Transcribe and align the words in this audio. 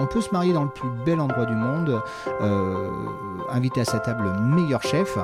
On 0.00 0.06
peut 0.06 0.22
se 0.22 0.30
marier 0.30 0.54
dans 0.54 0.64
le 0.64 0.70
plus 0.70 0.88
bel 1.04 1.20
endroit 1.20 1.44
du 1.44 1.54
monde, 1.54 2.02
euh, 2.40 2.90
inviter 3.50 3.82
à 3.82 3.84
sa 3.84 4.00
table 4.00 4.24
le 4.24 4.40
meilleur 4.40 4.82
chef. 4.82 5.18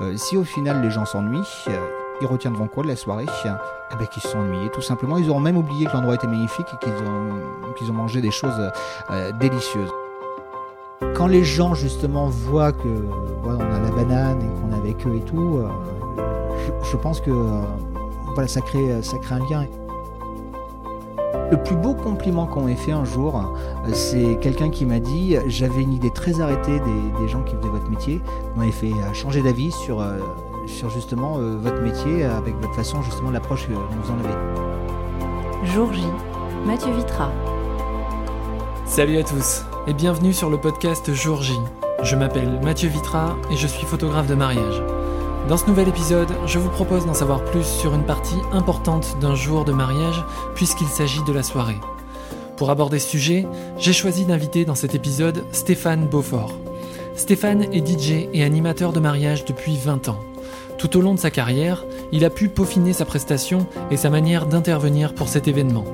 Euh, 0.00 0.16
si 0.16 0.38
au 0.38 0.44
final 0.44 0.80
les 0.82 0.90
gens 0.90 1.04
s'ennuient, 1.04 1.64
euh, 1.68 1.76
ils 2.22 2.26
retiendront 2.26 2.66
quoi 2.66 2.84
de 2.84 2.88
la 2.88 2.96
soirée? 2.96 3.26
Eh 3.44 3.96
ben, 3.96 4.06
Qu'ils 4.06 4.22
se 4.22 4.28
sont 4.28 4.44
tout 4.72 4.80
simplement. 4.80 5.18
Ils 5.18 5.28
auront 5.28 5.40
même 5.40 5.58
oublié 5.58 5.86
que 5.86 5.92
l'endroit 5.92 6.14
était 6.14 6.26
magnifique 6.26 6.66
et 6.72 6.84
qu'ils 7.76 7.90
ont, 7.90 7.94
mangé 7.94 8.22
des 8.22 8.30
choses 8.30 8.72
délicieuses. 9.38 9.92
Quand 11.14 11.26
les 11.26 11.44
gens 11.44 11.74
justement 11.74 12.28
voient 12.28 12.72
que 12.72 12.88
on 13.44 13.60
a 13.60 13.78
la 13.78 13.90
banane 13.90 14.40
et 14.40 14.60
qu'on 14.60 14.72
est 14.72 14.78
avec 14.78 15.06
eux 15.06 15.16
et 15.16 15.20
tout, 15.20 15.60
je, 16.82 16.96
pense 16.96 17.20
que 17.20 17.30
voilà, 18.32 18.48
ça 18.48 18.60
ça 18.60 19.18
crée 19.18 19.34
un 19.34 19.38
lien. 19.50 19.66
Le 21.54 21.62
plus 21.62 21.76
beau 21.76 21.94
compliment 21.94 22.46
qu'on 22.46 22.62
m'ait 22.62 22.74
fait 22.74 22.90
un 22.90 23.04
jour, 23.04 23.36
euh, 23.36 23.90
c'est 23.92 24.40
quelqu'un 24.40 24.70
qui 24.70 24.84
m'a 24.84 24.98
dit 24.98 25.36
J'avais 25.46 25.82
une 25.82 25.92
idée 25.92 26.10
très 26.10 26.40
arrêtée 26.40 26.80
des, 26.80 27.20
des 27.20 27.28
gens 27.28 27.44
qui 27.44 27.54
faisaient 27.54 27.68
votre 27.68 27.88
métier. 27.88 28.20
Vous 28.52 28.58
m'avez 28.58 28.72
fait 28.72 28.90
euh, 28.90 29.14
changer 29.14 29.40
d'avis 29.40 29.70
sur, 29.70 30.00
euh, 30.00 30.18
sur 30.66 30.90
justement 30.90 31.38
votre 31.38 31.80
métier, 31.80 32.24
avec 32.24 32.56
votre 32.56 32.74
façon, 32.74 33.02
justement, 33.02 33.28
de 33.28 33.34
l'approche 33.34 33.68
que 33.68 33.72
vous 33.72 34.10
en 34.10 34.18
avez. 34.24 34.34
Jour 35.72 35.92
J, 35.92 36.02
Mathieu 36.66 36.92
Vitra. 36.92 37.30
Salut 38.84 39.18
à 39.18 39.22
tous 39.22 39.64
et 39.86 39.94
bienvenue 39.94 40.32
sur 40.32 40.50
le 40.50 40.58
podcast 40.58 41.14
Jour 41.14 41.40
J. 41.40 41.52
Je 42.02 42.16
m'appelle 42.16 42.58
Mathieu 42.64 42.88
Vitra 42.88 43.36
et 43.52 43.56
je 43.56 43.68
suis 43.68 43.86
photographe 43.86 44.26
de 44.26 44.34
mariage. 44.34 44.93
Dans 45.48 45.58
ce 45.58 45.66
nouvel 45.66 45.88
épisode, 45.88 46.32
je 46.46 46.58
vous 46.58 46.70
propose 46.70 47.04
d'en 47.04 47.12
savoir 47.12 47.44
plus 47.44 47.64
sur 47.64 47.94
une 47.94 48.06
partie 48.06 48.38
importante 48.50 49.18
d'un 49.20 49.34
jour 49.34 49.66
de 49.66 49.72
mariage 49.72 50.24
puisqu'il 50.54 50.86
s'agit 50.86 51.22
de 51.22 51.32
la 51.32 51.42
soirée. 51.42 51.76
Pour 52.56 52.70
aborder 52.70 52.98
ce 52.98 53.10
sujet, 53.10 53.46
j'ai 53.76 53.92
choisi 53.92 54.24
d'inviter 54.24 54.64
dans 54.64 54.74
cet 54.74 54.94
épisode 54.94 55.44
Stéphane 55.52 56.06
Beaufort. 56.06 56.54
Stéphane 57.14 57.64
est 57.74 57.86
DJ 57.86 58.26
et 58.32 58.42
animateur 58.42 58.94
de 58.94 59.00
mariage 59.00 59.44
depuis 59.44 59.76
20 59.76 60.08
ans. 60.08 60.18
Tout 60.78 60.96
au 60.96 61.02
long 61.02 61.12
de 61.14 61.20
sa 61.20 61.30
carrière, 61.30 61.84
il 62.10 62.24
a 62.24 62.30
pu 62.30 62.48
peaufiner 62.48 62.94
sa 62.94 63.04
prestation 63.04 63.66
et 63.90 63.98
sa 63.98 64.08
manière 64.08 64.46
d'intervenir 64.46 65.14
pour 65.14 65.28
cet 65.28 65.46
événement. 65.46 65.84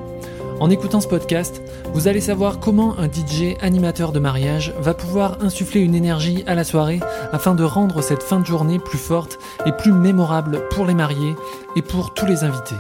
En 0.60 0.68
écoutant 0.68 1.00
ce 1.00 1.08
podcast, 1.08 1.62
vous 1.94 2.06
allez 2.06 2.20
savoir 2.20 2.60
comment 2.60 2.98
un 2.98 3.06
DJ 3.06 3.56
animateur 3.62 4.12
de 4.12 4.18
mariage 4.18 4.74
va 4.78 4.92
pouvoir 4.92 5.38
insuffler 5.40 5.80
une 5.80 5.94
énergie 5.94 6.44
à 6.46 6.54
la 6.54 6.64
soirée 6.64 7.00
afin 7.32 7.54
de 7.54 7.64
rendre 7.64 8.02
cette 8.02 8.22
fin 8.22 8.40
de 8.40 8.44
journée 8.44 8.78
plus 8.78 8.98
forte 8.98 9.38
et 9.64 9.72
plus 9.72 9.92
mémorable 9.92 10.68
pour 10.68 10.84
les 10.84 10.92
mariés 10.92 11.34
et 11.76 11.82
pour 11.82 12.12
tous 12.12 12.26
les 12.26 12.44
invités. 12.44 12.74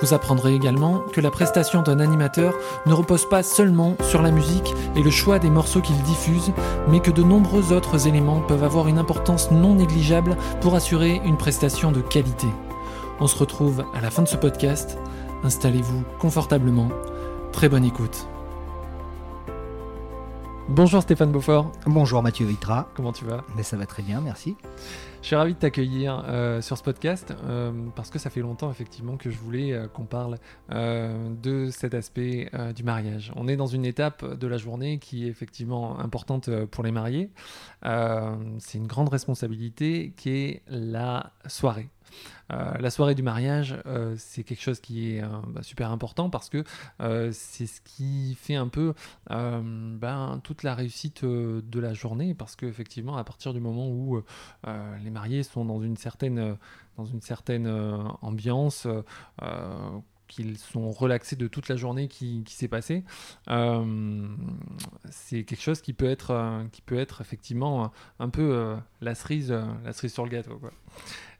Vous 0.00 0.14
apprendrez 0.14 0.54
également 0.54 1.00
que 1.00 1.20
la 1.20 1.32
prestation 1.32 1.82
d'un 1.82 1.98
animateur 1.98 2.54
ne 2.86 2.92
repose 2.92 3.28
pas 3.28 3.42
seulement 3.42 3.96
sur 4.02 4.22
la 4.22 4.30
musique 4.30 4.72
et 4.94 5.02
le 5.02 5.10
choix 5.10 5.40
des 5.40 5.50
morceaux 5.50 5.80
qu'il 5.80 6.00
diffuse, 6.02 6.52
mais 6.88 7.00
que 7.00 7.10
de 7.10 7.24
nombreux 7.24 7.72
autres 7.72 8.06
éléments 8.06 8.40
peuvent 8.40 8.62
avoir 8.62 8.86
une 8.86 8.98
importance 8.98 9.50
non 9.50 9.74
négligeable 9.74 10.36
pour 10.60 10.76
assurer 10.76 11.20
une 11.24 11.38
prestation 11.38 11.90
de 11.90 12.02
qualité. 12.02 12.46
On 13.18 13.26
se 13.26 13.36
retrouve 13.36 13.84
à 13.94 14.00
la 14.00 14.12
fin 14.12 14.22
de 14.22 14.28
ce 14.28 14.36
podcast. 14.36 14.96
Installez-vous 15.42 16.04
confortablement. 16.20 16.88
Très 17.56 17.70
bonne 17.70 17.84
écoute. 17.86 18.26
Bonjour 20.68 21.00
Stéphane 21.00 21.32
Beaufort, 21.32 21.72
Bonjour 21.86 22.22
Mathieu 22.22 22.44
Vitra. 22.44 22.88
comment 22.94 23.12
tu 23.12 23.24
vas? 23.24 23.44
Mais 23.56 23.62
ça 23.62 23.76
va 23.78 23.86
très 23.86 24.02
bien, 24.02 24.20
merci. 24.20 24.56
Je 25.22 25.28
suis 25.28 25.36
ravi 25.36 25.54
de 25.54 25.58
t'accueillir 25.58 26.22
euh, 26.28 26.60
sur 26.60 26.76
ce 26.76 26.82
podcast 26.82 27.32
euh, 27.44 27.72
parce 27.94 28.10
que 28.10 28.18
ça 28.18 28.28
fait 28.30 28.40
longtemps 28.42 28.70
effectivement 28.70 29.16
que 29.16 29.30
je 29.30 29.38
voulais 29.38 29.72
euh, 29.72 29.88
qu'on 29.88 30.04
parle 30.04 30.36
euh, 30.72 31.30
de 31.42 31.70
cet 31.70 31.94
aspect 31.94 32.50
euh, 32.52 32.72
du 32.74 32.82
mariage. 32.82 33.32
On 33.36 33.48
est 33.48 33.56
dans 33.56 33.66
une 33.66 33.86
étape 33.86 34.24
de 34.38 34.46
la 34.46 34.58
journée 34.58 34.98
qui 34.98 35.24
est 35.26 35.30
effectivement 35.30 35.98
importante 35.98 36.50
pour 36.66 36.84
les 36.84 36.92
mariés. 36.92 37.30
Euh, 37.86 38.34
C'est 38.58 38.76
une 38.76 38.86
grande 38.86 39.08
responsabilité 39.08 40.12
qui 40.16 40.30
est 40.30 40.62
la 40.68 41.32
soirée. 41.46 41.88
Euh, 42.52 42.78
la 42.78 42.90
soirée 42.90 43.14
du 43.14 43.22
mariage, 43.22 43.76
euh, 43.86 44.14
c'est 44.18 44.44
quelque 44.44 44.62
chose 44.62 44.80
qui 44.80 45.12
est 45.12 45.22
euh, 45.22 45.26
bah, 45.48 45.62
super 45.62 45.90
important 45.90 46.30
parce 46.30 46.48
que 46.48 46.64
c'est 47.32 47.66
ce 47.66 47.80
qui 47.80 48.36
fait 48.40 48.54
un 48.54 48.68
peu 48.68 48.94
ben, 49.28 50.40
toute 50.42 50.62
la 50.62 50.74
réussite 50.74 51.24
de 51.24 51.80
la 51.80 51.94
journée 51.94 52.34
parce 52.34 52.56
qu'effectivement, 52.56 53.16
à 53.16 53.24
partir 53.24 53.52
du 53.52 53.60
moment 53.60 53.88
où 53.88 54.22
les 55.02 55.10
mariés 55.10 55.42
sont 55.42 55.64
dans 55.64 55.80
une 55.80 55.96
certaine, 55.96 56.56
dans 56.96 57.04
une 57.04 57.20
certaine 57.20 57.68
ambiance, 58.22 58.86
qu'ils 60.28 60.58
sont 60.58 60.90
relaxés 60.90 61.36
de 61.36 61.48
toute 61.48 61.68
la 61.68 61.76
journée 61.76 62.08
qui, 62.08 62.44
s'est 62.48 62.68
passée, 62.68 63.04
euh, 63.48 64.26
c'est 65.10 65.44
quelque 65.44 65.62
chose 65.62 65.80
qui 65.80 65.92
peut 65.92 66.08
être, 66.08 66.30
euh, 66.32 66.64
qui 66.72 66.82
peut 66.82 66.98
être 66.98 67.20
effectivement 67.20 67.92
un 68.18 68.28
peu 68.28 68.42
euh, 68.42 68.76
la, 69.00 69.14
cerise, 69.14 69.52
la 69.84 69.92
cerise 69.92 70.12
sur 70.12 70.24
le 70.24 70.30
gâteau. 70.30 70.58
Quoi. 70.58 70.70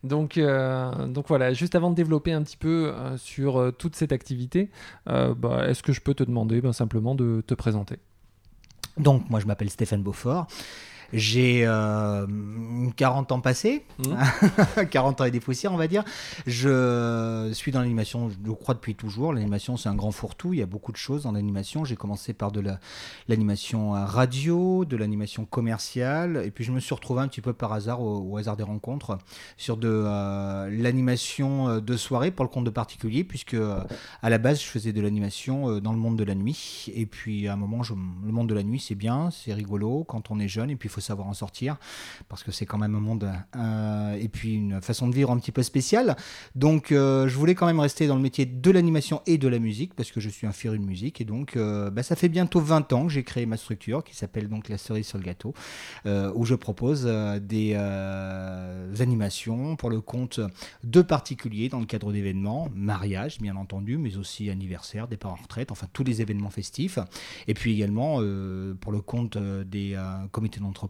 Donc, 0.05 0.39
donc 0.39 1.29
voilà, 1.29 1.53
juste 1.53 1.75
avant 1.75 1.91
de 1.91 1.97
développer 1.97 2.33
un 2.33 2.43
petit 2.43 2.57
peu 2.57 2.95
sur 3.17 3.73
toute 3.77 3.97
cette 3.97 4.13
activité, 4.13 4.71
bah, 5.07 5.67
est-ce 5.69 5.83
que 5.83 5.93
je 5.93 6.01
peux 6.01 6.15
te 6.15 6.23
demander 6.23 6.61
ben, 6.61 6.73
simplement 6.73 7.15
de 7.15 7.43
te 7.47 7.55
présenter? 7.55 7.99
Donc, 8.99 9.29
moi, 9.29 9.41
je 9.41 9.47
m'appelle 9.47 9.71
Stéphane 9.71 10.03
Beaufort. 10.03 10.47
J'ai 11.13 11.63
euh, 11.67 12.27
40 12.97 13.33
ans 13.33 13.41
passés, 13.41 13.85
Mmh. 13.99 14.85
40 14.91 15.21
ans 15.21 15.25
et 15.25 15.31
des 15.31 15.41
poussières, 15.41 15.73
on 15.73 15.77
va 15.77 15.87
dire. 15.89 16.05
Je 16.47 17.51
suis 17.53 17.73
dans 17.73 17.81
l'animation, 17.81 18.29
je 18.31 18.51
crois 18.53 18.75
depuis 18.75 18.95
toujours. 18.95 19.33
L'animation, 19.33 19.77
c'est 19.77 19.89
un 19.89 19.95
grand 19.95 20.11
fourre-tout. 20.11 20.53
Il 20.53 20.59
y 20.59 20.63
a 20.63 20.67
beaucoup 20.67 20.93
de 20.93 20.97
choses 20.97 21.23
dans 21.23 21.33
l'animation. 21.33 21.85
J'ai 21.85 21.97
commencé 21.97 22.33
par 22.33 22.53
de 22.53 22.61
la- 22.61 22.79
l'animation 23.29 23.93
radio, 23.93 24.85
de 24.85 24.97
l'animation 24.97 25.45
commerciale, 25.45 26.43
et 26.45 26.51
puis 26.51 26.65
je 26.65 26.73
me 26.73 26.81
suis 26.81 26.95
retrouvé 26.95 27.23
un 27.23 27.29
petit 27.29 27.41
peu 27.41 27.53
par 27.53 27.73
hasard, 27.73 28.01
au, 28.03 28.19
au 28.33 28.37
hasard 28.37 28.57
des 28.57 28.63
rencontres, 28.65 29.19
sur 29.57 29.77
de 29.77 29.89
euh, 29.89 30.69
l'animation 30.71 31.69
euh, 31.69 31.81
de 31.81 31.97
soirée 31.97 32.31
pour 32.31 32.45
le 32.45 32.51
compte 32.51 32.65
de 32.65 32.71
particuliers, 32.71 33.25
puisque 33.25 33.55
euh, 33.55 33.81
à 34.23 34.31
la 34.31 34.39
base, 34.39 34.61
je 34.61 34.67
faisais 34.67 34.93
de 34.93 35.01
l'animation 35.01 35.79
dans 35.81 35.93
le 35.93 35.99
monde 35.99 36.17
de 36.19 36.25
la 36.25 36.35
nuit. 36.35 36.87
Et 36.95 37.07
puis 37.07 37.49
à 37.49 37.53
un 37.55 37.57
moment, 37.57 37.83
je- 37.83 37.95
le 37.95 38.33
monde 38.33 38.49
de 38.49 38.55
la 38.55 38.63
nuit, 38.63 38.81
c'est 38.81 38.95
bien, 38.95 39.31
c'est 39.31 39.53
rigolo 39.55 40.05
quand 40.05 40.31
on 40.31 40.39
est 40.39 40.49
jeune, 40.49 40.71
et 40.71 40.77
puis 40.77 40.89
faut 40.97 41.01
savoir 41.03 41.29
en 41.29 41.35
sortir, 41.35 41.77
parce 42.29 42.43
que 42.43 42.51
c'est 42.51 42.65
quand 42.65 42.79
même 42.79 42.95
un 42.95 43.01
monde, 43.01 43.31
euh, 43.55 44.15
et 44.15 44.29
puis 44.29 44.55
une 44.55 44.81
façon 44.81 45.09
de 45.09 45.15
vivre 45.15 45.31
un 45.31 45.39
petit 45.39 45.53
peu 45.53 45.63
spéciale. 45.63 46.17
Donc 46.55 46.91
euh, 46.91 47.29
je 47.29 47.37
voulais 47.37 47.55
quand 47.55 47.67
même 47.67 47.81
rester 47.81 48.07
dans 48.07 48.17
le 48.17 48.23
métier 48.23 48.47
de 48.47 48.71
l'animation 48.71 49.21
et 49.27 49.37
de 49.37 49.47
la 49.47 49.59
musique, 49.59 49.95
parce 49.95 50.11
que 50.11 50.21
je 50.21 50.31
suis 50.31 50.47
un 50.47 50.53
féru 50.53 50.79
de 50.79 50.85
musique. 50.85 51.21
Et 51.21 51.25
donc 51.25 51.57
euh, 51.57 51.91
bah, 51.91 52.03
ça 52.03 52.17
fait 52.17 52.31
bientôt 52.31 52.61
20 52.61 52.93
ans 52.95 53.07
que 53.07 53.13
j'ai 53.13 53.25
créé 53.25 53.45
ma 53.45 53.59
structure, 53.59 54.03
qui 54.05 54.17
s'appelle 54.17 54.49
donc 54.49 54.71
La 54.71 54.79
Cerise 54.79 55.07
sur 55.07 55.19
le 55.19 55.25
Gâteau, 55.25 55.53
où 56.07 56.45
je 56.45 56.55
propose 56.55 57.05
des 57.43 57.75
animations 59.01 59.77
pour 59.77 59.91
le 59.91 60.01
compte 60.01 60.41
de 60.85 61.03
particuliers 61.03 61.69
dans 61.69 61.81
le 61.81 61.87
cadre 61.87 62.13
d'événements, 62.13 62.69
mariage 62.75 63.39
bien 63.39 63.57
entendu, 63.57 63.99
mais 63.99 64.17
aussi 64.17 64.49
anniversaire, 64.49 65.09
départ 65.09 65.33
en 65.33 65.43
retraite, 65.43 65.71
enfin 65.73 65.87
tous 65.93 66.05
les 66.05 66.23
événements 66.23 66.51
festifs. 66.51 66.99
Et 67.49 67.55
puis 67.55 67.75
également 67.75 68.17
pour 68.81 68.93
le 68.93 69.01
compte 69.01 69.37
des 69.37 69.99
comités 70.31 70.61
d'entreprise, 70.61 70.86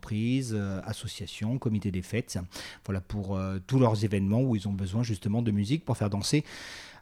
euh, 0.53 0.81
associations, 0.84 1.59
comités 1.59 1.91
des 1.91 2.03
fêtes, 2.03 2.39
voilà 2.84 3.01
pour 3.01 3.37
euh, 3.37 3.59
tous 3.67 3.79
leurs 3.79 4.05
événements 4.05 4.43
où 4.43 4.57
ils 4.57 4.69
ont 4.69 4.73
besoin 4.73 5.03
justement 5.03 5.43
de 5.43 5.51
musique 5.51 5.84
pour 5.84 5.97
faire 5.97 6.11
danser 6.11 6.45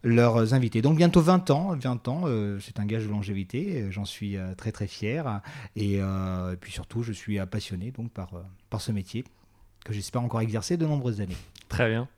leurs 0.03 0.55
invités. 0.55 0.83
Donc 0.83 0.97
bientôt 0.97 1.21
20 1.21 1.51
ans, 1.51 1.77
20 1.77 2.09
ans, 2.09 2.23
euh, 2.27 2.59
c'est 2.61 2.79
un 2.79 2.87
gage 2.87 3.05
de 3.05 3.11
longévité, 3.11 3.87
j'en 3.91 4.05
suis 4.05 4.37
très 4.57 4.73
très 4.73 4.87
fier 4.87 5.41
et, 5.77 6.01
puis 6.61 6.73
surtout 6.73 7.03
je 7.03 7.13
suis 7.13 7.39
passionné 7.47 7.91
donc 7.91 8.11
par, 8.11 8.31
par 8.71 8.81
ce 8.81 8.93
métier 8.93 9.25
que 9.85 9.93
j'espère 9.93 10.23
encore 10.23 10.41
exercer 10.41 10.77
de 10.77 10.87
nombreuses 10.87 11.21
années. 11.21 11.37
Très 11.69 11.89
bien. 11.89 12.09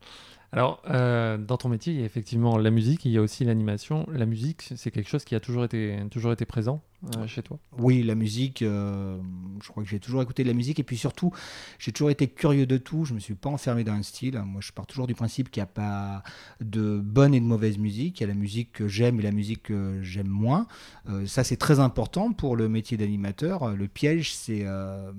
Alors, 0.53 0.81
dans 0.85 1.57
ton 1.57 1.69
métier, 1.69 1.93
il 1.93 1.99
y 1.99 2.03
a 2.03 2.05
effectivement 2.05 2.57
la 2.57 2.71
musique, 2.71 3.03
il 3.05 3.11
y 3.11 3.17
a 3.17 3.21
aussi 3.21 3.43
l'animation. 3.43 4.05
La 4.11 4.25
musique, 4.25 4.69
c'est 4.75 4.91
quelque 4.91 5.09
chose 5.09 5.25
qui 5.25 5.35
a 5.35 5.39
toujours 5.39 5.65
été, 5.65 5.99
toujours 6.09 6.31
été 6.31 6.45
présent? 6.45 6.81
Euh, 7.15 7.27
chez 7.27 7.43
toi? 7.43 7.59
Oui, 7.77 8.01
la 8.01 8.15
musique, 8.15 8.63
euh, 8.63 9.19
je 9.61 9.67
crois 9.67 9.83
que 9.83 9.89
j'ai 9.89 9.99
toujours 9.99 10.21
écouté 10.23 10.43
de 10.43 10.47
la 10.47 10.55
musique 10.55 10.79
et 10.79 10.83
puis 10.83 10.97
surtout, 10.97 11.31
j'ai 11.77 11.91
toujours 11.91 12.09
été 12.09 12.27
curieux 12.27 12.65
de 12.65 12.77
tout. 12.77 13.05
Je 13.05 13.13
me 13.13 13.19
suis 13.19 13.35
pas 13.35 13.49
enfermé 13.49 13.83
dans 13.83 13.93
un 13.93 14.01
style. 14.01 14.41
Moi, 14.45 14.61
je 14.61 14.71
pars 14.71 14.87
toujours 14.87 15.05
du 15.05 15.13
principe 15.13 15.51
qu'il 15.51 15.61
n'y 15.61 15.65
a 15.65 15.67
pas 15.67 16.23
de 16.59 16.99
bonne 16.99 17.35
et 17.35 17.39
de 17.39 17.45
mauvaise 17.45 17.77
musique. 17.77 18.19
Il 18.19 18.21
y 18.21 18.25
a 18.25 18.27
la 18.27 18.33
musique 18.33 18.71
que 18.71 18.87
j'aime 18.87 19.19
et 19.19 19.23
la 19.23 19.31
musique 19.31 19.63
que 19.63 20.01
j'aime 20.01 20.27
moins. 20.27 20.67
Euh, 21.07 21.27
ça, 21.27 21.43
c'est 21.43 21.57
très 21.57 21.79
important 21.79 22.33
pour 22.33 22.55
le 22.55 22.67
métier 22.67 22.97
d'animateur. 22.97 23.75
Le 23.75 23.87
piège, 23.87 24.33
c'est 24.33 24.65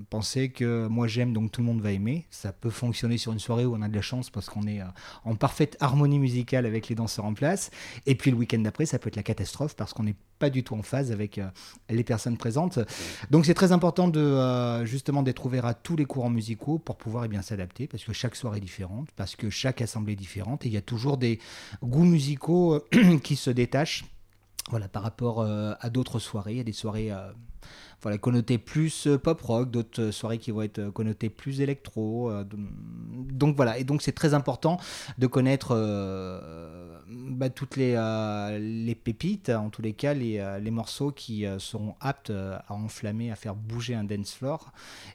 penser 0.09 0.49
que 0.49 0.87
moi 0.87 1.07
j'aime, 1.07 1.31
donc 1.33 1.51
tout 1.51 1.61
le 1.61 1.67
monde 1.67 1.81
va 1.81 1.91
aimer. 1.91 2.25
Ça 2.29 2.51
peut 2.51 2.69
fonctionner 2.69 3.17
sur 3.17 3.31
une 3.31 3.39
soirée 3.39 3.65
où 3.65 3.75
on 3.75 3.81
a 3.81 3.87
de 3.87 3.95
la 3.95 4.01
chance 4.01 4.29
parce 4.29 4.49
qu'on 4.49 4.67
est 4.67 4.81
en 5.23 5.35
parfaite 5.35 5.77
harmonie 5.79 6.19
musicale 6.19 6.65
avec 6.65 6.89
les 6.89 6.95
danseurs 6.95 7.25
en 7.25 7.33
place. 7.33 7.71
Et 8.05 8.15
puis 8.15 8.31
le 8.31 8.37
week-end 8.37 8.59
d'après, 8.59 8.85
ça 8.85 8.99
peut 8.99 9.07
être 9.07 9.15
la 9.15 9.23
catastrophe 9.23 9.75
parce 9.75 9.93
qu'on 9.93 10.03
n'est 10.03 10.15
pas 10.39 10.49
du 10.49 10.63
tout 10.63 10.73
en 10.73 10.81
phase 10.81 11.11
avec 11.11 11.37
euh, 11.37 11.47
les 11.89 12.03
personnes 12.03 12.37
présentes. 12.37 12.79
Donc 13.29 13.45
c'est 13.45 13.53
très 13.53 13.71
important 13.71 14.07
de 14.07 14.19
euh, 14.19 14.85
justement 14.85 15.21
d'être 15.21 15.45
ouvert 15.45 15.65
à 15.65 15.73
tous 15.73 15.95
les 15.95 16.05
courants 16.05 16.29
musicaux 16.29 16.79
pour 16.79 16.97
pouvoir 16.97 17.25
eh 17.25 17.27
bien 17.27 17.41
s'adapter 17.41 17.87
parce 17.87 18.03
que 18.03 18.13
chaque 18.13 18.35
soirée 18.35 18.57
est 18.57 18.61
différente, 18.61 19.09
parce 19.15 19.35
que 19.35 19.49
chaque 19.49 19.81
assemblée 19.81 20.13
est 20.13 20.15
différente 20.15 20.65
et 20.65 20.69
il 20.69 20.73
y 20.73 20.77
a 20.77 20.81
toujours 20.81 21.17
des 21.17 21.39
goûts 21.83 22.05
musicaux 22.05 22.75
euh, 22.95 23.17
qui 23.23 23.35
se 23.35 23.49
détachent 23.49 24.05
voilà, 24.69 24.87
par 24.87 25.01
rapport 25.01 25.41
à 25.41 25.89
d'autres 25.89 26.19
soirées, 26.19 26.59
à 26.59 26.63
des 26.63 26.73
soirées 26.73 27.11
voilà, 28.01 28.17
connoté 28.17 28.57
plus 28.57 29.07
euh, 29.07 29.17
pop 29.17 29.41
rock, 29.41 29.71
d'autres 29.71 30.01
euh, 30.01 30.11
soirées 30.11 30.37
qui 30.37 30.51
vont 30.51 30.61
être 30.61 30.79
euh, 30.79 30.91
connotées 30.91 31.29
plus 31.29 31.61
électro. 31.61 32.31
donc 32.43 33.55
voilà, 33.55 33.77
et 33.77 33.83
donc 33.83 34.01
c'est 34.01 34.11
très 34.11 34.33
important 34.33 34.79
de 35.17 35.27
connaître 35.27 35.75
bah, 37.09 37.49
toutes 37.49 37.75
les, 37.75 37.93
les 38.59 38.95
pépites, 38.95 39.49
en 39.49 39.69
tous 39.69 39.81
les 39.81 39.93
cas, 39.93 40.13
les, 40.13 40.59
les 40.61 40.71
morceaux 40.71 41.11
qui 41.11 41.45
seront 41.57 41.95
aptes 41.99 42.31
à 42.31 42.73
enflammer, 42.73 43.31
à 43.31 43.35
faire 43.35 43.55
bouger 43.55 43.95
un 43.95 44.03
dance 44.03 44.33
floor. 44.33 44.71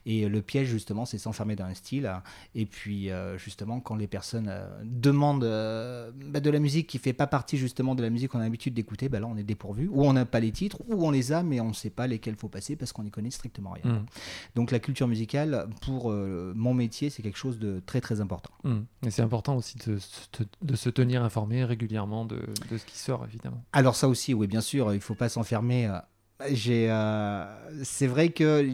Et 0.06 0.28
le 0.28 0.42
piège, 0.42 0.68
justement, 0.68 1.04
c'est 1.04 1.18
s'enfermer 1.18 1.56
dans 1.56 1.64
un 1.64 1.74
style. 1.74 2.12
Et 2.54 2.66
puis, 2.66 3.10
justement, 3.36 3.80
quand 3.80 3.96
les 3.96 4.06
personnes 4.06 4.52
demandent 4.82 5.40
bah, 5.40 6.40
de 6.40 6.50
la 6.50 6.58
musique 6.58 6.86
qui 6.86 6.98
fait 6.98 7.12
pas 7.12 7.26
partie, 7.26 7.56
justement, 7.56 7.94
de 7.94 8.02
la 8.02 8.10
musique 8.10 8.30
qu'on 8.30 8.40
a 8.40 8.44
l'habitude 8.44 8.74
d'écouter, 8.74 9.08
bah, 9.08 9.20
là, 9.20 9.26
on 9.26 9.36
est 9.36 9.44
dépourvu. 9.44 9.88
Ou 9.92 10.04
on 10.04 10.12
n'a 10.12 10.24
pas 10.24 10.40
les 10.40 10.52
titres, 10.52 10.78
ou 10.88 11.06
on 11.06 11.10
les 11.10 11.32
a, 11.32 11.42
mais 11.42 11.60
on 11.60 11.68
ne 11.68 11.74
sait 11.74 11.90
pas 11.90 12.06
lesquels 12.06 12.36
faut 12.36 12.48
passer 12.48 12.73
parce 12.76 12.92
qu'on 12.92 13.02
n'y 13.02 13.10
connaît 13.10 13.30
strictement 13.30 13.70
rien. 13.70 13.92
Mm. 13.92 14.06
Donc 14.54 14.70
la 14.70 14.78
culture 14.78 15.08
musicale, 15.08 15.68
pour 15.82 16.10
euh, 16.10 16.52
mon 16.56 16.74
métier, 16.74 17.10
c'est 17.10 17.22
quelque 17.22 17.38
chose 17.38 17.58
de 17.58 17.82
très 17.84 18.00
très 18.00 18.20
important. 18.20 18.52
Mm. 18.64 18.80
Et 19.06 19.10
c'est 19.10 19.22
important 19.22 19.56
aussi 19.56 19.76
de, 19.86 19.98
de, 20.62 20.76
se 20.76 20.90
tenir 20.90 21.22
informé 21.22 21.64
régulièrement 21.64 22.24
de, 22.24 22.40
de, 22.70 22.78
ce 22.78 22.84
qui 22.84 22.98
sort, 22.98 23.24
évidemment. 23.24 23.62
Alors 23.72 23.96
ça 23.96 24.08
aussi, 24.08 24.34
oui, 24.34 24.46
bien 24.46 24.60
sûr, 24.60 24.92
il 24.92 24.96
ne 24.96 25.00
faut 25.00 25.14
pas 25.14 25.28
s'enfermer. 25.28 25.86
Euh, 25.86 25.98
j'ai, 26.50 26.90
euh, 26.90 27.44
c'est 27.84 28.06
vrai 28.06 28.30
que 28.30 28.68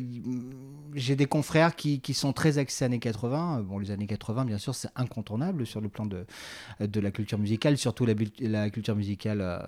j'ai 0.94 1.16
des 1.16 1.26
confrères 1.26 1.76
qui, 1.76 2.00
sont 2.14 2.32
très 2.32 2.58
axés 2.58 2.84
années 2.84 2.98
80. 2.98 3.62
Bon, 3.62 3.78
les 3.78 3.90
années 3.90 4.06
80, 4.06 4.44
bien 4.44 4.58
sûr, 4.58 4.74
c'est 4.74 4.88
incontournable 4.96 5.66
sur 5.66 5.80
le 5.80 5.88
plan 5.88 6.06
de, 6.06 6.26
la 6.78 7.10
culture 7.10 7.38
musicale, 7.38 7.78
surtout 7.78 8.06
la, 8.06 8.70
culture 8.70 8.96
musicale, 8.96 9.40
euh, 9.40 9.58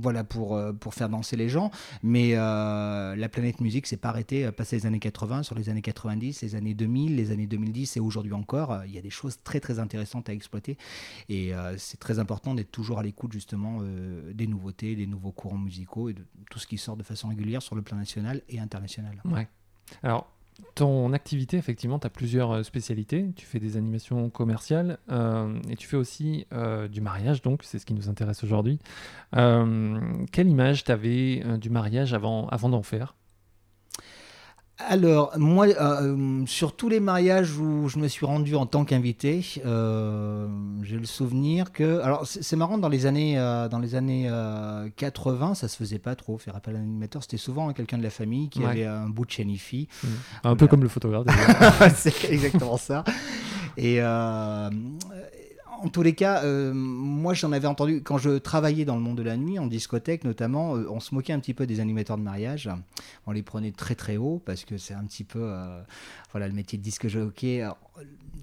voilà, 0.00 0.24
pour, 0.24 0.56
euh, 0.56 0.72
pour 0.72 0.94
faire 0.94 1.08
danser 1.08 1.36
les 1.36 1.48
gens. 1.48 1.70
Mais 2.02 2.32
la 2.32 3.28
planète 3.30 3.60
musique 3.60 3.86
s'est 3.86 3.96
pas 3.96 4.08
arrêtée 4.08 4.50
passé 4.52 4.76
les 4.76 4.86
années 4.86 4.98
80, 4.98 5.42
sur 5.42 5.54
les 5.54 5.68
années 5.68 5.82
90, 5.82 6.42
les 6.42 6.54
années 6.54 6.74
2000, 6.74 7.16
les 7.16 7.30
années 7.30 7.46
2010 7.46 7.96
et 7.96 8.00
aujourd'hui 8.00 8.32
encore. 8.32 8.82
Il 8.86 8.92
y 8.92 8.98
a 8.98 9.02
des 9.02 9.10
choses 9.10 9.38
très 9.42 9.60
très 9.60 9.78
intéressantes 9.78 10.28
à 10.28 10.32
exploiter 10.32 10.76
et 11.28 11.52
c'est 11.78 12.00
très 12.00 12.18
important 12.18 12.54
d'être 12.54 12.70
toujours 12.70 12.98
à 12.98 13.02
l'écoute 13.02 13.32
justement 13.32 13.80
des 14.32 14.46
nouveautés, 14.46 14.96
des 14.96 15.06
nouveaux 15.06 15.32
courants 15.32 15.58
musicaux 15.58 16.08
et 16.08 16.14
de 16.14 16.24
tout 16.50 16.58
ce 16.58 16.66
qui 16.66 16.78
sort 16.78 16.96
de 16.96 17.02
façon 17.02 17.28
régulière 17.28 17.62
sur 17.62 17.74
le 17.74 17.82
plan 17.82 17.96
national 17.96 18.42
et 18.48 18.58
international. 18.58 19.20
Ouais. 19.24 19.48
Alors, 20.02 20.28
ton 20.74 21.12
activité, 21.12 21.56
effectivement, 21.56 21.98
tu 21.98 22.06
as 22.06 22.10
plusieurs 22.10 22.50
euh, 22.52 22.62
spécialités. 22.62 23.30
Tu 23.34 23.46
fais 23.46 23.58
des 23.58 23.76
animations 23.76 24.30
commerciales 24.30 24.98
euh, 25.10 25.58
et 25.68 25.76
tu 25.76 25.86
fais 25.86 25.96
aussi 25.96 26.46
euh, 26.52 26.88
du 26.88 27.00
mariage, 27.00 27.42
donc 27.42 27.62
c'est 27.62 27.78
ce 27.78 27.86
qui 27.86 27.94
nous 27.94 28.08
intéresse 28.08 28.44
aujourd'hui. 28.44 28.78
quelle 29.32 30.48
image 30.48 30.84
tu 30.84 30.92
avais 30.92 31.42
du 31.58 31.70
mariage 31.70 32.14
avant, 32.14 32.46
avant 32.48 32.68
d'en 32.68 32.82
faire? 32.82 33.14
Alors, 34.78 35.32
moi, 35.38 35.68
euh, 35.68 36.44
sur 36.44 36.76
tous 36.76 36.90
les 36.90 37.00
mariages 37.00 37.56
où 37.56 37.88
je 37.88 37.98
me 37.98 38.08
suis 38.08 38.26
rendu 38.26 38.54
en 38.56 38.66
tant 38.66 38.84
qu'invité, 38.84 39.42
euh, 39.64 40.46
j'ai 40.82 40.98
le 40.98 41.06
souvenir 41.06 41.72
que. 41.72 42.00
Alors, 42.00 42.26
c'est 42.26 42.56
marrant, 42.56 42.76
dans 42.76 42.90
les 42.90 43.06
années, 43.06 43.38
euh, 43.38 43.68
dans 43.68 43.78
les 43.78 43.94
années 43.94 44.30
80, 44.96 45.54
ça 45.54 45.68
se 45.68 45.76
faisait 45.76 45.98
pas 45.98 46.14
trop, 46.14 46.36
faire 46.36 46.56
appel 46.56 46.76
à 46.76 46.78
un 46.78 46.82
animateur. 46.82 47.22
C'était 47.22 47.38
souvent 47.38 47.72
quelqu'un 47.72 47.96
de 47.96 48.02
la 48.02 48.10
famille 48.10 48.50
qui 48.50 48.64
avait 48.64 48.84
un 48.84 49.08
bout 49.08 49.24
de 49.24 49.30
chenifi. 49.30 49.88
Mmh. 50.02 50.08
Un 50.44 50.56
peu 50.56 50.66
comme 50.66 50.82
le 50.82 50.88
photographe, 50.88 51.26
c'est 51.94 52.30
exactement 52.30 52.76
ça. 52.76 53.02
Et 53.78 54.00
en 55.82 55.88
tous 55.88 56.02
les 56.02 56.14
cas, 56.14 56.42
euh, 56.44 56.72
moi 56.74 57.34
j'en 57.34 57.52
avais 57.52 57.66
entendu 57.66 58.02
quand 58.02 58.18
je 58.18 58.38
travaillais 58.38 58.84
dans 58.84 58.96
le 58.96 59.02
monde 59.02 59.16
de 59.18 59.22
la 59.22 59.36
nuit, 59.36 59.58
en 59.58 59.66
discothèque 59.66 60.24
notamment, 60.24 60.76
euh, 60.76 60.86
on 60.90 61.00
se 61.00 61.14
moquait 61.14 61.32
un 61.32 61.40
petit 61.40 61.54
peu 61.54 61.66
des 61.66 61.80
animateurs 61.80 62.16
de 62.16 62.22
mariage. 62.22 62.70
On 63.26 63.32
les 63.32 63.42
prenait 63.42 63.72
très 63.72 63.94
très 63.94 64.16
haut 64.16 64.42
parce 64.44 64.64
que 64.64 64.78
c'est 64.78 64.94
un 64.94 65.04
petit 65.04 65.24
peu 65.24 65.40
euh, 65.42 65.80
voilà 66.32 66.48
le 66.48 66.54
métier 66.54 66.78
de 66.78 66.82
disque 66.82 67.08
jockey. 67.08 67.66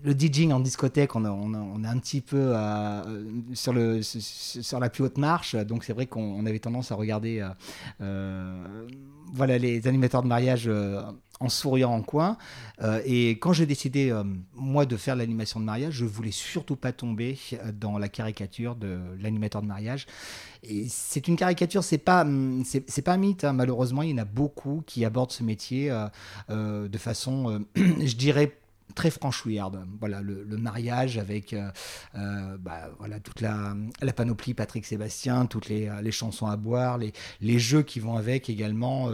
Le 0.03 0.13
DJing 0.13 0.51
en 0.51 0.59
discothèque, 0.59 1.15
on, 1.15 1.23
est 1.83 1.87
un 1.87 1.97
petit 1.99 2.19
peu 2.19 2.53
sur, 3.53 3.73
sur 4.03 4.79
la 4.79 4.89
plus 4.89 5.03
haute 5.03 5.17
marche, 5.17 5.55
donc 5.55 5.85
c'est 5.85 5.93
vrai 5.93 6.07
qu'on 6.07 6.45
avait 6.45 6.59
tendance 6.59 6.91
à 6.91 6.95
regarder 6.95 7.47
voilà 7.99 9.57
les 9.57 9.87
animateurs 9.87 10.23
de 10.23 10.27
mariage 10.27 10.69
en 11.43 11.49
souriant 11.49 11.91
en 11.91 12.01
coin. 12.01 12.37
Euh, 12.81 13.01
et 13.05 13.31
quand 13.31 13.53
j'ai 13.53 13.65
décidé, 13.65 14.09
euh, 14.09 14.23
moi, 14.55 14.85
de 14.85 14.95
faire 14.97 15.15
l'animation 15.15 15.59
de 15.59 15.65
mariage, 15.65 15.93
je 15.93 16.05
voulais 16.05 16.31
surtout 16.31 16.75
pas 16.75 16.93
tomber 16.93 17.37
euh, 17.53 17.71
dans 17.73 17.97
la 17.97 18.07
caricature 18.07 18.75
de 18.75 18.99
l'animateur 19.19 19.61
de 19.61 19.67
mariage. 19.67 20.07
Et 20.63 20.87
c'est 20.87 21.27
une 21.27 21.35
caricature, 21.35 21.83
c'est 21.83 21.97
pas, 21.97 22.21
hum, 22.21 22.63
c'est 22.65 23.01
pas 23.01 23.13
un 23.13 23.17
mythe. 23.17 23.43
Hein. 23.43 23.53
Malheureusement, 23.53 24.01
il 24.01 24.11
y 24.11 24.13
en 24.13 24.19
a 24.19 24.25
beaucoup 24.25 24.83
qui 24.87 25.03
abordent 25.03 25.31
ce 25.31 25.43
métier 25.43 25.93
de 26.49 26.97
façon, 26.97 27.65
je 27.75 28.15
dirais, 28.15 28.57
très 28.93 29.09
franchouillarde. 29.09 29.85
Voilà, 29.99 30.21
le, 30.21 30.45
mariage 30.57 31.17
avec 31.17 31.53
euh, 31.53 31.69
euh, 32.15 32.57
bah, 32.57 32.89
voilà, 32.99 33.19
toute 33.19 33.41
la, 33.41 33.75
la, 34.01 34.13
panoplie 34.13 34.53
Patrick 34.53 34.85
Sébastien, 34.85 35.45
toutes 35.45 35.67
les, 35.67 35.91
les, 36.01 36.11
chansons 36.11 36.47
à 36.47 36.55
boire, 36.55 36.97
les, 36.97 37.11
les 37.41 37.59
jeux 37.59 37.81
qui 37.81 37.99
vont 37.99 38.15
avec 38.15 38.49
également. 38.49 39.09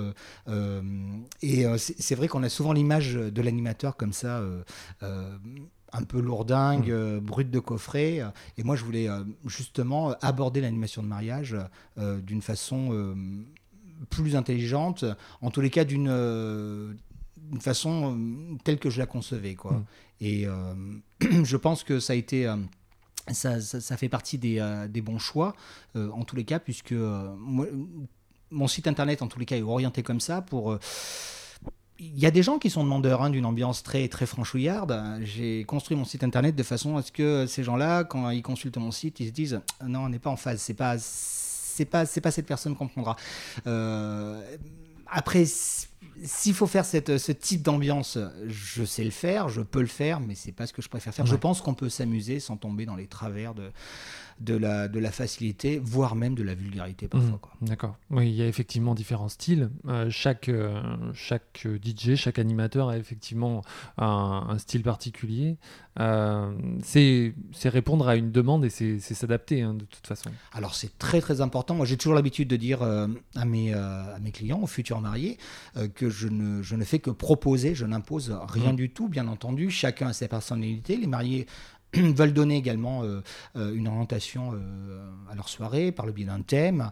Euh, 0.48 0.92
et 1.42 1.66
c'est 1.78 2.16
vrai 2.16 2.28
qu'on 2.28 2.44
a 2.44 2.50
souvent 2.50 2.74
l'image 2.74 3.16
de 3.16 3.42
l'animateur 3.42 3.96
comme 3.98 4.14
ça 4.14 4.44
un 5.92 6.04
peu 6.04 6.20
lourdingue, 6.20 6.92
mmh. 6.92 7.20
brut 7.20 7.50
de 7.50 7.60
coffret. 7.60 8.22
Et 8.58 8.64
moi, 8.64 8.76
je 8.76 8.84
voulais 8.84 9.08
justement 9.46 10.14
aborder 10.22 10.62
l'animation 10.62 11.02
de 11.02 11.08
mariage 11.08 11.56
d'une 11.98 12.42
façon 12.42 13.16
plus 14.10 14.36
intelligente, 14.36 15.06
en 15.42 15.52
tous 15.52 15.62
les 15.62 15.70
cas 15.70 15.84
d'une 15.84 16.10
d'une 17.50 17.62
façon 17.62 18.16
euh, 18.16 18.58
telle 18.64 18.80
que 18.80 18.90
je 18.90 19.00
la 19.00 19.06
concevais. 19.06 19.56
Quoi. 19.56 19.74
Mm. 19.74 19.86
Et 20.22 20.48
euh, 20.48 20.74
je 21.44 21.58
pense 21.58 21.84
que 21.84 22.00
ça 22.00 22.14
a 22.14 22.16
été. 22.16 22.48
Euh, 22.48 22.56
ça, 23.32 23.62
ça, 23.62 23.96
fait 23.96 24.10
partie 24.10 24.40
des, 24.40 24.88
des 24.90 25.02
bons 25.02 25.20
choix, 25.20 25.54
en 25.94 26.24
tous 26.24 26.36
les 26.36 26.46
cas, 26.46 26.58
puisque 26.58 26.96
mon 26.96 28.68
site 28.68 28.88
internet, 28.88 29.22
en 29.22 29.28
tous 29.28 29.38
les 29.38 29.46
cas, 29.46 29.56
est 29.56 29.62
orienté 29.62 30.02
comme 30.02 30.20
ça 30.20 30.42
pour 30.42 30.80
il 32.00 32.18
y 32.18 32.26
a 32.26 32.32
des 32.32 32.42
gens 32.42 32.58
qui 32.58 32.72
sont 32.72 32.84
demandeurs 32.84 33.22
hein, 33.22 33.30
d'une 33.30 33.46
ambiance 33.46 33.84
très 33.84 34.08
très 34.08 34.26
franchouillarde. 34.26 35.20
J'ai 35.22 35.64
construit 35.66 35.96
mon 35.96 36.06
site 36.06 36.24
internet 36.24 36.56
de 36.56 36.64
façon 36.64 36.98
à 36.98 37.04
ce 37.04 37.12
que 37.12 37.46
ces 37.46 37.64
gens-là, 37.64 38.04
quand 38.04 38.32
ils 38.32 38.42
consultent 38.42 38.78
mon 38.78 38.90
site, 38.90 39.20
ils 39.20 39.28
se 39.28 39.32
disent 39.32 39.62
non, 39.86 40.06
on 40.06 40.10
n'est 40.10 40.18
pas 40.18 40.32
en 40.32 40.38
phase. 40.38 40.60
C'est 40.60 40.74
pas 40.74 40.96
c'est 40.98 41.86
pas 41.86 42.08
c'est 42.08 42.22
pas 42.22 42.32
cette 42.32 42.48
personne 42.48 42.76
qu'on 42.76 42.88
prendra. 42.88 43.16
Après 45.12 45.46
s'il 45.46 46.54
faut 46.54 46.68
faire 46.68 46.86
cette, 46.86 47.18
ce 47.18 47.32
type 47.32 47.62
d'ambiance, 47.62 48.18
je 48.48 48.84
sais 48.84 49.04
le 49.04 49.12
faire, 49.12 49.48
je 49.50 49.62
peux 49.62 49.82
le 49.82 49.88
faire, 49.88 50.20
mais 50.20 50.36
c'est 50.36 50.52
pas 50.52 50.68
ce 50.68 50.74
que 50.74 50.82
je 50.82 50.90
préfère 50.90 51.14
faire. 51.14 51.26
Je 51.26 51.36
pense 51.36 51.62
qu'on 51.62 51.74
peut 51.74 51.90
s'amuser 51.90 52.40
sans 52.40 52.58
tomber 52.58 52.86
dans 52.86 52.96
les 52.96 53.08
travers 53.08 53.54
de, 53.54 53.72
de 54.40 54.56
la, 54.56 54.88
de 54.88 55.00
la 55.00 55.12
facilité, 55.12 55.80
voire 55.84 56.16
même 56.16 56.36
de 56.36 56.44
la 56.44 56.54
vulgarité 56.54 57.08
parfois. 57.08 57.40
Mmh, 57.62 57.66
d'accord. 57.66 57.98
Oui, 58.10 58.30
il 58.30 58.36
y 58.36 58.42
a 58.42 58.48
effectivement 58.48 58.96
différents 58.96 59.30
styles. 59.30 59.70
Euh, 59.88 60.10
chaque, 60.10 60.50
euh, 60.50 60.82
chaque 61.14 61.68
DJ, 61.84 62.16
chaque 62.16 62.40
animateur 62.40 62.90
a 62.90 62.98
effectivement 62.98 63.64
un, 63.98 64.58
style 64.58 64.84
particulier. 64.84 65.58
Euh, 66.00 66.54
c'est 66.84 67.34
répondre 67.66 68.08
à 68.08 68.16
une 68.16 68.32
demande 68.32 68.64
et 68.64 68.70
c'est 68.70 69.00
s'adapter 69.00 69.62
hein, 69.62 69.74
de 69.74 69.86
toute 69.86 70.08
façon. 70.08 70.30
Alors 70.54 70.76
c'est 70.76 70.98
très 70.98 71.20
très 71.20 71.42
important. 71.42 71.76
Moi 71.76 71.86
j'ai 71.86 71.98
toujours 71.98 72.14
l'habitude 72.14 72.48
de 72.48 72.56
dire 72.56 72.82
à, 72.82 73.46
mes, 73.46 73.74
à 73.74 74.18
mes 74.22 74.32
clients, 74.32 74.62
aux 74.62 74.68
futurs 74.68 75.02
mariés, 75.02 75.38
que 75.96 76.10
je 76.10 76.28
ne, 76.30 76.62
je 76.62 76.76
ne 76.76 76.84
fais 76.86 77.00
que 77.00 77.12
proposer, 77.12 77.76
je 77.76 77.86
n'impose 77.86 78.38
rien 78.48 78.74
mmh. 78.74 78.78
du 78.78 78.90
tout, 78.90 79.10
bien 79.10 79.28
entendu. 79.28 79.70
Chacun 79.70 80.08
a 80.08 80.14
sa 80.14 80.28
personnalité. 80.28 80.96
Les 80.96 81.08
mariés 81.08 81.48
veulent 81.96 82.34
donner 82.34 82.58
également 82.58 83.04
euh, 83.04 83.22
euh, 83.56 83.74
une 83.74 83.88
orientation 83.88 84.52
euh, 84.54 85.12
à 85.30 85.36
leur 85.36 85.50
soirée 85.50 85.92
par 85.92 86.06
le 86.06 86.12
biais 86.12 86.26
d'un 86.26 86.42
thème. 86.42 86.92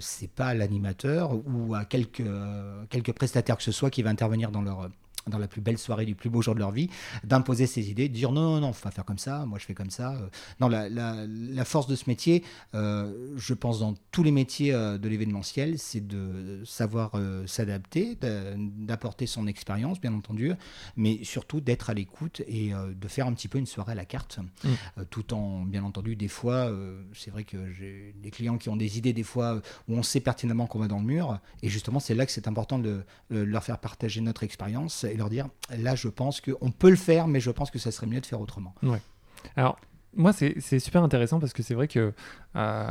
c'est 0.00 0.30
pas 0.30 0.54
l'animateur 0.54 1.32
ou 1.46 1.74
à 1.74 1.84
quelques, 1.84 2.22
quelques 2.90 3.12
prestataires 3.12 3.56
que 3.56 3.62
ce 3.62 3.72
soit 3.72 3.90
qui 3.90 4.02
va 4.02 4.10
intervenir 4.10 4.50
dans 4.50 4.62
leur 4.62 4.90
dans 5.26 5.38
la 5.38 5.48
plus 5.48 5.60
belle 5.60 5.78
soirée 5.78 6.04
du 6.04 6.14
plus 6.14 6.30
beau 6.30 6.42
jour 6.42 6.54
de 6.54 6.60
leur 6.60 6.70
vie, 6.70 6.90
d'imposer 7.24 7.66
ses 7.66 7.90
idées, 7.90 8.08
de 8.08 8.14
dire 8.14 8.32
non, 8.32 8.42
non, 8.42 8.60
non, 8.60 8.72
faut 8.72 8.82
pas 8.82 8.90
faire 8.90 9.04
comme 9.04 9.18
ça, 9.18 9.46
moi 9.46 9.58
je 9.58 9.64
fais 9.64 9.74
comme 9.74 9.90
ça. 9.90 10.14
Euh. 10.14 10.28
Non, 10.60 10.68
la, 10.68 10.88
la, 10.88 11.64
force 11.64 11.86
de 11.86 11.96
ce 11.96 12.04
métier, 12.08 12.44
euh, 12.74 13.32
je 13.36 13.54
pense 13.54 13.80
dans 13.80 13.94
tous 14.10 14.22
les 14.22 14.30
métiers 14.30 14.74
euh, 14.74 14.98
de 14.98 15.08
l'événementiel, 15.08 15.78
c'est 15.78 16.06
de 16.06 16.62
savoir 16.64 17.12
s'adapter, 17.46 18.18
d'apporter 18.20 19.26
son 19.26 19.46
expérience, 19.46 20.00
bien 20.00 20.12
entendu, 20.12 20.52
mais 20.96 21.22
surtout 21.24 21.60
d'être 21.60 21.90
à 21.90 21.94
l'écoute 21.94 22.42
et 22.46 22.72
de 22.72 23.08
faire 23.08 23.26
un 23.26 23.32
petit 23.32 23.48
peu 23.48 23.58
une 23.58 23.66
soirée 23.66 23.92
à 23.92 23.94
la 23.94 24.04
carte, 24.04 24.38
mmh. 24.38 25.04
tout 25.10 25.34
en, 25.34 25.62
bien 25.62 25.84
entendu, 25.84 26.16
des 26.16 26.28
fois, 26.28 26.70
c'est 27.14 27.30
vrai 27.30 27.44
que 27.44 27.72
j'ai 27.72 28.14
des 28.22 28.30
clients 28.30 28.58
qui 28.58 28.68
ont 28.68 28.76
des 28.76 28.98
idées, 28.98 29.12
des 29.12 29.22
fois, 29.22 29.60
où 29.88 29.96
on 29.96 30.02
sait 30.02 30.20
pertinemment 30.20 30.66
qu'on 30.66 30.78
va 30.78 30.88
dans 30.88 30.98
le 30.98 31.04
mur, 31.04 31.38
et 31.62 31.68
justement, 31.68 32.00
c'est 32.00 32.14
là 32.14 32.26
que 32.26 32.32
c'est 32.32 32.48
important 32.48 32.78
de 32.78 33.04
leur 33.30 33.64
faire 33.64 33.78
partager 33.78 34.20
notre 34.20 34.42
expérience 34.42 35.04
et 35.14 35.16
leur 35.16 35.30
dire 35.30 35.48
là, 35.78 35.94
je 35.94 36.08
pense 36.08 36.40
qu'on 36.40 36.70
peut 36.70 36.90
le 36.90 36.96
faire, 36.96 37.28
mais 37.28 37.40
je 37.40 37.50
pense 37.50 37.70
que 37.70 37.78
ça 37.78 37.90
serait 37.92 38.08
mieux 38.08 38.20
de 38.20 38.26
faire 38.26 38.40
autrement. 38.40 38.74
Ouais. 38.82 39.00
Alors, 39.56 39.78
moi, 40.16 40.32
c'est 40.32 40.78
super 40.78 41.02
intéressant 41.02 41.38
parce 41.38 41.52
que 41.52 41.62
c'est 41.62 41.74
vrai 41.74 41.88
que 41.88 42.12
euh, 42.56 42.90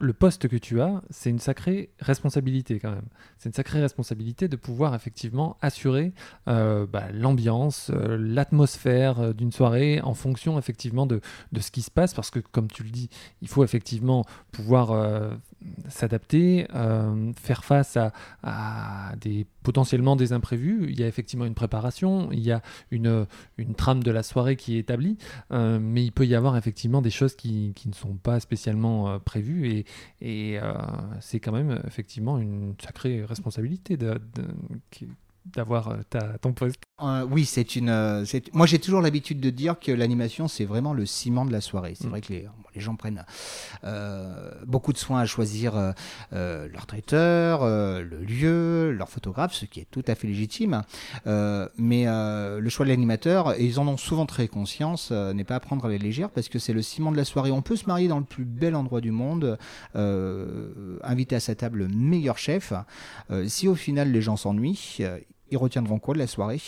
le 0.00 0.12
poste 0.12 0.48
que 0.48 0.56
tu 0.56 0.80
as, 0.80 1.02
c'est 1.10 1.30
une 1.30 1.38
sacrée 1.38 1.90
responsabilité 2.00 2.80
quand 2.80 2.90
même. 2.90 3.06
C'est 3.38 3.48
une 3.48 3.54
sacrée 3.54 3.80
responsabilité 3.80 4.48
de 4.48 4.56
pouvoir 4.56 4.94
effectivement 4.94 5.56
assurer 5.60 6.12
euh, 6.48 6.86
bah, 6.86 7.12
l'ambiance, 7.12 7.90
euh, 7.94 8.16
l'atmosphère 8.18 9.34
d'une 9.34 9.52
soirée 9.52 10.00
en 10.02 10.14
fonction 10.14 10.58
effectivement 10.58 11.06
de, 11.06 11.20
de, 11.52 11.60
ce 11.60 11.70
qui 11.70 11.82
se 11.82 11.90
passe, 11.90 12.12
parce 12.12 12.30
que 12.30 12.40
comme 12.40 12.68
tu 12.68 12.82
le 12.82 12.90
dis, 12.90 13.08
il 13.40 13.48
faut 13.48 13.62
effectivement 13.62 14.24
pouvoir 14.50 14.92
s'adapter, 15.88 16.66
faire 17.36 17.64
face 17.64 17.98
à, 18.42 19.12
des 19.20 19.46
potentiellement 19.62 20.16
des 20.16 20.32
imprévus. 20.32 20.86
Il 20.88 20.98
y 20.98 21.02
a 21.02 21.06
effectivement 21.06 21.44
une 21.44 21.54
préparation, 21.54 22.30
il 22.32 22.40
y 22.40 22.52
a 22.52 22.62
une, 22.90 23.26
une 23.58 23.74
trame 23.74 24.02
de 24.02 24.10
la 24.10 24.22
soirée 24.22 24.56
qui 24.56 24.76
est 24.76 24.80
établie, 24.80 25.18
mais 25.50 26.04
il 26.04 26.12
peut 26.12 26.26
y 26.26 26.34
avoir 26.34 26.56
effectivement 26.56 27.02
des 27.02 27.10
choses 27.10 27.34
qui, 27.34 27.72
qui 27.74 27.88
ne 27.88 27.94
sont 27.94 28.14
pas 28.14 28.40
spécialement 28.40 29.18
prévues 29.20 29.68
et, 29.68 29.84
et 30.20 30.58
euh, 30.58 30.72
c'est 31.20 31.40
quand 31.40 31.52
même 31.52 31.80
effectivement 31.86 32.38
une 32.38 32.74
sacrée 32.80 33.24
responsabilité 33.24 33.96
d'avoir 33.96 35.88
euh, 35.88 36.36
ton 36.40 36.52
poste. 36.52 36.82
Euh, 37.02 37.26
oui, 37.30 37.44
c'est 37.44 37.76
une. 37.76 37.88
Euh, 37.88 38.24
moi, 38.52 38.66
j'ai 38.66 38.78
toujours 38.78 39.00
l'habitude 39.00 39.40
de 39.40 39.50
dire 39.50 39.78
que 39.78 39.92
l'animation, 39.92 40.48
c'est 40.48 40.64
vraiment 40.64 40.92
le 40.92 41.06
ciment 41.06 41.44
de 41.44 41.52
la 41.52 41.60
soirée. 41.60 41.94
C'est 41.96 42.06
mm. 42.06 42.10
vrai 42.10 42.20
que 42.20 42.32
les, 42.32 42.48
les, 42.74 42.80
gens 42.80 42.96
prennent 42.96 43.24
beaucoup 44.66 44.92
de 44.92 44.98
soin 44.98 45.20
à 45.20 45.26
choisir 45.26 45.92
leur 46.32 46.86
traiteur, 46.86 47.64
le 47.64 48.24
lieu, 48.24 48.92
leur 48.92 49.08
photographe, 49.08 49.54
ce 49.54 49.64
qui 49.64 49.80
est 49.80 49.88
tout 49.90 50.04
à 50.06 50.14
fait 50.14 50.28
légitime. 50.28 50.82
mais 51.26 52.04
le 52.06 52.68
choix 52.68 52.86
de 52.86 52.90
l'animateur, 52.90 53.58
et 53.58 53.64
ils 53.64 53.80
en 53.80 53.88
ont 53.88 53.96
souvent 53.96 54.26
très 54.26 54.48
conscience, 54.48 55.10
n'est 55.10 55.44
pas 55.44 55.56
à 55.56 55.60
prendre 55.60 55.84
à 55.84 55.88
la 55.88 55.98
légère 55.98 56.30
parce 56.30 56.48
que 56.48 56.58
c'est 56.58 56.72
le 56.72 56.82
ciment 56.82 57.12
de 57.12 57.16
la 57.16 57.24
soirée. 57.24 57.50
On 57.50 57.62
peut 57.62 57.76
se 57.76 57.86
marier 57.86 58.08
dans 58.08 58.18
le 58.18 58.24
plus 58.24 58.44
bel 58.44 58.74
endroit 58.74 59.00
du 59.00 59.10
monde, 59.10 59.58
inviter 59.94 61.36
à 61.36 61.40
sa 61.40 61.54
table 61.54 61.80
le 61.80 61.88
meilleur 61.88 62.38
chef. 62.38 62.72
si 63.46 63.68
au 63.68 63.74
final 63.74 64.12
les 64.12 64.22
gens 64.22 64.36
s'ennuient, 64.36 65.00
ils 65.50 65.58
retiendront 65.58 65.98
quoi 65.98 66.14
de 66.14 66.18
la 66.18 66.26
soirée? 66.26 66.58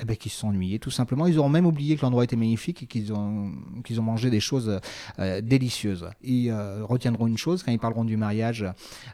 Eh 0.00 0.04
ben, 0.04 0.16
qu'ils 0.16 0.30
se 0.30 0.38
sont 0.38 0.48
ennuyés, 0.48 0.78
tout 0.78 0.90
simplement. 0.90 1.26
Ils 1.26 1.38
auront 1.38 1.48
même 1.48 1.66
oublié 1.66 1.96
que 1.96 2.02
l'endroit 2.02 2.22
était 2.22 2.36
magnifique 2.36 2.84
et 2.84 2.86
qu'ils 2.86 3.12
ont, 3.12 3.52
qu'ils 3.84 3.98
ont 4.00 4.04
mangé 4.04 4.30
des 4.30 4.38
choses 4.38 4.80
euh, 5.18 5.40
délicieuses. 5.40 6.08
Ils 6.22 6.50
euh, 6.50 6.84
retiendront 6.84 7.26
une 7.26 7.36
chose 7.38 7.64
quand 7.64 7.72
ils 7.72 7.80
parleront 7.80 8.04
du 8.04 8.16
mariage 8.16 8.64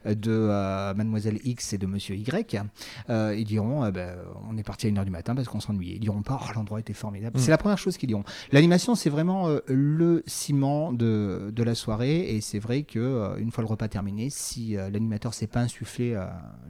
de 0.04 0.30
euh, 0.30 0.92
Mademoiselle 0.94 1.40
X 1.42 1.72
et 1.72 1.78
de 1.78 1.86
Monsieur 1.86 2.16
Y. 2.16 2.60
ils 3.08 3.44
diront, 3.44 3.86
eh 3.86 3.92
ben, 3.92 4.14
on 4.48 4.58
est 4.58 4.62
parti 4.62 4.86
à 4.86 4.90
1h 4.90 5.04
du 5.04 5.10
matin 5.10 5.34
parce 5.34 5.48
qu'on 5.48 5.60
s'ennuyait. 5.60 5.94
Ils 5.94 6.00
diront 6.00 6.22
pas, 6.22 6.38
oh, 6.42 6.52
l'endroit 6.54 6.80
était 6.80 6.92
formidable. 6.92 7.38
Mm. 7.38 7.40
C'est 7.40 7.50
la 7.50 7.58
première 7.58 7.78
chose 7.78 7.96
qu'ils 7.96 8.08
diront. 8.08 8.24
L'animation, 8.52 8.94
c'est 8.94 9.10
vraiment 9.10 9.48
le 9.66 10.22
ciment 10.26 10.92
de, 10.92 11.50
de, 11.50 11.62
la 11.62 11.74
soirée 11.74 12.36
et 12.36 12.42
c'est 12.42 12.58
vrai 12.58 12.82
que 12.82 13.38
une 13.38 13.50
fois 13.50 13.62
le 13.62 13.68
repas 13.68 13.88
terminé, 13.88 14.28
si 14.28 14.74
l'animateur 14.74 15.32
s'est 15.32 15.46
pas 15.46 15.60
insufflé 15.60 16.14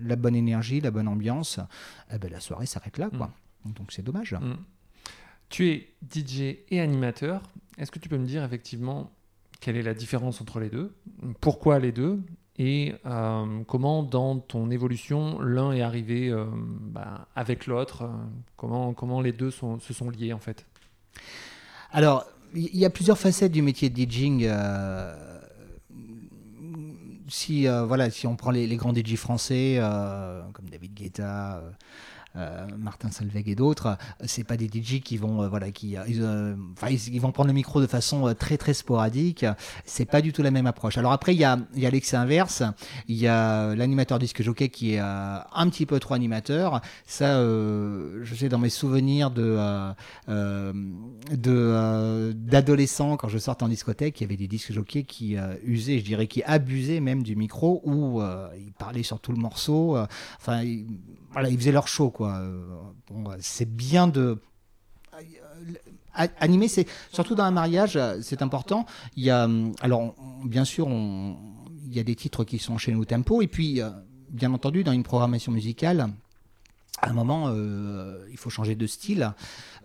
la 0.01 0.17
bonne 0.17 0.37
énergie, 0.37 0.81
la 0.81 0.93
bonne 0.93 1.09
ambiance, 1.09 1.59
eh 2.13 2.19
ben, 2.19 2.31
la 2.31 2.39
soirée 2.39 2.67
s'arrête 2.67 2.99
là, 2.99 3.11
quoi. 3.11 3.31
Donc 3.65 3.93
c'est 3.93 4.03
dommage. 4.03 4.35
Mm. 4.35 4.55
Tu 5.49 5.69
es 5.69 5.89
DJ 6.11 6.59
et 6.71 6.81
animateur. 6.81 7.43
Est-ce 7.79 7.91
que 7.91 7.99
tu 7.99 8.09
peux 8.09 8.19
me 8.19 8.27
dire 8.27 8.45
effectivement 8.45 9.11
quelle 9.61 9.77
est 9.77 9.83
la 9.83 9.95
différence 9.95 10.41
entre 10.41 10.61
les 10.61 10.69
deux? 10.69 10.95
Pourquoi 11.41 11.79
les 11.79 11.93
deux? 11.93 12.21
Et 12.57 12.95
euh, 13.05 13.63
comment 13.67 14.03
dans 14.03 14.39
ton 14.39 14.71
évolution 14.71 15.41
l'un 15.41 15.73
est 15.73 15.83
arrivé 15.83 16.29
euh, 16.29 16.45
bah, 16.53 17.29
avec 17.35 17.67
l'autre? 17.67 18.09
Comment, 18.57 18.93
comment 18.95 19.21
les 19.21 19.33
deux 19.33 19.51
sont, 19.51 19.81
se 19.81 19.93
sont 19.93 20.11
liés 20.11 20.33
en 20.33 20.39
fait? 20.39 20.67
Alors, 21.91 22.27
il 22.55 22.77
y 22.77 22.85
a 22.85 22.91
plusieurs 22.91 23.19
facettes 23.19 23.53
du 23.53 23.63
métier 23.63 23.91
de 23.91 23.97
DJing. 23.97 24.47
Euh, 24.47 25.41
si, 27.27 27.67
voilà, 27.67 28.11
si 28.11 28.27
on 28.27 28.37
prend 28.37 28.51
les, 28.51 28.67
les 28.67 28.77
grands 28.77 28.95
DJ 28.95 29.17
français 29.17 29.81
comme 30.53 30.69
David 30.71 30.95
Guetta, 30.95 31.57
euh, 31.57 31.71
Martin 32.79 33.11
Salveg 33.11 33.49
et 33.49 33.55
d'autres, 33.55 33.97
c'est 34.25 34.45
pas 34.45 34.57
des 34.57 34.67
DJ 34.67 35.01
qui 35.01 35.17
vont, 35.17 35.43
euh, 35.43 35.49
voilà, 35.49 35.71
qui, 35.71 35.97
euh, 35.97 36.57
ils, 36.91 37.21
vont 37.21 37.31
prendre 37.31 37.49
le 37.49 37.55
micro 37.55 37.81
de 37.81 37.87
façon 37.87 38.35
très 38.39 38.57
très 38.57 38.75
sporadique. 38.75 39.47
C'est 39.85 40.05
pas 40.05 40.21
du 40.21 40.33
tout 40.33 40.43
la 40.43 40.51
même 40.51 40.67
approche. 40.67 40.99
Alors 40.99 41.13
après, 41.13 41.35
il 41.35 41.39
y 41.39 41.45
a, 41.45 41.59
y 41.75 41.87
a 41.87 41.91
l'excès 41.91 42.17
inverse. 42.17 42.63
Il 43.09 43.17
y 43.17 43.29
a 43.29 43.75
l'animateur 43.75 44.19
disque 44.19 44.43
jockey 44.43 44.69
qui 44.69 44.95
est 44.95 44.99
un 44.99 45.69
petit 45.71 45.87
peu 45.87 46.01
trop 46.01 46.15
animateur. 46.15 46.81
Ça, 47.07 47.41
je 47.41 48.35
sais 48.37 48.49
dans 48.49 48.59
mes 48.59 48.71
souvenirs 48.71 49.31
de 49.31 49.95
de 51.31 52.33
d'adolescents 52.35 53.17
quand 53.17 53.29
je 53.29 53.39
sortais 53.39 53.65
en 53.65 53.69
discothèque, 53.69 54.21
il 54.21 54.25
y 54.25 54.27
avait 54.27 54.37
des 54.37 54.49
disques 54.49 54.73
jockeys 54.73 55.05
qui 55.05 55.37
usaient, 55.65 55.99
je 55.99 56.05
dirais, 56.05 56.27
qui 56.27 56.43
abusaient 56.43 57.01
même 57.01 57.23
du 57.23 57.37
micro 57.37 57.81
où 57.85 58.21
ils 58.57 58.73
parlaient 58.73 59.03
sur 59.03 59.21
tout 59.21 59.33
le 59.33 59.39
morceau. 59.39 59.97
Enfin, 60.39 60.63
voilà, 61.35 61.51
ils 61.51 61.59
faisaient 61.59 61.73
leur 61.73 61.89
show, 61.89 62.11
quoi. 62.11 62.41
Bon, 63.09 63.25
c'est 63.41 63.71
bien 63.71 64.09
de 64.09 64.41
animer, 66.39 66.69
c'est 66.69 66.87
surtout 67.13 67.35
dans 67.35 67.45
un 67.45 67.51
mariage, 67.51 67.99
c'est 68.23 68.41
important. 68.41 68.87
Il 69.17 69.25
y 69.25 69.31
a, 69.31 69.49
alors 69.81 70.15
bien 70.45 70.65
sûr, 70.65 70.89
il 70.89 71.95
y 71.95 72.01
a 72.01 72.05
des 72.05 72.15
titres 72.15 72.45
qui 72.45 72.59
sont 72.59 72.79
chez 72.79 72.95
au 72.95 73.05
tempo, 73.05 73.43
et 73.43 73.49
puis 73.49 73.81
bien 74.31 74.53
entendu 74.53 74.85
dans 74.85 74.93
une 74.93 75.03
programmation 75.03 75.53
musicale, 75.53 76.09
à 77.01 77.11
un 77.11 77.13
moment, 77.13 77.47
euh, 77.49 78.27
il 78.31 78.37
faut 78.37 78.51
changer 78.51 78.77
de 78.77 78.87
style. 78.87 79.33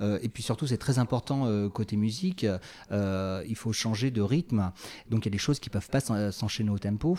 Euh, 0.01 0.20
et 0.22 0.29
puis 0.29 0.44
surtout, 0.44 0.68
c'est 0.68 0.77
très 0.77 1.00
important 1.00 1.46
euh, 1.46 1.70
côté 1.70 1.96
musique. 1.96 2.46
il 2.91 3.56
faut 3.56 3.74
changer 3.74 4.12
de 4.12 4.22
rythme. 4.22 4.72
Donc 5.10 5.25
il 5.25 5.29
y 5.29 5.32
a 5.32 5.32
des 5.32 5.38
choses 5.38 5.60
qui 5.60 5.70
peuvent 5.70 5.89
pas 5.89 6.00
s'enchaîner 6.32 6.70
au 6.70 6.79
tempo. 6.79 7.18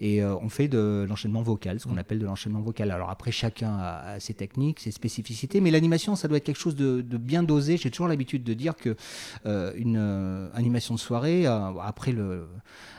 Et 0.00 0.24
on 0.24 0.48
fait 0.48 0.68
de 0.68 1.06
l'enchaînement 1.08 1.42
vocal, 1.42 1.80
ce 1.80 1.86
qu'on 1.86 1.96
appelle 1.96 2.18
de 2.18 2.26
l'enchaînement 2.26 2.60
vocal. 2.60 2.90
Alors 2.90 3.10
après, 3.10 3.30
chacun 3.30 3.76
a, 3.78 4.20
ses 4.20 4.34
techniques, 4.34 4.80
ses 4.80 4.90
spécificités. 4.90 5.60
Mais 5.60 5.70
l'animation, 5.70 6.16
ça 6.16 6.28
doit 6.28 6.38
être 6.38 6.44
quelque 6.44 6.58
chose 6.58 6.76
de, 6.76 7.02
bien 7.16 7.42
dosé. 7.42 7.76
J'ai 7.76 7.90
toujours 7.90 8.08
l'habitude 8.08 8.44
de 8.44 8.54
dire 8.54 8.74
que 8.76 8.96
une 9.44 10.50
animation 10.54 10.94
de 10.94 11.00
soirée, 11.00 11.46
après 11.46 12.12
le, 12.12 12.48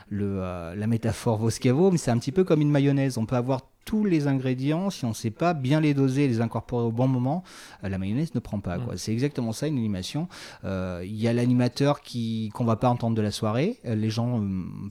le 0.08 0.38
la 0.38 0.86
métaphore 0.86 1.38
vaut, 1.38 1.50
mais 1.90 1.98
c'est 1.98 2.10
un 2.10 2.18
petit 2.18 2.32
peu 2.32 2.44
comme 2.44 2.60
une 2.60 2.70
mayonnaise. 2.70 3.18
On 3.18 3.26
peut 3.26 3.36
avoir 3.36 3.62
tous 3.84 4.04
les 4.04 4.26
ingrédients, 4.26 4.90
si 4.90 5.06
on 5.06 5.10
ne 5.10 5.14
sait 5.14 5.30
pas 5.30 5.54
bien 5.54 5.80
les 5.80 5.94
doser 5.94 6.24
et 6.24 6.28
les 6.28 6.42
incorporer 6.42 6.84
au 6.84 6.92
bon 6.92 7.08
moment, 7.08 7.42
euh, 7.82 7.88
la 7.88 7.96
mayonnaise 7.96 8.34
ne 8.34 8.40
prend 8.40 8.60
pas. 8.60 8.76
Mm. 8.76 8.96
C'est 8.96 9.14
exactement 9.18 9.52
ça 9.52 9.66
une 9.66 9.76
animation. 9.76 10.28
Euh, 10.64 11.02
il 11.04 11.16
y 11.16 11.28
a 11.28 11.32
l'animateur 11.32 12.00
qui 12.00 12.50
qu'on 12.54 12.64
va 12.64 12.76
pas 12.76 12.88
entendre 12.88 13.16
de 13.16 13.22
la 13.22 13.30
soirée. 13.30 13.80
Euh, 13.84 13.94
les 13.94 14.10
gens 14.10 14.42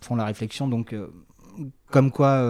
font 0.01 0.15
la 0.15 0.25
réflexion, 0.25 0.67
donc 0.67 0.93
comme 1.89 2.12
quoi 2.12 2.41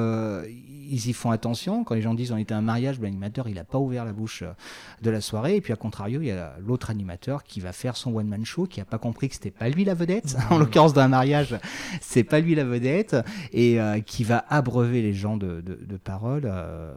ils 0.89 1.09
y 1.09 1.13
font 1.13 1.31
attention. 1.31 1.83
Quand 1.83 1.95
les 1.95 2.01
gens 2.01 2.13
disent 2.13 2.31
on 2.31 2.37
était 2.37 2.53
un 2.53 2.61
mariage, 2.61 2.99
l'animateur 2.99 3.47
il 3.47 3.55
n'a 3.55 3.63
pas 3.63 3.77
ouvert 3.77 4.05
la 4.05 4.13
bouche 4.13 4.43
euh, 4.43 4.53
de 5.01 5.09
la 5.09 5.21
soirée. 5.21 5.55
Et 5.55 5.61
puis 5.61 5.73
à 5.73 5.75
contrario, 5.75 6.21
il 6.21 6.27
y 6.27 6.31
a 6.31 6.55
l'autre 6.65 6.89
animateur 6.89 7.43
qui 7.43 7.59
va 7.59 7.71
faire 7.71 7.97
son 7.97 8.15
one 8.15 8.27
man 8.27 8.45
show, 8.45 8.65
qui 8.65 8.79
n'a 8.79 8.85
pas 8.85 8.97
compris 8.97 9.29
que 9.29 9.35
c'était 9.35 9.51
pas 9.51 9.69
lui 9.69 9.83
la 9.85 9.93
vedette. 9.93 10.35
Mmh. 10.35 10.41
en 10.53 10.57
l'occurrence 10.57 10.93
d'un 10.93 11.07
mariage, 11.07 11.55
c'est 12.01 12.23
pas 12.23 12.39
lui 12.39 12.55
la 12.55 12.63
vedette 12.63 13.15
et 13.51 13.79
euh, 13.79 13.99
qui 13.99 14.23
va 14.23 14.45
abreuver 14.49 15.01
les 15.01 15.13
gens 15.13 15.37
de, 15.37 15.61
de, 15.61 15.97
paroles 15.97 16.43
euh, 16.45 16.93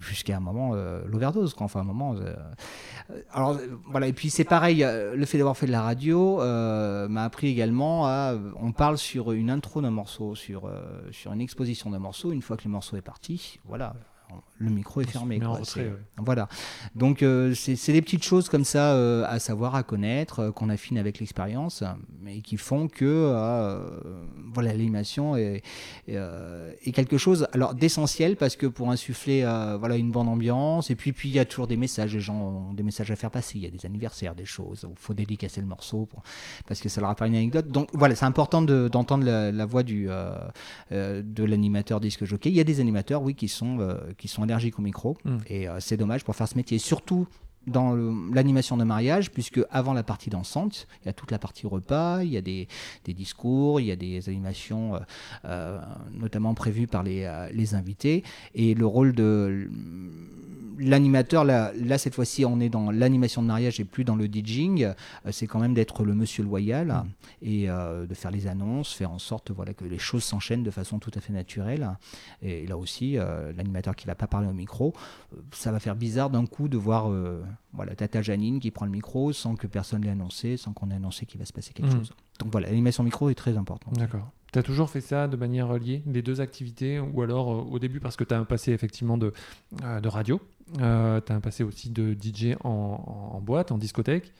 jusqu'à 0.00 0.36
un 0.36 0.40
moment 0.40 0.74
l'overdose. 1.06 1.54
Enfin 1.58 1.80
un 1.80 1.84
moment. 1.84 2.14
alors 3.32 3.58
voilà. 3.86 4.06
Et 4.06 4.12
puis 4.12 4.30
c'est 4.30 4.44
pareil. 4.44 4.86
Le 5.14 5.24
fait 5.26 5.38
d'avoir 5.38 5.56
fait 5.56 5.66
de 5.66 5.72
la 5.72 5.82
radio 5.82 6.38
m'a 7.08 7.24
appris 7.24 7.48
également 7.48 8.06
à. 8.06 8.34
On 8.60 8.72
parle 8.72 8.96
sur 8.96 9.32
une 9.32 9.50
intro 9.50 9.82
d'un 9.82 9.90
morceau, 9.90 10.34
sur 10.34 10.70
sur 11.10 11.27
une 11.32 11.40
exposition 11.40 11.90
d'un 11.90 11.98
morceau. 11.98 12.32
Une 12.32 12.42
fois 12.42 12.56
que 12.56 12.64
le 12.64 12.70
morceau 12.70 12.96
est 12.96 13.02
parti, 13.02 13.60
voilà, 13.64 13.94
le 14.58 14.70
micro 14.70 15.00
est 15.00 15.06
fermé. 15.06 15.40
Voilà. 16.16 16.48
Donc 16.94 17.22
euh, 17.22 17.54
c'est 17.54 17.92
des 17.92 18.02
petites 18.02 18.24
choses 18.24 18.48
comme 18.48 18.64
ça 18.64 18.94
euh, 18.94 19.24
à 19.28 19.38
savoir, 19.38 19.74
à 19.74 19.82
connaître, 19.82 20.40
euh, 20.40 20.52
qu'on 20.52 20.68
affine 20.68 20.98
avec 20.98 21.20
l'expérience, 21.20 21.84
mais 22.20 22.40
qui 22.40 22.56
font 22.56 22.88
que 22.88 23.06
voilà 24.52 24.72
l'animation 24.72 25.36
est, 25.36 25.62
est, 26.08 26.92
quelque 26.92 27.18
chose 27.18 27.46
alors 27.52 27.74
d'essentiel 27.74 28.36
parce 28.36 28.56
que 28.56 28.66
pour 28.66 28.90
insuffler 28.90 29.42
voilà 29.78 29.96
une 29.96 30.10
bonne 30.10 30.28
ambiance 30.28 30.90
et 30.90 30.96
puis 30.96 31.12
puis 31.12 31.28
il 31.28 31.34
y 31.34 31.38
a 31.38 31.44
toujours 31.44 31.66
des 31.66 31.76
messages, 31.76 32.14
les 32.14 32.20
gens 32.20 32.34
ont 32.34 32.72
des 32.72 32.82
messages 32.82 33.10
à 33.10 33.16
faire 33.16 33.30
passer, 33.30 33.58
il 33.58 33.64
y 33.64 33.66
a 33.66 33.70
des 33.70 33.86
anniversaires, 33.86 34.34
des 34.34 34.44
choses, 34.44 34.86
il 34.88 34.96
faut 34.96 35.14
dédicacer 35.14 35.60
le 35.60 35.66
morceau 35.66 36.08
parce 36.66 36.80
que 36.80 36.88
ça 36.88 37.00
leur 37.00 37.10
apparaît 37.10 37.30
une 37.30 37.36
anecdote. 37.36 37.68
Donc 37.68 37.88
voilà, 37.92 38.14
c'est 38.14 38.24
important 38.24 38.62
d'entendre 38.62 39.24
la, 39.24 39.66
voix 39.66 39.82
du 39.82 40.08
de 40.90 41.44
l'animateur 41.44 42.00
disque 42.00 42.24
jockey. 42.24 42.50
Il 42.50 42.56
y 42.56 42.60
a 42.60 42.64
des 42.64 42.80
animateurs, 42.80 43.22
oui, 43.22 43.34
qui 43.34 43.48
sont 43.48 43.96
qui 44.16 44.28
sont 44.28 44.44
au 44.78 44.82
micro. 44.82 45.16
Mm. 45.24 45.36
Et 45.48 45.68
euh, 45.68 45.80
c'est 45.80 45.96
dommage 45.96 46.24
pour 46.24 46.36
faire 46.36 46.48
ce 46.48 46.56
métier. 46.56 46.78
Surtout 46.78 47.26
dans 47.68 47.94
l'animation 48.32 48.76
de 48.76 48.84
mariage, 48.84 49.30
puisque 49.30 49.60
avant 49.70 49.92
la 49.92 50.02
partie 50.02 50.30
dansante, 50.30 50.86
il 51.02 51.06
y 51.06 51.08
a 51.08 51.12
toute 51.12 51.30
la 51.30 51.38
partie 51.38 51.66
repas, 51.66 52.22
il 52.22 52.30
y 52.30 52.36
a 52.36 52.42
des, 52.42 52.68
discours, 53.06 53.80
il 53.80 53.86
y 53.86 53.92
a 53.92 53.96
des 53.96 54.28
animations 54.28 54.94
euh, 54.94 54.98
euh, 55.44 55.80
notamment 56.12 56.54
prévues 56.54 56.86
par 56.86 57.02
les, 57.02 57.24
euh, 57.24 57.48
les 57.52 57.74
invités. 57.74 58.22
Et 58.54 58.74
le 58.74 58.86
rôle 58.86 59.14
de 59.14 59.68
l'animateur, 60.78 61.44
là, 61.44 61.72
cette 61.98 62.14
fois-ci 62.14 62.44
on 62.44 62.60
est 62.60 62.68
dans 62.68 62.90
l'animation 62.90 63.42
de 63.42 63.48
mariage 63.48 63.80
et 63.80 63.84
plus 63.84 64.04
dans 64.04 64.14
le 64.14 64.26
DJing, 64.26 64.92
c'est 65.30 65.48
quand 65.48 65.58
même 65.58 65.74
d'être 65.74 66.04
le 66.04 66.14
monsieur 66.14 66.44
loyal 66.44 67.04
et 67.42 67.66
de 67.66 68.14
faire 68.14 68.30
les 68.30 68.46
annonces, 68.46 68.92
faire 68.92 69.10
en 69.10 69.18
sorte 69.18 69.50
voilà, 69.50 69.74
que 69.74 69.84
les 69.84 69.98
choses 69.98 70.22
s'enchaînent 70.22 70.62
de 70.62 70.70
façon 70.70 71.00
tout 71.00 71.10
à 71.16 71.20
fait 71.20 71.32
naturelle. 71.32 71.90
Et 72.42 72.64
là 72.68 72.76
aussi, 72.76 73.16
l'animateur 73.56 73.96
qui 73.96 74.06
va 74.06 74.14
pas 74.14 74.28
parler 74.28 74.46
au 74.46 74.52
micro, 74.52 74.94
ça 75.50 75.72
va 75.72 75.80
faire 75.80 75.96
bizarre 75.96 76.30
d'un 76.30 76.46
coup 76.46 76.68
de 76.68 76.76
voir 76.76 77.10
voilà, 77.72 77.94
Tata 77.94 78.22
Janine 78.22 78.60
qui 78.60 78.70
prend 78.70 78.86
le 78.86 78.90
micro 78.92 79.32
sans 79.32 79.54
que 79.56 79.66
personne 79.66 80.02
l'ait 80.02 80.10
annoncé, 80.10 80.56
sans 80.56 80.72
qu'on 80.72 80.90
ait 80.90 80.94
annoncé 80.94 81.26
qu'il 81.26 81.38
va 81.38 81.44
se 81.46 81.52
passer 81.52 81.72
quelque 81.74 81.90
Mhm. 81.92 81.98
chose. 81.98 82.12
Donc 82.38 82.50
voilà, 82.52 82.68
l'animation 82.68 83.02
micro 83.04 83.28
est 83.30 83.34
très 83.34 83.56
importante. 83.56 83.94
D'accord. 83.98 84.30
Tu 84.52 84.58
as 84.58 84.62
toujours 84.62 84.88
fait 84.88 85.02
ça 85.02 85.28
de 85.28 85.36
manière 85.36 85.74
liée, 85.74 86.02
les 86.06 86.22
deux 86.22 86.40
activités, 86.40 86.98
ou 86.98 87.20
alors 87.20 87.52
euh, 87.52 87.56
au 87.70 87.78
début 87.78 88.00
parce 88.00 88.16
que 88.16 88.24
tu 88.24 88.32
as 88.32 88.38
un 88.38 88.44
passé 88.46 88.72
effectivement 88.72 89.18
de, 89.18 89.34
euh, 89.84 90.00
de 90.00 90.08
radio, 90.08 90.40
tu 90.74 90.80
as 90.82 91.22
un 91.28 91.40
passé 91.40 91.64
aussi 91.64 91.90
de 91.90 92.14
DJ 92.14 92.56
en, 92.64 92.70
en 93.34 93.40
boîte, 93.42 93.72
en 93.72 93.76
discothèque. 93.78 94.32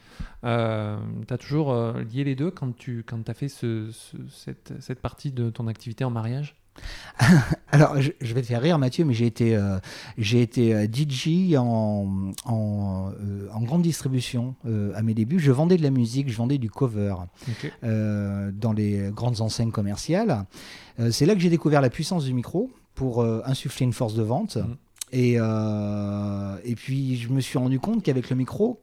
tu 0.43 0.47
as 0.49 1.39
toujours 1.39 1.73
euh, 1.73 2.03
lié 2.05 2.25
les 2.25 2.35
deux 2.35 2.51
quand 2.51 2.75
tu 2.77 3.03
quand 3.07 3.29
as 3.29 3.35
fait 3.35 3.49
ce- 3.49 3.91
ce- 3.91 4.17
cette, 4.31 4.73
cette 4.81 5.01
partie 5.01 5.31
de 5.31 5.51
ton 5.51 5.67
activité 5.67 6.05
en 6.05 6.11
mariage? 6.11 6.57
Alors, 7.73 8.01
je, 8.01 8.11
je 8.21 8.35
vais 8.35 8.43
te 8.43 8.47
faire 8.47 8.63
rire, 8.63 8.79
Mathieu, 8.79 9.05
mais 9.05 9.15
j'ai 9.15 9.27
été, 9.27 9.57
euh, 9.57 9.79
j'ai 10.17 10.41
été 10.43 10.75
euh, 10.75 10.87
DJ 10.87 11.55
en, 11.57 12.33
en, 12.45 13.11
euh, 13.21 13.49
en 13.53 13.61
grande 13.63 13.83
distribution 13.83 14.55
euh, 14.67 14.93
à 14.95 15.03
mes 15.03 15.15
débuts. 15.15 15.41
Je 15.41 15.53
vendais 15.53 15.77
de 15.77 15.83
la 15.83 15.91
musique, 15.91 16.31
je 16.31 16.37
vendais 16.37 16.59
du 16.59 16.71
cover 16.71 17.15
dans 17.83 18.73
les 18.73 19.11
grandes 19.13 19.41
enseignes 19.41 19.73
commerciales. 19.73 20.45
C'est 21.11 21.27
là 21.27 21.35
que 21.35 21.41
j'ai 21.41 21.51
découvert 21.51 21.81
la 21.81 21.91
puissance 21.91 22.25
du 22.25 22.35
micro 22.35 22.71
pour 22.95 23.25
insuffler 23.25 23.85
une 23.85 23.93
force 23.93 24.15
de 24.15 24.23
vente. 24.23 24.57
Mhm. 24.57 24.77
Et, 25.13 25.35
euh, 25.39 26.57
et 26.65 26.75
puis, 26.75 27.17
je 27.17 27.29
me 27.31 27.41
suis 27.41 27.59
rendu 27.59 27.81
compte 27.81 28.03
qu'avec 28.03 28.31
le 28.31 28.37
micro, 28.37 28.81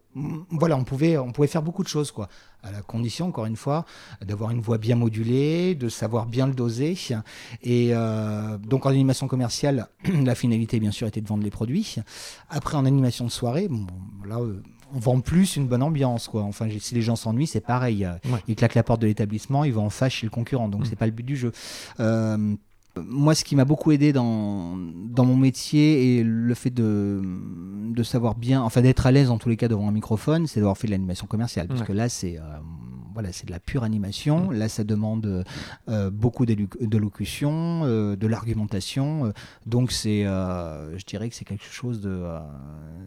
voilà, 0.49 0.77
on 0.77 0.83
pouvait, 0.83 1.17
on 1.17 1.31
pouvait 1.31 1.47
faire 1.47 1.61
beaucoup 1.61 1.83
de 1.83 1.87
choses, 1.87 2.11
quoi. 2.11 2.29
À 2.63 2.71
la 2.71 2.81
condition, 2.81 3.27
encore 3.27 3.45
une 3.45 3.57
fois, 3.57 3.85
d'avoir 4.25 4.49
une 4.51 4.61
voix 4.61 4.77
bien 4.77 4.95
modulée, 4.95 5.75
de 5.75 5.89
savoir 5.89 6.25
bien 6.25 6.47
le 6.47 6.53
doser. 6.53 6.97
Et 7.61 7.89
euh, 7.93 8.57
donc, 8.57 8.85
en 8.85 8.89
animation 8.89 9.27
commerciale, 9.27 9.87
la 10.23 10.35
finalité, 10.35 10.79
bien 10.79 10.91
sûr, 10.91 11.07
était 11.07 11.21
de 11.21 11.27
vendre 11.27 11.43
les 11.43 11.51
produits. 11.51 11.95
Après, 12.49 12.77
en 12.77 12.85
animation 12.85 13.25
de 13.25 13.31
soirée, 13.31 13.67
bon, 13.67 13.85
là, 14.27 14.39
euh, 14.39 14.63
on 14.93 14.99
vend 14.99 15.19
plus 15.19 15.57
une 15.57 15.67
bonne 15.67 15.83
ambiance, 15.83 16.27
quoi. 16.27 16.43
Enfin, 16.43 16.69
si 16.79 16.95
les 16.95 17.01
gens 17.01 17.15
s'ennuient, 17.17 17.47
c'est 17.47 17.59
pareil. 17.59 18.07
Ouais. 18.25 18.39
Ils 18.47 18.55
claquent 18.55 18.75
la 18.75 18.83
porte 18.83 19.01
de 19.01 19.07
l'établissement, 19.07 19.63
ils 19.63 19.73
vont 19.73 19.85
en 19.85 19.89
face 19.89 20.13
chez 20.13 20.25
le 20.25 20.31
concurrent. 20.31 20.69
Donc, 20.69 20.81
Mm. 20.81 20.85
c'est 20.85 20.95
pas 20.95 21.05
le 21.07 21.11
but 21.11 21.23
du 21.25 21.35
jeu. 21.35 21.51
Euh, 21.99 22.55
moi, 23.03 23.35
ce 23.35 23.43
qui 23.43 23.55
m'a 23.55 23.65
beaucoup 23.65 23.91
aidé 23.91 24.13
dans, 24.13 24.75
dans 24.77 25.25
mon 25.25 25.35
métier 25.35 26.17
et 26.17 26.23
le 26.23 26.53
fait 26.53 26.69
de, 26.69 27.21
de 27.93 28.03
savoir 28.03 28.35
bien, 28.35 28.61
enfin 28.61 28.81
d'être 28.81 29.05
à 29.05 29.11
l'aise 29.11 29.29
en 29.29 29.37
tous 29.37 29.49
les 29.49 29.57
cas 29.57 29.67
devant 29.67 29.87
un 29.87 29.91
microphone, 29.91 30.47
c'est 30.47 30.59
d'avoir 30.61 30.77
fait 30.77 30.87
de 30.87 30.91
l'animation 30.91 31.27
commerciale. 31.27 31.67
Parce 31.67 31.81
Ouais. 31.81 31.85
que 31.87 31.93
là, 31.93 32.07
c'est 32.09 32.37
euh, 32.37 32.41
voilà, 33.15 33.31
c'est 33.31 33.45
de 33.47 33.51
la 33.51 33.59
pure 33.61 33.83
animation. 33.83 34.51
Là, 34.51 34.69
ça 34.69 34.83
demande 34.83 35.43
euh, 35.89 36.11
beaucoup 36.11 36.45
d'élu- 36.45 36.67
d'élocution, 36.81 37.81
euh, 37.85 38.15
de 38.15 38.27
l'argumentation. 38.27 39.25
Euh, 39.27 39.31
donc, 39.65 39.91
c'est, 39.93 40.25
euh, 40.25 40.97
je 40.99 41.05
dirais 41.05 41.29
que 41.29 41.35
c'est 41.35 41.45
quelque 41.45 41.63
chose 41.65 42.01
de, 42.01 42.09
euh, 42.11 42.39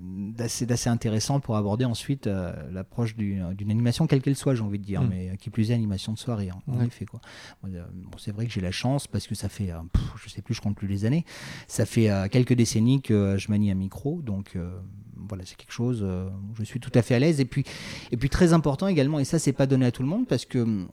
d'assez, 0.03 0.65
d'assez 0.67 0.89
intéressant 0.89 1.41
pour 1.41 1.57
aborder 1.57 1.85
ensuite 1.85 2.27
euh, 2.27 2.53
l'approche 2.73 3.17
du- 3.17 3.41
d'une 3.55 3.71
animation, 3.71 4.07
quelle 4.07 4.23
qu'elle 4.23 4.35
soit, 4.37 4.55
j'ai 4.55 4.63
envie 4.63 4.79
de 4.79 4.85
dire, 4.85 5.03
Mm. 5.03 5.09
mais 5.11 5.29
euh, 5.31 5.35
qui 5.37 5.51
plus 5.51 5.71
est 5.71 5.75
animation 5.75 6.13
de 6.15 6.19
soirée, 6.19 6.49
hein, 6.51 6.59
en 6.67 6.79
Ouais. 6.79 6.87
effet. 6.87 7.05
Quoi. 7.05 7.21
Euh, 7.67 7.85
bon, 7.93 8.17
c'est 8.19 8.33
vrai 8.33 8.47
que 8.47 8.53
j'ai 8.53 8.61
la 8.63 8.73
chance 8.73 9.07
parce 9.07 9.27
que 9.27 9.35
ça 9.35 9.49
fait, 9.49 9.71
euh, 9.71 9.77
pff, 9.93 10.03
je 10.25 10.31
sais 10.31 10.41
plus, 10.43 10.55
je 10.55 10.63
compte 10.63 10.75
plus 10.77 10.89
les 10.89 11.05
années, 11.05 11.25
ça 11.67 11.85
fait 11.85 12.11
euh, 12.11 12.29
quelques 12.29 12.55
décennies 12.55 13.03
que 13.03 13.13
euh, 13.15 13.39
je 13.39 13.51
manie 13.51 13.71
un 13.71 13.75
micro, 13.75 14.23
donc 14.23 14.53
euh, 14.57 14.79
voilà, 15.29 15.45
c'est 15.47 15.57
quelque 15.57 15.73
chose 15.73 16.01
euh, 16.03 16.29
où 16.29 16.55
je 16.59 16.65
suis 16.65 16.81
tout 16.81 16.93
à 16.95 17.03
fait 17.03 17.15
à 17.15 17.19
l'aise. 17.19 17.41
Et 17.41 17.45
puis, 17.45 17.65
et 18.13 18.17
puis 18.17 18.29
très 18.31 18.53
important 18.53 18.87
également, 18.89 19.19
et 19.19 19.25
ça 19.25 19.39
c'est 19.39 19.53
pas 19.53 19.67
donné 19.67 19.87
à 19.87 19.91
tout 19.93 20.03
le 20.03 20.09
monde 20.09 20.27
parce 20.27 20.45
que 20.45 20.59
hum, 20.59 20.89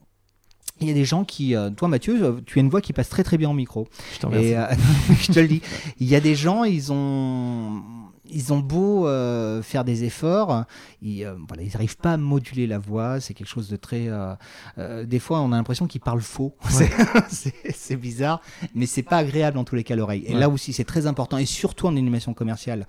il 0.80 0.88
y 0.88 0.90
a 0.90 0.94
des 0.94 1.06
gens 1.06 1.24
qui, 1.24 1.54
euh, 1.56 1.70
toi 1.70 1.88
Mathieu, 1.88 2.22
euh, 2.22 2.40
tu 2.44 2.58
as 2.58 2.62
une 2.62 2.68
voix 2.68 2.80
qui 2.82 2.92
passe 2.92 3.08
très 3.08 3.24
très 3.24 3.38
bien 3.38 3.48
au 3.50 3.54
micro. 3.54 3.88
Je 4.14 4.18
te 4.20 4.26
remercie. 4.26 4.48
Et 4.48 4.58
euh, 4.58 4.66
je 5.20 5.32
te 5.32 5.40
le 5.40 5.48
dis, 5.48 5.62
il 6.00 6.06
y 6.06 6.14
a 6.14 6.20
des 6.20 6.34
gens, 6.34 6.64
ils 6.64 6.92
ont, 6.92 7.82
ils 8.28 8.52
ont 8.52 8.58
beau 8.58 9.06
euh, 9.06 9.62
faire 9.62 9.84
des 9.84 10.04
efforts, 10.04 10.64
ils, 11.00 11.24
euh, 11.24 11.34
voilà, 11.48 11.62
ils 11.62 11.72
n'arrivent 11.72 11.96
pas 11.96 12.12
à 12.14 12.16
moduler 12.18 12.66
la 12.66 12.78
voix. 12.78 13.20
C'est 13.20 13.32
quelque 13.32 13.48
chose 13.48 13.70
de 13.70 13.76
très. 13.76 14.08
euh, 14.08 14.34
euh, 14.76 15.06
des 15.06 15.18
fois, 15.20 15.40
on 15.40 15.50
a 15.52 15.56
l'impression 15.56 15.86
qu'ils 15.86 16.00
parlent 16.02 16.20
faux. 16.20 16.54
C'est- 17.30 17.96
bizarre, 17.96 18.42
mais 18.74 18.84
c'est 18.84 19.02
pas 19.02 19.16
agréable 19.18 19.56
en 19.56 19.64
tous 19.64 19.76
les 19.76 19.84
cas 19.84 19.94
à 19.94 19.96
l'oreille. 19.96 20.24
Et 20.26 20.34
Ouais. 20.34 20.40
là 20.40 20.50
aussi, 20.50 20.72
c'est 20.74 20.84
très 20.84 21.06
important, 21.06 21.38
et 21.38 21.46
surtout 21.46 21.86
en 21.86 21.96
animation 21.96 22.34
commerciale. 22.34 22.86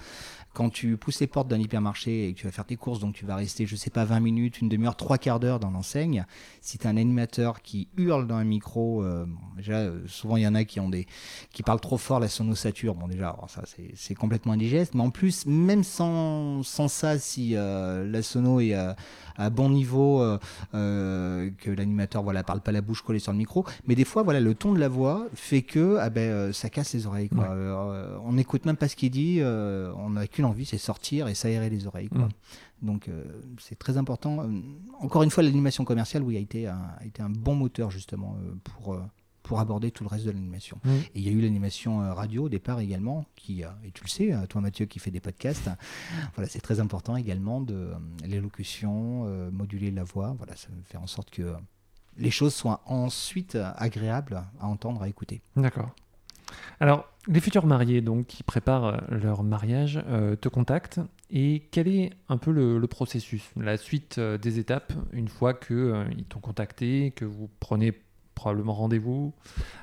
Quand 0.57 0.71
tu 0.71 0.97
pousses 0.97 1.19
les 1.19 1.27
portes 1.27 1.47
d'un 1.47 1.59
hypermarché 1.59 2.27
et 2.29 2.33
que 2.33 2.39
tu 2.39 2.45
vas 2.47 2.51
faire 2.51 2.65
tes 2.65 2.77
courses, 2.77 2.99
donc 2.99 3.13
tu 3.13 3.25
vas 3.27 3.35
rester, 3.35 3.67
je 3.67 3.75
sais 3.75 3.91
pas, 3.91 4.05
20 4.05 4.19
minutes, 4.21 4.59
une 4.59 4.69
demi-heure, 4.69 4.95
trois 4.95 5.19
quarts 5.19 5.39
d'heure 5.39 5.59
dans 5.59 5.69
l'enseigne, 5.69 6.25
si 6.61 6.79
tu 6.79 6.87
as 6.87 6.89
un 6.89 6.97
animateur 6.97 7.61
qui 7.61 7.89
hurle 7.95 8.25
dans 8.25 8.37
un 8.37 8.43
micro, 8.43 9.03
euh, 9.03 9.27
déjà, 9.55 9.73
euh, 9.75 9.99
souvent 10.07 10.35
il 10.35 10.41
y 10.41 10.47
en 10.47 10.55
a 10.55 10.63
qui 10.63 10.79
ont 10.79 10.89
des 10.89 11.05
qui 11.51 11.61
parlent 11.61 11.79
trop 11.79 11.99
fort, 11.99 12.19
la 12.19 12.27
sonosature, 12.27 12.95
bon 12.95 13.07
déjà, 13.07 13.37
ça 13.47 13.61
c'est- 13.67 13.91
c'est 13.93 14.15
complètement 14.15 14.53
indigeste, 14.53 14.95
mais 14.95 15.01
en 15.03 15.11
plus, 15.11 15.45
même 15.45 15.83
sans, 15.83 16.63
sans 16.63 16.87
ça, 16.87 17.19
si 17.19 17.51
euh, 17.55 18.09
la 18.09 18.23
sono 18.23 18.59
est 18.59 18.73
à 18.73 19.49
bon 19.51 19.69
niveau, 19.69 20.23
que 20.71 21.69
l'animateur 21.69 22.23
voilà 22.23 22.43
parle 22.43 22.61
pas 22.61 22.71
la 22.71 22.81
bouche 22.81 23.03
collée 23.03 23.19
sur 23.19 23.31
le 23.31 23.37
micro, 23.37 23.63
mais 23.85 23.93
des 23.93 24.05
fois 24.05 24.23
voilà 24.23 24.39
le 24.39 24.55
ton 24.55 24.73
de 24.73 24.79
la 24.79 24.87
voix 24.89 25.27
fait 25.35 25.61
que 25.61 25.97
ah 25.99 26.09
ben, 26.09 26.51
ça 26.51 26.71
casse 26.71 26.93
les 26.95 27.05
oreilles. 27.05 27.29
Quoi. 27.29 27.47
Ouais. 27.47 28.17
On 28.25 28.33
n'écoute 28.33 28.65
même 28.65 28.75
pas 28.77 28.87
ce 28.87 28.95
qu'il 28.95 29.11
dit, 29.11 29.39
on 29.43 30.09
n'a 30.09 30.25
qu'une 30.25 30.45
envie, 30.47 30.65
c'est 30.65 30.77
sortir 30.77 31.27
et 31.27 31.35
s'aérer 31.35 31.69
les 31.69 31.87
oreilles. 31.87 32.09
Quoi. 32.09 32.25
Mm. 32.25 32.31
Donc 32.81 33.07
euh, 33.07 33.23
c'est 33.59 33.77
très 33.77 33.97
important. 33.97 34.41
Euh, 34.41 34.61
Encore 34.99 35.23
une 35.23 35.31
fois, 35.31 35.43
l'animation 35.43 35.85
commerciale, 35.85 36.23
oui, 36.23 36.37
a 36.37 36.39
été 36.39 36.67
un, 36.67 36.91
a 36.99 37.05
été 37.05 37.21
un 37.21 37.29
bon 37.29 37.55
moteur 37.55 37.91
justement 37.91 38.37
euh, 38.41 38.53
pour, 38.63 38.99
pour 39.43 39.59
aborder 39.59 39.91
tout 39.91 40.03
le 40.03 40.09
reste 40.09 40.25
de 40.25 40.31
l'animation. 40.31 40.79
Mm. 40.83 40.89
Et 40.89 41.11
il 41.15 41.21
y 41.21 41.29
a 41.29 41.31
eu 41.31 41.41
l'animation 41.41 41.99
radio 42.13 42.45
au 42.45 42.49
départ 42.49 42.79
également, 42.79 43.25
qui, 43.35 43.61
et 43.61 43.91
tu 43.93 44.03
le 44.03 44.09
sais, 44.09 44.33
euh, 44.33 44.45
toi 44.45 44.61
Mathieu 44.61 44.85
qui 44.85 44.99
fait 44.99 45.11
des 45.11 45.19
podcasts, 45.19 45.69
voilà, 46.35 46.49
c'est 46.49 46.61
très 46.61 46.79
important 46.79 47.15
également 47.15 47.61
de 47.61 47.91
l'élocution, 48.25 49.25
moduler 49.51 49.91
la 49.91 50.03
voix, 50.03 50.35
voilà, 50.37 50.55
ça 50.55 50.67
faire 50.85 51.01
en 51.01 51.07
sorte 51.07 51.31
que 51.31 51.53
les 52.17 52.31
choses 52.31 52.53
soient 52.53 52.81
ensuite 52.85 53.57
agréables 53.75 54.43
à 54.59 54.67
entendre, 54.67 55.03
à 55.03 55.09
écouter. 55.09 55.41
D'accord. 55.55 55.93
Alors, 56.79 57.05
les 57.27 57.39
futurs 57.41 57.65
mariés 57.65 58.01
donc 58.01 58.27
qui 58.27 58.43
préparent 58.43 58.85
euh, 58.85 58.97
leur 59.09 59.43
mariage 59.43 60.01
euh, 60.07 60.35
te 60.35 60.47
contactent 60.49 60.99
et 61.29 61.67
quel 61.71 61.87
est 61.87 62.11
un 62.29 62.37
peu 62.37 62.51
le, 62.51 62.77
le 62.79 62.87
processus, 62.87 63.43
la 63.57 63.75
suite 63.77 64.17
euh, 64.17 64.37
des 64.37 64.59
étapes 64.59 64.93
une 65.11 65.27
fois 65.27 65.53
que 65.53 65.73
euh, 65.73 66.03
ils 66.17 66.23
t'ont 66.23 66.39
contacté, 66.39 67.11
que 67.15 67.25
vous 67.25 67.49
prenez 67.59 67.93
probablement 68.35 68.73
rendez-vous, 68.73 69.33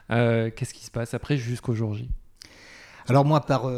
qu'est-ce 0.09 0.73
qui 0.75 0.85
se 0.85 0.91
passe 0.93 1.13
après 1.13 1.37
jusqu'au 1.37 1.75
jour 1.75 1.95
J? 1.95 2.09
Alors 3.09 3.25
moi, 3.25 3.41
par 3.41 3.69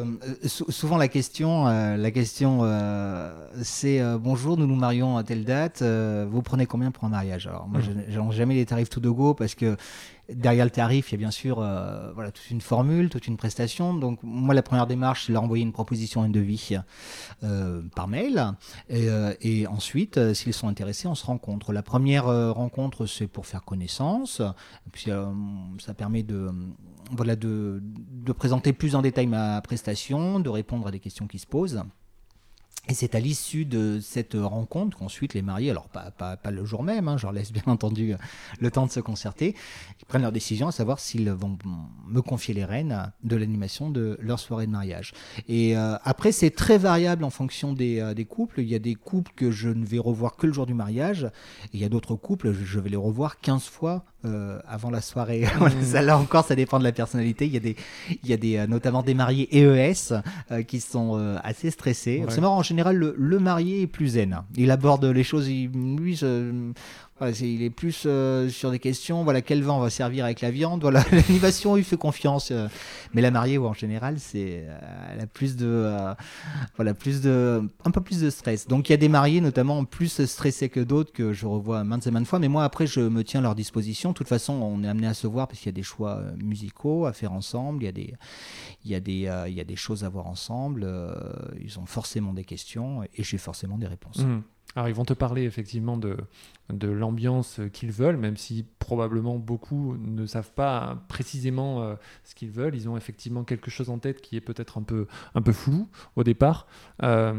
souvent 0.47 0.99
la 0.99 1.09
question, 1.09 1.65
la 1.65 2.11
question, 2.11 2.61
c'est 3.63 4.01
bonjour, 4.19 4.59
nous 4.59 4.67
nous 4.67 4.77
marions 4.77 5.17
à 5.17 5.25
telle 5.25 5.45
date. 5.47 5.83
vous 5.83 6.43
prenez 6.43 6.67
combien 6.67 6.91
pour 6.91 7.05
un 7.05 7.09
mariage? 7.09 7.47
Alors 7.47 7.67
moi, 7.69 7.81
Mhm. 7.81 8.05
je 8.09 8.37
jamais 8.37 8.55
les 8.55 8.67
tarifs 8.67 8.91
tout 8.91 9.01
de 9.01 9.09
go 9.09 9.33
parce 9.33 9.55
que 9.55 9.77
derrière 10.29 10.65
le 10.65 10.71
tarif, 10.71 11.11
il 11.11 11.13
y 11.13 11.15
a 11.15 11.19
bien 11.19 11.31
sûr, 11.31 11.61
euh, 11.61 12.13
voilà, 12.13 12.31
toute 12.31 12.51
une 12.51 12.61
formule, 12.61 13.09
toute 13.09 13.27
une 13.27 13.37
prestation. 13.37 13.95
Donc 13.95 14.19
moi, 14.23 14.55
la 14.55 14.63
première 14.63 14.87
démarche, 14.87 15.27
c'est 15.27 15.33
leur 15.33 15.43
envoyer 15.43 15.63
une 15.63 15.73
proposition, 15.73 16.23
un 16.23 16.29
devis 16.29 16.77
euh, 17.43 17.83
par 17.95 18.09
mail, 18.09 18.53
et, 18.89 19.09
euh, 19.09 19.35
ensuite, 19.69 20.35
s'ils 20.35 20.53
sont 20.55 20.69
intéressés, 20.69 21.09
on 21.09 21.15
se 21.15 21.25
rencontre. 21.25 21.73
La 21.73 21.83
première 21.83 22.27
rencontre, 22.55 23.07
c'est 23.07 23.27
pour 23.27 23.47
faire 23.47 23.65
connaissance. 23.65 24.43
Ça 24.95 25.95
permet 25.97 26.23
de 26.23 26.53
présenter 28.37 28.73
plus 28.73 28.95
en 28.95 29.03
détail 29.03 29.27
ma 29.27 29.61
prestation, 29.61 30.41
de 30.41 30.49
répondre 30.49 30.87
à 30.87 30.91
des 30.91 31.01
questions 31.01 31.27
qui 31.27 31.39
se 31.39 31.47
posent. 31.47 31.83
Et 32.89 32.95
c'est 32.95 33.15
à 33.15 33.21
l'issue 33.21 33.65
de 33.65 33.99
cette 34.01 34.35
rencontre 34.35 34.97
qu'ensuite 34.97 35.35
les 35.35 35.43
mariés, 35.43 35.71
alors 35.71 35.89
pas, 35.89 36.11
pas, 36.13 36.37
pas 36.37 36.51
le 36.51 36.65
jour 36.65 36.83
même, 36.83 37.09
hein, 37.09 37.17
je 37.17 37.25
leur 37.25 37.33
laisse 37.33 37.53
bien 37.53 37.63
entendu 37.67 38.15
le 38.61 38.71
temps 38.71 38.87
de 38.87 38.93
se 38.93 39.01
concerter, 39.01 39.55
ils 40.01 40.05
prennent 40.07 40.23
leur 40.23 40.33
décision 40.33 40.69
à 40.69 40.73
savoir 40.73 41.01
s'ils 41.01 41.31
vont 41.31 41.59
me 42.07 42.21
confier 42.23 42.55
les 42.55 42.65
rênes 42.65 43.13
de 43.25 43.37
l'animation 43.37 43.91
de 43.91 44.17
leur 44.21 44.39
soirée 44.39 44.67
de 44.67 44.73
mariage. 44.73 45.13
Et 45.49 45.77
euh, 45.77 45.97
après, 46.05 46.33
c'est 46.33 46.51
très 46.51 46.79
variable 46.79 47.25
en 47.25 47.31
fonction 47.31 47.73
des, 47.73 48.01
euh, 48.01 48.15
des 48.15 48.25
couples. 48.25 48.61
Il 48.61 48.69
y 48.69 48.75
a 48.75 48.79
des 48.79 48.95
couples 48.95 49.33
que 49.35 49.51
je 49.51 49.69
ne 49.69 49.85
vais 49.85 49.99
revoir 49.99 50.37
que 50.37 50.47
le 50.47 50.53
jour 50.53 50.67
du 50.67 50.75
mariage, 50.75 51.25
et 51.25 51.75
il 51.75 51.81
y 51.81 51.85
a 51.85 51.89
d'autres 51.89 52.15
couples, 52.15 52.53
je, 52.53 52.65
je 52.65 52.81
vais 52.81 52.91
les 52.91 52.97
revoir 52.97 53.41
15 53.41 53.65
fois 53.65 54.05
avant 54.67 54.91
la 54.91 55.01
soirée. 55.01 55.45
ça, 55.83 56.03
là 56.03 56.19
encore, 56.19 56.45
ça 56.45 56.55
dépend 56.55 56.79
de 56.79 56.85
la 56.85 56.93
personnalité. 56.93 57.47
Il 57.47 57.53
y 57.53 57.57
a 57.57 57.61
des, 57.61 57.77
il 58.23 58.29
y 58.29 58.33
a 58.33 58.37
des 58.37 58.67
notamment 58.67 59.03
des 59.03 59.15
mariés 59.15 59.49
EES 59.53 60.15
qui 60.67 60.81
sont 60.81 61.39
assez 61.43 61.71
stressés. 61.71 62.25
C'est 62.29 62.41
marrant, 62.41 62.59
en 62.59 62.63
général, 62.63 62.97
le, 62.97 63.15
le, 63.17 63.39
marié 63.39 63.83
est 63.83 63.87
plus 63.87 64.09
zen. 64.09 64.43
Il 64.57 64.71
aborde 64.71 65.05
les 65.05 65.25
choses, 65.25 65.49
il, 65.49 65.71
lui, 65.97 66.19
il 67.21 67.63
est 67.63 67.71
plus 67.71 68.05
euh, 68.05 68.49
sur 68.51 68.71
des 68.71 68.79
questions, 68.79 69.25
voilà, 69.25 69.41
quel 69.41 69.63
vin 69.63 69.73
on 69.73 69.81
va 69.81 69.89
servir 69.89 70.25
avec 70.25 70.43
la 70.43 70.51
viande, 70.51 70.83
voilà, 70.83 71.03
l'animation, 71.13 71.77
il 71.77 71.85
fait 71.85 71.97
confiance. 71.97 72.51
Euh. 72.51 72.69
mais 73.15 73.23
la 73.23 73.31
mariée, 73.31 73.59
en 73.59 73.73
général, 73.73 74.19
c'est, 74.19 74.65
euh, 74.67 74.79
elle 75.13 75.21
a 75.21 75.27
plus 75.27 75.57
de, 75.57 75.91
voilà, 76.77 76.93
plus 76.93 77.23
de, 77.23 77.63
un 77.85 77.91
peu 77.91 78.03
plus 78.03 78.21
de 78.21 78.29
stress. 78.29 78.69
Donc 78.69 78.89
il 78.89 78.93
y 78.93 78.95
a 78.95 78.99
des 78.99 79.09
mariés, 79.09 79.41
notamment, 79.41 79.85
plus 79.85 80.25
stressés 80.27 80.69
que 80.69 80.81
d'autres, 80.81 81.13
que 81.13 81.33
je 81.33 81.47
revois 81.47 81.85
maintes 81.85 82.07
et 82.07 82.11
maintes 82.11 82.27
fois, 82.27 82.39
mais 82.39 82.49
moi, 82.49 82.65
après, 82.65 82.87
je 82.87 83.01
me 83.01 83.25
tiens 83.25 83.41
à 83.41 83.45
leur 83.45 83.55
disposition. 83.55 84.11
De 84.11 84.15
toute 84.15 84.29
façon, 84.29 84.53
on 84.55 84.85
est 84.85 84.89
amené 84.89 85.07
à 85.07 85.15
se 85.15 85.27
voir 85.27 85.49
parce 85.49 85.61
qu'il 85.61 85.69
y 85.69 85.75
a 85.75 85.79
des 85.79 85.83
choix 85.83 86.21
musicaux 86.43 87.07
à 87.07 87.13
faire 87.13 87.33
ensemble, 87.33 87.83
il 87.83 87.87
y 87.87 87.89
a 87.89 87.93
des, 87.93 88.15
il 88.85 88.91
y 88.91 88.95
a 88.95 89.01
des, 89.01 89.47
il 89.49 89.55
y 89.55 89.61
a 89.61 89.65
des 89.65 89.77
choses 89.77 90.05
à 90.05 90.09
voir 90.11 90.27
ensemble, 90.27 90.87
ils 91.61 91.79
ont 91.79 91.87
forcément 91.87 92.35
des 92.35 92.45
questions 92.45 93.03
et 93.05 93.23
j'ai 93.23 93.39
forcément 93.39 93.79
des 93.79 93.87
réponses. 93.87 94.19
Mmh. 94.19 94.43
Alors 94.77 94.89
ils 94.91 94.95
vont 94.95 95.07
te 95.07 95.15
parler 95.15 95.45
effectivement 95.45 95.97
de, 95.97 96.19
l'ambiance 96.69 97.61
qu'ils 97.73 97.93
veulent, 97.93 98.19
même 98.19 98.37
si 98.37 98.67
probablement 98.79 99.39
beaucoup 99.39 99.97
ne 99.97 100.27
savent 100.27 100.53
pas 100.53 101.03
précisément 101.09 101.83
euh, 101.83 101.95
ce 102.25 102.35
qu'ils 102.35 102.51
veulent. 102.51 102.75
Ils 102.75 102.87
ont 102.87 102.97
effectivement 102.97 103.43
quelque 103.43 103.71
chose 103.71 103.89
en 103.89 103.99
tête 103.99 104.21
qui 104.21 104.37
est 104.37 104.43
peut-être 104.43 104.77
un 104.77 104.83
peu, 104.83 105.07
un 105.35 105.41
peu 105.41 105.53
flou 105.53 105.89
au 106.15 106.25
départ. 106.25 106.67
Euh, 107.03 107.35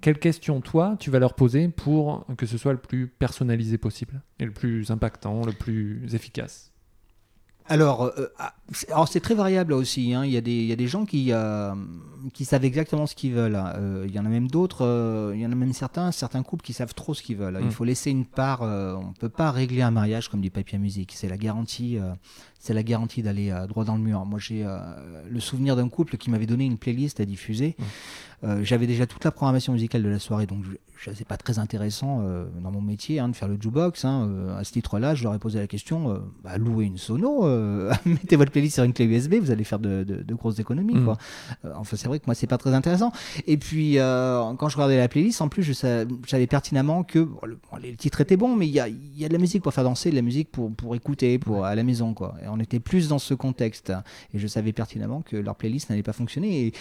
quelles 0.00 0.20
questions, 0.20 0.60
toi, 0.60 0.96
tu 1.00 1.10
vas 1.10 1.18
leur 1.18 1.34
poser 1.34 1.68
pour 1.68 2.24
que 2.36 2.46
ce 2.46 2.56
soit 2.56 2.72
le 2.72 2.78
plus 2.78 3.08
personnalisé 3.08 3.78
possible 3.78 4.22
et 4.38 4.44
le 4.44 4.52
plus 4.52 4.92
impactant, 4.92 5.44
le 5.44 5.52
plus 5.52 6.14
efficace? 6.14 6.75
Alors, 7.68 8.04
euh, 8.04 8.32
ah, 8.38 8.54
alors 8.90 9.08
c'est 9.08 9.20
très 9.20 9.34
variable 9.34 9.72
aussi. 9.72 10.14
Hein. 10.14 10.24
Il, 10.24 10.30
y 10.30 10.36
a 10.36 10.40
des, 10.40 10.52
il 10.52 10.66
y 10.66 10.72
a 10.72 10.76
des 10.76 10.86
gens 10.86 11.04
qui, 11.04 11.32
euh, 11.32 11.74
qui 12.32 12.44
savent 12.44 12.64
exactement 12.64 13.06
ce 13.06 13.14
qu'ils 13.14 13.32
veulent. 13.32 13.56
Hein. 13.56 13.72
Euh, 13.76 14.04
il 14.06 14.14
y 14.14 14.18
en 14.18 14.24
a 14.24 14.28
même 14.28 14.48
d'autres, 14.48 15.32
il 15.34 15.40
y 15.40 15.46
en 15.46 15.52
a 15.52 15.54
même 15.54 15.72
certains, 15.72 16.12
certains 16.12 16.42
couples 16.42 16.64
qui 16.64 16.72
savent 16.72 16.94
trop 16.94 17.14
ce 17.14 17.22
qu'ils 17.22 17.36
veulent. 17.36 17.58
Il 17.60 17.66
mm. 17.66 17.70
faut 17.72 17.84
laisser 17.84 18.10
une 18.10 18.24
part. 18.24 18.62
on 18.62 19.08
ne 19.08 19.14
peut 19.18 19.28
pas 19.28 19.50
régler 19.50 19.82
un 19.82 19.90
mariage 19.90 20.28
comme 20.28 20.40
du 20.40 20.50
papier 20.50 20.76
à 20.76 20.80
musique. 20.80 21.12
C'est 21.14 21.28
la 21.28 21.36
garantie, 21.36 21.98
c'est 22.58 22.74
la 22.74 22.82
garantie 22.82 23.22
d'aller 23.22 23.52
droit 23.68 23.84
dans 23.84 23.96
le 23.96 24.02
mur. 24.02 24.24
Moi, 24.24 24.38
j'ai 24.38 24.64
le 25.28 25.40
souvenir 25.40 25.76
d'un 25.76 25.88
couple 25.88 26.16
qui 26.16 26.30
m'avait 26.30 26.46
donné 26.46 26.64
une 26.64 26.78
playlist 26.78 27.20
à 27.20 27.24
diffuser. 27.24 27.76
Mm. 28.42 28.62
J'avais 28.62 28.86
déjà 28.86 29.06
toute 29.06 29.24
la 29.24 29.32
programmation 29.32 29.72
musicale 29.72 30.02
de 30.02 30.08
la 30.08 30.18
soirée, 30.18 30.46
donc 30.46 30.64
c'est 31.14 31.26
pas 31.26 31.36
très 31.36 31.58
intéressant 31.58 32.20
euh, 32.22 32.46
dans 32.62 32.70
mon 32.70 32.80
métier 32.80 33.20
hein, 33.20 33.28
de 33.28 33.36
faire 33.36 33.48
le 33.48 33.58
jukebox. 33.60 34.04
Hein, 34.04 34.28
euh, 34.28 34.58
à 34.58 34.64
ce 34.64 34.72
titre-là, 34.72 35.14
je 35.14 35.22
leur 35.24 35.34
ai 35.34 35.38
posé 35.38 35.58
la 35.58 35.66
question 35.66 36.10
euh, 36.10 36.18
bah, 36.42 36.58
louez 36.58 36.84
une 36.84 36.98
sono, 36.98 37.42
mettez 38.06 38.36
votre 38.36 38.50
playlist 38.50 38.74
sur 38.74 38.84
une 38.84 38.92
clé 38.92 39.04
USB, 39.04 39.34
vous 39.34 39.50
allez 39.50 39.64
faire 39.64 39.78
de, 39.78 40.24
grosses 40.30 40.58
économies. 40.58 40.94
Mm. 40.94 41.04
Quoi. 41.04 41.18
enfin, 41.76 41.96
c'est 41.96 42.08
vrai 42.08 42.18
que 42.18 42.26
moi, 42.26 42.34
c'est 42.34 42.46
pas 42.46 42.58
très 42.58 42.74
intéressant. 42.74 43.12
Et 43.46 43.56
puis, 43.56 43.96
quand 43.96 44.68
je 44.68 44.76
regardais 44.76 44.96
la 44.96 45.08
playlist, 45.08 45.40
en 45.40 45.48
plus, 45.48 45.62
je 45.62 45.72
savais 45.72 46.46
pertinemment 46.46 47.02
que 47.04 47.20
bon, 47.20 47.38
le, 47.44 47.58
les 47.80 47.96
titres 47.96 48.20
étaient 48.20 48.36
bons, 48.36 48.56
mais 48.56 48.66
il 48.66 48.72
y 48.72 48.80
a, 48.80 48.88
y 48.88 49.24
a, 49.24 49.28
de 49.28 49.32
la 49.32 49.38
musique 49.38 49.62
pour 49.62 49.72
faire 49.72 49.84
danser, 49.84 50.10
de 50.10 50.16
la 50.16 50.22
musique 50.22 50.50
pour, 50.50 50.72
pour 50.72 50.94
écouter, 50.94 51.38
pour 51.38 51.64
à 51.64 51.74
la 51.74 51.82
maison. 51.82 52.14
Quoi. 52.14 52.34
Et 52.42 52.48
on 52.48 52.58
était 52.58 52.80
plus 52.80 53.08
dans 53.08 53.18
ce 53.18 53.34
contexte. 53.34 53.92
Et 54.34 54.38
je 54.38 54.46
savais 54.46 54.72
pertinemment 54.72 55.22
que 55.22 55.36
leur 55.36 55.56
playlist 55.56 55.90
n'allait 55.90 56.02
pas 56.02 56.12
fonctionner. 56.12 56.66
Et 56.66 56.72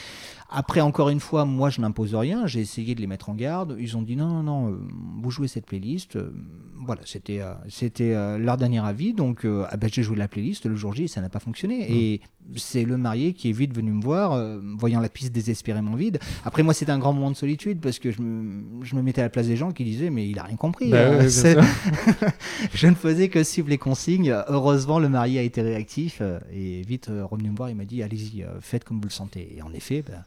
après, 0.50 0.82
encore 0.82 1.10
une 1.10 1.20
fois, 1.20 1.46
moi, 1.46 1.70
je 1.70 1.82
n'impose 1.82 2.16
rien. 2.16 2.48
J'ai 2.48 2.62
essayé 2.62 2.96
de 2.96 3.02
les 3.02 3.08
mettre 3.08 3.30
en 3.30 3.36
garde. 3.36 3.76
Ils 3.80 3.98
ont 3.98 4.05
dit 4.06 4.16
non, 4.16 4.28
non, 4.28 4.44
non, 4.44 4.72
euh, 4.72 4.78
vous 5.22 5.32
jouez 5.32 5.48
cette 5.48 5.66
playlist. 5.66 6.16
Euh, 6.16 6.32
voilà, 6.86 7.02
c'était 7.06 7.42
euh, 7.42 7.54
c'était 7.68 8.14
leur 8.38 8.58
dernier 8.58 8.86
avis. 8.86 9.14
Donc, 9.14 9.46
ah 9.46 9.78
ben, 9.78 9.90
j'ai 9.92 10.04
joué 10.04 10.16
la 10.16 10.28
playlist 10.28 10.66
le 10.66 10.76
jour 10.76 10.94
J 10.94 11.04
et 11.04 11.08
ça 11.08 11.22
n'a 11.22 11.30
pas 11.30 11.40
fonctionné. 11.40 11.80
Mmh. 11.80 11.94
Et 11.94 12.22
c'est 12.58 12.84
le 12.84 12.98
marié 12.98 13.34
qui 13.34 13.50
est 13.50 13.54
vite 13.54 13.74
venu 13.76 13.92
me 13.92 14.04
voir, 14.04 14.40
voyant 14.78 15.00
la 15.00 15.10
piste 15.10 15.34
désespérément 15.34 15.96
vide. 15.96 16.20
Après, 16.44 16.62
moi, 16.62 16.76
c'était 16.76 16.92
un 16.92 17.00
grand 17.00 17.14
moment 17.14 17.32
de 17.32 17.36
solitude 17.36 17.80
parce 17.80 17.98
que 17.98 18.12
je 18.12 18.22
me, 18.22 18.84
je 18.84 18.96
me, 18.96 19.02
mettais 19.02 19.22
à 19.22 19.24
la 19.24 19.30
place 19.30 19.48
des 19.48 19.56
gens 19.56 19.72
qui 19.72 19.84
disaient 19.84 20.12
Mais 20.12 20.30
il 20.30 20.38
a 20.38 20.44
rien 20.44 20.58
compris. 20.58 20.92
Bah 20.92 21.28
je 22.74 22.88
ne 22.88 22.94
faisais 22.94 23.30
que 23.30 23.44
suivre 23.44 23.70
les 23.70 23.80
consignes. 23.80 24.36
Heureusement, 24.48 25.00
le 25.00 25.10
marié 25.10 25.40
a 25.40 25.44
été 25.44 25.62
réactif 25.62 26.22
et 26.54 26.82
vite 26.84 27.10
revenu 27.10 27.50
me 27.50 27.56
voir. 27.56 27.70
Il 27.70 27.76
m'a 27.76 27.86
dit 27.86 28.04
Allez-y, 28.04 28.46
faites 28.62 28.84
comme 28.84 28.98
vous 28.98 29.08
le 29.08 29.10
sentez. 29.10 29.56
Et 29.58 29.64
en 29.64 29.74
effet, 29.74 30.04
ben, 30.06 30.24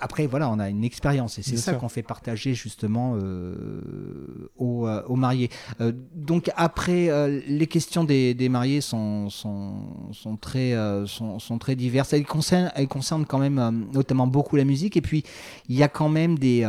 après, 0.00 0.26
voilà, 0.26 0.50
on 0.50 0.58
a 0.58 0.68
une 0.68 0.84
expérience 0.84 1.38
et 1.38 1.42
c'est 1.42 1.56
ça 1.56 1.74
qu'on 1.74 1.88
fait 1.88 2.02
partager 2.02 2.54
justement 2.54 3.16
euh, 3.16 4.50
aux, 4.56 4.86
euh, 4.86 5.02
aux, 5.06 5.16
mariés. 5.16 5.50
Euh, 5.80 5.92
donc 6.14 6.50
après, 6.56 7.08
euh, 7.08 7.40
les 7.46 7.66
questions 7.66 8.04
des, 8.04 8.34
des 8.34 8.48
mariés 8.48 8.80
sont, 8.80 9.30
sont, 9.30 9.74
sont 10.12 10.36
très, 10.36 10.72
euh, 10.72 11.06
sont, 11.06 11.38
sont, 11.38 11.58
très 11.58 11.76
diverses. 11.76 12.12
Elles 12.12 12.26
concernent, 12.26 12.72
elles 12.74 12.88
concernent 12.88 13.26
quand 13.26 13.38
même 13.38 13.86
notamment 13.92 14.26
beaucoup 14.26 14.56
la 14.56 14.64
musique 14.64 14.96
et 14.96 15.00
puis 15.00 15.24
il 15.68 15.76
y 15.76 15.82
a 15.82 15.88
quand 15.88 16.08
même 16.08 16.38
des... 16.38 16.66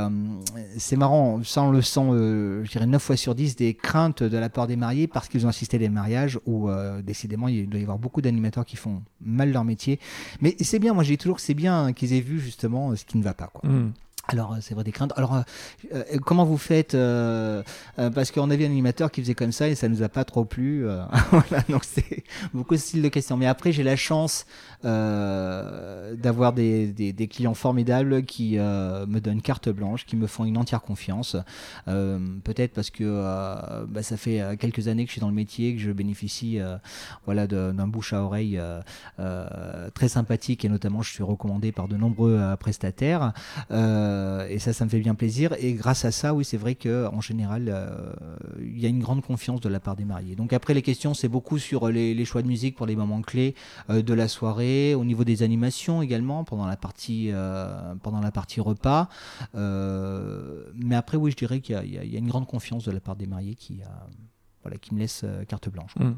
c'est 0.77 0.95
marrant, 0.95 1.43
ça 1.43 1.61
on 1.61 1.71
le 1.71 1.81
sent, 1.81 2.01
je 2.11 2.69
dirais 2.69 2.85
9 2.85 3.01
fois 3.01 3.17
sur 3.17 3.35
10, 3.35 3.55
des 3.55 3.73
craintes 3.73 4.23
de 4.23 4.37
la 4.37 4.49
part 4.49 4.67
des 4.67 4.75
mariés 4.75 5.07
parce 5.07 5.27
qu'ils 5.27 5.45
ont 5.45 5.49
assisté 5.49 5.77
à 5.77 5.79
des 5.79 5.89
mariages 5.89 6.39
où 6.45 6.69
décidément 7.03 7.47
il 7.47 7.67
doit 7.69 7.79
y 7.79 7.83
avoir 7.83 7.97
beaucoup 7.97 8.21
d'animateurs 8.21 8.65
qui 8.65 8.75
font 8.75 9.01
mal 9.21 9.51
leur 9.51 9.63
métier. 9.63 9.99
Mais 10.41 10.55
c'est 10.61 10.79
bien, 10.79 10.93
moi 10.93 11.03
j'ai 11.03 11.17
toujours 11.17 11.37
que 11.37 11.41
c'est 11.41 11.53
bien 11.53 11.93
qu'ils 11.93 12.13
aient 12.13 12.21
vu 12.21 12.39
justement 12.39 12.95
ce 12.95 13.05
qui 13.07 13.17
ne 13.17 13.23
va 13.23 13.33
pas. 13.33 13.47
Quoi. 13.47 13.69
Mm. 13.69 13.93
Alors, 14.27 14.53
euh, 14.53 14.57
c'est 14.61 14.73
vrai 14.75 14.83
des 14.83 14.91
craintes. 14.91 15.13
Alors, 15.15 15.35
euh, 15.35 15.41
euh, 15.93 16.19
comment 16.25 16.45
vous 16.45 16.57
faites 16.57 16.97
Parce 17.95 18.31
qu'on 18.31 18.49
avait 18.49 18.65
un 18.65 18.71
animateur 18.71 19.11
qui 19.11 19.21
faisait 19.21 19.35
comme 19.35 19.51
ça 19.51 19.67
et 19.67 19.75
ça 19.75 19.87
nous 19.87 20.03
a 20.03 20.09
pas 20.09 20.25
trop 20.25 20.45
plu. 20.45 20.85
voilà, 21.31 21.63
donc 21.69 21.83
c'est 21.83 22.23
beaucoup 22.53 22.75
de 22.75 22.79
style 22.79 23.01
de 23.01 23.09
questions. 23.09 23.37
Mais 23.37 23.47
après, 23.47 23.71
j'ai 23.71 23.83
la 23.83 23.95
chance 23.95 24.45
d'avoir 24.83 26.53
des, 26.53 26.87
des, 26.87 27.27
clients 27.27 27.53
formidables 27.53 28.23
qui 28.23 28.57
me 28.57 29.19
donnent 29.19 29.41
carte 29.41 29.69
blanche, 29.69 30.05
qui 30.05 30.15
me 30.15 30.27
font 30.27 30.45
une 30.45 30.57
entière 30.57 30.81
confiance. 30.81 31.35
Peut-être 31.85 32.73
parce 32.73 32.89
que 32.89 33.85
bah, 33.87 34.03
ça 34.03 34.17
fait 34.17 34.41
quelques 34.59 34.87
années 34.87 35.03
que 35.05 35.09
je 35.09 35.13
suis 35.13 35.21
dans 35.21 35.29
le 35.29 35.33
métier, 35.33 35.75
que 35.75 35.81
je 35.81 35.91
bénéficie 35.91 36.59
voilà, 37.25 37.47
d'un 37.47 37.87
bouche 37.87 38.13
à 38.13 38.21
oreille 38.21 38.59
très 39.93 40.07
sympathique 40.07 40.63
et 40.65 40.69
notamment 40.69 41.01
je 41.01 41.11
suis 41.11 41.23
recommandé 41.23 41.71
par 41.71 41.87
de 41.87 41.97
nombreux 41.97 42.39
prestataires. 42.59 43.33
Euh, 43.71 44.47
et 44.49 44.59
ça, 44.59 44.73
ça 44.73 44.85
me 44.85 44.89
fait 44.89 44.99
bien 44.99 45.15
plaisir. 45.15 45.53
Et 45.59 45.73
grâce 45.73 46.05
à 46.05 46.11
ça, 46.11 46.33
oui, 46.33 46.45
c'est 46.45 46.57
vrai 46.57 46.75
qu'en 46.75 47.21
général, 47.21 47.65
euh, 47.69 48.13
il 48.59 48.79
y 48.79 48.85
a 48.85 48.89
une 48.89 48.99
grande 48.99 49.23
confiance 49.23 49.61
de 49.61 49.69
la 49.69 49.79
part 49.79 49.95
des 49.95 50.05
mariés. 50.05 50.35
Donc 50.35 50.53
après, 50.53 50.73
les 50.73 50.81
questions, 50.81 51.13
c'est 51.13 51.27
beaucoup 51.27 51.57
sur 51.57 51.89
les, 51.89 52.25
choix 52.25 52.41
de 52.41 52.47
musique 52.47 52.75
pour 52.75 52.85
les 52.85 52.95
moments 52.95 53.21
clés 53.21 53.55
euh, 53.89 54.01
de 54.01 54.13
la 54.13 54.27
soirée, 54.27 54.66
au 54.95 55.03
niveau 55.03 55.23
des 55.23 55.43
animations 55.43 56.01
également, 56.01 56.43
pendant 56.43 56.65
la 56.65 56.77
partie, 56.77 57.31
pendant 58.03 58.19
la 58.21 58.31
partie 58.31 58.61
repas. 58.61 59.09
mais 59.53 60.95
après, 60.95 61.17
oui, 61.17 61.31
je 61.31 61.37
dirais 61.37 61.59
qu'il 61.59 61.75
y, 61.75 62.15
a 62.15 62.19
une 62.19 62.27
grande 62.27 62.47
confiance 62.47 62.83
de 62.85 62.91
la 62.91 62.99
part 62.99 63.15
des 63.15 63.27
mariés 63.27 63.55
qui, 63.55 63.81
voilà, 64.63 64.77
qui 64.77 64.93
me 64.93 64.99
laisse 64.99 65.25
carte 65.47 65.69
blanche. 65.69 65.95
Mmh. 65.97 66.11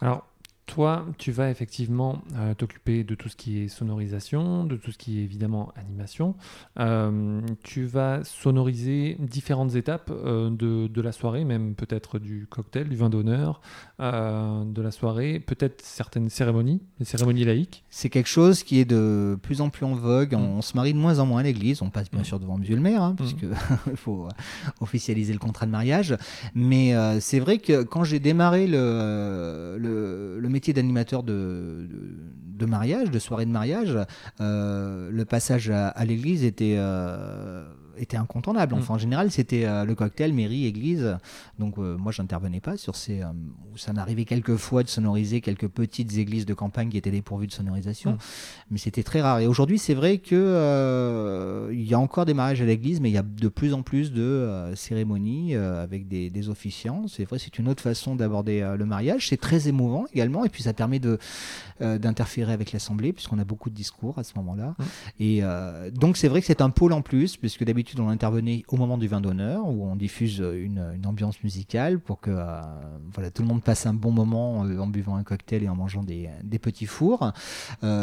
Alors, 0.00 0.26
toi, 0.66 1.06
tu 1.18 1.32
vas 1.32 1.50
effectivement 1.50 2.22
euh, 2.36 2.54
t'occuper 2.54 3.04
de 3.04 3.14
tout 3.14 3.28
ce 3.28 3.36
qui 3.36 3.58
est 3.58 3.68
sonorisation, 3.68 4.64
de 4.64 4.76
tout 4.76 4.92
ce 4.92 4.98
qui 4.98 5.18
est 5.18 5.22
évidemment 5.22 5.72
animation. 5.76 6.34
Euh, 6.78 7.40
tu 7.62 7.84
vas 7.84 8.22
sonoriser 8.24 9.16
différentes 9.18 9.74
étapes 9.74 10.10
euh, 10.10 10.50
de, 10.50 11.02
la 11.02 11.12
soirée, 11.12 11.44
même 11.44 11.74
peut-être 11.74 12.18
du 12.18 12.46
cocktail, 12.48 12.88
du 12.88 12.96
vin 12.96 13.10
d'honneur, 13.10 13.60
de 13.98 14.82
la 14.82 14.90
soirée, 14.90 15.40
peut-être 15.40 15.82
certaines 15.82 16.28
cérémonies, 16.28 16.80
les 17.00 17.04
cérémonies 17.04 17.44
laïques. 17.44 17.84
C'est 17.90 18.08
quelque 18.08 18.28
chose 18.28 18.62
qui 18.62 18.78
est 18.78 18.84
de 18.84 19.38
plus 19.42 19.60
en 19.60 19.68
plus 19.68 19.84
en 19.84 19.94
vogue. 19.94 20.34
On, 20.34 20.58
mm. 20.58 20.62
se 20.62 20.76
marie 20.76 20.92
de 20.92 20.98
moins 20.98 21.18
en 21.18 21.26
moins 21.26 21.40
à 21.40 21.42
l'église. 21.42 21.82
On 21.82 21.90
passe 21.90 22.10
bien 22.10 22.20
mm. 22.20 22.24
sûr 22.24 22.38
devant 22.38 22.56
Monsieur 22.56 22.76
le 22.76 22.82
maire, 22.82 23.02
hein, 23.02 23.14
puisque 23.16 23.42
il 23.42 23.96
faut 23.96 24.28
officialiser 24.80 25.32
le 25.32 25.38
contrat 25.40 25.66
de 25.66 25.72
mariage. 25.72 26.16
Mais 26.54 26.94
c'est 27.20 27.40
vrai 27.40 27.58
que 27.58 27.82
quand 27.82 28.04
j'ai 28.04 28.20
démarré 28.20 28.66
le, 28.68 29.76
le, 29.78 30.38
le 30.38 30.48
métier 30.52 30.72
d'animateur 30.72 31.22
de, 31.22 31.88
mariage, 32.66 33.10
de 33.10 33.18
soirée 33.18 33.44
de 33.44 33.50
mariage, 33.50 33.98
euh, 34.40 35.10
le 35.10 35.24
passage 35.24 35.70
à, 35.70 36.04
l'église 36.04 36.44
était 36.44 36.76
euh, 36.78 37.64
était 37.96 38.16
incontournable. 38.16 38.74
Enfin, 38.74 38.94
en 38.94 38.96
mm. 38.96 39.00
général, 39.00 39.30
c'était 39.30 39.64
euh, 39.64 39.84
le 39.84 39.94
cocktail, 39.94 40.32
mairie, 40.32 40.66
église. 40.66 41.16
Donc, 41.58 41.78
euh, 41.78 41.96
moi, 41.96 42.12
j'intervenais 42.12 42.60
pas 42.60 42.76
sur 42.76 42.96
ces. 42.96 43.22
Euh, 43.22 43.26
ça 43.76 43.92
m'arrivait 43.92 44.24
quelques 44.24 44.56
fois 44.56 44.82
de 44.82 44.88
sonoriser 44.88 45.40
quelques 45.40 45.68
petites 45.68 46.16
églises 46.16 46.46
de 46.46 46.54
campagne 46.54 46.88
qui 46.88 46.96
étaient 46.96 47.10
dépourvues 47.10 47.46
de 47.46 47.52
sonorisation, 47.52 48.12
mm. 48.12 48.18
mais 48.70 48.78
c'était 48.78 49.02
très 49.02 49.20
rare. 49.20 49.40
Et 49.40 49.46
aujourd'hui, 49.46 49.78
c'est 49.78 49.94
vrai 49.94 50.18
que 50.18 51.70
il 51.72 51.88
y 51.88 51.94
a 51.94 51.98
encore 51.98 52.26
des 52.26 52.34
mariages 52.34 52.60
à 52.60 52.64
l'église, 52.64 53.00
mais 53.00 53.10
il 53.10 53.14
y 53.14 53.18
a 53.18 53.22
de 53.22 53.48
plus 53.48 53.74
en 53.74 53.82
plus 53.82 54.12
de 54.12 54.72
cérémonies 54.74 55.54
avec 55.54 56.08
des, 56.08 56.30
des 56.30 56.48
officiants. 56.48 57.06
C'est 57.08 57.24
vrai, 57.24 57.38
c'est 57.38 57.58
une 57.58 57.68
autre 57.68 57.82
façon 57.82 58.14
d'aborder 58.14 58.60
le 58.76 58.84
mariage. 58.84 59.28
C'est 59.28 59.40
très 59.40 59.68
émouvant 59.68 60.04
également, 60.12 60.44
et 60.44 60.48
puis 60.48 60.62
ça 60.62 60.72
permet 60.72 60.98
de 60.98 61.18
d'interférer 61.80 62.52
avec 62.52 62.72
l'assemblée, 62.72 63.12
puisqu'on 63.12 63.38
a 63.38 63.44
beaucoup 63.44 63.68
de 63.70 63.74
discours 63.74 64.18
à 64.18 64.24
ce 64.24 64.34
moment-là. 64.36 64.74
Mm. 64.78 64.84
Et 65.20 65.42
donc, 65.92 66.16
c'est 66.16 66.28
vrai 66.28 66.40
que 66.40 66.46
c'est 66.46 66.60
un 66.60 66.70
pôle 66.70 66.92
en 66.92 67.02
plus, 67.02 67.36
puisque 67.36 67.64
d'habitude 67.64 67.81
d'habitude, 67.82 68.00
on 68.00 68.08
intervenait 68.08 68.64
au 68.68 68.76
moment 68.76 68.96
du 68.96 69.08
vin 69.08 69.20
d'honneur, 69.20 69.66
où 69.66 69.84
on 69.84 69.96
diffuse 69.96 70.38
une, 70.38 70.92
une, 70.94 71.04
ambiance 71.04 71.42
musicale 71.42 71.98
pour 71.98 72.20
que 72.20 72.30
voilà, 73.12 73.30
tout 73.32 73.42
le 73.42 73.48
monde 73.48 73.62
passe 73.62 73.86
un 73.86 73.94
bon 73.94 74.12
moment 74.12 74.60
en 74.60 74.86
buvant 74.86 75.16
un 75.16 75.24
cocktail 75.24 75.64
et 75.64 75.68
en 75.68 75.74
mangeant 75.74 76.04
des, 76.04 76.28
petits 76.60 76.86
fours. 76.86 77.32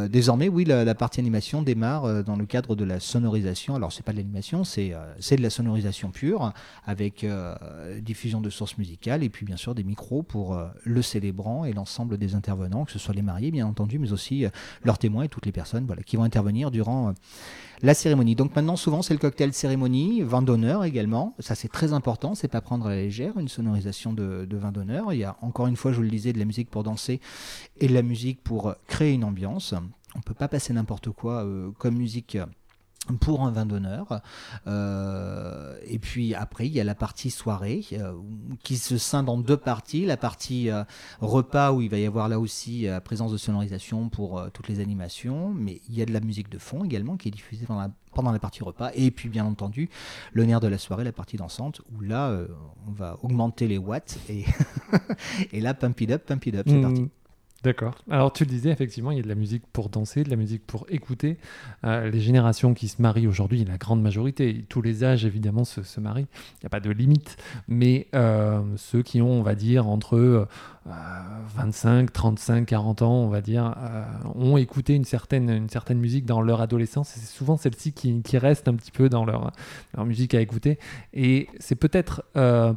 désormais, 0.09 0.49
oui, 0.49 0.65
la, 0.65 0.95
partie 0.95 1.21
animation 1.21 1.61
démarre 1.61 2.25
dans 2.25 2.35
le 2.35 2.45
cadre 2.45 2.75
de 2.75 2.83
la 2.83 2.99
sonorisation. 2.99 3.75
Alors, 3.75 3.93
c'est 3.93 4.03
pas 4.03 4.11
de 4.11 4.17
l'animation, 4.17 4.65
c'est 4.65 4.89
de 4.89 5.41
la 5.41 5.49
sonorisation 5.49 6.11
pure, 6.11 6.51
avec 6.85 7.25
diffusion 8.01 8.41
de 8.41 8.49
sources 8.49 8.77
musicales 8.77 9.23
et 9.23 9.29
puis 9.29 9.45
bien 9.45 9.57
sûr 9.57 9.75
des 9.75 9.85
micros 9.85 10.23
pour 10.23 10.61
le 10.83 11.01
célébrant 11.01 11.63
et 11.63 11.71
l'ensemble 11.71 12.17
des 12.17 12.35
intervenants, 12.35 12.83
que 12.83 12.91
ce 12.91 12.99
soit 12.99 13.15
les 13.15 13.21
mariés, 13.21 13.51
bien 13.51 13.65
entendu, 13.65 13.97
mais 13.97 14.11
aussi 14.11 14.45
leurs 14.83 14.97
témoins 14.97 15.23
et 15.23 15.29
toutes 15.29 15.45
les 15.45 15.53
personnes 15.53 15.87
qui 16.05 16.17
vont 16.17 16.23
intervenir 16.23 16.69
durant 16.69 17.13
la 17.81 17.93
cérémonie. 17.93 18.35
Donc 18.35 18.55
maintenant, 18.55 18.75
souvent, 18.75 19.01
c'est 19.01 19.13
le 19.13 19.19
cocktail 19.19 19.53
cérémonie, 19.53 20.21
vin 20.21 20.41
d'honneur 20.41 20.83
également. 20.83 21.35
Ça, 21.39 21.55
c'est 21.55 21.67
très 21.67 21.93
important. 21.93 22.35
C'est 22.35 22.47
pas 22.47 22.61
prendre 22.61 22.87
à 22.87 22.89
la 22.89 22.97
légère 22.97 23.37
une 23.37 23.47
sonorisation 23.47 24.13
de, 24.13 24.47
vin 24.51 24.71
d'honneur. 24.71 25.13
Il 25.13 25.19
y 25.19 25.23
a 25.23 25.37
encore 25.41 25.67
une 25.67 25.75
fois, 25.75 25.91
je 25.91 25.97
vous 25.97 26.03
le 26.03 26.09
disais, 26.09 26.33
de 26.33 26.39
la 26.39 26.45
musique 26.45 26.69
pour 26.69 26.83
danser 26.83 27.19
et 27.79 27.87
de 27.87 27.93
la 27.93 28.01
musique 28.01 28.41
pour 28.43 28.73
créer 28.87 29.13
une 29.13 29.23
ambiance. 29.23 29.73
On 30.15 30.21
peut 30.21 30.33
pas 30.33 30.47
passer 30.47 30.73
n'importe 30.73 31.11
quoi 31.11 31.45
euh, 31.45 31.71
comme 31.77 31.95
musique 31.95 32.37
pour 33.17 33.45
un 33.45 33.51
vin 33.51 33.65
d'honneur. 33.65 34.21
Euh, 34.67 35.75
et 35.85 35.99
puis 35.99 36.35
après, 36.35 36.67
il 36.67 36.73
y 36.73 36.79
a 36.79 36.83
la 36.83 36.95
partie 36.95 37.31
soirée 37.31 37.85
euh, 37.93 38.13
qui 38.63 38.77
se 38.77 38.97
scinde 38.97 39.29
en 39.29 39.37
deux 39.37 39.57
parties. 39.57 40.05
La 40.05 40.17
partie 40.17 40.69
euh, 40.69 40.83
repas 41.21 41.71
où 41.71 41.81
il 41.81 41.89
va 41.89 41.97
y 41.97 42.05
avoir 42.05 42.29
là 42.29 42.39
aussi 42.39 42.87
présence 43.03 43.31
de 43.31 43.37
sonorisation 43.37 44.09
pour 44.09 44.49
toutes 44.53 44.67
les 44.67 44.79
animations, 44.79 45.53
mais 45.53 45.81
il 45.89 45.95
y 45.95 46.01
a 46.01 46.05
de 46.05 46.13
la 46.13 46.19
musique 46.19 46.49
de 46.49 46.57
fond 46.57 46.83
également 46.83 47.17
qui 47.17 47.27
est 47.27 47.31
diffusée 47.31 47.65
pendant 48.11 48.31
la, 48.31 48.39
partie 48.39 48.63
repas. 48.63 48.91
Et 48.95 49.11
puis 49.11 49.29
bien 49.29 49.45
entendu, 49.45 49.89
le 50.33 50.45
nerf 50.45 50.59
de 50.59 50.67
la 50.67 50.77
soirée, 50.77 51.03
la 51.03 51.11
partie 51.11 51.37
dansante, 51.37 51.81
où 51.95 52.01
là, 52.01 52.37
on 52.87 52.91
va 52.91 53.17
augmenter 53.21 53.67
les 53.67 53.77
watts 53.77 54.17
et, 54.29 54.45
et 55.51 55.61
là, 55.61 55.73
pump 55.73 55.99
it 56.01 56.11
up, 56.11 56.25
pump 56.25 56.45
it 56.45 56.55
up, 56.55 56.65
c'est 56.67 56.75
mmh. 56.75 56.81
parti. 56.81 57.09
D'accord. 57.63 57.95
Alors 58.09 58.31
tu 58.31 58.45
le 58.45 58.49
disais, 58.49 58.69
effectivement, 58.69 59.11
il 59.11 59.17
y 59.17 59.19
a 59.19 59.23
de 59.23 59.27
la 59.27 59.35
musique 59.35 59.63
pour 59.73 59.89
danser, 59.89 60.23
de 60.23 60.29
la 60.29 60.37
musique 60.37 60.65
pour 60.65 60.85
écouter. 60.89 61.37
Euh, 61.83 62.09
les 62.09 62.21
générations 62.21 62.73
qui 62.73 62.87
se 62.87 63.01
marient 63.01 63.27
aujourd'hui, 63.27 63.65
la 63.65 63.77
grande 63.77 64.01
majorité, 64.01 64.65
tous 64.69 64.81
les 64.81 65.03
âges 65.03 65.25
évidemment 65.25 65.65
se, 65.65 65.99
marient, 65.99 66.27
il 66.31 66.63
n'y 66.63 66.67
a 66.67 66.69
pas 66.69 66.79
de 66.79 66.89
limite, 66.89 67.35
mais 67.67 68.07
euh, 68.15 68.61
ceux 68.77 69.01
qui 69.01 69.21
ont, 69.21 69.31
on 69.31 69.43
va 69.43 69.55
dire, 69.55 69.87
entre 69.87 70.47
25, 71.55 72.11
35, 72.11 72.65
40 72.65 73.01
ans, 73.01 73.13
on 73.13 73.29
va 73.29 73.41
dire, 73.41 73.75
euh, 73.77 74.03
ont 74.35 74.57
écouté 74.57 74.95
une 74.95 75.05
certaine, 75.05 75.49
une 75.49 75.69
certaine 75.69 75.99
musique 75.99 76.25
dans 76.25 76.41
leur 76.41 76.61
adolescence, 76.61 77.09
c'est 77.09 77.25
souvent 77.25 77.57
celle-ci 77.57 77.93
qui, 77.93 78.21
qui, 78.21 78.37
reste 78.37 78.67
un 78.67 78.75
petit 78.75 78.91
peu 78.91 79.09
dans 79.09 79.25
leur, 79.25 79.51
leur 79.95 80.05
musique 80.05 80.33
à 80.33 80.41
écouter, 80.41 80.79
et 81.13 81.47
c'est 81.59 81.75
peut-être 81.75 82.23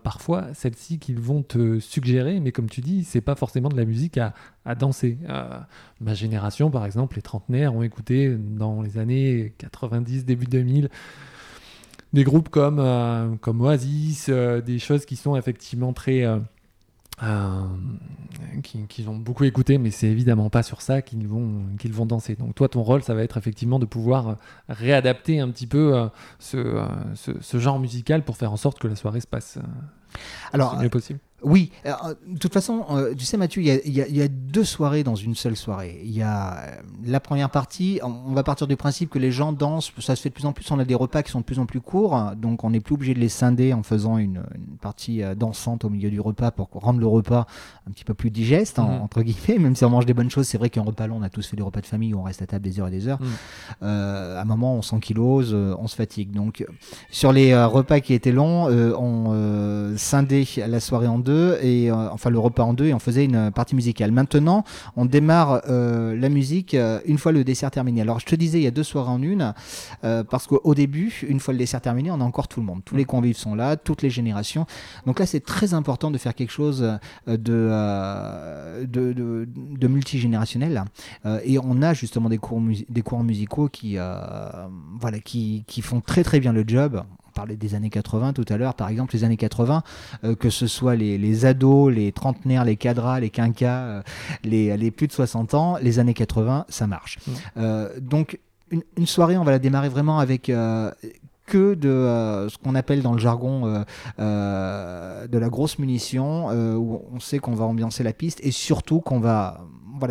parfois 0.03 0.47
celle-ci 0.55 0.99
qu'ils 0.99 1.21
vont 1.21 1.43
te 1.43 1.79
suggérer, 1.79 2.41
mais 2.41 2.53
comme 2.53 2.69
tu 2.69 2.81
dis, 2.81 3.05
c'est 3.05 3.21
pas 3.21 3.35
forcément 3.35 3.69
de 3.69 3.77
la 3.77 3.85
musique 3.85 4.19
à 4.19 4.35
à 4.65 4.75
danser. 4.75 5.19
Euh, 5.29 5.59
ma 6.01 6.15
génération, 6.15 6.71
par 6.71 6.87
exemple, 6.87 7.17
les 7.17 7.23
trentenaires, 7.23 7.75
ont 7.75 7.83
écouté 7.83 8.35
dans 8.37 8.83
les 8.83 8.99
années 8.99 9.55
90, 9.59 10.25
début 10.25 10.47
2000, 10.47 10.89
des 12.13 12.25
groupes 12.25 12.49
comme, 12.49 12.79
euh, 12.79 13.35
comme 13.41 13.61
Oasis, 13.61 14.27
euh, 14.29 14.61
des 14.61 14.79
choses 14.79 15.05
qui 15.05 15.17
sont 15.17 15.37
effectivement 15.37 15.93
très... 15.93 16.25
qu'ils 18.63 19.09
ont 19.09 19.17
beaucoup 19.17 19.45
écouté, 19.45 19.79
mais 19.79 19.91
c'est 19.91 20.09
évidemment 20.09 20.51
pas 20.51 20.63
sur 20.63 20.81
ça 20.81 21.03
qu'ils 21.03 21.29
vont, 21.29 21.65
qu'ils 21.79 21.93
vont 21.93 22.07
danser. 22.07 22.35
Donc 22.35 22.55
toi, 22.55 22.69
ton 22.69 22.83
rôle, 22.83 23.03
ça 23.03 23.15
va 23.15 23.23
être 23.23 23.37
effectivement 23.37 23.79
de 23.79 23.87
pouvoir 23.87 24.37
réadapter 24.69 25.41
un 25.41 25.49
petit 25.51 25.67
peu 25.67 26.09
ce, 26.39 26.85
ce, 27.15 27.59
genre 27.59 27.79
musical 27.79 28.25
pour 28.25 28.37
faire 28.37 28.53
en 28.53 28.57
sorte 28.57 28.79
que 28.79 28.89
la 28.89 28.97
soirée 28.97 29.21
se 29.21 29.27
passe 29.27 29.59
Alors, 30.53 30.77
le 30.77 30.83
mieux 30.83 30.91
possible. 30.91 31.21
Oui, 31.45 31.71
euh, 31.87 31.93
de 32.27 32.39
toute 32.39 32.53
façon, 32.53 32.85
euh, 32.91 33.15
tu 33.15 33.25
sais 33.25 33.37
Mathieu, 33.37 33.63
il 33.63 33.93
y, 33.93 34.23
a, 34.23 34.29
deux 34.29 34.65
soirées 34.65 35.03
dans 35.03 35.15
une 35.15 35.35
seule 35.35 35.57
soirée. 35.57 36.01
Il 36.05 36.13
y 36.13 36.23
a 36.23 36.59
euh, 36.59 36.77
la 37.05 37.21
première 37.21 37.51
partie, 37.51 38.01
on, 38.03 38.33
va 38.33 38.43
partir 38.43 38.67
du 38.67 38.77
principe 38.77 39.11
que 39.11 39.19
les 39.19 39.33
gens 39.33 39.53
dansent, 39.53 39.93
ça 39.99 40.15
se 40.15 40.23
fait 40.23 40.29
de 40.29 40.35
plus 40.35 40.47
en 40.47 40.53
plus, 40.53 40.71
on 40.71 40.79
a 40.79 40.85
des 40.85 40.95
repas 40.95 41.23
qui 41.23 41.33
sont 41.33 41.41
de 41.41 41.45
plus 41.45 41.59
en 41.59 41.67
plus 41.67 41.81
courts, 41.81 42.33
donc 42.37 42.65
on 42.65 42.71
n'est 42.71 42.81
plus 42.81 42.95
obligé 42.95 43.15
de 43.15 43.19
les 43.19 43.29
scinder 43.29 43.73
en 43.73 43.83
faisant 43.83 44.19
une, 44.19 44.43
partie 44.81 45.23
dansante 45.37 45.85
au 45.85 45.91
milieu 45.91 46.11
du 46.11 46.21
repas 46.21 46.51
pour 46.51 46.69
rendre 46.73 47.01
le 47.01 47.07
repas 47.07 47.47
un 47.89 47.93
petit 47.93 48.05
peu 48.05 48.15
plus 48.15 48.31
digeste, 48.31 48.79
mhm. 48.79 49.03
entre 49.03 49.23
guillemets, 49.23 49.59
même 49.59 49.77
si 49.77 49.85
on 49.85 49.91
mange 49.91 50.07
des 50.07 50.15
bonnes 50.15 50.31
choses, 50.31 50.47
c'est 50.47 50.59
vrai 50.59 50.71
qu'un 50.71 50.83
repas 50.83 51.07
long, 51.07 51.17
on 51.19 51.23
a 51.23 51.31
tous 51.31 51.47
fait 51.47 51.57
des 51.57 51.63
repas 51.63 51.81
de 51.81 51.87
famille 51.87 52.15
où 52.15 52.21
on 52.21 52.25
reste 52.25 52.43
à 52.43 52.47
table 52.47 52.65
des 52.65 52.81
heures 52.81 52.89
et 52.89 52.93
des 52.93 53.09
heures. 53.09 53.21
Mhm. 53.21 53.87
à 53.87 54.41
un 54.41 54.45
moment, 54.45 54.77
on 54.77 54.83
s'ankylose, 54.83 55.55
on 55.55 55.87
se 55.89 55.97
fatigue. 55.97 56.31
Donc 56.33 56.65
sur 57.11 57.33
les 57.33 57.57
repas 57.65 58.01
qui 58.01 58.15
étaient 58.15 58.33
longs, 58.33 58.67
on 58.99 59.95
scindait 59.97 60.45
la 60.67 60.81
soirée 60.81 61.09
en 61.09 61.19
deux 61.19 61.32
et 61.33 61.91
euh, 61.91 62.11
enfin 62.11 62.31
le 62.31 62.39
repas 62.39 62.63
en 62.63 62.75
deux 62.75 62.87
et 62.87 62.95
on 62.95 62.99
faisait 62.99 63.25
une 63.25 63.51
partie 63.51 63.75
musicale. 63.75 64.13
Maintenant, 64.13 64.65
on 64.97 65.05
démarre 65.05 65.63
euh, 65.69 66.17
la 66.17 66.29
musique 66.29 66.75
euh, 66.75 67.01
une 67.07 67.19
fois 67.19 67.33
le 67.33 67.45
dessert 67.45 67.71
terminé. 67.71 68.01
Alors 68.01 68.21
je 68.21 68.27
te 68.27 68.35
disais, 68.35 68.59
il 68.59 68.65
y 68.65 68.67
a 68.67 68.71
deux 68.71 68.83
soirées 68.83 69.11
en 69.11 69.23
une 69.23 69.55
parce 70.03 70.47
qu'au 70.47 70.75
début, 70.75 71.23
une 71.29 71.41
fois 71.41 71.53
le 71.53 71.59
dessert 71.59 71.81
terminé, 71.81 72.11
on 72.11 72.21
a 72.21 72.25
encore 72.25 72.49
tout 72.49 72.61
le 72.61 72.67
monde. 72.67 72.83
Tous 72.85 72.97
les 72.97 73.05
convives 73.05 73.37
sont 73.37 73.55
là, 73.55 73.77
toutes 73.77 74.03
les 74.03 74.11
générations. 74.11 74.67
Donc 75.07 75.21
là, 75.21 75.27
c'est 75.27 75.45
très 75.45 75.75
important 75.75 76.11
de 76.11 76.19
faire 76.19 76.35
quelque 76.35 76.51
chose 76.53 76.81
de, 77.27 77.37
de, 78.85 78.85
de, 78.85 79.89
multigénérationnel. 79.89 80.85
et 81.45 81.59
on 81.59 81.83
a 81.83 81.95
justement 81.95 82.29
des 82.29 82.39
cours, 82.39 82.61
des 82.89 83.03
cours 83.03 83.23
musicaux 83.23 83.69
qui, 83.69 83.97
voilà, 85.01 85.19
qui, 85.21 85.65
qui 85.67 85.83
font 85.83 86.01
très 86.01 86.25
très 86.25 86.41
bien 86.41 86.53
le 86.53 86.65
job 86.67 87.03
parlait 87.33 87.57
des 87.57 87.75
années 87.75 87.91
80 87.91 88.33
tout 88.33 88.45
à 88.49 88.57
l'heure, 88.57 88.75
par 88.75 88.89
exemple, 88.89 89.15
les 89.15 89.25
années 89.25 89.37
80, 89.37 89.83
euh, 90.25 90.35
que 90.35 90.51
ce 90.51 90.67
soit 90.67 90.95
les, 90.97 91.45
ados, 91.45 91.93
les 91.93 92.13
trentenaires, 92.13 92.65
les 92.65 92.77
cadras, 92.77 93.21
les 93.21 93.31
quinquas, 93.31 93.83
euh, 93.83 94.03
les, 94.45 94.77
les, 94.77 94.91
plus 94.91 95.09
de 95.09 95.13
60 95.13 95.55
ans, 95.55 95.77
les 95.81 95.99
années 95.99 96.15
80, 96.15 96.67
ça 96.69 96.87
marche. 96.87 97.19
Mmh. 97.27 97.33
Euh, 97.59 97.89
donc, 98.01 98.39
une, 98.71 99.07
soirée, 99.07 99.37
on 99.37 99.45
va 99.45 99.51
la 99.51 99.59
démarrer 99.59 99.91
vraiment 99.91 100.19
avec 100.19 100.51
que 101.47 101.75
de 101.75 102.49
ce 102.49 102.57
qu'on 102.57 102.75
appelle 102.75 103.03
dans 103.03 103.13
le 103.13 103.19
jargon 103.19 103.85
de 104.19 105.39
la 105.39 105.49
grosse 105.51 105.79
munition, 105.79 106.47
où 106.79 107.03
on 107.13 107.21
sait 107.21 107.39
qu'on 107.39 107.55
va 107.55 107.67
ambiancer 107.67 108.03
la 108.03 108.15
piste 108.15 108.41
et 108.43 108.51
surtout 108.51 109.01
qu'on 109.01 109.21
va 109.21 109.61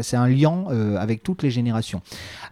c'est 0.01 0.17
un 0.17 0.27
lien 0.27 0.65
euh, 0.69 0.97
avec 0.97 1.23
toutes 1.23 1.43
les 1.43 1.51
générations. 1.51 2.01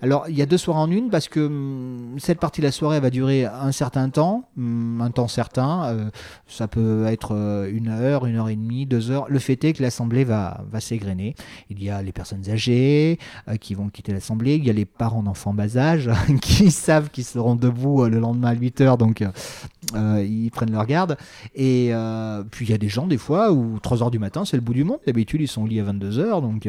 Alors, 0.01 0.25
il 0.29 0.37
y 0.37 0.41
a 0.41 0.45
deux 0.45 0.57
soirées 0.57 0.79
en 0.79 0.91
une 0.91 1.09
parce 1.09 1.27
que 1.27 1.39
hum, 1.39 2.15
cette 2.17 2.39
partie 2.39 2.61
de 2.61 2.65
la 2.65 2.71
soirée 2.71 2.99
va 2.99 3.09
durer 3.09 3.45
un 3.45 3.71
certain 3.71 4.09
temps, 4.09 4.49
hum, 4.57 5.01
un 5.01 5.11
temps 5.11 5.27
certain. 5.27 5.85
Euh, 5.85 6.09
ça 6.47 6.67
peut 6.67 7.05
être 7.07 7.35
euh, 7.35 7.69
une 7.71 7.89
heure, 7.89 8.25
une 8.25 8.35
heure 8.35 8.49
et 8.49 8.55
demie, 8.55 8.85
deux 8.85 9.11
heures. 9.11 9.25
Le 9.29 9.39
fait 9.39 9.63
est 9.63 9.73
que 9.73 9.81
l'assemblée 9.81 10.23
va, 10.23 10.61
va 10.69 10.79
s'égrener. 10.79 11.35
Il 11.69 11.81
y 11.83 11.89
a 11.89 12.01
les 12.01 12.11
personnes 12.11 12.49
âgées 12.49 13.19
qui 13.61 13.73
vont 13.73 13.89
quitter 13.89 14.13
l'assemblée. 14.13 14.55
Il 14.55 14.65
y 14.65 14.69
a 14.69 14.73
les 14.73 14.85
parents 14.85 15.23
d'enfants 15.23 15.53
bas 15.53 15.77
âge 15.77 16.09
qui 16.41 16.71
savent 16.71 17.09
qu'ils 17.09 17.25
seront 17.25 17.55
debout 17.55 18.05
le 18.05 18.19
lendemain 18.19 18.49
à 18.49 18.53
8 18.53 18.81
heures, 18.81 18.97
donc 18.97 19.23
ils 19.95 20.49
prennent 20.51 20.71
leur 20.71 20.85
garde. 20.85 21.17
Et 21.55 21.91
puis 22.51 22.65
il 22.65 22.71
y 22.71 22.73
a 22.73 22.77
des 22.77 22.89
gens, 22.89 23.07
des 23.07 23.17
fois, 23.17 23.51
où 23.51 23.79
3 23.79 24.03
heures 24.03 24.11
du 24.11 24.19
matin, 24.19 24.45
c'est 24.45 24.57
le 24.57 24.61
bout 24.61 24.73
du 24.73 24.83
monde. 24.83 24.99
D'habitude, 25.05 25.41
ils 25.41 25.47
sont 25.47 25.65
lit 25.65 25.79
à 25.79 25.83
22 25.83 26.19
heures, 26.19 26.41
donc 26.41 26.67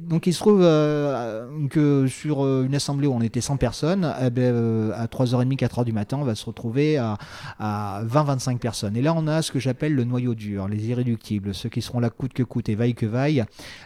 donc 0.00 0.26
il 0.26 0.34
se 0.34 0.40
trouve 0.40 0.60
euh, 0.62 1.68
que 1.68 2.06
sur 2.06 2.44
euh, 2.44 2.64
une 2.64 2.74
assemblée 2.74 3.06
où 3.06 3.12
on 3.12 3.20
était 3.20 3.40
100 3.40 3.56
personnes, 3.56 4.14
eh 4.20 4.30
ben, 4.30 4.42
euh, 4.42 4.92
à 4.94 5.06
3h30, 5.06 5.56
4h 5.56 5.84
du 5.84 5.92
matin, 5.92 6.18
on 6.20 6.24
va 6.24 6.34
se 6.34 6.44
retrouver 6.44 6.96
à, 6.98 7.16
20-25 7.60 8.58
personnes. 8.58 8.96
Et 8.96 9.02
là, 9.02 9.14
on 9.14 9.26
a 9.26 9.42
ce 9.42 9.52
que 9.52 9.58
j'appelle 9.58 9.94
le 9.94 10.04
noyau 10.04 10.34
dur, 10.34 10.68
les 10.68 10.86
irréductibles, 10.86 11.54
ceux 11.54 11.68
qui 11.68 11.82
seront 11.82 12.00
là 12.00 12.10
coûte 12.10 12.32
que 12.32 12.42
coûte 12.42 12.68
et 12.68 12.74
vaille 12.74 12.94
que 12.94 13.06
vaille, 13.06 13.44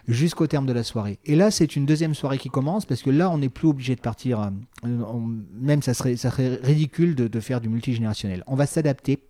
jusqu'au 0.09 0.47
terme 0.47 0.67
de 0.67 0.73
la 0.73 0.83
soirée. 0.83 1.19
Et 1.25 1.37
là, 1.37 1.51
c'est 1.51 1.77
une 1.77 1.87
deuxième 1.87 2.15
soirée 2.15 2.39
qui 2.39 2.49
commence, 2.49 2.85
parce 2.85 3.03
que 3.03 3.11
là, 3.11 3.31
on 3.31 3.39
n'est 3.39 3.49
plus 3.49 3.69
obligé 3.69 3.95
de 3.95 4.01
partir, 4.01 4.51
même 4.83 5.83
ça 5.83 5.95
serait, 5.95 6.17
ça 6.17 6.31
serait 6.31 6.59
ridicule 6.63 7.15
de, 7.15 7.41
faire 7.41 7.61
du 7.61 7.69
multigénérationnel. 7.69 8.45
On 8.47 8.55
va 8.55 8.67
s'adapter 8.67 9.23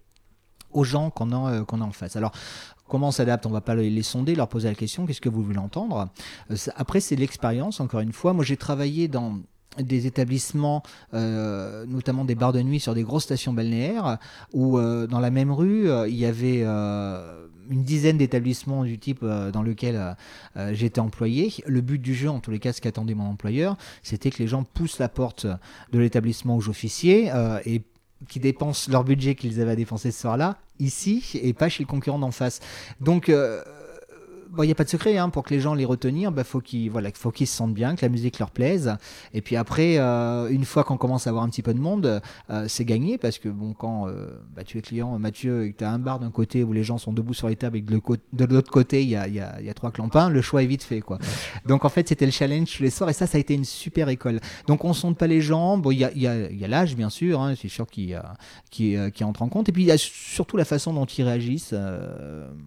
aux 0.73 0.85
gens 0.85 1.11
qu'on 1.11 1.33
a, 1.33 1.61
a 1.61 1.65
en 1.73 1.93
face. 1.93 2.17
Alors, 2.17 2.33
Comment 2.91 3.09
on 3.09 3.13
s'adapte 3.13 3.47
On 3.47 3.51
va 3.51 3.61
pas 3.61 3.77
les 3.77 4.03
sonder, 4.03 4.35
leur 4.35 4.49
poser 4.49 4.69
la 4.69 4.75
question 4.75 5.07
qu'est-ce 5.07 5.21
que 5.21 5.29
vous 5.29 5.45
voulez 5.45 5.59
entendre? 5.59 6.09
Euh, 6.51 6.57
Après, 6.75 7.01
c'est 7.01 7.17
l'expérience, 7.17 7.79
encore 7.79 8.01
une 8.01 8.13
fois. 8.13 8.33
Moi, 8.33 8.45
j'ai 8.45 8.57
travaillé 8.57 9.07
dans 9.07 9.39
des 9.79 10.09
établissements, 10.09 10.83
euh, 11.15 11.87
notamment 11.87 12.25
des 12.25 12.35
bars 12.35 12.53
de 12.53 12.61
nuit 12.61 12.81
sur 12.81 12.93
des 12.93 13.05
grosses 13.05 13.23
stations 13.23 13.53
balnéaires, 13.53 14.19
où 14.53 14.77
euh, 14.77 15.07
dans 15.07 15.21
la 15.21 15.31
même 15.31 15.53
rue, 15.53 15.89
il 16.09 16.17
y 16.17 16.25
avait 16.25 16.65
une 16.65 17.85
dizaine 17.85 18.19
d'établissements 18.19 18.83
du 18.83 18.99
type 18.99 19.25
dans 19.25 19.63
lequel 19.63 20.17
j'étais 20.73 21.01
employé. 21.01 21.53
Le 21.67 21.81
but 21.83 22.03
du 22.03 22.17
jeu, 22.17 22.29
en 22.29 22.41
tous 22.41 22.51
les 22.51 22.59
cas, 22.59 22.73
ce 22.73 22.81
qu'attendait 22.81 23.15
mon 23.15 23.27
employeur, 23.27 23.77
c'était 24.03 24.31
que 24.31 24.39
les 24.39 24.49
gens 24.49 24.65
poussent 24.65 24.99
la 24.99 25.09
porte 25.09 25.47
de 25.93 25.99
l'établissement 26.01 26.57
où 26.57 26.61
j'officiais 26.61 27.31
et 27.65 27.83
qui 28.29 28.41
dépensent 28.41 28.91
leur 28.91 29.05
budget 29.05 29.35
qu'ils 29.35 29.61
avaient 29.61 29.73
à 29.73 29.77
dépenser 29.77 30.11
ce 30.11 30.21
soir-là 30.21 30.59
ici 30.79 31.39
et 31.43 31.53
pas 31.53 31.69
chez 31.69 31.83
le 31.83 31.87
concurrent 31.87 32.19
d'en 32.19 32.31
face. 32.31 32.61
Donc 33.01 33.29
euh, 33.29 33.63
il 34.59 34.67
n'y 34.67 34.73
a 34.73 34.75
pas 34.75 34.85
de 34.85 34.89
secret, 34.89 35.17
hein, 35.17 35.29
pour 35.29 35.45
que 35.45 35.55
les 35.55 35.61
gens 35.61 35.75
les 35.75 35.85
retenir, 35.85 36.33
bah, 36.33 36.45
faut 36.45 36.61
qu'ils 36.61 36.91
voilà, 36.91 37.11
faut 37.15 37.31
qu'ils 37.31 37.47
se 37.47 37.57
sentent 37.57 37.75
bien, 37.75 37.95
que 37.95 38.05
la 38.05 38.09
musique 38.09 38.39
leur 38.39 38.51
plaise. 38.51 38.97
Et 39.33 39.41
puis 39.41 39.57
après, 39.57 39.99
euh, 39.99 40.49
une 40.49 40.65
fois 40.65 40.85
qu'on 40.85 40.97
commence 40.97 41.27
à 41.27 41.31
avoir 41.31 41.45
un 41.45 41.49
petit 41.49 41.63
peu 41.63 41.75
de 41.75 41.79
monde, 41.79 42.21
euh, 42.51 42.65
c'est 42.69 42.85
gagné 42.85 43.19
parce 43.19 43.39
que 43.39 43.49
bon, 43.49 43.73
quand 43.73 44.09
euh, 44.09 44.29
bah, 44.55 44.65
tu 44.65 44.79
es 44.79 44.83
client, 44.83 45.19
Mathieu, 45.19 45.67
et 45.67 45.73
que 45.73 45.79
tu 45.79 45.85
as 45.85 45.91
un 45.91 45.99
bar 45.99 46.19
d'un 46.19 46.31
côté 46.31 46.65
où 46.65 46.73
les 46.73 46.83
gens 46.83 46.99
sont 46.99 47.13
debout 47.13 47.35
sur 47.35 47.49
les 47.49 47.57
tables 47.57 47.79
et 47.79 47.83
de 47.83 48.45
l'autre 48.47 48.71
côté, 48.71 49.03
il 49.03 49.09
y 49.09 49.17
a, 49.17 49.29
y, 49.29 49.41
a, 49.41 49.61
y 49.61 49.71
a, 49.71 49.75
trois 49.75 49.91
clampins, 49.91 50.29
le 50.29 50.43
choix 50.43 50.63
est 50.63 50.67
vite 50.67 50.83
fait. 50.83 51.01
Quoi. 51.01 51.19
Donc 51.67 51.85
en 51.85 51.89
fait, 51.89 52.09
c'était 52.09 52.27
le 52.27 52.33
challenge 52.33 52.77
tous 52.77 52.83
les 52.83 52.91
soirs 52.91 53.11
et 53.11 53.13
ça, 53.13 53.27
ça 53.27 53.39
a 53.39 53.41
été 53.41 53.55
une 53.55 53.65
super 53.65 54.09
école. 54.09 54.41
Donc 54.67 54.85
on 54.85 54.93
sonde 54.93 55.17
pas 55.17 55.27
les 55.27 55.41
gens. 55.41 55.79
Bon, 55.79 55.91
il 55.91 55.99
y 55.99 56.05
a, 56.05 56.13
y 56.13 56.27
a, 56.27 56.51
y 56.51 56.65
a 56.65 56.69
l'âge, 56.69 56.97
bien 56.97 57.11
sûr, 57.11 57.41
hein, 57.41 57.55
c'est 57.61 57.69
sûr 57.69 57.87
qui, 57.87 58.15
qui, 58.71 58.97
qui 59.15 59.25
entre 59.25 59.43
en 59.43 59.49
compte. 59.49 59.69
Et 59.69 59.73
puis 59.73 59.83
il 59.83 59.87
y 59.87 59.93
a 59.93 59.99
surtout 59.99 60.57
la 60.57 60.65
façon 60.65 60.93
dont 60.93 61.07
ils 61.07 61.23
réagissent 61.23 61.75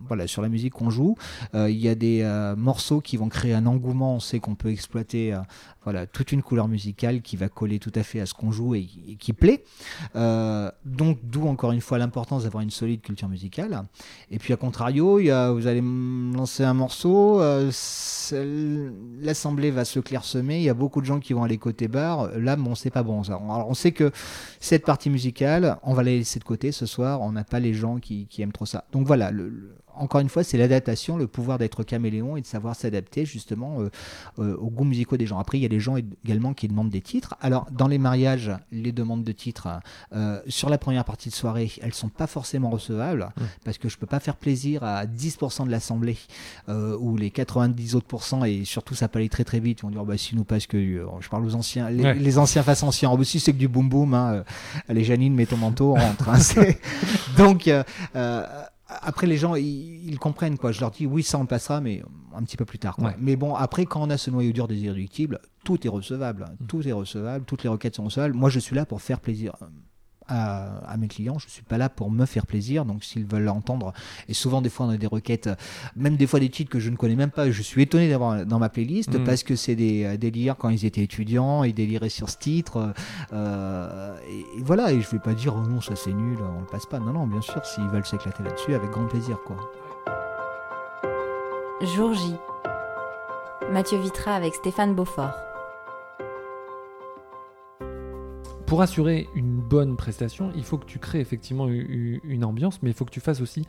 voilà, 0.07 0.27
sur 0.27 0.41
la 0.41 0.49
musique 0.49 0.73
qu'on 0.73 0.89
joue. 0.89 1.15
Il 1.53 1.72
y 1.77 1.89
a 1.89 1.95
des 1.95 2.23
morceaux 2.57 3.01
qui 3.01 3.17
vont 3.17 3.29
créer 3.29 3.53
un 3.53 3.65
engouement. 3.65 4.15
On 4.15 4.19
sait 4.19 4.39
qu'on 4.39 4.55
peut 4.55 4.69
exploiter 4.69 5.35
voilà, 5.83 6.07
toute 6.07 6.31
une 6.31 6.41
couleur 6.41 6.67
musicale 6.67 7.21
qui 7.21 7.35
va 7.35 7.49
coller 7.49 7.79
tout 7.79 7.91
à 7.95 8.03
fait 8.03 8.19
à 8.21 8.25
ce 8.25 8.33
qu'on 8.33 8.51
joue 8.51 8.75
et, 8.75 8.87
qui 9.19 9.33
plaît. 9.33 9.63
Euh, 10.15 10.71
donc, 10.85 11.19
d'où 11.23 11.47
encore 11.47 11.71
une 11.71 11.81
fois 11.81 11.97
l'importance 11.97 12.43
d'avoir 12.43 12.63
une 12.63 12.69
solide 12.69 13.01
culture 13.01 13.27
musicale. 13.27 13.83
Et 14.31 14.39
puis, 14.39 14.53
à 14.53 14.57
contrario, 14.57 15.19
il 15.19 15.25
y 15.25 15.31
a, 15.31 15.51
vous 15.51 15.67
allez 15.67 15.81
lancer 15.81 16.63
un 16.63 16.73
morceau, 16.73 17.41
euh, 17.41 17.69
l'assemblée 19.21 19.71
va 19.71 19.83
se 19.83 19.99
clairsemer, 19.99 20.57
il 20.57 20.63
y 20.63 20.69
a 20.69 20.73
beaucoup 20.73 21.01
de 21.01 21.05
gens 21.05 21.19
qui 21.19 21.33
vont 21.33 21.43
aller 21.43 21.57
côté 21.57 21.87
bar. 21.87 22.29
Là, 22.37 22.55
bon, 22.55 22.75
c'est 22.75 22.89
pas 22.89 23.03
bon. 23.03 23.21
Alors, 23.23 23.69
on 23.69 23.73
sait 23.73 23.91
que 23.91 24.11
cette 24.59 24.85
partie 24.85 25.09
musicale, 25.09 25.77
on 25.83 25.93
va 25.93 26.03
la 26.03 26.11
laisser 26.11 26.39
de 26.39 26.45
côté 26.45 26.71
ce 26.71 26.85
soir. 26.85 27.21
On 27.21 27.33
n'a 27.33 27.43
pas 27.43 27.59
les 27.59 27.73
gens 27.73 27.97
qui, 27.97 28.27
aiment 28.39 28.51
trop 28.51 28.65
ça. 28.65 28.85
Donc 28.91 29.05
voilà, 29.05 29.31
encore 29.95 30.21
une 30.21 30.29
fois, 30.29 30.43
c'est 30.43 30.57
l'adaptation, 30.57 31.17
le 31.17 31.27
pouvoir 31.27 31.57
d'être 31.57 31.83
caméléon 31.83 32.37
et 32.37 32.41
de 32.41 32.45
savoir 32.45 32.75
s'adapter 32.75 33.25
justement 33.25 33.81
euh, 33.81 33.89
euh, 34.39 34.55
aux 34.57 34.69
goûts 34.69 34.83
musicaux 34.83 35.17
des 35.17 35.25
gens. 35.25 35.39
Après, 35.39 35.57
il 35.57 35.61
y 35.61 35.65
a 35.65 35.69
des 35.69 35.79
gens 35.79 35.95
également 35.97 36.53
qui 36.53 36.67
demandent 36.67 36.89
des 36.89 37.01
titres. 37.01 37.35
Alors, 37.41 37.67
dans 37.71 37.87
les 37.87 37.97
mariages, 37.97 38.51
les 38.71 38.91
demandes 38.91 39.23
de 39.23 39.31
titres, 39.31 39.67
euh, 40.13 40.39
sur 40.47 40.69
la 40.69 40.77
première 40.77 41.05
partie 41.05 41.29
de 41.29 41.33
soirée, 41.33 41.71
elles 41.81 41.93
sont 41.93 42.09
pas 42.09 42.27
forcément 42.27 42.69
recevables 42.69 43.29
mmh. 43.35 43.41
parce 43.63 43.77
que 43.77 43.89
je 43.89 43.97
peux 43.97 44.07
pas 44.07 44.19
faire 44.19 44.35
plaisir 44.35 44.83
à 44.83 45.05
10% 45.05 45.65
de 45.65 45.71
l'assemblée 45.71 46.17
ou 46.67 47.17
les 47.17 47.31
90 47.31 47.95
autres 47.95 48.07
pourcents 48.07 48.43
et 48.43 48.65
surtout 48.65 48.95
ça 48.95 49.07
peut 49.07 49.19
aller 49.19 49.29
très 49.29 49.43
très 49.43 49.59
vite. 49.59 49.79
Ils 49.79 49.83
vont 49.83 49.91
dire, 49.91 50.05
bah, 50.05 50.17
si 50.17 50.35
nous 50.35 50.43
passe 50.43 50.67
que, 50.67 50.77
je 51.19 51.29
parle 51.29 51.45
aux 51.45 51.55
anciens, 51.55 51.89
les, 51.89 52.37
anciens 52.37 52.63
face 52.63 52.83
anciens. 52.83 53.11
aussi, 53.11 53.39
c'est 53.39 53.53
que 53.53 53.57
du 53.57 53.67
boum 53.67 53.89
boum. 53.89 54.13
Hein, 54.13 54.43
allez, 54.87 55.03
Janine, 55.03 55.33
mets 55.33 55.45
ton 55.45 55.57
manteau, 55.57 55.91
on 55.91 55.99
rentre. 55.99 56.29
Hein, 56.29 56.39
donc, 57.37 57.69
après, 59.01 59.27
les 59.27 59.37
gens, 59.37 59.55
ils, 59.55 60.17
comprennent. 60.19 60.57
quoi. 60.57 60.71
Je 60.71 60.81
leur 60.81 60.91
dis, 60.91 61.05
oui, 61.05 61.23
ça, 61.23 61.37
on 61.37 61.45
passera, 61.45 61.81
mais 61.81 62.03
un 62.35 62.43
petit 62.43 62.57
peu 62.57 62.65
plus 62.65 62.79
tard. 62.79 62.97
Mais 63.19 63.35
bon, 63.35 63.55
après, 63.55 63.85
quand 63.85 64.01
on 64.01 64.09
a 64.09 64.17
ce 64.17 64.29
noyau 64.29 64.51
dur 64.51 64.67
des 64.67 64.79
irréductibles, 64.79 65.39
tout 65.63 65.85
est 65.85 65.89
recevable. 65.89 66.45
Mm. 66.59 66.65
Tout 66.67 66.87
est 66.87 66.91
recevable. 66.91 67.45
Toutes 67.45 67.63
les 67.63 67.69
requêtes 67.69 67.95
sont 67.95 68.05
recevables. 68.05 68.33
Moi, 68.33 68.49
je 68.49 68.59
suis 68.59 68.75
là 68.75 68.85
pour 68.85 69.01
faire 69.01 69.19
plaisir 69.19 69.55
à, 70.27 70.95
mes 70.97 71.07
clients. 71.07 71.37
Je 71.39 71.47
suis 71.49 71.63
pas 71.63 71.77
là 71.77 71.89
pour 71.89 72.11
me 72.11 72.25
faire 72.25 72.45
plaisir. 72.45 72.85
Donc, 72.85 73.03
s'ils 73.03 73.25
veulent 73.25 73.43
l'entendre, 73.43 73.93
et 74.27 74.33
souvent, 74.33 74.61
des 74.61 74.69
fois, 74.69 74.85
on 74.85 74.89
a 74.89 74.97
des 74.97 75.07
requêtes, 75.07 75.49
même 75.95 76.15
des 76.15 76.27
fois 76.27 76.39
des 76.39 76.49
titres 76.49 76.71
que 76.71 76.79
je 76.79 76.89
ne 76.89 76.95
connais 76.95 77.15
même 77.15 77.31
pas. 77.31 77.49
Je 77.51 77.61
suis 77.61 77.81
étonné 77.81 78.09
d'avoir 78.09 78.45
dans 78.45 78.59
ma 78.59 78.69
playlist 78.69 79.17
mm. 79.17 79.23
parce 79.23 79.43
que 79.43 79.55
c'est 79.55 79.75
des 79.75 80.17
délires 80.17 80.55
quand 80.57 80.69
ils 80.69 80.85
étaient 80.85 81.03
étudiants, 81.03 81.63
ils 81.63 81.73
déliraient 81.73 82.09
sur 82.09 82.29
ce 82.29 82.37
titre. 82.37 82.93
Euh, 83.33 84.17
et, 84.29 84.61
voilà. 84.61 84.91
Et 84.91 85.01
je 85.01 85.09
vais 85.09 85.19
pas 85.19 85.33
dire, 85.33 85.55
oh 85.55 85.67
non, 85.67 85.81
ça 85.81 85.95
c'est 85.95 86.13
nul, 86.13 86.37
on 86.41 86.61
le 86.61 86.65
passe 86.65 86.85
pas. 86.85 86.99
Non, 86.99 87.13
non, 87.13 87.27
bien 87.27 87.41
sûr, 87.41 87.65
s'ils 87.65 87.87
veulent 87.87 88.05
s'éclater 88.05 88.43
là-dessus, 88.43 88.73
avec 88.73 88.89
grand 88.91 89.07
plaisir, 89.07 89.37
quoi. 89.45 89.57
Jour 91.95 92.13
J. 92.13 92.35
Mathieu 93.71 93.97
Vitra 93.99 94.35
avec 94.35 94.53
Stéphane 94.53 94.93
Beaufort. 94.93 95.33
pour 98.73 98.81
assurer 98.81 99.29
une 99.35 99.52
bonne 99.73 99.97
prestation, 99.97 100.51
il 100.55 100.63
faut 100.63 100.77
que 100.77 100.85
tu 100.85 100.99
crées 100.99 101.19
effectivement 101.19 101.67
une 101.67 102.45
ambiance, 102.45 102.83
mais 102.83 102.91
il 102.91 102.93
faut 102.93 103.05
que 103.05 103.11
tu 103.11 103.21
fasses 103.21 103.41
aussi 103.41 103.65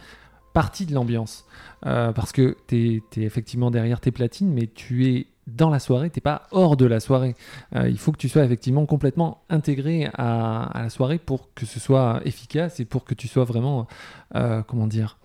partie 0.52 0.84
de 0.84 0.92
l'ambiance. 0.92 1.46
Euh, 1.86 2.12
parce 2.12 2.30
que 2.30 2.58
tu 2.66 3.02
es, 3.16 3.22
effectivement 3.22 3.70
derrière 3.70 4.00
tes 4.00 4.10
platines, 4.10 4.52
mais 4.52 4.66
tu 4.66 5.06
es 5.06 5.28
dans 5.46 5.70
la 5.70 5.78
soirée, 5.78 6.10
tu 6.10 6.18
n'es 6.18 6.20
pas 6.20 6.42
hors 6.50 6.76
de 6.76 6.84
la 6.84 7.00
soirée. 7.00 7.34
Euh, 7.74 7.88
il 7.88 7.98
faut 7.98 8.12
que 8.12 8.18
tu 8.18 8.28
sois 8.28 8.44
effectivement 8.44 8.84
complètement 8.84 9.44
intégré 9.48 10.10
à, 10.12 10.70
la 10.74 10.90
soirée 10.90 11.18
pour 11.18 11.54
que 11.54 11.64
ce 11.64 11.80
soit 11.80 12.20
efficace 12.26 12.80
et 12.80 12.84
pour 12.84 13.04
que 13.04 13.14
tu 13.14 13.26
sois 13.26 13.44
vraiment, 13.44 13.86
euh, 14.34 14.62
comment 14.62 14.86
dire, 14.86 15.16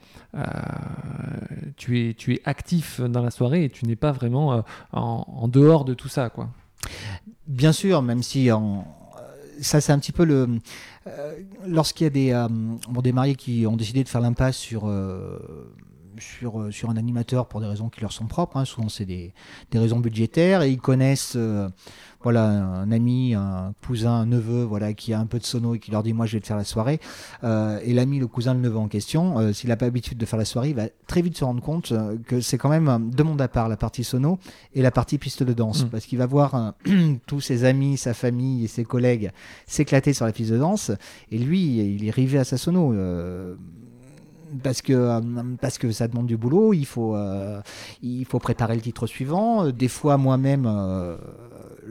tu, 1.75 2.07
es, 2.07 2.13
tu 2.13 2.35
es 2.35 2.41
actif 2.45 3.01
dans 3.01 3.21
la 3.21 3.31
soirée 3.31 3.65
et 3.65 3.69
tu 3.69 3.85
n'es 3.85 3.97
pas 3.97 4.13
vraiment 4.13 4.63
en, 4.93 5.25
en, 5.27 5.47
dehors 5.49 5.83
de 5.83 5.93
tout 5.93 6.07
ça. 6.07 6.29
quoi. 6.29 6.47
Bien 7.47 7.73
sûr, 7.73 8.01
même 8.01 8.23
si 8.23 8.49
en, 8.49 8.85
ça, 9.61 9.81
c'est 9.81 9.91
un 9.91 9.99
petit 9.99 10.11
peu 10.11 10.23
le. 10.23 10.59
Euh, 11.07 11.39
lorsqu'il 11.65 12.05
y 12.05 12.07
a 12.07 12.09
des, 12.09 12.31
euh, 12.31 12.47
des 13.01 13.11
mariés 13.11 13.35
qui 13.35 13.65
ont 13.67 13.77
décidé 13.77 14.03
de 14.03 14.09
faire 14.09 14.21
l'impasse 14.21 14.57
sur. 14.57 14.89
Euh, 16.19 16.39
sur, 16.39 16.73
sur 16.73 16.89
un 16.89 16.97
animateur 16.97 17.47
pour 17.47 17.61
des 17.61 17.67
raisons 17.67 17.89
qui 17.89 18.01
leur 18.01 18.11
sont 18.11 18.25
propres, 18.25 18.57
hein. 18.57 18.65
souvent 18.65 18.89
c'est 18.89 19.05
des, 19.05 19.33
des, 19.71 19.79
raisons 19.79 19.99
budgétaires, 19.99 20.61
et 20.61 20.71
ils 20.71 20.79
connaissent 20.79 21.37
voilà, 22.21 22.49
un 22.49 22.91
ami, 22.91 23.33
un 23.33 23.73
cousin, 23.85 24.11
un 24.11 24.25
neveu, 24.25 24.63
voilà, 24.63 24.93
qui 24.93 25.13
a 25.13 25.19
un 25.19 25.25
peu 25.25 25.39
de 25.39 25.45
sono 25.45 25.75
et 25.75 25.79
qui 25.79 25.91
leur 25.91 26.03
dit 26.03 26.13
moi 26.13 26.25
je 26.25 26.33
vais 26.33 26.41
te 26.41 26.47
faire 26.47 26.57
la 26.57 26.63
soirée. 26.65 26.99
Euh, 27.43 27.79
et 27.83 27.93
l'ami, 27.93 28.19
le 28.19 28.27
cousin, 28.27 28.53
le 28.53 28.59
neveu 28.59 28.77
en 28.77 28.87
question, 28.87 29.39
euh, 29.39 29.53
s'il 29.53 29.69
n'a 29.69 29.77
pas 29.77 29.85
l'habitude 29.85 30.17
de 30.17 30.25
faire 30.25 30.39
la 30.39 30.45
soirée, 30.45 30.69
il 30.69 30.75
va 30.75 30.87
très 31.07 31.21
vite 31.21 31.37
se 31.37 31.43
rendre 31.43 31.61
compte 31.61 31.91
euh, 31.91 32.17
que 32.25 32.41
c'est 32.41 32.57
quand 32.57 32.69
même 32.69 33.09
deux 33.11 33.23
mondes 33.23 33.41
à 33.41 33.47
part, 33.47 33.69
la 33.69 33.77
partie 33.77 34.03
sono 34.03 34.37
et 34.73 34.81
la 34.81 34.91
partie 34.91 35.17
piste 35.17 35.43
de 35.43 35.53
danse, 35.53 35.85
mm. 35.85 35.89
parce 35.89 36.05
qu'il 36.05 36.17
va 36.17 36.25
voir 36.25 36.73
tous 37.27 37.41
ses 37.41 37.63
amis, 37.63 37.97
sa 37.97 38.13
famille 38.13 38.65
et 38.65 38.67
ses 38.67 38.83
collègues 38.83 39.31
s'éclater 39.65 40.13
sur 40.13 40.25
la 40.25 40.33
piste 40.33 40.51
de 40.51 40.57
danse, 40.57 40.91
et 41.31 41.37
lui, 41.37 41.77
il 41.77 42.05
est 42.05 42.11
rivé 42.11 42.37
à 42.37 42.43
sa 42.43 42.57
sono 42.57 42.93
parce 44.63 44.81
que 44.81 45.55
parce 45.57 45.77
que 45.77 45.91
ça 45.91 46.07
demande 46.07 46.27
du 46.27 46.37
boulot. 46.37 46.73
Il 46.73 46.85
faut 46.85 47.15
il 48.01 48.25
faut 48.25 48.39
préparer 48.39 48.75
le 48.75 48.81
titre 48.81 49.07
suivant. 49.07 49.69
Des 49.71 49.87
fois 49.87 50.17
moi-même 50.17 50.67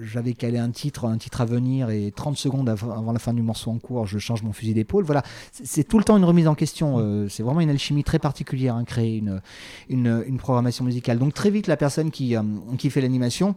j'avais 0.02 0.34
calé 0.34 0.58
un 0.58 0.70
titre, 0.70 1.06
un 1.06 1.18
titre 1.18 1.40
à 1.40 1.44
venir, 1.44 1.90
et 1.90 2.12
30 2.14 2.36
secondes 2.36 2.68
avant, 2.68 3.12
la 3.12 3.18
fin 3.18 3.32
du 3.32 3.42
morceau 3.42 3.70
en 3.70 3.78
cours, 3.78 4.06
je 4.06 4.18
change 4.18 4.42
mon 4.42 4.52
fusil 4.52 4.74
d'épaule. 4.74 5.04
Voilà, 5.04 5.22
c'est 5.52 5.84
tout 5.84 5.98
le 5.98 6.04
temps 6.04 6.16
une 6.16 6.24
remise 6.24 6.48
en 6.48 6.54
question. 6.54 6.98
Euh, 6.98 7.28
c'est 7.28 7.42
vraiment 7.42 7.60
une 7.60 7.70
alchimie 7.70 8.04
très 8.04 8.18
particulière, 8.18 8.74
hein, 8.74 8.84
créer 8.84 9.18
une, 9.18 9.40
une, 9.88 10.38
programmation 10.38 10.84
musicale. 10.84 11.18
Donc 11.18 11.34
très 11.34 11.50
vite, 11.50 11.66
la 11.66 11.76
personne 11.76 12.10
qui, 12.10 12.36
euh, 12.36 12.42
qui 12.78 12.90
fait 12.90 13.00
l'animation, 13.00 13.56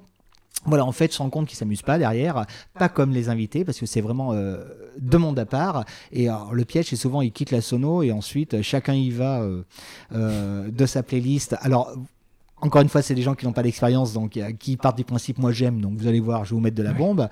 voilà, 0.65 0.85
en 0.85 0.91
fait, 0.91 1.11
se 1.11 1.17
rend 1.17 1.29
compte 1.29 1.47
qu'il 1.47 1.57
s'amuse 1.57 1.81
pas 1.81 1.97
derrière, 1.97 2.45
pas 2.77 2.89
comme 2.89 3.11
les 3.11 3.29
invités, 3.29 3.65
parce 3.65 3.79
que 3.79 3.85
c'est 3.85 4.01
vraiment 4.01 4.33
euh, 4.33 4.63
deux 4.99 5.17
mondes 5.17 5.39
à 5.39 5.45
part. 5.45 5.85
Et 6.11 6.27
le 6.51 6.65
piège, 6.65 6.87
c'est 6.89 6.95
souvent, 6.95 7.21
il 7.21 7.31
quitte 7.31 7.51
la 7.51 7.61
sono 7.61 8.03
et 8.03 8.11
ensuite, 8.11 8.61
chacun 8.61 8.93
y 8.93 9.09
va 9.09 9.43
de 10.11 10.85
sa 10.85 11.01
playlist. 11.01 11.55
Alors, 11.61 11.95
encore 12.61 12.81
une 12.81 12.89
fois, 12.89 13.01
c'est 13.01 13.15
des 13.15 13.21
gens 13.21 13.35
qui 13.35 13.45
n'ont 13.45 13.53
pas 13.53 13.63
d'expérience, 13.63 14.13
donc 14.13 14.37
euh, 14.37 14.51
qui 14.51 14.77
partent 14.77 14.97
du 14.97 15.03
principe 15.03 15.39
moi 15.39 15.51
j'aime, 15.51 15.81
donc 15.81 15.97
vous 15.97 16.07
allez 16.07 16.19
voir, 16.19 16.45
je 16.45 16.51
vais 16.51 16.55
vous 16.55 16.61
mettre 16.61 16.77
de 16.77 16.83
la 16.83 16.93
bombe. 16.93 17.27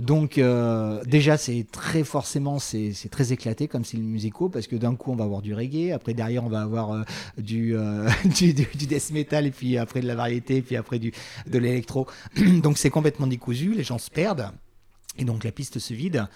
Donc 0.00 0.38
euh, 0.38 1.02
déjà, 1.04 1.36
c'est 1.36 1.66
très 1.70 2.04
forcément, 2.04 2.58
c'est 2.58 2.92
très 3.10 3.32
éclaté 3.32 3.68
comme 3.68 3.84
style 3.84 4.02
musicaux, 4.02 4.48
parce 4.48 4.66
que 4.66 4.76
d'un 4.76 4.94
coup 4.94 5.12
on 5.12 5.16
va 5.16 5.24
avoir 5.24 5.42
du 5.42 5.54
reggae, 5.54 5.92
après 5.92 6.14
derrière 6.14 6.44
on 6.44 6.48
va 6.48 6.62
avoir 6.62 6.92
euh, 6.92 7.02
du, 7.36 7.74
du, 8.24 8.54
du, 8.54 8.86
death 8.86 9.10
metal, 9.10 9.46
et 9.46 9.50
puis 9.50 9.76
après 9.76 10.00
de 10.00 10.06
la 10.06 10.14
variété, 10.14 10.62
puis 10.62 10.76
après 10.76 10.98
du, 10.98 11.12
de 11.46 11.58
l'électro. 11.58 12.06
donc 12.62 12.78
c'est 12.78 12.90
complètement 12.90 13.26
décousu, 13.26 13.74
les 13.74 13.84
gens 13.84 13.98
se 13.98 14.10
perdent. 14.10 14.50
Et 15.18 15.24
donc 15.24 15.44
la 15.44 15.52
piste 15.52 15.78
se 15.78 15.92
vide. 15.92 16.26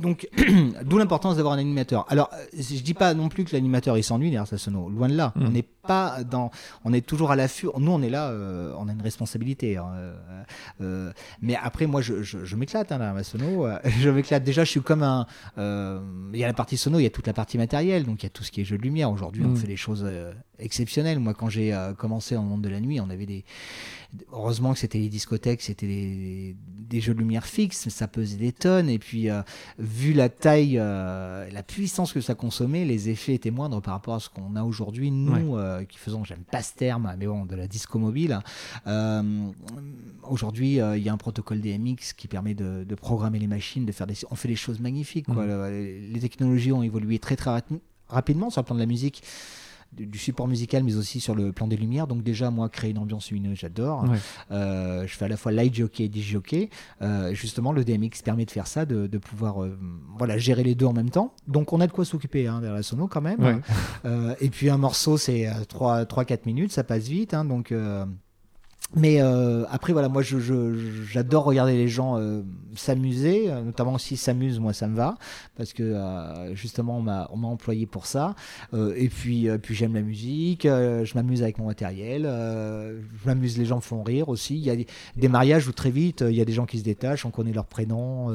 Donc, 0.00 0.28
d'où 0.84 0.98
l'importance 0.98 1.36
d'avoir 1.36 1.54
un 1.54 1.58
animateur. 1.58 2.04
Alors, 2.08 2.30
je 2.52 2.82
dis 2.82 2.94
pas 2.94 3.14
non 3.14 3.28
plus 3.28 3.44
que 3.44 3.54
l'animateur 3.54 3.96
il 3.96 4.04
s'ennuie 4.04 4.30
derrière 4.30 4.46
sa 4.46 4.58
sono. 4.58 4.88
Loin 4.88 5.08
de 5.08 5.16
là. 5.16 5.32
Mm. 5.36 5.46
On 5.46 5.50
n'est 5.50 5.62
pas 5.62 6.22
dans, 6.24 6.50
on 6.84 6.92
est 6.92 7.04
toujours 7.04 7.30
à 7.30 7.36
l'affût. 7.36 7.68
Nous, 7.78 7.90
on 7.90 8.02
est 8.02 8.10
là, 8.10 8.28
euh, 8.28 8.74
on 8.76 8.88
a 8.88 8.92
une 8.92 9.00
responsabilité. 9.00 9.76
Hein, 9.76 9.88
euh, 9.94 10.16
euh, 10.82 11.12
mais 11.40 11.56
après, 11.56 11.86
moi, 11.86 12.02
je, 12.02 12.22
je, 12.22 12.56
m'éclate 12.56 12.92
hein, 12.92 12.98
ma 12.98 13.22
sono. 13.22 13.66
je 14.00 14.10
m'éclate. 14.10 14.44
Déjà, 14.44 14.64
je 14.64 14.70
suis 14.70 14.82
comme 14.82 15.02
un. 15.02 15.26
Il 15.56 16.38
y 16.38 16.44
a 16.44 16.46
la 16.46 16.54
partie 16.54 16.76
sono, 16.76 16.98
il 16.98 17.04
y 17.04 17.06
a 17.06 17.10
toute 17.10 17.26
la 17.26 17.32
partie 17.32 17.56
matérielle. 17.56 18.04
Donc, 18.04 18.22
il 18.22 18.26
y 18.26 18.28
a 18.28 18.30
tout 18.30 18.44
ce 18.44 18.50
qui 18.50 18.60
est 18.60 18.64
jeu 18.64 18.76
de 18.76 18.82
lumière. 18.82 19.10
Aujourd'hui, 19.10 19.44
on 19.44 19.50
mm. 19.50 19.56
fait 19.56 19.68
des 19.68 19.76
choses 19.76 20.06
exceptionnelles. 20.58 21.20
Moi, 21.20 21.34
quand 21.34 21.48
j'ai 21.48 21.76
commencé 21.96 22.34
dans 22.34 22.42
le 22.42 22.48
monde 22.48 22.62
de 22.62 22.68
la 22.68 22.80
nuit, 22.80 23.00
on 23.00 23.08
avait 23.08 23.26
des. 23.26 23.44
Heureusement 24.32 24.72
que 24.72 24.78
c'était 24.78 24.98
les 24.98 25.08
discothèques, 25.08 25.62
c'était 25.62 25.86
des, 25.86 26.56
des, 26.88 27.00
jeux 27.00 27.14
de 27.14 27.18
lumière 27.18 27.46
fixes, 27.46 27.88
ça 27.88 28.08
pesait 28.08 28.36
des 28.36 28.52
tonnes. 28.52 28.88
Et 28.88 28.98
puis, 28.98 29.28
vu 29.78 30.12
la 30.12 30.28
taille, 30.28 30.74
la 30.76 31.62
puissance 31.66 32.12
que 32.12 32.20
ça 32.20 32.34
consommait, 32.34 32.84
les 32.84 33.08
effets 33.08 33.34
étaient 33.34 33.50
moindres 33.50 33.80
par 33.82 33.94
rapport 33.94 34.14
à 34.14 34.20
ce 34.20 34.28
qu'on 34.28 34.56
a 34.56 34.62
aujourd'hui, 34.62 35.10
nous, 35.10 35.56
euh, 35.56 35.84
qui 35.84 35.98
faisons, 35.98 36.24
j'aime 36.24 36.44
pas 36.50 36.62
ce 36.62 36.74
terme, 36.74 37.14
mais 37.18 37.26
bon, 37.26 37.44
de 37.44 37.54
la 37.54 37.66
disco 37.66 37.98
mobile. 37.98 38.38
Euh, 38.86 39.22
aujourd'hui, 40.22 40.80
euh, 40.80 40.96
il 40.96 41.02
y 41.02 41.08
a 41.08 41.12
un 41.12 41.16
protocole 41.16 41.60
DMX 41.60 42.12
qui 42.16 42.28
permet 42.28 42.54
de, 42.54 42.84
programmer 42.94 43.38
les 43.38 43.46
machines, 43.46 43.84
de 43.84 43.92
faire 43.92 44.06
des, 44.06 44.14
on 44.30 44.34
fait 44.34 44.48
des 44.48 44.56
choses 44.56 44.80
magnifiques. 44.80 45.26
Quoi. 45.26 45.46
Mm. 45.46 46.12
Les, 46.12 46.20
technologies 46.20 46.72
ont 46.72 46.82
évolué 46.82 47.18
très 47.18 47.36
très 47.36 47.50
rapidement 48.08 48.50
sur 48.50 48.62
le 48.62 48.66
plan 48.66 48.74
de 48.74 48.80
la 48.80 48.86
musique. 48.86 49.22
Du 49.96 50.18
support 50.18 50.48
musical, 50.48 50.82
mais 50.84 50.96
aussi 50.96 51.20
sur 51.20 51.34
le 51.34 51.52
plan 51.52 51.66
des 51.66 51.76
lumières. 51.76 52.06
Donc 52.06 52.22
déjà, 52.22 52.50
moi, 52.50 52.68
créer 52.68 52.90
une 52.90 52.98
ambiance 52.98 53.30
lumineuse, 53.30 53.58
j'adore. 53.58 54.04
je 54.50 55.06
fais 55.06 55.24
à 55.24 55.28
la 55.28 55.36
fois 55.36 55.52
light 55.52 55.74
jockey 55.74 56.04
et 56.04 56.10
DJ 56.12 56.32
jockey. 56.32 56.70
justement, 57.32 57.72
le 57.72 57.84
DMX 57.84 58.22
permet 58.24 58.44
de 58.44 58.50
faire 58.50 58.66
ça, 58.66 58.84
de, 58.84 59.18
pouvoir 59.18 59.56
voilà, 60.16 60.38
gérer 60.38 60.62
les 60.62 60.74
deux 60.74 60.86
en 60.86 60.92
même 60.92 61.10
temps. 61.10 61.32
Donc 61.48 61.72
on 61.72 61.80
a 61.80 61.86
de 61.86 61.92
quoi 61.92 62.04
s'occuper 62.04 62.46
hein, 62.46 62.60
vers 62.60 62.72
la 62.72 62.82
sono 62.82 63.08
quand 63.08 63.22
même. 63.22 63.62
et 64.40 64.50
puis 64.50 64.70
un 64.70 64.78
morceau, 64.78 65.16
c'est 65.16 65.44
3-4 65.44 66.40
minutes, 66.46 66.72
ça 66.72 66.84
passe 66.84 67.08
vite. 67.08 67.34
Hein, 67.34 67.44
donc 67.44 67.72
mais 68.94 69.20
euh, 69.20 69.64
après, 69.70 69.92
voilà, 69.92 70.08
moi, 70.08 70.22
j'adore 70.22 71.44
regarder 71.44 71.74
les 71.74 71.88
gens 71.88 72.18
euh, 72.18 72.42
s'amuser, 72.76 73.50
euh, 73.50 73.62
notamment 73.62 73.98
s'ils 73.98 74.16
s'amusent, 74.16 74.60
moi, 74.60 74.72
ça 74.72 74.86
me 74.86 74.96
va, 74.96 75.16
parce 75.56 75.72
que 75.72 75.96
justement, 76.54 76.98
on 76.98 77.02
m'a 77.02 77.48
employé 77.48 77.86
pour 77.86 78.06
ça. 78.06 78.34
et 78.74 79.08
puis, 79.08 79.48
puis 79.62 79.74
j'aime 79.74 79.94
la 79.94 80.02
musique, 80.02 80.62
je 80.64 81.14
m'amuse 81.14 81.42
avec 81.42 81.58
mon 81.58 81.66
matériel, 81.66 82.22
je 82.24 83.26
m'amuse, 83.26 83.58
les 83.58 83.64
gens 83.64 83.76
me 83.76 83.80
font 83.80 84.02
rire 84.02 84.28
aussi. 84.28 84.56
Il 84.56 84.64
y 84.64 84.70
a 84.70 84.76
des, 85.16 85.28
mariages 85.28 85.66
où 85.66 85.72
très 85.72 85.90
vite, 85.90 86.24
il 86.26 86.36
y 86.36 86.40
a 86.40 86.44
des 86.44 86.52
gens 86.52 86.66
qui 86.66 86.78
se 86.78 86.84
détachent, 86.84 87.24
on 87.24 87.30
connaît 87.30 87.52
leurs 87.52 87.66
prénoms, 87.66 88.28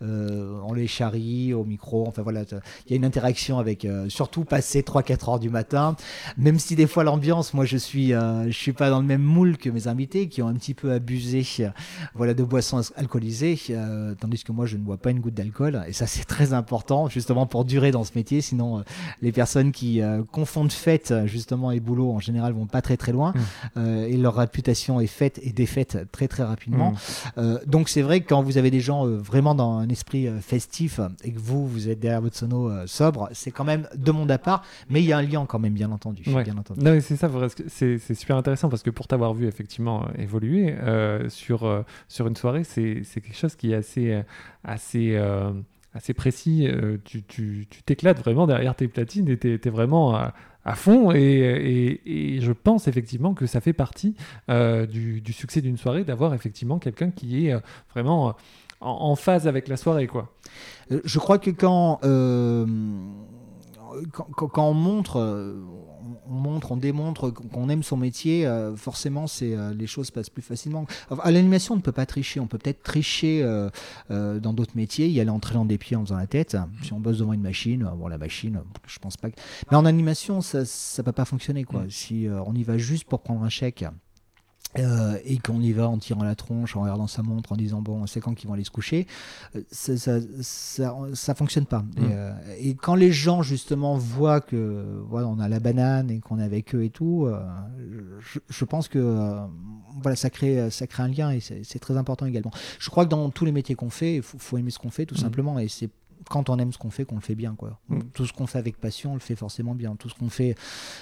on 0.00 0.72
les 0.72 0.86
charrie 0.86 1.52
au 1.52 1.64
micro, 1.64 2.06
enfin 2.06 2.22
voilà, 2.22 2.42
il 2.86 2.90
y 2.90 2.94
a 2.94 2.96
une 2.96 3.04
interaction 3.04 3.58
avec, 3.58 3.86
surtout 4.08 4.44
passer 4.44 4.82
3-4 4.82 5.30
heures 5.30 5.40
du 5.40 5.50
matin, 5.50 5.96
même 6.36 6.58
si 6.58 6.76
des 6.76 6.86
fois 6.86 7.04
l'ambiance, 7.04 7.54
moi, 7.54 7.64
je 7.64 7.76
suis, 7.76 8.10
je 8.10 8.56
suis 8.56 8.72
pas 8.72 8.90
dans 8.90 9.00
le 9.00 9.06
même 9.06 9.22
moule 9.22 9.58
que 9.58 9.68
mes 9.70 9.81
invités 9.88 10.28
qui 10.28 10.42
ont 10.42 10.48
un 10.48 10.54
petit 10.54 10.74
peu 10.74 10.92
abusé 10.92 11.42
voilà, 12.14 12.34
de 12.34 12.42
boissons 12.42 12.80
alcoolisées, 12.96 13.58
euh, 13.70 14.14
tandis 14.18 14.42
que 14.44 14.52
moi 14.52 14.66
je 14.66 14.76
ne 14.76 14.82
bois 14.82 14.96
pas 14.96 15.10
une 15.10 15.20
goutte 15.20 15.34
d'alcool. 15.34 15.82
Et 15.86 15.92
ça 15.92 16.06
c'est 16.06 16.24
très 16.24 16.52
important 16.52 17.08
justement 17.08 17.46
pour 17.46 17.64
durer 17.64 17.90
dans 17.90 18.04
ce 18.04 18.12
métier. 18.14 18.40
Sinon 18.40 18.78
euh, 18.78 18.82
les 19.20 19.32
personnes 19.32 19.72
qui 19.72 20.00
euh, 20.00 20.22
confondent 20.30 20.72
fête 20.72 21.14
justement 21.26 21.70
et 21.70 21.80
boulot 21.80 22.12
en 22.12 22.20
général 22.20 22.52
vont 22.52 22.66
pas 22.66 22.82
très 22.82 22.96
très 22.96 23.12
loin 23.12 23.32
mmh. 23.74 23.86
et 23.86 24.16
leur 24.16 24.36
réputation 24.36 25.00
est 25.00 25.06
faite 25.06 25.40
et 25.42 25.52
défaite 25.52 25.98
très 26.12 26.28
très 26.28 26.42
rapidement. 26.42 26.94
Mmh. 27.36 27.58
donc 27.66 27.88
c'est 27.88 28.02
vrai 28.02 28.20
que 28.20 28.28
quand 28.28 28.42
vous 28.42 28.58
avez 28.58 28.70
des 28.70 28.80
gens 28.80 29.06
vraiment 29.06 29.54
dans 29.54 29.78
un 29.78 29.88
esprit 29.88 30.28
festif 30.40 31.00
et 31.24 31.32
que 31.32 31.38
vous 31.38 31.66
vous 31.66 31.88
êtes 31.88 32.00
derrière 32.00 32.20
votre 32.20 32.36
sono 32.36 32.70
sobre, 32.86 33.28
c'est 33.32 33.50
quand 33.50 33.64
même 33.64 33.88
de 33.94 34.12
monde 34.12 34.30
à 34.30 34.38
part, 34.38 34.64
mais 34.88 35.02
il 35.02 35.06
y 35.06 35.12
a 35.12 35.18
un 35.18 35.22
lien 35.22 35.44
quand 35.46 35.58
même 35.58 35.74
bien 35.74 35.90
entendu. 35.90 36.22
Bien 36.24 36.56
entendu. 36.56 36.80
Non, 36.80 36.98
c'est 37.00 37.16
ça, 37.16 37.30
c'est 37.68 38.14
super 38.14 38.36
intéressant 38.36 38.68
parce 38.68 38.82
que 38.82 38.90
pour 38.90 39.06
t'avoir 39.06 39.34
vu 39.34 39.46
effectivement 39.46 39.71
effectivement 39.72 40.04
euh, 40.04 40.22
évoluer 40.22 40.74
euh, 40.82 41.28
sur, 41.28 41.64
euh, 41.64 41.82
sur 42.08 42.26
une 42.26 42.36
soirée, 42.36 42.64
c'est 42.64 43.02
quelque 43.14 43.34
chose 43.34 43.56
qui 43.56 43.72
est 43.72 43.74
assez, 43.74 44.22
assez, 44.64 45.18
assez 45.94 46.14
précis. 46.14 46.68
tu 47.04 47.66
t'éclates 47.86 48.18
vraiment 48.18 48.46
derrière 48.46 48.74
tes 48.74 48.88
platines 48.88 49.28
et 49.28 49.38
tu 49.38 49.54
es, 49.54 49.70
vraiment 49.70 50.14
à, 50.14 50.74
fond. 50.74 51.12
Et, 51.12 52.00
et, 52.04 52.40
je 52.40 52.52
pense 52.52 52.86
effectivement 52.88 53.34
que 53.34 53.46
ça 53.46 53.60
fait 53.60 53.72
partie 53.72 54.14
du, 54.48 55.20
du, 55.20 55.32
succès 55.32 55.60
d'une 55.60 55.76
soirée 55.78 56.04
d'avoir 56.04 56.34
effectivement 56.34 56.78
quelqu'un 56.78 57.10
qui 57.10 57.46
est 57.46 57.54
vraiment 57.92 58.36
en, 58.80 59.16
phase 59.16 59.46
avec 59.46 59.68
la 59.68 59.76
soirée. 59.76 60.06
Quoi. 60.06 60.32
Je 60.90 61.18
crois 61.18 61.38
que 61.38 61.50
quand, 61.50 61.98
quand, 64.12 64.48
quand, 64.48 64.68
on 64.68 64.74
montre 64.74 65.54
on 66.28 66.34
montre, 66.34 66.72
on 66.72 66.76
démontre 66.76 67.30
qu'on 67.30 67.68
aime 67.68 67.82
son 67.82 67.96
métier, 67.96 68.46
euh, 68.46 68.76
forcément, 68.76 69.26
c'est 69.26 69.54
euh, 69.54 69.74
les 69.74 69.86
choses 69.86 70.10
passent 70.10 70.30
plus 70.30 70.42
facilement. 70.42 70.86
à 71.22 71.30
l'animation, 71.30 71.74
on 71.74 71.76
ne 71.78 71.82
peut 71.82 71.92
pas 71.92 72.06
tricher. 72.06 72.40
On 72.40 72.46
peut 72.46 72.58
peut-être 72.58 72.82
tricher 72.82 73.42
euh, 73.42 73.70
dans 74.08 74.52
d'autres 74.52 74.76
métiers, 74.76 75.08
y 75.08 75.20
aller 75.20 75.30
en 75.30 75.40
traînant 75.40 75.64
des 75.64 75.78
pieds 75.78 75.96
en 75.96 76.04
faisant 76.04 76.16
la 76.16 76.26
tête. 76.26 76.56
Si 76.82 76.92
on 76.92 77.00
bosse 77.00 77.18
devant 77.18 77.32
une 77.32 77.42
machine, 77.42 77.88
bon, 77.96 78.08
la 78.08 78.18
machine, 78.18 78.60
je 78.86 78.98
pense 78.98 79.16
pas. 79.16 79.30
Que... 79.30 79.36
Mais 79.70 79.76
en 79.76 79.84
animation, 79.84 80.40
ça, 80.40 80.60
ne 80.60 81.02
peut 81.02 81.12
pas 81.12 81.24
fonctionner, 81.24 81.64
quoi. 81.64 81.82
Mm. 81.82 81.90
Si 81.90 82.28
on 82.46 82.54
y 82.54 82.62
va 82.62 82.78
juste 82.78 83.04
pour 83.04 83.20
prendre 83.20 83.42
un 83.42 83.48
chèque. 83.48 83.84
Euh, 84.78 85.18
et 85.26 85.36
qu'on 85.36 85.60
y 85.60 85.72
va 85.72 85.86
en 85.86 85.98
tirant 85.98 86.24
la 86.24 86.34
tronche, 86.34 86.76
en 86.76 86.82
regardant 86.82 87.06
sa 87.06 87.22
montre, 87.22 87.52
en 87.52 87.56
disant 87.56 87.82
bon, 87.82 88.06
c'est 88.06 88.20
quand 88.20 88.32
qu'ils 88.32 88.48
vont 88.48 88.54
aller 88.54 88.64
se 88.64 88.70
coucher, 88.70 89.06
euh, 89.54 89.62
ça, 89.70 89.98
ça, 90.40 90.96
ça, 91.12 91.34
fonctionne 91.34 91.66
pas. 91.66 91.84
Et, 91.98 92.00
mm. 92.00 92.08
euh, 92.10 92.32
et, 92.58 92.74
quand 92.74 92.94
les 92.94 93.12
gens 93.12 93.42
justement 93.42 93.98
voient 93.98 94.40
que 94.40 95.02
voilà, 95.08 95.28
on 95.28 95.38
a 95.40 95.48
la 95.48 95.60
banane 95.60 96.10
et 96.10 96.20
qu'on 96.20 96.38
est 96.38 96.44
avec 96.44 96.74
eux 96.74 96.84
et 96.84 96.90
tout, 96.90 97.28
je, 98.20 98.38
je, 98.48 98.64
pense 98.64 98.88
que 98.88 99.36
voilà, 100.00 100.16
ça 100.16 100.30
crée, 100.30 100.70
ça 100.70 100.86
crée 100.86 101.02
un 101.02 101.08
lien 101.08 101.30
et 101.32 101.40
c'est 101.40 101.78
très 101.78 101.98
important 101.98 102.24
également. 102.24 102.52
Je 102.78 102.88
crois 102.88 103.04
que 103.04 103.10
dans 103.10 103.28
tous 103.28 103.44
les 103.44 103.52
métiers 103.52 103.74
qu'on 103.74 103.90
fait, 103.90 104.16
il 104.16 104.22
faut, 104.22 104.38
faut, 104.38 104.56
aimer 104.56 104.70
ce 104.70 104.78
qu'on 104.78 104.90
fait 104.90 105.04
tout 105.04 105.16
mm. 105.16 105.18
simplement 105.18 105.58
et 105.58 105.68
c'est 105.68 105.90
quand 106.28 106.50
on 106.50 106.58
aime 106.58 106.72
ce 106.72 106.78
qu'on 106.78 106.90
fait, 106.90 107.04
qu'on 107.04 107.16
le 107.16 107.20
fait 107.20 107.34
bien. 107.34 107.54
Quoi. 107.56 107.78
Mm. 107.88 108.00
Tout 108.14 108.26
ce 108.26 108.32
qu'on 108.32 108.46
fait 108.46 108.58
avec 108.58 108.78
passion, 108.78 109.12
on 109.12 109.14
le 109.14 109.20
fait 109.20 109.36
forcément 109.36 109.74
bien. 109.74 109.96
Tout 109.96 110.08
ce 110.08 110.14
qu'on 110.14 110.28
fait 110.28 110.54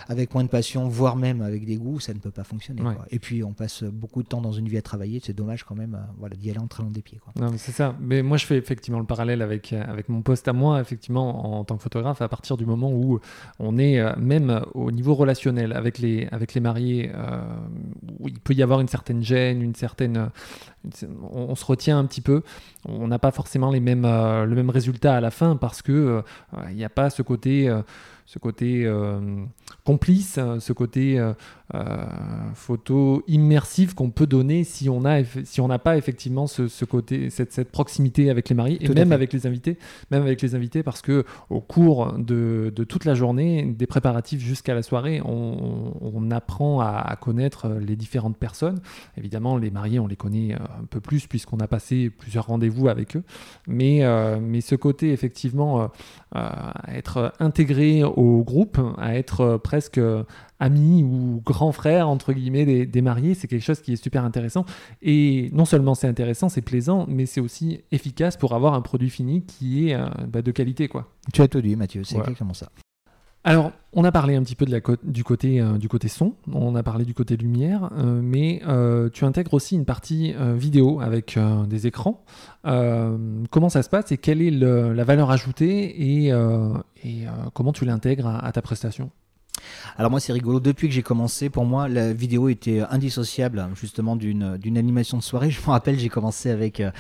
avec 0.09 0.35
moins 0.35 0.45
de 0.45 0.49
passion, 0.49 0.89
voire 0.89 1.17
même 1.17 1.43
avec 1.43 1.65
des 1.65 1.77
goûts, 1.77 2.01
ça 2.01 2.15
ne 2.15 2.19
peut 2.19 2.31
pas 2.31 2.45
fonctionner. 2.45 2.83
Et 3.11 3.19
puis 3.19 3.43
on 3.45 3.53
passe 3.53 3.85
beaucoup 3.85 4.23
de 4.23 4.29
temps 4.29 4.41
dans 4.41 4.53
une 4.53 4.69
vie 4.69 4.79
à 4.79 4.83
travailler, 4.83 5.21
c'est 5.23 5.33
dommage 5.33 5.65
quand 5.65 5.75
même 5.75 5.95
euh, 5.95 6.13
voilà, 6.19 6.37
d'y 6.37 6.51
aller 6.51 6.59
en 6.59 6.67
traînant 6.67 6.91
des 6.91 7.03
pieds. 7.03 7.19
Quoi. 7.19 7.33
Non, 7.41 7.55
c'est 7.57 7.73
ça. 7.73 7.95
Mais 8.01 8.23
moi 8.23 8.37
je 8.37 8.47
fais 8.47 8.57
effectivement 8.57 8.99
le 8.99 9.07
parallèle 9.07 9.43
avec, 9.43 9.73
euh, 9.73 9.83
avec 9.87 10.09
mon 10.09 10.23
poste 10.23 10.49
à 10.49 10.53
moi, 10.53 10.81
effectivement, 10.81 11.59
en 11.59 11.65
tant 11.65 11.77
que 11.77 11.83
photographe, 11.83 12.23
à 12.23 12.29
partir 12.29 12.57
du 12.57 12.67
moment 12.67 12.91
où 12.93 13.21
on 13.59 13.79
est 13.79 14.01
euh, 14.01 14.13
même 14.17 14.63
au 14.75 14.91
niveau 14.91 15.15
relationnel 15.15 15.73
avec 15.73 15.99
les, 15.99 16.29
avec 16.31 16.55
les 16.55 16.61
mariés, 16.61 17.11
où 18.19 18.29
il 18.29 18.39
peut 18.41 18.55
y 18.55 18.63
avoir 18.63 18.81
une 18.81 18.89
certaine 18.89 19.23
gêne, 19.23 19.63
une 19.63 19.75
certaine, 19.75 20.31
on, 21.31 21.55
se 21.55 21.65
retient 21.65 21.99
un 21.99 22.05
petit 22.05 22.21
peu. 22.21 22.43
On 22.87 23.09
n'a 23.09 23.19
pas 23.19 23.31
forcément 23.31 23.71
les 23.71 23.81
mêmes, 23.81 24.05
euh, 24.05 24.45
le 24.45 24.55
même 24.55 24.71
résultat 24.71 25.10
à 25.15 25.21
la 25.21 25.31
fin 25.31 25.57
parce 25.57 25.83
que 25.83 25.93
euh, 25.93 26.23
il 26.71 26.77
n'y 26.77 26.85
a 26.85 26.89
pas 26.89 27.11
ce 27.11 27.23
côté, 27.23 27.69
euh, 27.69 27.83
ce 28.27 28.39
côté 28.39 28.89
complice, 29.85 30.39
ce 30.61 30.73
côté 30.73 31.21
euh, 31.75 32.05
photo 32.55 33.23
immersive 33.29 33.95
qu'on 33.95 34.11
peut 34.11 34.27
donner 34.27 34.65
si 34.65 34.89
on 34.89 35.05
a 35.05 35.23
si 35.45 35.61
on 35.61 35.69
n'a 35.69 35.79
pas 35.79 35.97
effectivement 35.97 36.49
ce, 36.49 36.85
côté 36.85 37.31
cette, 37.31 37.53
cette, 37.53 37.71
proximité 37.71 38.29
avec 38.29 38.49
les 38.49 38.57
mariés 38.57 38.79
et 38.81 38.89
même 38.89 39.13
avec 39.13 39.33
les 39.33 39.47
invités 39.47 39.79
même 40.11 40.23
avec 40.23 40.43
les 40.43 40.57
invités 40.57 40.83
parce 40.83 41.01
que 41.01 41.25
au 41.49 41.61
cours 41.61 42.15
de, 42.15 42.73
de 42.75 42.85
toute 42.85 43.05
la 43.05 43.15
journée 43.15 43.65
des 43.65 43.87
préparatifs 43.87 44.41
jusqu'à 44.41 44.75
la 44.75 44.83
soirée 44.83 45.23
on, 45.25 45.95
on 46.01 46.31
apprend 46.33 46.81
à, 46.81 47.17
connaître 47.21 47.69
les 47.69 47.95
différentes 47.95 48.37
personnes. 48.37 48.81
Évidemment 49.17 49.57
les 49.57 49.71
mariés 49.71 50.01
on 50.01 50.09
les 50.09 50.17
connaît 50.17 50.55
un 50.55 50.85
peu 50.91 51.01
plus 51.01 51.29
puisqu'on 51.29 51.59
a 51.59 51.69
passé 51.69 52.11
plusieurs 52.11 52.47
rendez-vous 52.47 52.89
avec 52.89 53.17
eux. 53.17 53.23
Mais 53.69 54.03
euh, 54.03 54.39
mais 54.41 54.61
ce 54.61 54.75
côté 54.75 55.13
effectivement 55.13 55.83
euh, 55.83 55.87
à 56.33 56.97
être 56.97 57.33
intégré 57.39 58.03
au 58.03 58.43
groupe 58.43 58.81
à 58.99 59.15
être 59.15 59.57
presque 59.63 60.01
ami 60.61 61.03
ou 61.03 61.43
grand 61.45 61.73
frère, 61.73 62.09
entre 62.09 62.33
guillemets, 62.33 62.87
des, 62.87 63.03
mariés. 63.03 63.35
C'est 63.35 63.49
quelque 63.49 63.65
chose 63.65 63.81
qui 63.81 63.95
est 63.95 64.03
super 64.03 64.25
intéressant. 64.25 64.65
Et 65.03 65.51
non 65.53 65.65
seulement 65.65 65.95
c'est 65.95 66.07
intéressant, 66.07 66.49
c'est 66.49 66.61
plaisant, 66.61 67.07
mais 67.09 67.27
c'est 67.27 67.41
aussi 67.41 67.81
efficace 67.91 68.37
pour 68.37 68.55
avoir 68.55 68.75
un 68.75 68.83
produit 68.83 69.11
fini 69.11 69.43
qui 69.43 69.89
est 69.89 69.95
euh, 69.95 70.07
bah, 70.29 70.43
de 70.43 70.53
qualité. 70.53 70.87
quoi. 70.87 71.09
Tu 71.33 71.43
as 71.43 71.49
tout 71.49 71.63
dit, 71.63 71.75
Mathieu, 71.75 72.05
c'est 72.05 72.19
exactement 72.19 72.55
ça. 72.55 72.71
Alors, 73.43 73.73
on 73.95 74.05
a 74.05 74.13
parlé 74.13 74.37
un 74.37 74.43
petit 74.43 74.55
peu 74.55 74.67
de 74.67 74.71
la 74.71 74.81
du, 75.03 75.25
côté, 75.25 75.63
euh, 75.63 75.79
du 75.79 75.89
côté 75.89 76.09
son, 76.09 76.35
on 76.53 76.75
a 76.75 76.83
parlé 76.83 77.07
du 77.07 77.15
côté 77.15 77.39
lumière, 77.39 77.89
euh, 77.97 78.21
mais 78.23 78.61
tu 79.15 79.25
intègres 79.25 79.55
aussi 79.55 79.77
une 79.77 79.87
partie 79.87 80.35
vidéo 80.57 81.01
avec 81.01 81.39
des 81.67 81.87
écrans. 81.87 82.23
comment 82.65 83.71
ça 83.71 83.83
se 83.83 83.89
passe 83.89 84.13
et 84.13 84.19
quelle 84.19 84.43
est 84.43 84.51
la 84.51 85.05
valeur 85.05 85.31
ajoutée 85.31 86.27
et, 86.27 86.29
et 87.03 87.25
comment 87.55 87.73
tu 87.73 87.87
l'intègres 87.87 88.27
à 88.27 88.53
ta 88.53 88.61
prestation? 88.61 89.11
Alors 89.97 90.11
moi 90.11 90.21
c'est 90.21 90.33
rigolo, 90.33 90.61
depuis 90.61 90.89
que 90.89 90.95
j'ai 90.95 91.03
commencé, 91.03 91.51
pour 91.51 91.65
moi 91.65 91.89
la 91.89 92.13
vidéo 92.13 92.49
était 92.49 92.81
indissociable 92.91 93.69
justement 93.75 94.17
d'une, 94.17 94.59
animation 94.77 95.19
de 95.19 95.23
soirée. 95.23 95.51
Je 95.61 95.61
me 95.61 95.67
rappelle, 95.67 95.99
j'ai 95.99 96.09
commencé 96.09 96.51
avec 96.51 96.81
euh, 96.81 96.91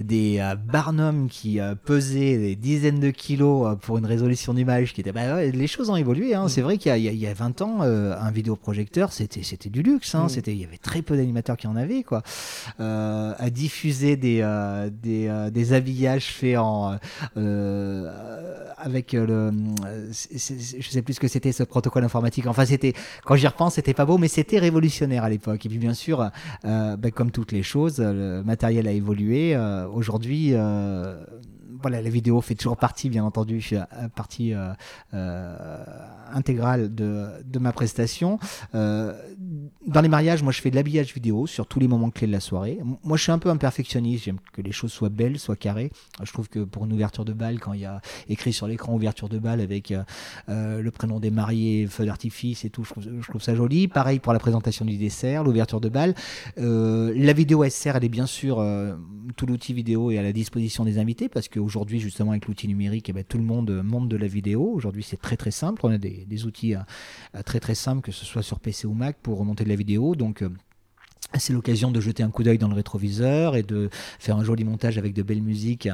des 0.00 0.38
euh, 0.38 0.54
Barnum 0.56 1.28
qui 1.28 1.60
euh, 1.60 1.74
pesaient 1.74 2.38
des 2.38 2.56
dizaines 2.56 3.00
de 3.00 3.10
kilos 3.10 3.76
pour 3.82 3.98
une 3.98 4.06
résolution 4.06 4.54
d'image 4.54 4.92
qui 4.92 5.00
était... 5.00 5.12
Bah, 5.12 5.44
les 5.44 5.66
choses 5.66 5.90
ont 5.90 5.96
évolué, 5.96 6.34
hein. 6.34 6.44
mm. 6.44 6.48
c'est 6.48 6.62
vrai 6.62 6.78
qu'il 6.78 6.96
y 6.96 7.16
y 7.16 7.26
a 7.26 7.34
20 7.34 7.62
ans, 7.62 7.80
un 7.82 8.30
vidéoprojecteur 8.30 9.12
c'était, 9.12 9.70
du 9.70 9.82
luxe, 9.82 10.14
hein. 10.14 10.24
Mm. 10.24 10.28
c'était, 10.28 10.52
il 10.52 10.58
y 10.58 10.64
avait 10.64 10.78
très 10.78 11.02
peu 11.02 11.16
d'animateurs 11.16 11.56
qui 11.56 11.66
en 11.66 11.76
avaient. 11.76 12.02
Quoi. 12.02 12.22
à 12.78 13.50
diffuser 13.50 14.16
des, 14.16 14.40
des, 15.02 15.48
des, 15.52 15.72
habillages 15.72 16.26
faits 16.26 16.58
en, 16.58 16.96
avec 18.76 19.12
le... 19.12 19.52
je 20.12 20.88
sais 20.88 21.02
plus 21.02 21.14
ce 21.14 21.20
que 21.20 21.28
c'était 21.28 21.52
ce 21.52 21.62
protocole 21.62 22.04
informatique. 22.06 22.46
Enfin, 22.46 22.64
c'était 22.64 22.94
quand 23.24 23.36
j'y 23.36 23.46
repense, 23.46 23.74
c'était 23.74 23.94
pas 23.94 24.06
beau, 24.06 24.18
mais 24.18 24.28
c'était 24.28 24.58
révolutionnaire 24.58 25.24
à 25.24 25.28
l'époque. 25.28 25.66
Et 25.66 25.68
puis 25.68 25.78
bien 25.78 25.94
sûr, 25.94 26.30
euh, 26.64 26.96
ben, 26.96 27.10
comme 27.10 27.30
toutes 27.30 27.52
les 27.52 27.62
choses, 27.62 28.00
le 28.00 28.42
matériel 28.42 28.88
a 28.88 28.92
évolué. 28.92 29.54
Euh, 29.54 29.86
aujourd'hui, 29.88 30.50
euh, 30.52 31.24
voilà, 31.86 32.02
la 32.02 32.10
vidéo 32.10 32.40
fait 32.40 32.56
toujours 32.56 32.76
partie, 32.76 33.08
bien 33.08 33.24
entendu, 33.24 33.64
partie 34.16 34.52
intégrale 36.32 36.92
de, 36.92 37.28
de, 37.44 37.58
ma 37.60 37.70
prestation. 37.72 38.40
dans 38.72 40.00
les 40.02 40.08
mariages, 40.08 40.42
moi, 40.42 40.50
je 40.50 40.60
fais 40.60 40.70
de 40.70 40.74
l'habillage 40.74 41.14
vidéo 41.14 41.46
sur 41.46 41.68
tous 41.68 41.78
les 41.78 41.86
moments 41.86 42.10
clés 42.10 42.26
de 42.26 42.32
la 42.32 42.40
soirée. 42.40 42.80
Moi, 43.04 43.16
je 43.16 43.22
suis 43.22 43.30
un 43.30 43.38
peu 43.38 43.50
un 43.50 43.56
perfectionniste. 43.56 44.24
J'aime 44.24 44.38
que 44.52 44.62
les 44.62 44.72
choses 44.72 44.90
soient 44.90 45.10
belles, 45.10 45.38
soient 45.38 45.54
carrées. 45.54 45.92
Je 46.20 46.32
trouve 46.32 46.48
que 46.48 46.58
pour 46.58 46.86
une 46.86 46.92
ouverture 46.92 47.24
de 47.24 47.32
bal, 47.32 47.60
quand 47.60 47.72
il 47.72 47.82
y 47.82 47.84
a 47.84 48.00
écrit 48.28 48.52
sur 48.52 48.66
l'écran 48.66 48.92
ouverture 48.92 49.28
de 49.28 49.38
bal 49.38 49.60
avec 49.60 49.94
le 50.48 50.90
prénom 50.90 51.20
des 51.20 51.30
mariés, 51.30 51.86
feu 51.86 52.04
d'artifice 52.04 52.64
et 52.64 52.70
tout, 52.70 52.82
je 52.84 53.28
trouve, 53.28 53.42
ça 53.42 53.54
joli. 53.54 53.86
Pareil 53.86 54.18
pour 54.18 54.32
la 54.32 54.40
présentation 54.40 54.84
du 54.84 54.96
dessert, 54.96 55.44
l'ouverture 55.44 55.80
de 55.80 55.88
bal. 55.88 56.16
la 56.56 57.32
vidéo 57.32 57.64
SR, 57.64 57.94
elle 57.94 58.04
est 58.04 58.08
bien 58.08 58.26
sûr, 58.26 58.56
tout 59.36 59.46
l'outil 59.46 59.72
vidéo 59.72 60.10
est 60.10 60.18
à 60.18 60.22
la 60.22 60.32
disposition 60.32 60.84
des 60.84 60.98
invités 60.98 61.28
parce 61.28 61.48
qu'aujourd'hui, 61.48 61.75
justement, 61.88 62.32
avec 62.32 62.46
l'outil 62.46 62.68
numérique, 62.68 63.08
eh 63.08 63.12
ben, 63.12 63.24
tout 63.24 63.38
le 63.38 63.44
monde 63.44 63.82
monte 63.82 64.08
de 64.08 64.16
la 64.16 64.26
vidéo. 64.26 64.70
Aujourd'hui, 64.72 65.02
c'est 65.02 65.20
très 65.20 65.36
très 65.36 65.50
simple. 65.50 65.80
On 65.84 65.90
a 65.90 65.98
des, 65.98 66.46
outils 66.46 66.74
euh, 66.74 67.42
très 67.44 67.60
très 67.60 67.74
simples, 67.74 68.02
que 68.02 68.12
ce 68.12 68.24
soit 68.24 68.42
sur 68.42 68.60
PC 68.60 68.86
ou 68.86 68.94
Mac, 68.94 69.16
pour 69.22 69.38
remonter 69.38 69.64
de 69.64 69.68
la 69.68 69.76
vidéo. 69.76 70.14
Donc, 70.14 70.42
euh, 70.42 70.50
c'est 71.34 71.52
l'occasion 71.52 71.90
de 71.90 72.00
jeter 72.00 72.22
un 72.22 72.30
coup 72.30 72.42
d'œil 72.42 72.56
dans 72.56 72.68
le 72.68 72.74
rétroviseur 72.74 73.56
et 73.56 73.62
de 73.62 73.90
faire 74.18 74.36
un 74.36 74.44
joli 74.44 74.64
montage 74.64 74.96
avec 74.96 75.12
de 75.12 75.22
belles 75.22 75.42
musiques, 75.42 75.88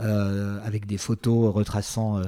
euh, 0.00 0.58
avec 0.64 0.86
des 0.86 0.98
photos 0.98 1.54
retraçant 1.54 2.20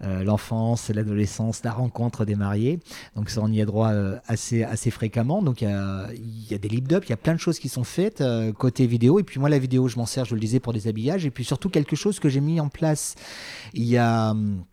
l'enfance, 0.00 0.90
l'adolescence, 0.90 1.64
la 1.64 1.72
rencontre 1.72 2.24
des 2.24 2.34
mariés. 2.34 2.78
Donc 3.16 3.30
ça, 3.30 3.40
on 3.42 3.50
y 3.50 3.60
a 3.60 3.64
droit 3.64 3.90
assez, 4.26 4.62
assez 4.62 4.90
fréquemment. 4.90 5.42
Donc 5.42 5.62
il 5.62 5.68
y 5.68 6.54
a, 6.54 6.58
des 6.58 6.68
lip 6.68 6.92
up, 6.92 7.04
il 7.06 7.10
y 7.10 7.14
a 7.14 7.16
plein 7.16 7.34
de 7.34 7.40
choses 7.40 7.58
qui 7.58 7.68
sont 7.68 7.84
faites 7.84 8.22
côté 8.58 8.86
vidéo. 8.86 9.18
Et 9.18 9.24
puis 9.24 9.40
moi, 9.40 9.48
la 9.48 9.58
vidéo, 9.58 9.88
je 9.88 9.96
m'en 9.96 10.06
sers, 10.06 10.24
je 10.24 10.34
le 10.34 10.40
disais, 10.40 10.60
pour 10.60 10.72
des 10.72 10.86
habillages. 10.86 11.26
Et 11.26 11.30
puis 11.30 11.44
surtout 11.44 11.70
quelque 11.70 11.96
chose 11.96 12.20
que 12.20 12.28
j'ai 12.28 12.40
mis 12.40 12.60
en 12.60 12.68
place 12.68 13.14
il 13.72 13.84
y 13.84 13.96
a... 13.96 14.30
Hum, 14.30 14.64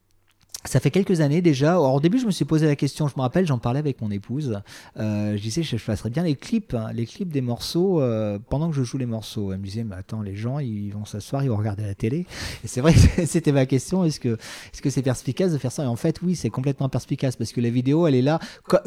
ça 0.63 0.79
fait 0.79 0.91
quelques 0.91 1.21
années 1.21 1.41
déjà. 1.41 1.71
Alors, 1.71 1.95
au 1.95 1.99
début, 1.99 2.19
je 2.19 2.25
me 2.25 2.31
suis 2.31 2.45
posé 2.45 2.67
la 2.67 2.75
question. 2.75 3.07
Je 3.07 3.13
me 3.15 3.21
rappelle, 3.21 3.47
j'en 3.47 3.57
parlais 3.57 3.79
avec 3.79 4.01
mon 4.01 4.11
épouse. 4.11 4.61
Euh, 4.97 5.35
je 5.35 5.41
disais, 5.41 5.63
je, 5.63 5.77
je 5.77 6.09
bien 6.09 6.23
les 6.23 6.35
clips, 6.35 6.73
hein, 6.73 6.91
les 6.93 7.05
clips 7.05 7.29
des 7.29 7.41
morceaux 7.41 8.01
euh, 8.01 8.37
pendant 8.49 8.69
que 8.69 8.75
je 8.75 8.83
joue 8.83 8.97
les 8.97 9.05
morceaux. 9.05 9.51
Elle 9.51 9.59
me 9.59 9.65
disait, 9.65 9.83
mais 9.83 9.95
attends, 9.95 10.21
les 10.21 10.35
gens, 10.35 10.59
ils 10.59 10.91
vont 10.91 11.05
s'asseoir, 11.05 11.43
ils 11.43 11.49
vont 11.49 11.57
regarder 11.57 11.83
la 11.83 11.95
télé. 11.95 12.25
Et 12.63 12.67
c'est 12.67 12.81
vrai 12.81 12.93
c'était 13.25 13.51
ma 13.51 13.65
question. 13.65 14.03
Est-ce 14.03 14.19
que 14.19 14.37
est-ce 14.73 14.81
que 14.81 14.89
c'est 14.89 15.01
perspicace 15.01 15.51
de 15.51 15.57
faire 15.57 15.71
ça? 15.71 15.83
Et 15.83 15.87
en 15.87 15.95
fait, 15.95 16.21
oui, 16.21 16.35
c'est 16.35 16.49
complètement 16.49 16.89
perspicace 16.89 17.35
parce 17.35 17.51
que 17.51 17.61
la 17.61 17.69
vidéo, 17.69 18.07
elle 18.07 18.15
est 18.15 18.21
là 18.21 18.39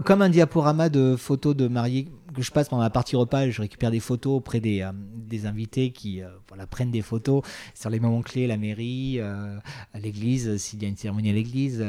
comme 0.05 0.22
un 0.22 0.29
diaporama 0.29 0.89
de 0.89 1.16
photos 1.16 1.57
de 1.57 1.68
mariés 1.68 2.09
que 2.35 2.43
je 2.43 2.51
passe 2.51 2.68
pendant 2.68 2.82
la 2.82 2.91
partie 2.91 3.16
repas, 3.16 3.49
je 3.49 3.62
récupère 3.62 3.91
des 3.91 4.01
photos 4.01 4.35
auprès 4.35 4.61
des, 4.61 4.82
euh, 4.82 4.93
des 4.93 5.47
invités 5.47 5.91
qui 5.91 6.22
euh, 6.22 6.28
voilà, 6.49 6.66
prennent 6.66 6.91
des 6.91 7.03
photos 7.03 7.43
sur 7.74 7.91
les 7.91 8.01
moments 8.01 8.22
clés, 8.22 8.47
la 8.47 8.57
mairie, 8.57 9.16
euh, 9.18 9.57
l'église, 9.95 10.57
s'il 10.59 10.82
y 10.82 10.87
a 10.87 10.89
une 10.89 10.97
cérémonie 10.97 11.30
à 11.30 11.32
l'église, 11.32 11.85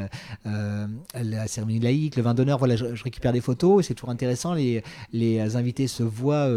la 0.46 1.48
cérémonie 1.48 1.80
laïque, 1.80 2.16
le 2.16 2.24
vin 2.24 2.34
d'honneur. 2.34 2.58
Voilà, 2.60 2.76
je, 2.76 3.04
récupère 3.04 3.34
des 3.34 3.42
photos. 3.42 3.86
C'est 3.86 3.94
toujours 3.94 4.10
intéressant. 4.10 4.54
Les, 4.54 4.84
les 5.12 5.56
invités 5.56 5.88
se 5.88 6.04
voient 6.04 6.50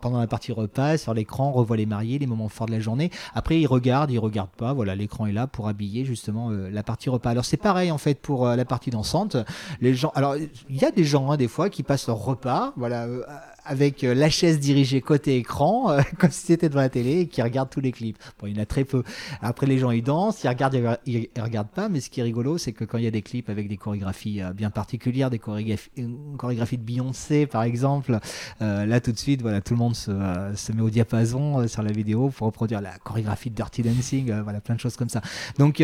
pendant 0.00 0.18
la 0.18 0.26
partie 0.26 0.52
repas 0.52 0.98
sur 0.98 1.14
l'écran, 1.14 1.52
revoient 1.52 1.76
les 1.76 1.86
mariés, 1.86 2.18
les 2.18 2.26
moments 2.26 2.48
forts 2.48 2.66
de 2.66 2.72
la 2.72 2.80
journée. 2.80 3.10
Après, 3.34 3.60
ils 3.60 3.66
regardent, 3.66 4.10
ils 4.10 4.18
regardent 4.18 4.50
pas. 4.50 4.72
Voilà, 4.72 4.94
l'écran 4.94 5.26
est 5.26 5.32
là 5.32 5.46
pour 5.46 5.68
habiller 5.68 6.04
justement 6.04 6.50
la 6.50 6.82
partie 6.82 7.08
repas. 7.08 7.30
Alors 7.30 7.44
c'est 7.44 7.56
pareil 7.56 7.90
en 7.90 7.98
fait 7.98 8.20
pour 8.20 8.46
la 8.46 8.64
partie 8.64 8.90
dansante. 8.90 9.36
Les 9.80 9.94
gens, 9.94 10.12
alors 10.14 10.36
il 10.36 10.76
y 10.76 10.84
a 10.84 10.90
des 10.90 11.04
gens 11.04 11.30
hein, 11.30 11.36
des 11.36 11.48
fois 11.48 11.70
qui 11.70 11.82
passent 11.82 12.06
leur 12.06 12.18
repas, 12.18 12.72
voilà 12.76 12.95
euh, 13.04 13.22
avec 13.66 14.04
euh, 14.04 14.14
la 14.14 14.30
chaise 14.30 14.58
dirigée 14.58 15.00
côté 15.00 15.36
écran, 15.36 15.90
euh, 15.90 16.00
comme 16.18 16.30
si 16.30 16.46
c'était 16.46 16.68
devant 16.68 16.80
la 16.80 16.88
télé, 16.88 17.20
et 17.20 17.26
qui 17.26 17.42
regarde 17.42 17.68
tous 17.70 17.80
les 17.80 17.92
clips. 17.92 18.18
Bon, 18.40 18.46
il 18.46 18.56
y 18.56 18.58
en 18.58 18.62
a 18.62 18.66
très 18.66 18.84
peu. 18.84 19.02
Après, 19.42 19.66
les 19.66 19.78
gens, 19.78 19.90
ils 19.90 20.02
dansent, 20.02 20.42
ils 20.44 20.48
regardent, 20.48 20.98
ils, 21.06 21.28
regardent 21.38 21.70
pas, 21.70 21.88
mais 21.88 22.00
ce 22.00 22.10
qui 22.10 22.20
est 22.20 22.22
rigolo, 22.22 22.58
c'est 22.58 22.72
que 22.72 22.84
quand 22.84 22.98
il 22.98 23.04
y 23.04 23.06
a 23.06 23.10
des 23.10 23.22
clips 23.22 23.50
avec 23.50 23.68
des 23.68 23.76
chorégraphies 23.76 24.40
bien 24.54 24.70
particulières, 24.70 25.30
des 25.30 25.38
chorégraphies, 25.38 25.90
une 25.96 26.36
chorégraphie 26.36 26.78
de 26.78 26.82
Beyoncé, 26.82 27.46
par 27.46 27.62
exemple, 27.62 28.18
là, 28.60 29.00
tout 29.00 29.12
de 29.12 29.18
suite, 29.18 29.42
voilà, 29.42 29.60
tout 29.60 29.74
le 29.74 29.78
monde 29.78 29.96
se, 29.96 30.12
se 30.54 30.72
met 30.72 30.82
au 30.82 30.90
diapason 30.90 31.66
sur 31.68 31.82
la 31.82 31.92
vidéo 31.92 32.30
pour 32.30 32.46
reproduire 32.46 32.80
la 32.80 32.96
chorégraphie 32.98 33.50
de 33.50 33.54
Dirty 33.54 33.82
Dancing, 33.82 34.32
voilà, 34.42 34.60
plein 34.60 34.74
de 34.74 34.80
choses 34.80 34.96
comme 34.96 35.08
ça. 35.08 35.20
Donc, 35.58 35.76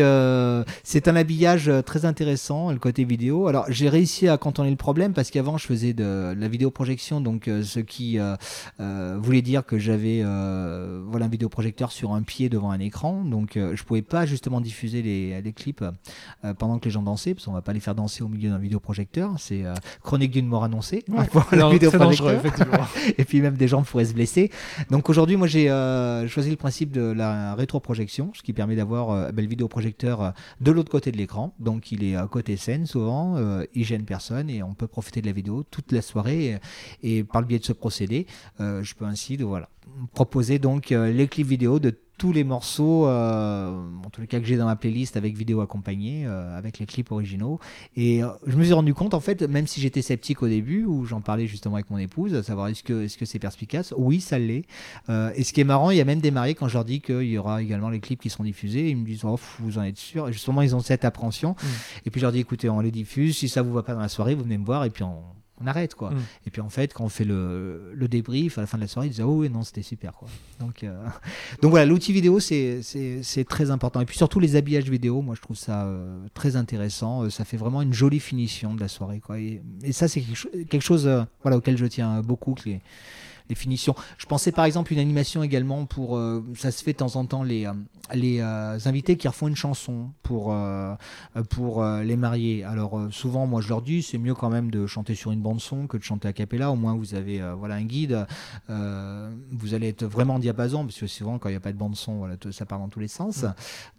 c'est 0.83 1.07
un 1.07 1.15
habillage 1.15 1.71
très 1.85 2.05
intéressant, 2.05 2.71
le 2.71 2.79
côté 2.79 3.03
vidéo. 3.03 3.47
Alors, 3.47 3.65
j'ai 3.69 3.89
réussi 3.89 4.27
à 4.27 4.37
contourner 4.37 4.71
le 4.71 4.77
problème 4.77 5.13
parce 5.13 5.29
qu'avant, 5.29 5.57
je 5.57 5.65
faisais 5.65 5.93
de, 5.93 6.33
la 6.37 6.47
vidéo 6.47 6.71
projection 6.71 7.21
donc 7.21 7.47
euh, 7.47 7.63
ce 7.73 7.79
qui 7.79 8.19
euh, 8.19 8.35
euh, 8.79 9.17
voulait 9.19 9.41
dire 9.41 9.65
que 9.65 9.77
j'avais 9.79 10.23
voilà 10.23 11.25
un 11.25 11.29
vidéoprojecteur 11.29 11.91
sur 11.91 12.13
un 12.13 12.21
pied 12.21 12.49
devant 12.49 12.71
un 12.71 12.79
écran, 12.79 13.23
donc 13.23 13.53
je 13.55 13.83
pouvais 13.83 14.01
pas 14.01 14.25
justement 14.25 14.61
diffuser 14.61 15.01
les, 15.01 15.41
les 15.41 15.53
clips 15.53 15.83
pendant 16.57 16.79
que 16.79 16.85
les 16.85 16.91
gens 16.91 17.01
dansaient, 17.01 17.33
parce 17.33 17.45
qu'on 17.45 17.53
va 17.53 17.61
pas 17.61 17.73
les 17.73 17.79
faire 17.79 17.95
danser 17.95 18.23
au 18.23 18.27
milieu 18.27 18.49
d'un 18.49 18.57
vidéoprojecteur, 18.57 19.33
c'est 19.37 19.63
chronique 20.01 20.31
d'une 20.31 20.47
mort 20.47 20.63
annoncée. 20.63 21.03
Et 23.17 23.25
puis 23.25 23.41
même 23.41 23.55
des 23.55 23.67
gens 23.67 23.83
pourraient 23.83 24.05
se 24.05 24.13
blesser. 24.13 24.51
Donc 24.89 25.09
aujourd'hui, 25.09 25.35
moi 25.35 25.47
j'ai 25.47 25.67
choisi 26.27 26.49
le 26.49 26.55
principe 26.57 26.91
de 26.91 27.01
la 27.01 27.55
rétroprojection, 27.55 28.31
ce 28.33 28.41
qui 28.41 28.53
permet 28.53 28.75
d'avoir 28.75 29.31
ben, 29.31 29.41
le 29.41 29.49
vidéoprojecteur 29.49 30.33
de 30.61 30.71
l'autre 30.71 30.91
côté 30.91 31.11
de 31.11 31.17
l'écran, 31.17 31.53
donc 31.59 31.91
il 31.91 32.03
est 32.03 32.15
à 32.15 32.27
côté 32.27 32.57
scène 32.57 32.85
souvent, 32.85 33.37
il 33.73 33.85
gêne 33.85 34.05
personne 34.05 34.49
et 34.49 34.63
on 34.63 34.73
peut 34.73 34.87
profiter 34.87 35.21
de 35.21 35.27
la 35.27 35.33
vidéo 35.33 35.63
toute 35.69 35.91
la 35.91 36.01
soirée 36.01 36.59
et 37.01 37.23
par 37.23 37.41
le 37.41 37.47
biais 37.47 37.59
de 37.63 37.67
ce 37.67 37.73
procédé, 37.73 38.27
euh, 38.59 38.83
je 38.83 38.93
peux 38.93 39.05
ainsi 39.05 39.37
de, 39.37 39.45
voilà, 39.45 39.69
proposer 40.13 40.59
donc 40.59 40.91
euh, 40.91 41.11
les 41.11 41.27
clips 41.27 41.47
vidéo 41.47 41.79
de 41.79 41.97
tous 42.19 42.31
les 42.31 42.43
morceaux, 42.43 43.07
euh, 43.07 43.71
en 44.05 44.09
tous 44.11 44.21
les 44.21 44.27
cas 44.27 44.39
que 44.39 44.45
j'ai 44.45 44.55
dans 44.55 44.67
ma 44.67 44.75
playlist 44.75 45.17
avec 45.17 45.35
vidéo 45.35 45.61
accompagnée, 45.61 46.27
avec 46.27 46.77
les 46.77 46.85
clips 46.85 47.11
originaux. 47.11 47.59
Et 47.97 48.21
je 48.45 48.55
me 48.55 48.63
suis 48.63 48.71
rendu 48.71 48.93
compte, 48.93 49.15
en 49.15 49.19
fait, 49.19 49.41
même 49.41 49.65
si 49.65 49.81
j'étais 49.81 50.03
sceptique 50.03 50.43
au 50.43 50.47
début, 50.47 50.85
où 50.85 51.05
j'en 51.05 51.21
parlais 51.21 51.47
justement 51.47 51.75
avec 51.75 51.89
mon 51.89 51.97
épouse, 51.97 52.35
à 52.35 52.43
savoir 52.43 52.67
est-ce 52.67 52.83
que 52.83 53.05
est-ce 53.05 53.17
que 53.17 53.25
c'est 53.25 53.39
perspicace? 53.39 53.95
Oui, 53.97 54.21
ça 54.21 54.37
l'est. 54.37 54.65
et 55.09 55.43
ce 55.43 55.51
qui 55.51 55.61
est 55.61 55.65
marrant, 55.65 55.89
il 55.89 55.97
y 55.97 56.01
a 56.01 56.05
même 56.05 56.21
des 56.21 56.31
mariés 56.31 56.53
quand 56.53 56.67
je 56.67 56.75
leur 56.75 56.85
dis 56.85 57.01
qu'il 57.01 57.23
y 57.23 57.37
aura 57.37 57.63
également 57.63 57.89
les 57.89 57.99
clips 57.99 58.21
qui 58.21 58.29
seront 58.29 58.43
diffusés, 58.43 58.89
ils 58.89 58.95
me 58.95 59.05
disent 59.05 59.25
oh, 59.25 59.39
vous 59.59 59.79
en 59.79 59.83
êtes 59.83 59.97
sûr? 59.97 60.31
Justement, 60.31 60.61
ils 60.61 60.75
ont 60.75 60.81
cette 60.81 61.05
appréhension. 61.05 61.53
Mmh. 61.61 61.67
Et 62.05 62.11
puis 62.11 62.21
je 62.21 62.25
leur 62.25 62.31
dis 62.31 62.39
écoutez, 62.39 62.69
on 62.69 62.79
les 62.79 62.91
diffuse. 62.91 63.35
Si 63.35 63.49
ça 63.49 63.63
vous 63.63 63.73
va 63.73 63.81
pas 63.81 63.95
dans 63.95 64.01
la 64.01 64.07
soirée, 64.07 64.35
vous 64.35 64.43
venez 64.43 64.59
me 64.59 64.65
voir 64.65 64.85
et 64.85 64.91
puis 64.91 65.03
on 65.03 65.23
on 65.61 65.67
arrête 65.67 65.95
quoi. 65.95 66.11
Mm. 66.11 66.21
Et 66.47 66.49
puis 66.49 66.61
en 66.61 66.69
fait, 66.69 66.93
quand 66.93 67.03
on 67.03 67.09
fait 67.09 67.25
le, 67.25 67.91
le, 67.93 68.07
débrief 68.07 68.57
à 68.57 68.61
la 68.61 68.67
fin 68.67 68.77
de 68.77 68.83
la 68.83 68.87
soirée, 68.87 69.07
ils 69.07 69.11
disent 69.11 69.21
oh 69.21 69.39
oui 69.39 69.49
non 69.49 69.63
c'était 69.63 69.81
super 69.81 70.13
quoi. 70.13 70.27
Donc 70.59 70.83
euh, 70.83 71.05
donc 71.61 71.71
voilà, 71.71 71.85
l'outil 71.85 72.13
vidéo 72.13 72.39
c'est 72.39 72.81
très 73.47 73.71
important. 73.71 74.01
Et 74.01 74.05
puis 74.05 74.17
surtout 74.17 74.39
les 74.39 74.55
habillages 74.55 74.89
vidéo, 74.89 75.21
moi 75.21 75.35
je 75.35 75.41
trouve 75.41 75.57
ça 75.57 75.85
euh, 75.85 76.17
très 76.33 76.55
intéressant. 76.55 77.23
Euh, 77.23 77.29
ça 77.29 77.45
fait 77.45 77.57
vraiment 77.57 77.81
une 77.81 77.93
jolie 77.93 78.19
finition 78.19 78.73
de 78.73 78.79
la 78.79 78.87
soirée 78.87 79.19
quoi. 79.19 79.39
Et, 79.39 79.61
ça 79.91 80.07
c'est 80.07 80.21
quelque, 80.21 80.81
chose 80.81 81.09
voilà 81.43 81.57
auquel 81.57 81.77
je 81.77 81.85
tiens 81.85 82.21
beaucoup. 82.21 82.53
Que 82.53 82.69
les, 82.69 82.81
les 83.49 83.55
finitions. 83.55 83.95
Je 84.17 84.25
pensais 84.25 84.51
par 84.51 84.65
exemple 84.65 84.93
une 84.93 84.99
animation 84.99 85.43
également 85.43 85.85
pour, 85.85 86.17
euh, 86.17 86.43
ça 86.55 86.71
se 86.71 86.83
fait 86.83 86.93
de 86.93 86.97
temps 86.97 87.15
en 87.15 87.25
temps, 87.25 87.43
les, 87.43 87.65
euh, 87.65 87.73
les 88.13 88.39
euh, 88.39 88.77
invités 88.85 89.17
qui 89.17 89.27
refont 89.27 89.47
une 89.47 89.55
chanson 89.55 90.11
pour, 90.23 90.55
pour 91.49 91.85
les 91.85 92.15
mariés. 92.15 92.63
Alors 92.63 93.07
souvent, 93.11 93.47
moi 93.47 93.61
je 93.61 93.69
leur 93.69 93.81
dis, 93.81 94.03
c'est 94.03 94.17
mieux 94.17 94.35
quand 94.35 94.49
même 94.49 94.71
de 94.71 94.87
chanter 94.87 95.15
sur 95.15 95.31
une 95.31 95.41
bande 95.41 95.61
son 95.61 95.87
que 95.87 95.97
de 95.97 96.03
chanter 96.03 96.27
a 96.27 96.33
cappella. 96.33 96.71
Au 96.71 96.75
moins 96.75 96.95
vous 96.95 97.15
avez 97.15 97.41
voilà 97.57 97.75
un 97.75 97.83
guide. 97.83 98.25
vous 98.69 99.73
allez 99.73 99.89
être 99.89 100.05
vraiment 100.05 100.35
en 100.35 100.39
diapason 100.39 100.85
parce 100.85 100.99
que 100.99 101.07
souvent 101.07 101.39
quand 101.39 101.49
il 101.49 101.53
n'y 101.53 101.57
a 101.57 101.61
pas 101.61 101.71
de 101.71 101.77
bande 101.77 101.95
son, 101.95 102.17
voilà, 102.17 102.35
ça 102.51 102.65
part 102.65 102.79
dans 102.79 102.89
tous 102.89 102.99
les 102.99 103.07
sens. 103.07 103.45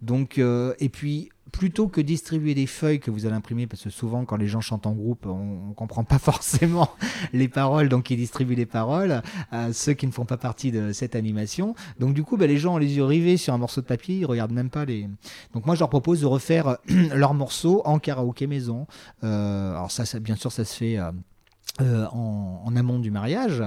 Donc 0.01 0.37
et 0.37 0.89
puis 0.89 1.29
plutôt 1.57 1.87
que 1.87 2.01
distribuer 2.01 2.53
des 2.53 2.67
feuilles 2.67 2.99
que 2.99 3.09
vous 3.09 3.25
allez 3.25 3.35
imprimer, 3.35 3.65
parce 3.65 3.81
que 3.81 3.89
souvent 3.89 4.25
quand 4.25 4.35
les 4.35 4.47
gens 4.47 4.59
chantent 4.59 4.87
en 4.87 4.91
groupe, 4.91 5.25
on, 5.25 5.69
ne 5.69 5.73
comprend 5.73 6.03
pas 6.03 6.19
forcément 6.19 6.89
les 7.31 7.47
paroles, 7.47 7.87
donc 7.87 8.11
ils 8.11 8.17
distribuent 8.17 8.55
les 8.55 8.65
paroles 8.65 9.21
à 9.51 9.71
ceux 9.71 9.93
qui 9.93 10.05
ne 10.05 10.11
font 10.11 10.25
pas 10.25 10.35
partie 10.35 10.71
de 10.71 10.91
cette 10.91 11.15
animation. 11.15 11.73
Donc 11.97 12.13
du 12.13 12.23
coup, 12.23 12.35
bah, 12.35 12.45
les 12.45 12.57
gens 12.57 12.75
ont 12.75 12.77
les 12.77 12.97
yeux 12.97 13.05
rivés 13.05 13.37
sur 13.37 13.53
un 13.53 13.57
morceau 13.57 13.79
de 13.79 13.85
papier, 13.85 14.17
ils 14.17 14.25
regardent 14.25 14.51
même 14.51 14.69
pas 14.69 14.83
les. 14.83 15.07
Donc 15.53 15.65
moi, 15.65 15.75
je 15.75 15.79
leur 15.79 15.89
propose 15.89 16.21
de 16.21 16.25
refaire 16.25 16.77
leur 17.13 17.33
morceau 17.33 17.81
en 17.85 17.99
karaoké 17.99 18.47
maison. 18.47 18.85
Euh, 19.23 19.71
alors 19.71 19.91
ça, 19.91 20.05
ça, 20.05 20.19
bien 20.19 20.35
sûr, 20.35 20.51
ça 20.51 20.65
se 20.65 20.75
fait. 20.75 20.97
Euh, 20.97 21.11
euh, 21.81 22.05
en, 22.07 22.73
amont 22.75 22.99
du 22.99 23.11
mariage. 23.11 23.61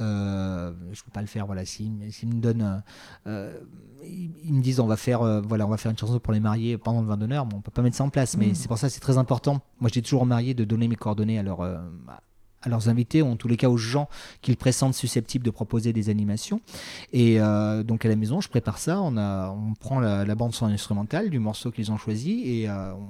Euh, 0.00 0.72
je 0.92 1.02
peux 1.02 1.10
pas 1.10 1.22
le 1.22 1.26
faire. 1.26 1.46
Voilà, 1.46 1.64
s'ils 1.64 1.90
me 1.92 2.34
donnent, 2.34 2.82
euh, 3.26 3.58
ils, 4.02 4.52
me 4.52 4.60
disent 4.60 4.80
on 4.80 4.86
va 4.86 4.96
faire, 4.96 5.20
voilà, 5.42 5.66
on 5.66 5.70
va 5.70 5.78
faire 5.78 5.90
une 5.90 5.98
chanson 5.98 6.18
pour 6.18 6.32
les 6.32 6.40
mariés 6.40 6.76
pendant 6.76 7.00
le 7.00 7.06
vin 7.06 7.16
d'honneur. 7.16 7.46
Bon, 7.46 7.58
on 7.58 7.60
peut 7.60 7.70
pas 7.70 7.82
mettre 7.82 7.96
ça 7.96 8.04
en 8.04 8.10
place, 8.10 8.36
mais 8.36 8.48
mm. 8.48 8.54
c'est 8.54 8.68
pour 8.68 8.76
ça 8.76 8.90
c'est 8.90 9.00
très 9.00 9.16
important. 9.16 9.62
Moi, 9.80 9.90
j'ai 9.92 10.02
toujours 10.02 10.22
aux 10.22 10.26
mariés 10.26 10.52
de 10.52 10.64
donner 10.64 10.88
mes 10.88 10.96
coordonnées 10.96 11.38
à 11.38 11.42
leur 11.42 11.62
à 11.62 12.68
leurs 12.70 12.88
invités, 12.88 13.20
ou 13.20 13.26
en 13.28 13.36
tous 13.36 13.48
les 13.48 13.58
cas 13.58 13.68
aux 13.68 13.76
gens 13.76 14.08
qu'ils 14.40 14.56
pressentent 14.56 14.94
susceptibles 14.94 15.44
de 15.44 15.50
proposer 15.50 15.92
des 15.92 16.10
animations. 16.10 16.60
Et 17.12 17.38
donc 17.84 18.04
à 18.04 18.08
la 18.08 18.16
maison, 18.16 18.40
je 18.42 18.48
prépare 18.48 18.78
ça. 18.78 19.00
On, 19.00 19.16
a, 19.16 19.50
on 19.50 19.74
prend 19.74 20.00
la, 20.00 20.34
bande 20.34 20.54
son 20.54 20.66
instrumentale 20.66 21.30
du 21.30 21.38
morceau 21.38 21.70
qu'ils 21.70 21.92
ont 21.92 21.98
choisi 21.98 22.42
et 22.46 22.70
on, 22.70 23.08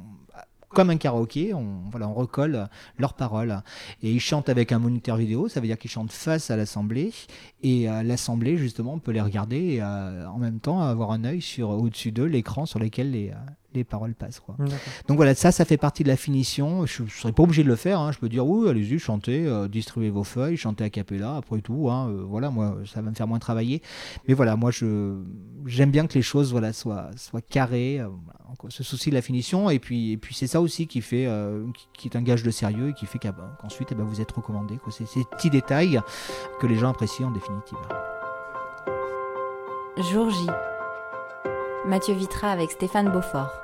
comme 0.75 0.91
un 0.91 0.97
karaoké, 0.97 1.55
on, 1.55 1.83
voilà, 1.91 2.09
on 2.09 2.15
recolle 2.15 2.69
leurs 2.99 3.15
paroles. 3.15 3.63
Et 4.03 4.11
ils 4.11 4.21
chantent 4.21 4.49
avec 4.49 4.73
un 4.73 4.79
moniteur 4.79 5.17
vidéo, 5.17 5.49
ça 5.49 5.61
veut 5.61 5.67
dire 5.67 5.79
qu'ils 5.79 5.91
chantent 5.91 6.13
face 6.13 6.51
à 6.51 6.57
l'Assemblée. 6.57 7.13
Et 7.63 7.89
à 7.89 8.03
l'Assemblée, 8.03 8.57
justement, 8.57 8.95
on 8.95 8.99
peut 8.99 9.13
les 9.13 9.21
regarder 9.21 9.75
et 9.75 9.83
en 9.83 10.39
même 10.39 10.61
temps 10.61 10.81
avoir 10.83 11.13
un 11.13 11.25
œil 11.25 11.41
sur 11.41 11.71
au-dessus 11.71 12.13
d'eux, 12.13 12.27
l'écran 12.27 12.67
sur 12.67 12.79
lequel 12.79 13.13
les, 13.13 13.33
les 13.75 13.85
paroles 13.85 14.15
passent. 14.15 14.41
Quoi. 14.41 14.57
Donc 15.09 15.17
voilà, 15.17 15.35
ça, 15.35 15.53
ça 15.53 15.65
fait 15.65 15.77
partie 15.77 16.03
de 16.03 16.09
la 16.09 16.17
finition. 16.17 16.87
Je 16.87 17.03
ne 17.03 17.09
serais 17.09 17.33
pas 17.33 17.43
obligé 17.43 17.63
de 17.63 17.69
le 17.69 17.77
faire. 17.77 18.01
Hein. 18.01 18.13
Je 18.13 18.19
peux 18.19 18.29
dire, 18.29 18.47
oui, 18.47 18.69
allez-y, 18.69 18.99
chantez, 18.99 19.47
euh, 19.47 19.69
distribuez 19.69 20.11
vos 20.11 20.25
feuilles, 20.25 20.57
chantez 20.57 20.85
a 20.85 20.91
cappella, 20.91 21.37
après 21.37 21.61
tout. 21.61 21.91
Hein. 21.91 22.09
Euh, 22.09 22.25
voilà, 22.27 22.51
moi, 22.51 22.77
ça 22.87 23.03
va 23.03 23.11
me 23.11 23.15
faire 23.15 23.27
moins 23.27 23.39
travailler. 23.39 23.83
Mais 24.29 24.35
voilà, 24.35 24.57
moi, 24.57 24.71
je 24.71 25.15
j'aime 25.67 25.91
bien 25.91 26.07
que 26.07 26.15
les 26.15 26.23
choses 26.23 26.53
voilà, 26.53 26.73
soient, 26.73 27.11
soient 27.17 27.43
carrées. 27.43 28.01
Euh, 28.01 28.09
ce 28.69 28.85
souci 28.85 29.11
de 29.11 29.15
la 29.15 29.23
finition. 29.23 29.69
Et 29.69 29.79
puis, 29.79 30.13
et 30.13 30.17
puis 30.17 30.35
c'est 30.35 30.47
ça 30.47 30.61
aussi 30.61 30.87
qui 30.87 31.01
fait, 31.01 31.29
qui, 31.93 32.09
est 32.09 32.17
un 32.17 32.23
gage 32.23 32.45
de 32.45 32.51
sérieux 32.51 32.91
et 32.91 32.93
qui 32.95 33.05
fait 33.05 33.19
qu'ensuite, 33.19 33.89
eh 33.91 33.95
ben, 33.95 34.05
vous 34.05 34.21
êtes 34.21 34.31
recommandé. 34.31 34.79
C'est 34.91 35.07
ces 35.07 35.25
petits 35.25 35.51
détails 35.51 36.01
que 36.61 36.67
les 36.67 36.77
gens 36.77 36.91
apprécient 36.91 37.29
en 37.29 37.33
définitive. 37.33 37.79
Jour 39.99 40.31
J. 40.31 40.47
Mathieu 41.87 42.15
Vitra 42.15 42.51
avec 42.51 42.71
Stéphane 42.71 43.13
Beaufort. 43.13 43.64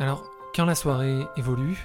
Alors, 0.00 0.24
quand 0.56 0.64
la 0.64 0.74
soirée 0.74 1.26
évolue, 1.36 1.84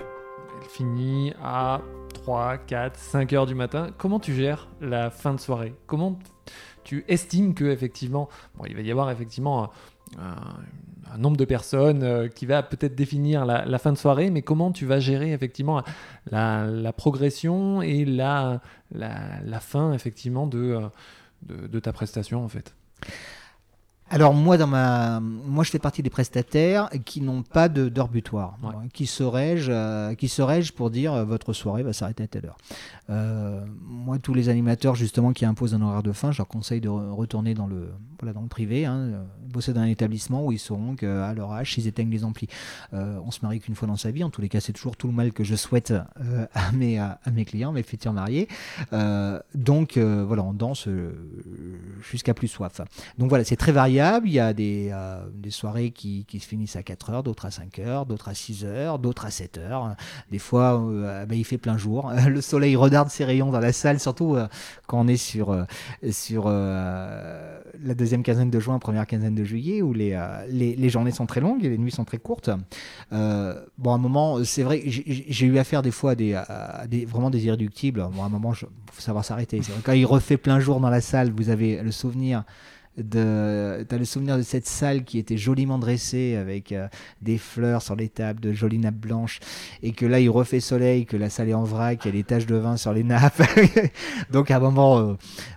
elle 0.57 0.69
finit 0.69 1.33
à 1.43 1.81
3, 2.13 2.59
4, 2.59 2.97
5 2.97 3.33
heures 3.33 3.45
du 3.45 3.55
matin, 3.55 3.89
comment 3.97 4.21
tu 4.21 4.33
gères 4.33 4.69
la 4.79 5.09
fin 5.11 5.33
de 5.33 5.39
soirée? 5.39 5.75
Comment 5.85 6.17
tu 6.85 7.03
estimes 7.09 7.53
que 7.53 7.65
effectivement, 7.65 8.29
bon, 8.55 8.63
il 8.67 8.73
va 8.73 8.81
y 8.83 8.89
avoir 8.89 9.11
effectivement 9.11 9.69
un, 10.17 11.17
nombre 11.17 11.35
de 11.35 11.43
personnes 11.43 12.03
euh, 12.03 12.29
qui 12.29 12.45
va 12.45 12.63
peut-être 12.63 12.95
définir 12.95 13.45
la, 13.45 13.79
fin 13.79 13.91
de 13.91 13.97
soirée, 13.97 14.29
mais 14.29 14.43
comment 14.43 14.71
tu 14.71 14.85
vas 14.85 15.01
gérer 15.01 15.33
effectivement 15.33 15.83
la, 16.31 16.93
progression 16.95 17.81
et 17.81 18.05
la, 18.05 18.61
fin 19.59 19.91
effectivement 19.91 20.47
de, 20.47 20.79
de, 21.41 21.67
de 21.67 21.79
ta 21.81 21.91
prestation 21.91 22.45
en 22.45 22.47
fait? 22.47 22.73
Alors 24.07 24.35
moi, 24.35 24.57
dans 24.57 24.67
ma, 24.67 25.19
moi, 25.19 25.63
je 25.63 25.71
fais 25.71 25.79
partie 25.79 26.03
des 26.03 26.11
prestataires 26.11 26.89
qui 27.05 27.21
n'ont 27.21 27.41
pas 27.41 27.69
de 27.69 27.89
d'heure 27.89 28.07
butoir. 28.07 28.57
Qui 28.93 29.07
serais-je, 29.07 29.71
euh, 29.71 30.13
qui 30.13 30.27
serais-je 30.27 30.73
pour 30.73 30.91
dire 30.91 31.13
euh, 31.13 31.25
votre 31.25 31.53
soirée 31.53 31.81
va 31.81 31.91
s'arrêter 31.91 32.23
à 32.23 32.27
telle 32.27 32.45
heure? 32.45 32.57
Euh, 33.09 33.65
moi, 33.81 34.19
tous 34.19 34.35
les 34.35 34.49
animateurs 34.49 34.93
justement 34.93 35.33
qui 35.33 35.43
imposent 35.43 35.73
un 35.73 35.81
horaire 35.81 36.03
de 36.03 36.11
fin, 36.11 36.31
je 36.31 36.37
leur 36.37 36.47
conseille 36.47 36.81
de 36.81 36.89
retourner 36.89 37.55
dans 37.55 37.65
le, 37.65 37.89
voilà, 38.19 38.33
dans 38.33 38.41
le 38.41 38.47
privé, 38.47 38.85
hein, 38.85 39.25
bosser 39.41 39.73
dans 39.73 39.81
un 39.81 39.87
établissement 39.87 40.45
où 40.45 40.51
ils 40.51 40.59
sauront 40.59 40.95
qu'à 40.95 41.33
leur 41.33 41.51
âge, 41.51 41.75
ils 41.79 41.87
éteignent 41.87 42.11
les 42.11 42.23
amplis. 42.23 42.47
on 42.91 43.31
se 43.31 43.39
marie 43.41 43.59
qu'une 43.59 43.75
fois 43.75 43.87
dans 43.87 43.95
sa 43.95 44.11
vie. 44.11 44.23
En 44.23 44.29
tous 44.29 44.41
les 44.41 44.49
cas, 44.49 44.59
c'est 44.59 44.73
toujours 44.73 44.97
tout 44.97 45.07
le 45.07 45.13
mal 45.13 45.33
que 45.33 45.43
je 45.43 45.55
souhaite 45.55 45.93
à 46.53 46.71
mes 46.73 46.99
à, 46.99 47.19
mes 47.33 47.45
clients, 47.45 47.71
mes 47.71 47.83
futurs 47.83 48.13
mariés. 48.13 48.47
donc 49.55 49.97
voilà, 49.97 50.43
on 50.43 50.53
danse 50.53 50.87
jusqu'à 52.01 52.35
plus 52.35 52.47
soif. 52.47 52.81
Donc 53.17 53.29
voilà, 53.29 53.43
c'est 53.43 53.55
très 53.55 53.71
varié 53.71 53.94
il 54.25 54.31
y 54.31 54.39
a 54.39 54.53
des, 54.53 54.89
euh, 54.91 55.25
des 55.33 55.51
soirées 55.51 55.91
qui, 55.91 56.25
qui, 56.25 56.39
se 56.39 56.47
finissent 56.47 56.75
à 56.75 56.83
4 56.83 57.09
heures, 57.09 57.23
d'autres 57.23 57.45
à 57.45 57.51
5 57.51 57.79
heures, 57.79 58.05
d'autres 58.05 58.29
à 58.29 58.33
6 58.33 58.65
heures, 58.65 58.99
d'autres 58.99 59.25
à 59.25 59.31
7 59.31 59.57
heures. 59.57 59.95
Des 60.31 60.39
fois, 60.39 60.81
euh, 60.81 61.25
bah, 61.25 61.35
il 61.35 61.43
fait 61.43 61.57
plein 61.57 61.77
jour. 61.77 62.11
Le 62.27 62.41
soleil 62.41 62.75
redarde 62.75 63.09
ses 63.09 63.25
rayons 63.25 63.51
dans 63.51 63.59
la 63.59 63.73
salle, 63.73 63.99
surtout 63.99 64.35
euh, 64.35 64.47
quand 64.87 64.99
on 64.99 65.07
est 65.07 65.17
sur, 65.17 65.65
sur 66.11 66.47
la 66.49 67.93
deuxième 67.95 68.23
quinzaine 68.23 68.49
de 68.49 68.59
juin, 68.59 68.79
première 68.79 69.07
quinzaine 69.07 69.35
de 69.35 69.43
juillet, 69.43 69.81
où 69.81 69.93
les, 69.93 70.19
les, 70.49 70.75
les, 70.75 70.89
journées 70.89 71.11
sont 71.11 71.25
très 71.25 71.41
longues 71.41 71.63
et 71.63 71.69
les 71.69 71.77
nuits 71.77 71.91
sont 71.91 72.05
très 72.05 72.17
courtes. 72.17 72.49
bon, 73.11 73.91
à 73.91 73.95
un 73.95 73.97
moment, 73.97 74.43
c'est 74.43 74.63
vrai, 74.63 74.81
j'ai 74.85 75.45
eu 75.45 75.57
affaire 75.57 75.81
des 75.81 75.91
fois 75.91 76.11
à 76.11 76.15
des, 76.15 76.33
à 76.33 76.85
des 76.87 77.05
vraiment 77.05 77.29
des 77.29 77.45
irréductibles. 77.45 78.07
Bon, 78.13 78.23
à 78.23 78.25
un 78.25 78.29
moment, 78.29 78.53
il 78.53 78.67
faut 78.91 79.01
savoir 79.01 79.25
s'arrêter. 79.25 79.61
Quand 79.83 79.93
il 79.93 80.05
refait 80.05 80.37
plein 80.37 80.59
jour 80.59 80.79
dans 80.79 80.89
la 80.89 81.01
salle, 81.01 81.31
vous 81.31 81.49
avez 81.49 81.81
le 81.81 81.91
souvenir 81.91 82.43
de, 82.97 83.85
as 83.89 83.97
le 83.97 84.05
souvenir 84.05 84.37
de 84.37 84.41
cette 84.41 84.67
salle 84.67 85.03
qui 85.03 85.17
était 85.17 85.37
joliment 85.37 85.77
dressée 85.77 86.35
avec 86.35 86.71
euh, 86.71 86.87
des 87.21 87.37
fleurs 87.37 87.81
sur 87.81 87.95
les 87.95 88.09
tables, 88.09 88.39
de 88.39 88.53
jolies 88.53 88.79
nappes 88.79 88.95
blanches, 88.95 89.39
et 89.83 89.91
que 89.91 90.05
là 90.05 90.19
il 90.19 90.29
refait 90.29 90.59
soleil, 90.59 91.05
que 91.05 91.17
la 91.17 91.29
salle 91.29 91.49
est 91.49 91.53
en 91.53 91.63
vrac, 91.63 91.99
il 92.05 92.07
y 92.07 92.09
a 92.09 92.11
des 92.13 92.23
taches 92.23 92.45
de 92.45 92.55
vin 92.55 92.77
sur 92.77 92.93
les 92.93 93.03
nappes. 93.03 93.41
Donc 94.31 94.51
à 94.51 94.57
un 94.57 94.59
moment, 94.59 94.97
euh, 94.97 95.13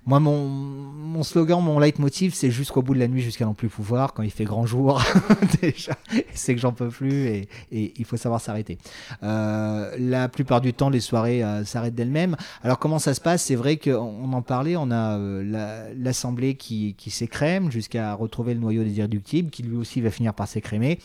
moi 0.07 0.21
mon, 0.21 0.49
mon 0.49 1.23
slogan, 1.23 1.63
mon 1.63 1.79
leitmotiv, 1.79 2.35
c'est 2.35 2.51
jusqu'au 2.51 2.83
bout 2.83 2.95
de 2.95 2.99
la 2.99 3.09
nuit, 3.09 3.23
jusqu'à 3.23 3.45
n'en 3.45 3.55
plus 3.55 3.69
pouvoir. 3.69 4.15
Quand 4.15 4.23
il 4.23 4.31
fait 4.31 4.45
grand 4.45 4.67
jour, 4.67 5.03
déjà, 5.63 5.93
c'est 6.35 6.55
que 6.55 6.61
j'en 6.61 6.73
peux 6.73 6.89
plus 6.89 7.27
et, 7.27 7.49
et, 7.71 7.93
il 7.97 8.05
faut 8.05 8.17
savoir 8.17 8.41
s'arrêter. 8.41 8.79
Euh, 9.23 9.95
la 9.99 10.29
plupart 10.29 10.61
du 10.61 10.73
temps, 10.75 10.91
les 10.91 11.01
soirées 11.01 11.43
s'arrêtent 11.65 11.95
d'elles-mêmes. 11.95 12.37
Alors 12.63 12.79
comment 12.79 12.99
ça 12.99 13.15
se 13.15 13.21
passe? 13.21 13.45
C'est 13.45 13.55
vrai 13.55 13.77
qu'on 13.77 14.33
en 14.33 14.43
parlait, 14.43 14.77
on 14.77 14.91
a 14.91 15.19
l'assemblée 15.95 16.55
qui, 16.55 16.95
qui 16.95 17.11
s'est 17.11 17.28
crème 17.29 17.71
jusqu'à 17.71 18.15
retrouver 18.15 18.55
le 18.55 18.61
noyau 18.61 18.83
des 18.83 18.99
irréductibles 18.99 19.51
qui 19.51 19.63
lui 19.63 19.77
aussi 19.77 20.01
va 20.01 20.11
finir 20.11 20.35
par 20.35 20.49
s'écrémer. 20.49 20.99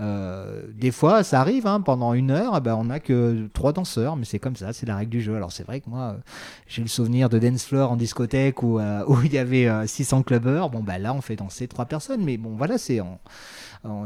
Euh, 0.00 0.62
des 0.74 0.90
fois, 0.90 1.22
ça 1.22 1.40
arrive, 1.40 1.66
hein, 1.66 1.80
pendant 1.80 2.14
une 2.14 2.30
heure, 2.30 2.54
eh 2.56 2.60
ben, 2.60 2.74
on 2.74 2.84
n'a 2.84 3.00
que 3.00 3.48
trois 3.54 3.72
danseurs, 3.72 4.16
mais 4.16 4.24
c'est 4.24 4.38
comme 4.38 4.56
ça, 4.56 4.72
c'est 4.72 4.86
la 4.86 4.96
règle 4.96 5.10
du 5.10 5.20
jeu. 5.20 5.34
Alors 5.36 5.52
c'est 5.52 5.64
vrai 5.64 5.80
que 5.80 5.88
moi, 5.88 6.00
euh, 6.00 6.18
j'ai 6.66 6.82
le 6.82 6.88
souvenir 6.88 7.28
de 7.28 7.38
dance 7.38 7.64
floor 7.64 7.92
en 7.92 7.96
discothèque 7.96 8.62
où, 8.62 8.78
euh, 8.78 9.04
où 9.08 9.22
il 9.22 9.32
y 9.32 9.38
avait 9.38 9.68
600 9.86 10.22
clubbers. 10.22 10.70
Bon, 10.70 10.80
bah 10.80 10.98
là, 10.98 11.14
on 11.14 11.20
fait 11.20 11.36
danser 11.36 11.68
trois 11.68 11.86
personnes, 11.86 12.24
mais 12.24 12.36
bon, 12.36 12.54
voilà, 12.56 12.78
c'est 12.78 13.00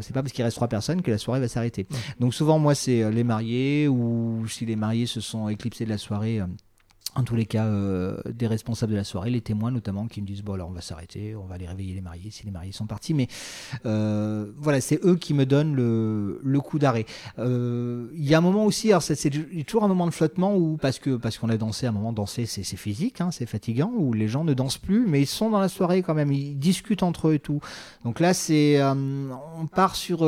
c'est 0.03 0.13
pas 0.13 0.23
parce 0.23 0.33
qu'il 0.33 0.45
reste 0.45 0.57
trois 0.57 0.69
personnes 0.69 1.01
que 1.01 1.11
la 1.11 1.19
soirée 1.19 1.41
va 1.41 1.49
s'arrêter. 1.49 1.87
Donc 2.21 2.35
souvent, 2.35 2.59
moi, 2.59 2.75
c'est 2.75 3.11
les 3.11 3.25
mariés 3.25 3.89
ou 3.89 4.47
si 4.47 4.67
les 4.67 4.77
mariés 4.77 5.07
se 5.07 5.21
sont 5.21 5.49
éclipsés 5.49 5.85
de 5.85 5.91
la 5.91 5.99
soirée 5.99 6.41
en 7.15 7.25
tous 7.25 7.37
les 7.37 7.45
cas, 7.45 7.67
euh, 7.67 8.17
des 8.27 8.47
responsables 8.47 8.93
de 8.93 8.97
la 8.97 9.05
soirée, 9.05 9.31
les 9.31 9.43
témoins 9.43 9.71
notamment, 9.71 10.07
qui 10.07 10.23
me 10.23 10.27
disent 10.27 10.43
bon 10.43 10.55
alors 10.55 10.69
on 10.69 10.73
va 10.73 10.81
s'arrêter, 10.81 11.37
on 11.37 11.45
va 11.45 11.57
aller 11.57 11.67
réveiller 11.67 11.95
les 11.95 12.01
mariés 12.01 12.31
si 12.31 12.47
les 12.47 12.51
mariés 12.51 12.73
sont 12.73 12.87
partis. 12.87 13.13
Mais 13.13 13.29
euh, 13.85 14.51
voilà, 14.57 14.81
c'est 14.81 15.05
eux 15.05 15.17
qui 15.17 15.35
me 15.35 15.45
donnent 15.45 15.75
le, 15.75 16.41
le 16.43 16.61
coup 16.61 16.79
d'arrêt. 16.79 17.05
Euh, 17.39 18.09
il 18.15 18.25
y 18.25 18.35
a 18.35 18.39
un 18.39 18.43
moment 18.43 18.65
aussi, 18.65 18.89
alors 18.91 19.03
c'est 19.03 19.31
toujours 19.67 19.85
un 19.85 19.89
moment 19.89 20.07
de 20.07 20.13
flottement 20.13 20.57
où 20.57 20.79
parce 20.79 20.99
que 20.99 21.17
parce 21.17 21.37
qu'on 21.37 21.51
a 21.51 21.57
dansé, 21.59 21.85
à 21.87 21.91
un 21.91 21.93
moment 21.93 22.13
danser 22.13 22.47
c'est 22.47 22.63
physique, 22.77 23.21
hein, 23.21 23.31
c'est 23.31 23.47
fatigant, 23.47 23.93
où 23.95 24.15
les 24.15 24.29
gens 24.29 24.45
ne 24.45 24.55
dansent 24.55 24.79
plus, 24.79 25.07
mais 25.07 25.21
ils 25.21 25.27
sont 25.27 25.51
dans 25.51 25.61
la 25.61 25.69
soirée 25.69 26.03
quand 26.03 26.15
même, 26.15 26.33
ils 26.33 26.59
discutent 26.59 27.03
entre 27.03 27.29
eux 27.29 27.35
et 27.35 27.41
tout. 27.41 27.61
Donc 28.05 28.21
là 28.21 28.33
c'est 28.33 28.83
on 28.83 29.67
part 29.67 29.97
sur 29.97 30.27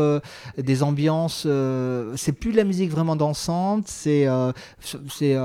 des 0.58 0.82
ambiances, 0.82 1.46
c'est 2.16 2.32
plus 2.32 2.52
de 2.52 2.56
la 2.56 2.64
musique 2.64 2.90
vraiment 2.90 3.16
dansante, 3.16 3.88
c'est 3.88 4.26
c'est 5.08 5.36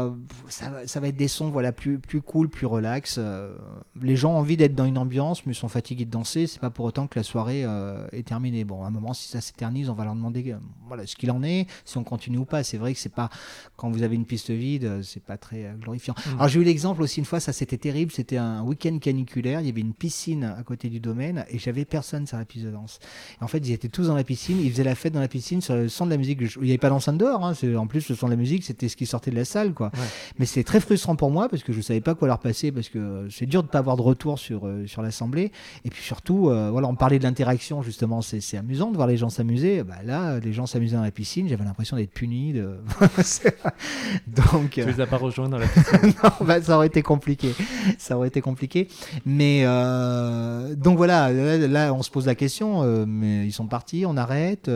ça, 0.50 0.72
ça 0.86 1.00
va 1.00 1.08
être 1.08 1.16
des 1.16 1.29
sons 1.30 1.50
voilà, 1.50 1.72
plus, 1.72 1.98
plus 1.98 2.22
cool, 2.22 2.50
plus 2.50 2.66
relax. 2.66 3.16
Euh, 3.18 3.56
les 4.02 4.18
gens 4.18 4.34
ont 4.34 4.40
envie 4.40 4.58
d'être 4.58 4.76
dans 4.76 4.86
une 4.86 4.98
ambiance, 4.98 5.46
mais 5.46 5.54
sont 5.54 5.70
fatigués 5.70 6.04
de 6.04 6.12
danser. 6.12 6.48
C'est 6.48 6.60
pas 6.60 6.70
pour 6.70 6.84
autant 6.84 7.08
que 7.08 7.18
la 7.18 7.24
soirée 7.24 7.64
euh, 7.64 8.06
est 8.12 8.28
terminée. 8.28 8.66
Bon, 8.66 8.84
à 8.84 8.88
un 8.88 8.90
moment, 8.90 9.14
si 9.14 9.30
ça 9.30 9.40
s'éternise, 9.40 9.90
on 9.90 9.94
va 9.94 10.04
leur 10.04 10.16
demander 10.16 10.52
euh, 10.52 10.58
voilà, 10.88 11.08
ce 11.08 11.16
qu'il 11.16 11.32
en 11.32 11.42
est, 11.44 11.68
si 11.86 11.98
on 11.98 12.04
continue 12.04 12.40
ou 12.40 12.46
pas. 12.46 12.64
C'est 12.64 12.78
vrai 12.78 12.94
que 12.94 13.00
c'est 13.00 13.14
pas, 13.14 13.30
quand 13.78 13.90
vous 13.90 14.04
avez 14.04 14.16
une 14.16 14.26
piste 14.26 14.52
vide, 14.52 15.02
c'est 15.04 15.24
pas 15.24 15.38
très 15.38 15.74
glorifiant. 15.80 16.16
Mm. 16.18 16.30
Alors, 16.36 16.48
j'ai 16.50 16.60
eu 16.60 16.64
l'exemple 16.64 17.02
aussi 17.02 17.20
une 17.20 17.26
fois, 17.26 17.40
ça 17.40 17.54
c'était 17.54 17.78
terrible. 17.78 18.12
C'était 18.12 18.38
un 18.38 18.62
week-end 18.64 18.98
caniculaire. 19.00 19.62
Il 19.62 19.68
y 19.68 19.70
avait 19.70 19.82
une 19.82 19.94
piscine 19.94 20.44
à 20.44 20.64
côté 20.64 20.90
du 20.90 21.00
domaine 21.00 21.46
et 21.50 21.60
j'avais 21.60 21.86
personne 21.86 22.28
sur 22.28 22.38
la 22.38 22.46
piste 22.46 22.66
de 22.66 22.72
danse. 22.72 23.00
Et 23.40 23.44
en 23.44 23.48
fait, 23.48 23.60
ils 23.60 23.72
étaient 23.72 23.90
tous 23.90 24.08
dans 24.08 24.16
la 24.16 24.24
piscine. 24.24 24.60
Ils 24.60 24.72
faisaient 24.72 24.84
la 24.84 24.96
fête 24.96 25.14
dans 25.14 25.20
la 25.20 25.28
piscine 25.28 25.62
sur 25.62 25.76
le 25.76 25.88
son 25.88 26.06
de 26.06 26.12
la 26.12 26.18
musique. 26.18 26.40
Il 26.42 26.64
n'y 26.64 26.70
avait 26.72 26.78
pas 26.78 26.90
d'enceinte 26.90 27.18
dehors. 27.18 27.46
Hein. 27.46 27.54
En 27.78 27.88
plus, 27.88 28.10
le 28.10 28.16
son 28.16 28.28
de 28.28 28.32
la 28.32 28.38
musique, 28.38 28.64
c'était 28.64 28.90
ce 28.90 28.96
qui 28.96 29.06
sortait 29.06 29.32
de 29.32 29.36
la 29.36 29.46
salle, 29.46 29.74
quoi. 29.74 29.92
Mais 30.38 30.46
c'est 30.46 30.64
très 30.64 30.80
frustrant 30.80 31.16
pour 31.20 31.32
moi 31.32 31.50
parce 31.50 31.64
que 31.64 31.74
je 31.74 31.82
savais 31.82 32.00
pas 32.00 32.16
quoi 32.16 32.30
leur 32.30 32.40
passer 32.40 32.72
parce 32.72 32.88
que 32.88 33.28
c'est 33.30 33.46
dur 33.46 33.62
de 33.62 33.68
pas 33.68 33.80
avoir 33.80 33.98
de 33.98 34.02
retour 34.02 34.40
sur 34.40 34.66
euh, 34.66 34.88
sur 34.88 35.02
l'assemblée. 35.02 35.52
Et 35.84 35.90
puis 35.90 36.02
surtout 36.02 36.48
euh, 36.48 36.70
voilà 36.72 36.88
on 36.88 36.96
parlait 36.96 37.20
de 37.20 37.24
l'interaction 37.26 37.82
justement 37.82 38.22
c'est 38.22 38.56
amusant 38.56 38.90
de 38.90 38.96
voir 38.96 39.10
les 39.10 39.18
gens 39.18 39.28
s'amuser. 39.28 39.84
Bah 39.84 39.98
là 40.06 40.40
les 40.40 40.54
gens 40.54 40.66
s'amusaient 40.66 40.96
dans 40.96 41.04
la 41.04 41.12
piscine 41.12 41.50
j'avais 41.50 41.66
l'impression 41.66 41.98
d'être 41.98 42.14
puni 42.14 42.54
de 42.54 42.80
donc 44.28 44.70
tu 44.70 44.86
les 44.86 45.02
as 45.02 45.08
pas 45.08 45.18
rejoints 45.18 45.50
dans 45.50 45.58
la 45.58 45.68
piscine. 45.74 46.14
Non 46.24 46.32
bah, 46.46 46.62
ça 46.62 46.78
aurait 46.78 46.88
été 46.88 47.02
compliqué. 47.02 47.54
Ça 47.98 48.16
aurait 48.16 48.30
été 48.30 48.40
compliqué. 48.40 48.88
Mais 49.26 49.64
euh, 49.66 50.74
donc 50.74 50.96
voilà 50.96 51.34
là, 51.34 51.94
on 51.94 52.02
se 52.02 52.12
pose 52.12 52.28
la 52.28 52.36
question 52.36 53.06
mais 53.06 53.46
ils 53.46 53.52
sont 53.52 53.68
partis 53.68 54.06
on 54.06 54.16
arrête 54.16 54.70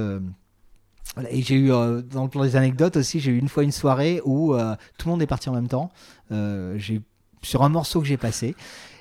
et 1.30 1.42
j'ai 1.42 1.56
eu, 1.56 1.72
euh, 1.72 2.02
dans 2.02 2.24
le 2.24 2.30
plan 2.30 2.44
des 2.44 2.56
anecdotes 2.56 2.98
aussi, 2.98 3.20
j'ai 3.20 3.32
eu 3.32 3.38
une 3.38 3.50
fois 3.50 3.64
une 3.64 3.72
soirée 3.72 4.22
où 4.26 4.56
euh, 4.56 4.76
tout 4.98 5.08
le 5.08 5.12
monde 5.12 5.22
est 5.22 5.28
parti 5.28 5.50
en 5.50 5.54
même 5.54 5.68
temps. 5.68 5.92
Euh, 6.32 6.76
j'ai 6.78 7.02
sur 7.42 7.62
un 7.64 7.70
morceau 7.70 8.02
que 8.02 8.08
j'ai 8.08 8.18
passé. 8.18 8.56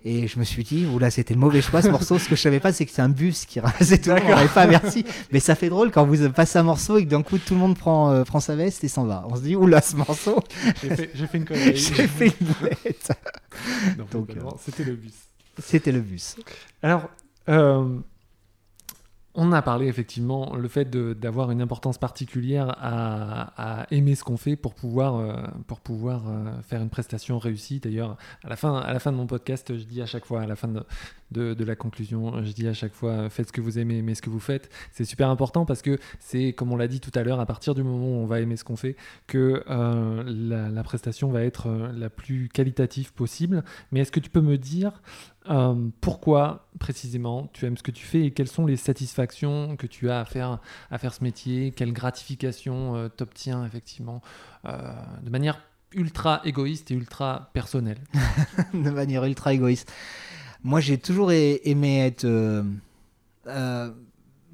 Et 0.05 0.27
je 0.27 0.41
me 0.41 0.45
suis 0.45 0.65
dit, 0.65 0.85
oula, 0.85 1.13
c'était 1.13 1.33
le 1.33 1.39
mauvais 1.39 1.63
choix 1.63 1.81
ce 1.81 1.89
morceau. 1.91 2.19
Ce 2.19 2.29
que 2.29 2.35
je 2.35 2.41
savais 2.41 2.59
pas, 2.59 2.73
c'est 2.73 2.85
que 2.85 2.91
c'est 2.91 3.03
un 3.03 3.09
bus 3.09 3.47
qui 3.47 3.61
ramassait 3.61 3.99
tout 3.99 4.11
le 4.11 4.17
monde. 4.17 4.25
On 4.27 4.35
n'avait 4.35 4.49
pas 4.49 4.63
averti. 4.63 5.05
Mais 5.31 5.39
ça 5.39 5.55
fait 5.55 5.69
drôle 5.69 5.93
quand 5.93 6.05
vous 6.05 6.29
passez 6.31 6.59
un 6.59 6.65
morceau 6.65 6.99
et 6.99 7.05
que 7.05 7.09
d'un 7.09 7.23
coup 7.23 7.39
tout 7.39 7.55
le 7.55 7.61
monde 7.61 7.79
prend, 7.79 8.25
prend 8.25 8.41
sa 8.41 8.57
veste 8.57 8.83
et 8.83 8.89
s'en 8.89 9.05
va. 9.05 9.25
On 9.31 9.37
se 9.37 9.43
dit, 9.43 9.55
oula, 9.55 9.81
ce 9.81 9.95
morceau. 9.95 10.41
J'ai 10.83 10.97
fait, 10.97 11.07
fait, 11.07 11.39
une 11.39 11.45
connerie. 11.45 11.77
j'ai 11.77 12.09
fait 12.09 12.27
une 12.41 12.47
boulette. 12.49 13.13
Donc, 13.97 14.29
c'était 14.65 14.85
le 14.85 14.97
bus. 14.97 15.15
C'était 15.63 15.93
le 15.93 16.01
bus. 16.01 16.35
Alors, 16.83 17.09
on 19.35 19.53
a 19.53 19.63
parlé 19.63 19.87
effectivement 19.87 20.55
le 20.57 20.69
fait 20.69 20.91
d'avoir 20.91 21.51
une 21.51 21.63
importance 21.63 21.97
particulière 21.97 22.77
à, 22.79 23.87
aimer 23.91 24.15
ce 24.15 24.25
qu'on 24.25 24.37
fait 24.37 24.57
pour 24.57 24.75
pouvoir, 24.75 25.17
euh, 25.17 25.37
euh, 25.91 26.63
faire 26.63 26.83
une 26.83 26.91
prestation 26.91 27.39
réussie. 27.39 27.81
D'ailleurs, 27.81 28.19
à, 28.45 28.49
la 28.51 28.57
fin, 28.57 29.13
de 29.13 29.17
mon 29.17 29.27
podcast, 29.27 29.77
je 29.77 29.85
dis 29.85 30.03
à 30.03 30.07
chaque 30.07 30.27
fois, 30.27 30.43
à 30.43 30.47
la 30.47 30.57
fin 30.57 30.69
de, 31.31 31.65
la 31.65 31.77
conclusion, 31.77 32.45
je 32.45 32.53
dis 32.53 32.69
à 32.69 32.75
chaque 32.75 32.93
fois, 32.93 33.31
faites 33.31 33.49
ce 33.49 33.53
que 33.53 33.63
vous 33.63 33.79
aimez, 33.79 33.99
aimez 33.99 34.15
ce 34.15 34.23
que 34.23 34.31
vous 34.31 34.41
faites. 34.41 34.71
C'est 34.91 35.07
super 35.07 35.31
important 35.31 35.65
parce 35.65 35.81
que 35.81 35.99
c'est, 36.19 36.53
comme 36.53 36.71
on 36.73 36.77
l'a 36.77 36.89
dit 36.89 37.01
tout 37.01 37.13
à 37.15 37.23
l'heure, 37.23 37.41
à 37.41 37.47
partir 37.47 37.75
du 37.75 37.83
moment 37.83 38.07
où 38.07 38.23
on 38.23 38.27
va 38.27 38.41
aimer 38.41 38.57
ce 38.57 38.65
qu'on 38.65 38.77
fait, 38.77 38.97
que 39.27 39.65
euh, 39.71 40.25
la, 40.27 40.83
prestation 40.83 41.31
va 41.31 41.43
être 41.43 41.71
la 41.95 42.11
plus 42.11 42.49
qualitative 42.49 43.15
possible. 43.15 43.65
Mais 43.93 44.01
est-ce 44.01 44.13
que 44.13 44.21
tu 44.21 44.29
peux 44.29 44.41
me 44.41 44.59
dire 44.59 45.01
euh, 45.51 45.89
pourquoi 46.01 46.69
précisément 46.79 47.49
tu 47.53 47.67
aimes 47.67 47.77
ce 47.77 47.83
que 47.83 47.91
tu 47.91 48.05
fais 48.05 48.27
et 48.27 48.31
quelles 48.31 48.49
sont 48.49 48.67
les 48.67 48.77
satisfactions 48.77 49.77
que 49.77 49.87
tu 49.87 50.11
as 50.11 50.21
à 50.21 50.25
faire, 50.25 50.59
à 50.91 50.99
faire 50.99 51.13
ce 51.13 51.25
métier? 51.25 51.73
Quelle 51.73 51.93
gratification 51.93 52.97
euh, 52.97 53.09
t'obtiens 53.09 53.65
effectivement 53.65 54.23
euh, 54.67 54.93
de 55.23 55.31
manière 55.31 55.61
ultra 55.93 56.41
égoïste 56.45 56.91
et 56.91 56.95
ultra 56.95 57.51
personnelle? 57.53 57.99
De 58.75 58.91
manière 58.91 59.25
ultra 59.25 59.53
égoïste. 59.53 59.93
Moi 60.63 60.81
j'ai 60.81 60.99
toujours 60.99 61.33
aimé 61.33 62.07
être, 62.07 62.25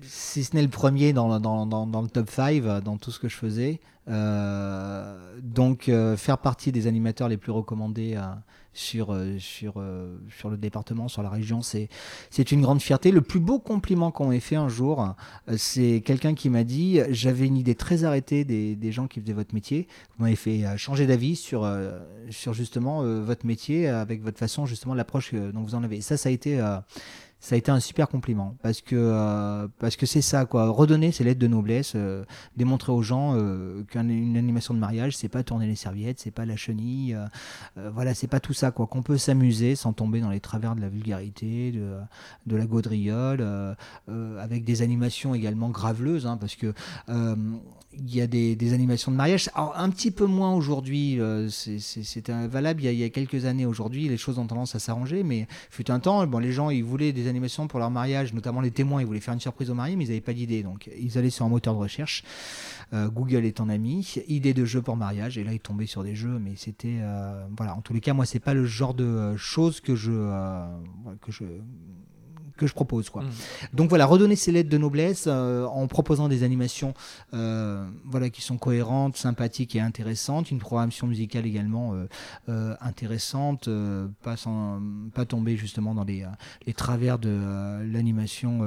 si 0.03 0.45
ce 0.45 0.55
n'est 0.55 0.63
le 0.63 0.69
premier 0.69 1.13
dans, 1.13 1.41
dans, 1.41 1.67
dans, 1.67 1.87
dans 1.87 2.03
le 2.03 2.09
top 2.09 2.31
5, 2.31 2.63
dans 2.83 2.97
tout 2.97 3.11
ce 3.11 3.19
que 3.19 3.29
je 3.29 3.37
faisais. 3.37 3.81
donc 5.43 5.91
faire 6.17 6.39
partie 6.39 6.73
des 6.73 6.87
animateurs 6.87 7.29
les 7.29 7.37
plus 7.37 7.53
recommandés 7.53 8.17
sur, 8.79 9.13
euh, 9.13 9.39
sur, 9.39 9.75
euh, 9.77 10.17
sur 10.31 10.51
le 10.51 10.57
département, 10.57 11.09
sur 11.09 11.23
la 11.23 11.31
région. 11.31 11.63
C'est, 11.63 11.89
c'est 12.31 12.53
une 12.53 12.63
grande 12.63 12.81
fierté. 12.81 13.11
Le 13.11 13.21
plus 13.21 13.41
beau 13.41 13.59
compliment 13.59 14.11
qu'on 14.11 14.29
m'ait 14.29 14.41
fait 14.41 14.57
un 14.57 14.69
jour, 14.69 15.03
euh, 15.49 15.57
c'est 15.57 16.03
quelqu'un 16.05 16.35
qui 16.35 16.49
m'a 16.49 16.65
dit 16.65 17.01
J'avais 17.11 17.47
une 17.47 17.57
idée 17.57 17.75
très 17.75 18.05
arrêtée 18.05 18.45
des, 18.45 18.77
des, 18.77 18.93
gens 18.93 19.09
qui 19.09 19.21
faisaient 19.21 19.33
votre 19.33 19.55
métier. 19.55 19.89
Vous 20.17 20.25
m'avez 20.25 20.37
fait 20.37 20.65
changer 20.77 21.07
d'avis 21.07 21.37
sur, 21.37 21.71
sur 22.31 22.55
justement 22.55 23.03
votre 23.21 23.47
métier, 23.47 23.89
avec 23.89 24.23
votre 24.23 24.39
façon, 24.39 24.67
justement, 24.67 24.95
l'approche 24.95 25.35
dont 25.35 25.63
vous 25.63 25.75
en 25.75 25.83
avez. 25.83 26.01
ça, 26.01 26.17
ça 26.17 26.29
a 26.29 26.33
été 26.33 26.61
ça 27.41 27.55
a 27.55 27.59
été 27.59 27.71
un 27.71 27.81
super 27.81 28.09
compliment. 28.09 28.57
Parce 28.63 28.81
que 28.81 28.97
euh, 28.97 29.69
parce 29.79 29.97
que 29.97 30.07
c'est 30.07 30.23
ça 30.23 30.45
quoi. 30.45 30.69
Redonner 30.71 31.13
ces 31.13 31.25
lettres 31.25 31.41
de 31.41 31.47
noblesse 31.47 31.93
euh, 31.95 32.25
démontrer 32.57 32.93
aux 32.93 33.03
gens 33.03 33.35
euh, 33.37 33.85
qu'une 33.85 34.37
animation 34.37 34.75
de 34.75 34.79
mariage 34.79 35.17
c'est 35.17 35.29
pas 35.29 35.43
tourner 35.43 35.67
les 35.67 35.77
serviettes 35.77 36.19
c'est 36.19 36.31
pas 36.31 36.45
la 36.45 36.57
chenille 36.57 37.17
voilà 37.77 38.15
c'est 38.15 38.27
pas 38.27 38.41
tout 38.41 38.53
ça 38.53 38.71
quoi. 38.71 38.87
Qu'on 38.87 39.03
peut 39.03 39.19
s'amuser 39.19 39.77
sans 39.77 39.93
tomber 39.93 40.21
dans 40.21 40.31
les 40.31 40.41
travers 40.41 40.75
de 40.75 40.81
la 40.81 40.89
vulgarité 40.89 41.73
de, 41.73 41.97
de 42.47 42.57
la 42.57 42.67
gaudriole 42.67 43.45
avec 44.09 44.65
des 44.65 44.83
animations 44.83 45.35
également 45.35 45.71
graveleuses 45.71 46.27
hein, 46.27 46.37
parce 46.37 46.57
que 46.57 46.75
il 48.01 48.15
y 48.15 48.21
a 48.21 48.27
des, 48.27 48.73
animations 48.73 49.11
de 49.11 49.17
mariage. 49.17 49.51
Alors 49.55 49.75
un 49.77 49.91
petit 49.91 50.11
peu 50.11 50.27
moins 50.27 50.55
aujourd'hui 50.55 51.19
c'était 51.49 52.47
valable 52.47 52.83
il 52.83 52.85
y, 52.85 52.89
a, 52.89 52.93
il 52.93 52.99
y, 52.99 53.05
a, 53.05 53.11
quelques 53.11 53.45
années. 53.45 53.67
Aujourd'hui 53.67 54.09
les 54.09 54.17
choses 54.17 54.39
ont 54.39 54.47
tendance 54.47 54.75
à 54.75 54.79
s'arranger 54.79 55.23
mais 55.23 55.47
fut 55.71 55.91
un 55.91 56.01
temps 56.01 56.27
bon 56.27 56.39
les 56.39 56.53
gens 56.53 56.71
ils 56.71 56.85
voulaient 56.85 57.13
des 57.13 57.28
animations 57.29 57.69
pour 57.69 57.79
leur 57.79 57.91
mariage, 57.91 58.33
notamment 58.33 58.61
les 58.61 58.71
témoins, 58.71 59.01
ils 59.01 59.07
voulaient 59.07 59.21
faire 59.21 59.35
une 59.35 59.41
surprise 59.41 59.71
au 59.71 59.75
marié, 59.75 59.97
mais 59.97 60.05
ils 60.05 60.09
n'avaient 60.09 60.21
pas 60.21 60.33
d'idée. 60.33 60.63
Donc 60.63 60.91
ils 60.99 61.19
allaient 61.19 61.31
sur 61.31 61.45
un 61.45 61.49
moteur 61.49 61.75
de 61.75 61.79
recherche. 61.79 62.25
Euh, 62.93 63.09
Google 63.09 63.45
est 63.45 63.59
ton 63.59 63.69
ami. 63.69 64.15
Idée 64.29 64.55
de 64.55 64.65
jeu 64.65 64.83
pour 64.83 64.97
mariage. 64.97 65.39
Et 65.39 65.45
là, 65.45 65.53
ils 65.53 65.61
tombaient 65.61 65.87
sur 65.87 66.03
des 66.03 66.15
jeux, 66.15 66.39
mais 66.39 66.55
c'était. 66.57 66.99
Euh, 67.01 67.47
voilà, 67.57 67.75
en 67.75 67.81
tous 67.81 67.93
les 67.93 68.01
cas, 68.01 68.15
moi, 68.15 68.27
c'est 68.27 68.41
pas 68.41 68.55
le 68.55 68.65
genre 68.65 68.95
de 68.95 69.05
euh, 69.05 69.37
choses 69.37 69.81
que 69.81 69.95
je 69.95 70.11
que 72.59 72.67
je 72.67 72.75
propose. 72.75 73.09
Quoi. 73.09 73.23
Mmh. 73.23 73.31
Donc 73.73 73.89
voilà, 73.89 74.05
redonner 74.05 74.37
ces 74.37 74.53
lettres 74.53 74.69
de 74.69 74.77
noblesse 74.77 75.25
euh, 75.27 75.65
en 75.65 75.87
proposant 75.87 76.29
des 76.29 76.43
animations 76.43 76.93
euh, 77.33 77.89
voilà, 78.05 78.29
qui 78.29 78.43
sont 78.43 78.59
cohérentes, 78.59 79.17
sympathiques 79.17 79.75
et 79.77 79.81
intéressantes, 79.81 80.51
une 80.51 80.59
programmation 80.59 81.07
musicale 81.07 81.47
également 81.47 81.95
euh, 82.49 82.75
intéressante, 82.81 83.69
pas, 84.23 84.37
sans, 84.37 84.83
pas 85.15 85.25
tomber 85.25 85.57
justement 85.57 85.95
dans 85.95 86.05
les, 86.05 86.27
les 86.67 86.75
travers 86.75 87.19
de 87.19 87.81
l'animation 87.85 88.59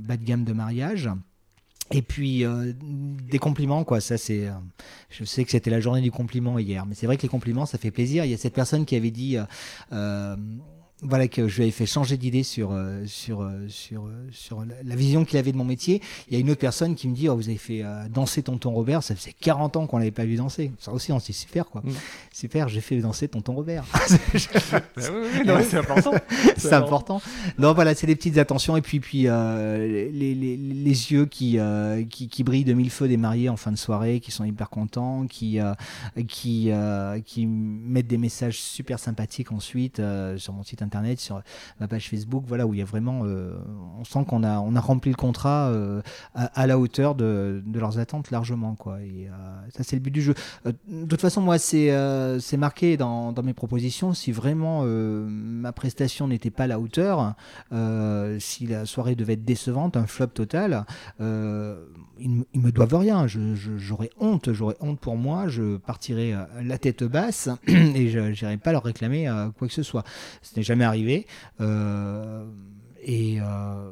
bas 0.00 0.16
de 0.16 0.24
gamme 0.24 0.44
de 0.44 0.52
mariage. 0.52 1.10
Et 1.90 2.02
puis 2.02 2.44
des 3.30 3.38
compliments, 3.38 3.84
quoi. 3.84 4.00
Ça, 4.00 4.18
c'est. 4.18 4.48
je 5.10 5.24
sais 5.24 5.44
que 5.44 5.50
c'était 5.50 5.70
la 5.70 5.80
journée 5.80 6.02
du 6.02 6.10
compliment 6.10 6.58
hier, 6.58 6.84
mais 6.84 6.94
c'est 6.94 7.06
vrai 7.06 7.16
que 7.16 7.22
les 7.22 7.28
compliments, 7.28 7.66
ça 7.66 7.78
fait 7.78 7.90
plaisir. 7.90 8.24
Il 8.24 8.30
y 8.30 8.34
a 8.34 8.36
cette 8.38 8.54
personne 8.54 8.84
qui 8.84 8.96
avait 8.96 9.10
dit 9.10 9.38
voilà 11.02 11.28
que 11.28 11.46
je 11.46 11.56
lui 11.56 11.62
avais 11.64 11.70
fait 11.70 11.86
changer 11.86 12.16
d'idée 12.16 12.42
sur 12.42 12.72
euh, 12.72 13.04
sur 13.06 13.42
euh, 13.42 13.66
sur 13.68 14.06
euh, 14.06 14.26
sur 14.32 14.64
la 14.64 14.96
vision 14.96 15.24
qu'il 15.24 15.38
avait 15.38 15.52
de 15.52 15.56
mon 15.56 15.64
métier. 15.64 16.02
Il 16.28 16.34
y 16.34 16.36
a 16.36 16.40
une 16.40 16.50
autre 16.50 16.60
personne 16.60 16.96
qui 16.96 17.06
me 17.06 17.14
dit 17.14 17.28
oh, 17.28 17.36
vous 17.36 17.48
avez 17.48 17.58
fait 17.58 17.84
danser 18.10 18.42
tonton 18.42 18.72
Robert, 18.72 19.02
ça 19.02 19.14
faisait 19.14 19.34
40 19.40 19.76
ans 19.76 19.86
qu'on 19.86 19.98
l'avait 19.98 20.10
pas 20.10 20.24
vu 20.24 20.36
danser. 20.36 20.72
Ça 20.80 20.92
aussi 20.92 21.12
on 21.12 21.20
s'est 21.20 21.32
super 21.32 21.66
quoi. 21.66 21.82
Mm. 21.84 21.92
Super, 22.32 22.68
j'ai 22.68 22.80
fait 22.80 22.96
danser 22.98 23.28
tonton 23.28 23.54
Robert. 23.54 23.84
Bah 25.46 25.62
c'est 25.62 25.78
important. 25.78 26.12
c'est 26.56 26.72
important. 26.72 27.22
Non 27.58 27.72
voilà, 27.72 27.94
c'est 27.94 28.06
des 28.06 28.16
petites 28.16 28.38
attentions 28.38 28.76
et 28.76 28.82
puis 28.82 29.00
puis 29.00 29.22
les, 29.22 30.10
les, 30.10 30.56
les, 30.56 31.12
yeux 31.12 31.26
qui, 31.26 31.58
qui, 32.10 32.28
qui 32.28 32.44
brillent 32.44 32.64
de 32.64 32.74
mille 32.74 32.90
feux 32.90 33.08
des 33.08 33.16
mariés 33.16 33.48
en 33.48 33.56
fin 33.56 33.70
de 33.70 33.76
soirée, 33.76 34.20
qui 34.20 34.30
sont 34.30 34.44
hyper 34.44 34.68
contents, 34.68 35.26
qui 35.26 35.58
qui 36.26 36.70
qui 37.24 37.46
mettent 37.46 38.06
des 38.06 38.18
messages 38.18 38.58
super 38.60 38.98
sympathiques 38.98 39.52
ensuite 39.52 40.02
sur 40.36 40.52
mon 40.52 40.62
site 40.64 40.82
internet 40.82 40.87
internet, 40.88 41.20
sur 41.20 41.42
ma 41.80 41.86
page 41.86 42.08
Facebook, 42.08 42.44
voilà, 42.46 42.66
où 42.66 42.72
il 42.72 42.80
y 42.80 42.82
a 42.82 42.86
vraiment, 42.86 43.20
euh, 43.24 43.52
on 43.98 44.04
sent 44.04 44.24
qu'on 44.26 44.42
a, 44.42 44.58
on 44.58 44.74
a 44.74 44.80
rempli 44.80 45.10
le 45.10 45.16
contrat 45.16 45.68
euh, 45.68 46.00
à, 46.34 46.66
la 46.66 46.78
hauteur 46.78 47.14
de, 47.14 47.62
leurs 47.74 47.98
attentes 47.98 48.30
largement, 48.30 48.74
quoi. 48.74 49.00
Et 49.02 49.28
euh, 49.28 49.30
ça, 49.76 49.84
c'est 49.84 49.96
le 49.96 50.00
but 50.00 50.10
du 50.10 50.22
jeu. 50.22 50.34
de 50.64 51.06
toute 51.06 51.20
façon, 51.20 51.42
moi, 51.42 51.58
c'est, 51.58 51.94
c'est 52.40 52.56
marqué 52.56 52.96
dans, 52.96 53.32
dans, 53.32 53.42
mes 53.42 53.52
propositions. 53.52 54.14
Si 54.14 54.32
vraiment 54.32 54.82
ma 54.84 55.72
prestation 55.72 56.26
n'était 56.26 56.50
pas 56.50 56.64
à 56.64 56.66
la 56.66 56.80
hauteur, 56.80 57.34
si 58.38 58.66
la 58.66 58.86
soirée 58.86 59.14
devait 59.14 59.34
être 59.34 59.44
décevante, 59.44 59.96
un 59.96 60.06
flop 60.06 60.28
total, 60.28 60.86
ils, 62.20 62.44
ils, 62.54 62.60
me 62.60 62.70
doivent 62.70 62.96
rien. 62.96 63.26
j'aurais 63.26 64.10
honte, 64.18 64.52
j'aurais 64.52 64.76
honte 64.80 65.00
pour 65.00 65.16
moi. 65.16 65.48
Je 65.48 65.76
partirais 65.76 66.34
la 66.62 66.78
tête 66.78 67.04
basse 67.04 67.48
et 67.66 68.08
je 68.08 68.18
n'irai 68.18 68.56
pas 68.56 68.72
leur 68.72 68.84
réclamer 68.84 69.30
quoi 69.58 69.68
que 69.68 69.74
ce 69.74 69.82
soit. 69.82 70.04
Ce 70.42 70.56
n'est 70.56 70.62
jamais 70.62 70.84
arrivé. 70.84 71.26
Euh, 71.60 72.44
et 73.02 73.40
euh, 73.40 73.90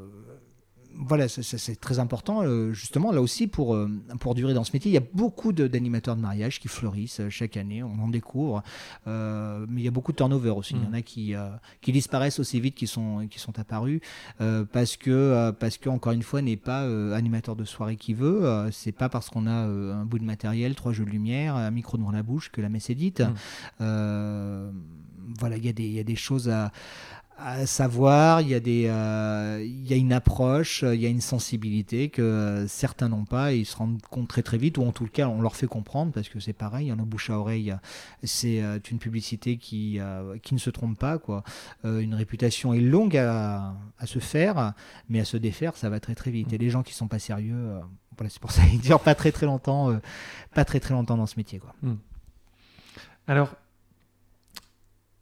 voilà, 0.99 1.29
c'est 1.29 1.81
très 1.81 1.99
important, 1.99 2.43
euh, 2.43 2.73
justement, 2.73 3.13
là 3.13 3.21
aussi, 3.21 3.47
pour, 3.47 3.77
pour 4.21 4.35
durer 4.35 4.55
dans 4.55 4.65
ce 4.65 4.73
métier. 4.73 4.91
Il 4.91 4.95
y 4.95 4.99
a 4.99 5.07
beaucoup 5.15 5.53
d'animateurs 5.53 6.17
de, 6.17 6.21
mariage 6.21 6.61
qui 6.61 6.69
fleurissent 6.69 7.21
chaque 7.29 7.57
année, 7.57 7.83
on 7.83 7.99
en 8.01 8.09
découvre, 8.09 8.63
mais 9.07 9.81
il 9.81 9.85
y 9.85 9.89
a 9.89 9.91
beaucoup 9.91 10.13
de 10.13 10.17
turnover 10.17 10.51
aussi. 10.51 10.75
Il 10.75 10.83
y 10.83 10.87
en 10.87 10.93
a 10.93 11.01
mm. 11.01 11.03
qui, 11.03 11.35
qui 11.81 11.93
disparaissent 11.93 12.39
aussi 12.39 12.61
vite 12.61 12.75
qu'ils 12.75 12.89
sont, 12.89 13.27
qui 13.31 13.39
sont 13.39 13.59
apparus, 13.59 14.01
parce 14.73 14.97
que, 14.97 15.51
parce 15.53 15.79
que, 15.79 15.89
encore 15.89 16.13
une 16.13 16.23
fois, 16.23 16.43
n'est 16.43 16.57
pas 16.57 16.83
animateur 17.15 17.57
de 17.57 17.65
soirée 17.65 17.97
qui 17.97 18.15
veut. 18.15 18.69
c'est 18.73 18.93
pas 18.93 19.09
parce 19.09 19.29
qu'on 19.31 19.47
a 19.47 19.53
un 19.53 20.05
bout 20.05 20.19
de 20.19 20.25
matériel, 20.25 20.75
trois 20.75 20.93
jeux 20.93 21.05
de 21.05 21.11
lumière, 21.11 21.57
un 21.57 21.71
micro 21.71 21.99
devant 21.99 22.13
la 22.13 22.23
bouche 22.23 22.51
que 22.51 22.61
la 22.61 22.69
messe 22.69 22.91
est 22.91 22.95
dite. 22.95 23.23
Mm 23.81 24.73
voilà, 25.39 25.57
il 25.57 25.65
y, 25.65 25.95
y, 25.95 26.01
a 26.01 26.05
des 26.05 26.17
choses 26.17 26.49
à, 26.49 26.73
savoir, 27.67 28.41
il 28.41 28.49
y, 28.49 28.55
a 28.55 28.61
des, 28.61 28.87
euh, 28.89 29.63
il 29.63 29.87
y 29.87 29.93
a 29.93 29.97
une 29.97 30.13
approche, 30.13 30.83
il 30.83 31.01
y 31.01 31.07
a 31.07 31.09
une 31.09 31.21
sensibilité 31.21 32.09
que 32.09 32.65
certains 32.69 33.09
n'ont 33.09 33.25
pas 33.25 33.53
et 33.53 33.59
ils 33.59 33.67
se 33.67 33.77
rendent 33.77 34.01
compte 34.03 34.29
très 34.29 34.43
très 34.43 34.57
vite, 34.57 34.79
ou 34.79 34.85
en 34.85 34.93
tout 34.93 35.07
cas 35.07 35.29
on 35.29 35.43
leur 35.43 35.55
fait 35.55 35.67
comprendre, 35.67 36.13
parce 36.13 36.29
que 36.29 36.41
c'est 36.41 36.55
pareil, 36.55 36.93
en 36.93 36.97
bouche 36.97 37.31
à 37.31 37.39
oreille, 37.39 37.75
c'est 38.23 38.63
euh, 38.63 38.79
une 38.91 38.99
publicité 38.99 39.59
qui, 39.59 40.01
euh, 40.01 40.39
qui 40.39 40.55
ne 40.55 40.59
se 40.59 40.71
trompe 40.71 40.99
pas. 40.99 41.19
Quoi. 41.19 41.45
une 41.85 42.15
réputation 42.15 42.73
est 42.73 42.81
longue 42.81 43.17
à, 43.17 43.75
à, 43.99 44.07
se 44.07 44.19
faire, 44.19 44.73
mais 45.09 45.21
à 45.21 45.25
se 45.25 45.37
défaire, 45.37 45.77
ça 45.77 45.91
va 45.91 46.01
très 46.01 46.15
très 46.15 46.31
vite. 46.31 46.53
Et 46.53 46.59
les 46.59 46.71
gens 46.71 46.83
qui 46.83 46.95
sont 46.95 47.09
pas 47.09 47.19
sérieux, 47.19 47.81
voilà, 48.17 48.31
c'est 48.31 48.41
pour 48.41 48.53
ça 48.53 48.63
qu'ils 48.71 48.81
durent 48.81 49.01
pas 49.01 49.15
très 49.15 49.33
très 49.33 49.47
longtemps, 49.47 49.99
pas 50.55 50.65
très 50.65 50.81
très 50.81 50.95
longtemps 50.95 51.17
dans 51.17 51.27
ce 51.27 51.37
métier. 51.37 51.59
Quoi. 51.59 51.75
Hmm. 51.83 51.97
Alors, 53.29 53.55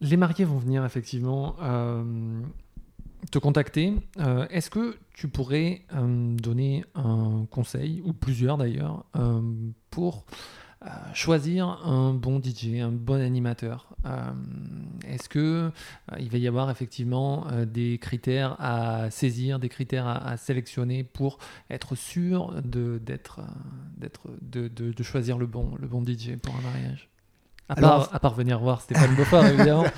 les 0.05 0.17
mariés 0.17 0.45
vont 0.45 0.59
venir 0.59 0.85
effectivement 0.85 1.57
euh, 1.63 2.43
te 3.31 3.39
contacter. 3.39 3.95
Euh, 4.21 4.47
est-ce 4.51 4.69
que 4.69 4.99
tu 5.15 5.29
pourrais 5.29 5.83
euh, 5.95 6.37
donner 6.37 6.85
un 6.95 7.47
conseil, 7.51 8.03
ou 8.05 8.13
plusieurs 8.13 8.59
d'ailleurs, 8.59 9.07
pour 9.91 10.27
choisir 11.15 11.67
un 11.87 12.13
bon 12.13 12.43
DJ, 12.43 12.81
un 12.81 12.93
bon 12.93 13.19
animateur? 13.23 13.89
Est-ce 15.07 15.31
que 15.31 15.71
il 16.19 16.29
va 16.29 16.37
y 16.37 16.47
avoir 16.47 16.71
effectivement 16.71 17.47
des 17.65 17.97
critères 17.97 18.57
à 18.59 19.11
saisir, 19.11 19.59
des 19.59 19.71
critères 19.71 20.07
à, 20.07 20.37
sélectionner 20.37 21.03
pour 21.03 21.39
être 21.71 21.95
sûr 21.95 22.61
de, 22.63 23.01
choisir 25.01 25.39
le 25.39 25.47
bon 25.47 26.05
DJ 26.07 26.37
pour 26.37 26.55
un 26.55 26.61
mariage? 26.61 27.09
À, 27.69 27.75
Alors- 27.75 28.07
part, 28.09 28.15
à 28.15 28.19
part 28.21 28.35
venir 28.35 28.59
voir 28.59 28.81
Stéphane 28.83 29.15
Beaufort, 29.15 29.47
évidemment. 29.47 29.85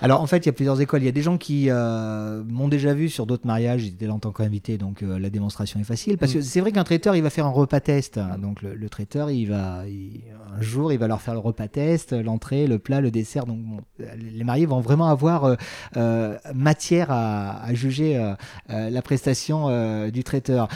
Alors 0.00 0.20
en 0.22 0.28
fait, 0.28 0.36
il 0.38 0.46
y 0.46 0.48
a 0.48 0.52
plusieurs 0.52 0.80
écoles. 0.80 1.02
Il 1.02 1.06
y 1.06 1.08
a 1.08 1.12
des 1.12 1.22
gens 1.22 1.38
qui 1.38 1.70
euh, 1.70 2.44
m'ont 2.46 2.68
déjà 2.68 2.94
vu 2.94 3.08
sur 3.08 3.26
d'autres 3.26 3.48
mariages. 3.48 3.80
J'étais 3.80 4.06
là 4.06 4.14
en 4.14 4.20
tant 4.20 4.30
qu'invité, 4.30 4.78
donc 4.78 5.02
euh, 5.02 5.18
la 5.18 5.28
démonstration 5.28 5.80
est 5.80 5.84
facile. 5.84 6.18
Parce 6.18 6.32
que 6.32 6.40
c'est 6.40 6.60
vrai 6.60 6.70
qu'un 6.70 6.84
traiteur, 6.84 7.16
il 7.16 7.22
va 7.24 7.30
faire 7.30 7.46
un 7.46 7.50
repas 7.50 7.80
test. 7.80 8.20
Donc 8.40 8.62
le, 8.62 8.76
le 8.76 8.88
traiteur, 8.88 9.28
il 9.28 9.46
va 9.46 9.82
il- 9.88 10.22
un 10.56 10.60
jour, 10.62 10.92
il 10.92 11.00
va 11.00 11.08
leur 11.08 11.20
faire 11.20 11.34
le 11.34 11.40
repas 11.40 11.66
test, 11.66 12.12
l'entrée, 12.12 12.68
le 12.68 12.78
plat, 12.78 13.00
le 13.00 13.10
dessert. 13.10 13.44
Donc 13.44 13.58
bon, 13.58 13.78
les 14.16 14.44
mariés 14.44 14.66
vont 14.66 14.80
vraiment 14.80 15.08
avoir 15.08 15.56
euh, 15.96 16.36
matière 16.54 17.10
à, 17.10 17.60
à 17.64 17.74
juger 17.74 18.34
la 18.68 19.02
prestation 19.02 20.08
du 20.10 20.22
traiteur. 20.22 20.68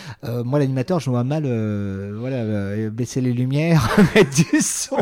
Moi, 0.45 0.59
l'animateur, 0.59 0.99
je 0.99 1.09
vois 1.11 1.23
mal, 1.25 1.45
voilà, 2.19 2.91
baisser 2.91 3.21
les 3.21 3.33
lumières, 3.33 3.89
mettre 4.17 4.35
du 4.35 4.61
son 4.61 4.97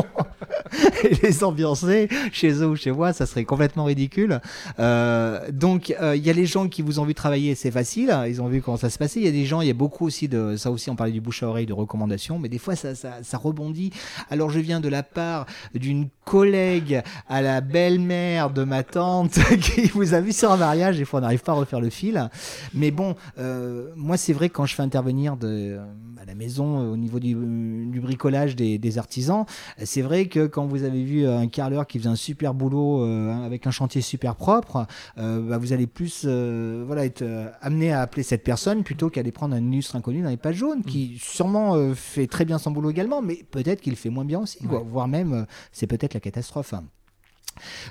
et 1.03 1.15
les 1.15 1.43
ambiancer 1.43 2.09
chez 2.31 2.51
eux 2.61 2.67
ou 2.67 2.75
chez 2.75 2.91
moi, 2.91 3.13
ça 3.13 3.25
serait 3.25 3.45
complètement 3.45 3.85
ridicule. 3.85 4.41
Euh, 4.79 5.51
donc, 5.51 5.93
euh, 6.01 6.15
il 6.15 6.25
y 6.25 6.29
a 6.29 6.33
les 6.33 6.45
gens 6.45 6.67
qui 6.67 6.81
vous 6.81 6.99
ont 6.99 7.05
vu 7.05 7.13
travailler, 7.13 7.55
c'est 7.55 7.71
facile, 7.71 8.15
ils 8.27 8.41
ont 8.41 8.47
vu 8.47 8.61
comment 8.61 8.77
ça 8.77 8.89
se 8.89 8.97
passait. 8.97 9.19
Il 9.19 9.25
y 9.25 9.29
a 9.29 9.31
des 9.31 9.45
gens, 9.45 9.61
il 9.61 9.67
y 9.67 9.71
a 9.71 9.75
beaucoup 9.75 10.05
aussi 10.05 10.27
de, 10.27 10.55
ça 10.57 10.71
aussi, 10.71 10.89
on 10.89 10.95
parlait 10.95 11.13
du 11.13 11.21
bouche 11.21 11.43
à 11.43 11.47
oreille, 11.47 11.65
de 11.65 11.73
recommandations, 11.73 12.39
mais 12.39 12.49
des 12.49 12.59
fois, 12.59 12.75
ça, 12.75 12.95
ça, 12.95 13.19
ça 13.23 13.37
rebondit. 13.37 13.91
Alors, 14.29 14.49
je 14.49 14.59
viens 14.59 14.79
de 14.79 14.89
la 14.89 15.03
part 15.03 15.45
d'une 15.73 16.07
collègue 16.25 17.01
à 17.27 17.41
la 17.41 17.61
belle-mère 17.61 18.49
de 18.49 18.63
ma 18.63 18.83
tante 18.83 19.31
qui 19.61 19.87
vous 19.87 20.13
a 20.13 20.21
vu 20.21 20.31
sur 20.31 20.51
un 20.51 20.57
mariage, 20.57 20.97
des 20.97 21.05
fois, 21.05 21.19
on 21.19 21.23
n'arrive 21.23 21.43
pas 21.43 21.51
à 21.51 21.55
refaire 21.55 21.81
le 21.81 21.89
fil. 21.89 22.29
Mais 22.73 22.91
bon, 22.91 23.15
euh, 23.37 23.91
moi, 23.95 24.17
c'est 24.17 24.33
vrai 24.33 24.49
quand 24.49 24.65
je 24.65 24.75
fais 24.75 24.83
intervenir 24.83 25.37
de, 25.37 25.79
à 26.21 26.25
la 26.25 26.35
maison, 26.35 26.79
euh, 26.79 26.91
au 26.93 26.97
niveau 26.97 27.19
du, 27.19 27.33
du 27.33 27.99
bricolage 27.99 28.55
des, 28.55 28.77
des 28.77 28.97
artisans, 28.99 29.45
c'est 29.83 30.03
vrai 30.03 30.27
que 30.27 30.45
quand 30.45 30.67
vous 30.67 30.83
avez 30.83 31.03
vu 31.03 31.25
un 31.25 31.47
carreleur 31.47 31.87
qui 31.87 31.97
faisait 31.97 32.09
un 32.09 32.15
super 32.15 32.53
boulot 32.53 33.03
euh, 33.03 33.31
avec 33.43 33.65
un 33.65 33.71
chantier 33.71 34.01
super 34.01 34.35
propre, 34.35 34.85
euh, 35.17 35.41
bah, 35.49 35.57
vous 35.57 35.73
allez 35.73 35.87
plus 35.87 36.23
euh, 36.25 36.83
voilà, 36.85 37.05
être 37.05 37.23
euh, 37.23 37.49
amené 37.61 37.91
à 37.91 38.01
appeler 38.01 38.21
cette 38.23 38.43
personne 38.43 38.83
plutôt 38.83 39.09
qu'à 39.09 39.21
aller 39.21 39.31
prendre 39.31 39.55
un 39.55 39.71
illustre 39.71 39.95
inconnu 39.95 40.21
dans 40.21 40.29
les 40.29 40.37
pages 40.37 40.57
jaunes 40.57 40.83
qui 40.83 41.17
sûrement 41.19 41.75
euh, 41.75 41.93
fait 41.95 42.27
très 42.27 42.45
bien 42.45 42.57
son 42.59 42.69
boulot 42.71 42.91
également, 42.91 43.21
mais 43.21 43.39
peut-être 43.49 43.81
qu'il 43.81 43.95
fait 43.95 44.09
moins 44.09 44.25
bien 44.25 44.39
aussi, 44.39 44.59
quoi. 44.63 44.79
voire 44.85 45.07
même 45.07 45.33
euh, 45.33 45.43
c'est 45.71 45.87
peut-être 45.87 46.13
la 46.13 46.19
catastrophe. 46.19 46.73
hein. 46.73 46.83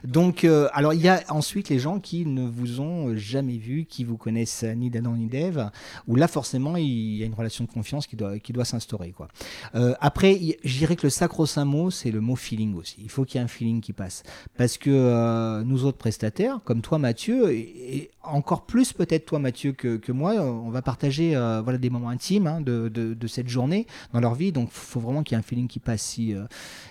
Donc, 0.04 0.44
euh, 0.44 0.68
alors 0.72 0.94
il 0.94 1.00
y 1.00 1.08
a 1.08 1.22
ensuite 1.28 1.68
les 1.68 1.78
gens 1.78 2.00
qui 2.00 2.26
ne 2.26 2.46
vous 2.46 2.80
ont 2.80 3.16
jamais 3.16 3.56
vu, 3.56 3.84
qui 3.84 4.04
vous 4.04 4.16
connaissent 4.16 4.64
ni 4.64 4.90
d'Adam 4.90 5.14
ni 5.16 5.26
d'Ève, 5.26 5.70
où 6.06 6.16
là 6.16 6.28
forcément 6.28 6.76
il 6.76 7.16
y 7.16 7.22
a 7.22 7.26
une 7.26 7.34
relation 7.34 7.64
de 7.64 7.70
confiance 7.70 8.06
qui 8.06 8.16
doit, 8.16 8.38
qui 8.38 8.52
doit 8.52 8.64
s'instaurer. 8.64 9.10
quoi. 9.10 9.28
Euh, 9.74 9.94
après, 10.00 10.38
je 10.64 10.78
dirais 10.78 10.96
que 10.96 11.04
le 11.06 11.10
sacro-saint 11.10 11.64
mot, 11.64 11.90
c'est 11.90 12.10
le 12.10 12.20
mot 12.20 12.36
feeling 12.36 12.74
aussi. 12.76 12.96
Il 13.02 13.10
faut 13.10 13.24
qu'il 13.24 13.38
y 13.38 13.40
ait 13.40 13.44
un 13.44 13.48
feeling 13.48 13.80
qui 13.80 13.92
passe. 13.92 14.22
Parce 14.56 14.78
que 14.78 14.90
euh, 14.90 15.62
nous 15.64 15.84
autres 15.84 15.98
prestataires, 15.98 16.60
comme 16.64 16.82
toi 16.82 16.98
Mathieu, 16.98 17.52
et, 17.52 18.10
encore 18.22 18.66
plus 18.66 18.92
peut-être 18.92 19.24
toi 19.24 19.38
Mathieu 19.38 19.72
que, 19.72 19.96
que 19.96 20.12
moi, 20.12 20.34
on 20.34 20.68
va 20.68 20.82
partager 20.82 21.30
voilà, 21.64 21.78
des 21.78 21.88
moments 21.88 22.10
intimes 22.10 22.46
hein, 22.46 22.60
de, 22.60 22.88
de, 22.88 23.26
cette 23.26 23.48
journée 23.48 23.86
dans 24.12 24.20
leur 24.20 24.34
vie. 24.34 24.52
Donc 24.52 24.68
il 24.70 24.74
faut 24.76 25.00
vraiment 25.00 25.22
qu'il 25.22 25.34
y 25.34 25.36
ait 25.36 25.40
un 25.40 25.42
feeling 25.42 25.68
qui 25.68 25.78
passe. 25.78 26.02
Si, 26.02 26.34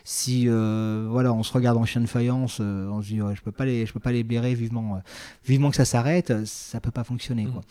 si 0.04 0.48
voilà, 0.48 1.32
on 1.32 1.44
se 1.44 1.54
regarde 1.54 1.78
en 1.78 1.86
chien 1.86 2.02
de 2.02 2.08
faïence, 2.08 2.59
euh, 2.62 2.90
on 2.90 3.02
se 3.02 3.08
dit 3.08 3.22
ouais, 3.22 3.36
je 3.36 3.42
peux 3.42 3.52
pas 3.52 3.66
les, 3.66 3.86
je 3.86 3.94
peux 3.94 4.00
pas 4.00 4.12
les 4.12 4.24
blairer 4.24 4.54
vivement, 4.56 4.96
euh, 4.96 5.00
vivement 5.46 5.70
que 5.70 5.76
ça 5.78 5.86
s'arrête, 5.86 6.32
euh, 6.32 6.44
ça 6.46 6.80
peut 6.80 6.92
pas 6.92 7.04
fonctionner. 7.04 7.46
Mm. 7.46 7.52
Quoi. 7.52 7.62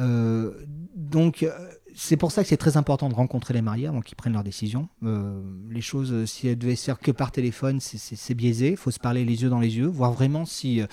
Euh, 0.00 0.52
donc 0.96 1.42
euh, 1.42 1.50
c'est 1.94 2.16
pour 2.16 2.30
ça 2.30 2.42
que 2.42 2.48
c'est 2.48 2.56
très 2.56 2.76
important 2.76 3.08
de 3.08 3.14
rencontrer 3.14 3.54
les 3.54 3.62
mariés 3.62 3.86
avant 3.88 4.00
qu'ils 4.02 4.14
prennent 4.16 4.34
leurs 4.34 4.44
décisions. 4.44 4.88
Euh, 5.02 5.40
les 5.70 5.80
choses, 5.80 6.12
euh, 6.12 6.26
si 6.26 6.46
elles 6.46 6.58
devaient 6.58 6.76
se 6.76 6.84
faire 6.84 6.98
que 7.00 7.10
par 7.10 7.32
téléphone, 7.32 7.80
c'est- 7.80 8.34
biaisé. 8.34 8.70
Il 8.72 8.76
faut 8.76 8.90
se 8.92 9.00
parler 9.00 9.24
les 9.24 9.42
yeux 9.42 9.48
dans 9.48 9.58
les 9.58 9.76
yeux, 9.78 9.86
voir 9.86 10.12
vraiment 10.12 10.44
si, 10.44 10.80
euh, 10.80 10.86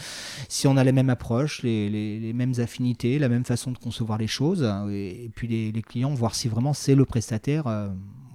si 0.50 0.68
on 0.68 0.78
a 0.78 0.84
les 0.84 0.94
mêmes 0.94 1.10
approches, 1.12 1.62
les, 1.64 1.90
les- 1.90 2.20
les 2.20 2.34
mêmes 2.34 2.54
affinités, 2.58 3.20
la 3.20 3.30
même 3.30 3.44
façon 3.46 3.72
de 3.72 3.78
concevoir 3.78 4.18
les 4.18 4.26
choses. 4.28 4.64
hein, 4.64 4.88
Et, 4.90 5.26
et 5.26 5.30
puis 5.30 5.48
les, 5.48 5.72
les 5.72 5.82
clients, 5.84 6.14
voir 6.14 6.34
si 6.34 6.48
vraiment 6.48 6.74
c'est 6.74 6.96
le 6.96 7.06
prestataire. 7.06 7.68
euh, 7.68 7.90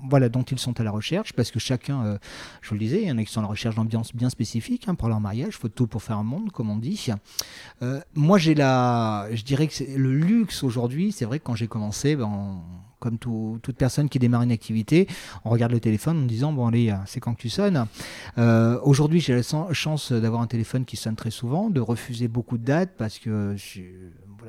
voilà, 0.09 0.28
dont 0.28 0.42
ils 0.42 0.59
sont 0.59 0.78
à 0.80 0.84
la 0.84 0.90
recherche, 0.90 1.32
parce 1.32 1.51
que 1.51 1.59
chacun, 1.59 2.05
euh, 2.05 2.18
je 2.62 2.68
vous 2.68 2.74
le 2.74 2.80
disais, 2.80 3.03
il 3.03 3.09
y 3.09 3.12
en 3.12 3.18
a 3.18 3.24
qui 3.24 3.32
sont 3.32 3.40
à 3.40 3.42
la 3.42 3.48
recherche 3.48 3.74
d'ambiance 3.74 4.14
bien 4.14 4.30
spécifique 4.30 4.88
hein, 4.88 4.94
pour 4.94 5.09
leur 5.09 5.20
mariage, 5.20 5.57
faut 5.57 5.68
tout 5.68 5.86
pour 5.86 6.03
faire 6.03 6.18
un 6.18 6.22
monde, 6.24 6.51
comme 6.53 6.70
on 6.70 6.76
dit. 6.76 7.09
Euh, 7.82 8.01
moi, 8.14 8.38
j'ai 8.38 8.55
la, 8.55 9.28
je 9.32 9.42
dirais 9.42 9.66
que 9.68 9.84
le 9.96 10.12
luxe 10.14 10.62
aujourd'hui. 10.62 11.12
C'est 11.12 11.24
vrai 11.24 11.38
que 11.38 11.44
quand 11.44 11.55
j'ai 11.55 11.68
commencé, 11.68 12.16
ben, 12.16 12.62
comme 12.98 13.16
tout- 13.18 13.59
toute 13.62 13.76
personne 13.76 14.09
qui 14.11 14.18
démarre 14.18 14.42
une 14.42 14.53
activité, 14.53 15.09
on 15.44 15.51
regarde 15.51 15.72
le 15.72 15.80
téléphone 15.80 16.24
en 16.24 16.26
disant 16.26 16.53
bon 16.53 16.66
allez, 16.66 16.94
c'est 17.07 17.18
quand 17.18 17.34
que 17.34 17.40
tu 17.40 17.48
sonnes. 17.48 17.86
Euh, 18.36 18.78
aujourd'hui, 18.82 19.20
j'ai 19.20 19.34
la 19.34 19.72
chance 19.72 20.12
d'avoir 20.12 20.42
un 20.42 20.46
téléphone 20.46 20.84
qui 20.84 20.96
sonne 20.96 21.16
très 21.16 21.30
souvent, 21.30 21.70
de 21.70 21.80
refuser 21.80 22.28
beaucoup 22.28 22.59
de 22.59 22.64
dates 22.64 22.90
parce 22.98 23.18
que 23.18 23.55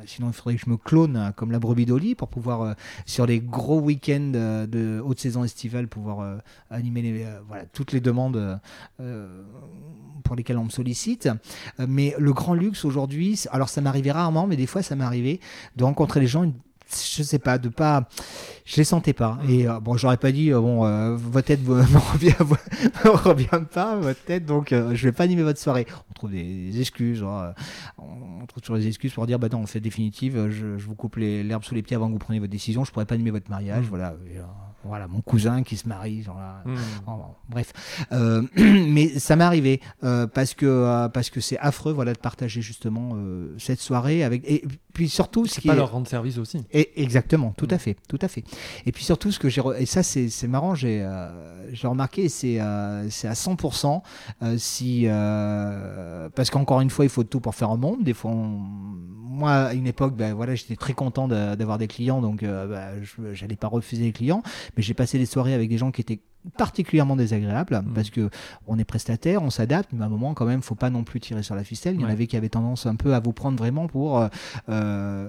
sinon 0.06 0.28
il 0.28 0.34
faudrait 0.34 0.56
que 0.56 0.62
je 0.66 0.70
me 0.70 0.78
clone 0.78 1.16
hein, 1.18 1.32
comme 1.32 1.52
la 1.52 1.60
brebis 1.60 1.86
d'Oli 1.86 2.16
pour 2.16 2.28
pouvoir 2.28 2.62
euh, 2.62 2.74
sur 3.06 3.26
les 3.26 3.40
gros 3.40 3.80
week-ends 3.80 4.32
euh, 4.36 4.68
de 4.68 5.02
haute 5.04 5.20
saison 5.20 5.44
estivale 5.44 5.88
pouvoir 5.88 6.22
euh, 6.22 6.38
animer 6.70 7.02
les, 7.02 7.24
euh, 7.24 7.40
voilà, 7.48 7.66
toutes 7.66 7.92
les 7.92 8.02
demandes 8.02 8.38
euh, 8.38 8.56
euh, 9.00 9.44
pour 10.24 10.36
lesquelles 10.36 10.58
on 10.58 10.66
me 10.66 10.70
sollicite. 10.70 11.30
Euh, 11.80 11.86
mais 11.88 12.16
le 12.18 12.34
grand 12.34 12.54
luxe 12.54 12.86
aujourd'hui, 12.86 13.44
alors 13.52 13.70
ça 13.70 13.82
m'arrivait 13.82 14.12
rarement, 14.12 14.48
mais 14.48 14.56
des 14.56 14.68
fois 14.68 14.82
ça 14.82 14.96
arrivé 15.02 15.40
de 15.76 15.84
rencontrer 15.84 16.20
les 16.20 16.28
gens. 16.28 16.52
Je 16.94 17.24
sais 17.24 17.40
pas, 17.40 17.58
de 17.58 17.70
pas, 17.70 18.08
je 18.66 18.78
les 18.78 18.84
sentais 18.84 19.14
pas. 19.14 19.40
Et 19.48 19.68
euh, 19.68 19.80
bon, 19.80 19.98
j'aurais 19.98 20.18
pas 20.18 20.32
dit 20.32 20.52
euh, 20.52 20.60
bon, 20.60 20.86
euh, 20.86 21.16
votre 21.16 21.48
tête 21.48 21.66
me 21.66 21.82
revient, 22.14 22.34
revient 23.04 23.66
pas, 23.72 23.96
votre 23.96 24.24
tête, 24.24 24.46
donc 24.46 24.72
euh, 24.72 24.94
je 24.96 25.08
vais 25.08 25.12
pas 25.12 25.24
animer 25.24 25.44
votre 25.44 25.60
soirée. 25.60 25.88
On 26.10 26.14
trouve 26.14 26.32
des 26.32 26.80
excuses, 26.80 27.20
genre, 27.20 27.42
euh, 27.42 27.52
on 27.98 28.46
trouve 28.46 28.62
toujours 28.62 28.78
des 28.78 28.88
excuses 28.88 29.14
pour 29.14 29.26
dire 29.28 29.40
bah 29.40 29.48
non, 29.52 29.60
on 29.60 29.68
fait 29.68 29.80
définitive, 29.80 30.50
je, 30.50 30.78
je 30.78 30.86
vous 30.86 30.96
coupe 30.96 31.16
l'herbe 31.18 31.64
sous 31.64 31.76
les 31.76 31.82
pieds 31.82 31.96
avant 31.96 32.08
que 32.08 32.14
vous 32.14 32.20
preniez 32.20 32.40
votre 32.40 32.52
décision. 32.52 32.84
Je 32.84 32.92
pourrais 32.92 33.06
pas 33.06 33.16
animer 33.16 33.32
votre 33.32 33.50
mariage, 33.50 33.86
Mm. 33.86 33.90
voilà. 33.90 34.16
Et, 34.34 34.38
voilà, 34.84 35.08
mon 35.08 35.22
cousin 35.22 35.62
qui 35.62 35.78
se 35.78 35.88
marie, 35.88 36.24
genre 36.24 36.40
là. 36.40 36.64
Oh, 37.06 37.12
bon, 37.12 37.26
bref, 37.50 37.72
Euh, 38.12 38.42
mais 38.58 39.20
ça 39.20 39.36
m'est 39.36 39.44
arrivé 39.44 39.80
euh, 40.04 40.26
parce 40.26 40.56
que 40.56 40.66
euh, 40.66 41.08
parce 41.08 41.30
que 41.30 41.40
c'est 41.40 41.60
affreux, 41.60 41.94
voilà, 41.94 42.14
de 42.14 42.18
partager 42.18 42.62
justement 42.64 43.16
cette 43.60 43.80
soirée 43.80 44.24
avec 44.24 44.44
et 44.50 44.64
puis 44.94 45.10
surtout 45.10 45.46
ce 45.46 45.60
qui 45.60 45.68
pas 45.68 45.74
est 45.74 45.78
leur 45.78 45.92
rendre 45.92 46.08
service 46.08 46.38
aussi. 46.38 46.60
et 46.72 47.02
exactement, 47.02 47.54
tout 47.58 47.68
Mm. 47.68 47.74
à 47.74 47.78
fait, 47.78 47.96
tout 48.08 48.20
à 48.22 48.28
fait. 48.28 48.44
Et 48.86 48.92
puis 48.92 49.04
surtout 49.04 49.32
ce 49.32 49.40
que 49.40 49.50
j'ai 49.50 49.62
re- 49.62 49.76
et 49.80 49.86
ça 49.86 50.04
c'est 50.04 50.30
c'est 50.30 50.48
marrant, 50.48 50.76
j'ai 50.76 51.02
euh, 51.02 51.74
j'ai 51.74 51.88
remarqué 51.88 52.30
c'est 52.30 52.60
euh, 52.62 53.10
c'est 53.10 53.28
à 53.28 53.34
100% 53.34 54.02
euh, 54.44 54.56
si 54.58 55.04
euh, 55.08 56.30
parce 56.36 56.50
qu'encore 56.50 56.82
une 56.82 56.90
fois 56.90 57.06
il 57.06 57.10
faut 57.10 57.24
tout 57.24 57.40
pour 57.40 57.56
faire 57.56 57.70
un 57.70 57.78
monde. 57.78 58.04
Des 58.04 58.14
fois 58.14 58.32
on- 58.32 58.62
moi 59.34 59.52
à 59.54 59.74
une 59.74 59.88
époque 59.88 60.16
ben 60.16 60.34
voilà 60.34 60.56
j'étais 60.56 60.76
très 60.76 60.94
content 60.94 61.28
de- 61.28 61.56
d'avoir 61.56 61.78
des 61.78 61.88
clients 61.88 62.22
donc 62.22 62.42
je 62.44 63.34
j'allais 63.34 63.56
pas 63.56 63.68
refuser 63.68 64.04
les 64.04 64.12
clients, 64.12 64.44
mais 64.76 64.84
j'ai 64.84 64.94
passé 64.94 65.18
des 65.18 65.26
soirées 65.26 65.54
avec 65.54 65.70
des 65.70 65.78
gens 65.78 65.92
qui 65.92 66.02
étaient 66.02 66.20
particulièrement 66.58 67.16
désagréables 67.16 67.82
Mm. 67.84 67.94
parce 67.94 68.10
que 68.10 68.30
on 68.68 68.78
est 68.80 68.84
prestataire, 68.84 69.44
on 69.44 69.50
s'adapte, 69.50 69.90
mais 69.94 70.04
à 70.04 70.06
un 70.06 70.10
moment 70.10 70.34
quand 70.34 70.46
même 70.46 70.62
faut 70.62 70.76
pas 70.76 70.90
non 70.90 71.04
plus 71.04 71.20
tirer 71.20 71.44
sur 71.44 71.56
la 71.56 71.64
ficelle. 71.64 71.96
Il 71.96 72.02
y 72.02 72.04
en 72.04 72.08
Ouais. 72.08 72.14
avait 72.14 72.28
qui 72.28 72.38
avaient 72.38 72.50
tendance 72.50 72.86
un 72.86 72.96
peu 72.96 73.14
à 73.14 73.20
vous 73.20 73.34
prendre 73.34 73.58
vraiment 73.58 73.88
pour 73.88 74.20
euh, 74.20 74.28
euh, 74.70 75.28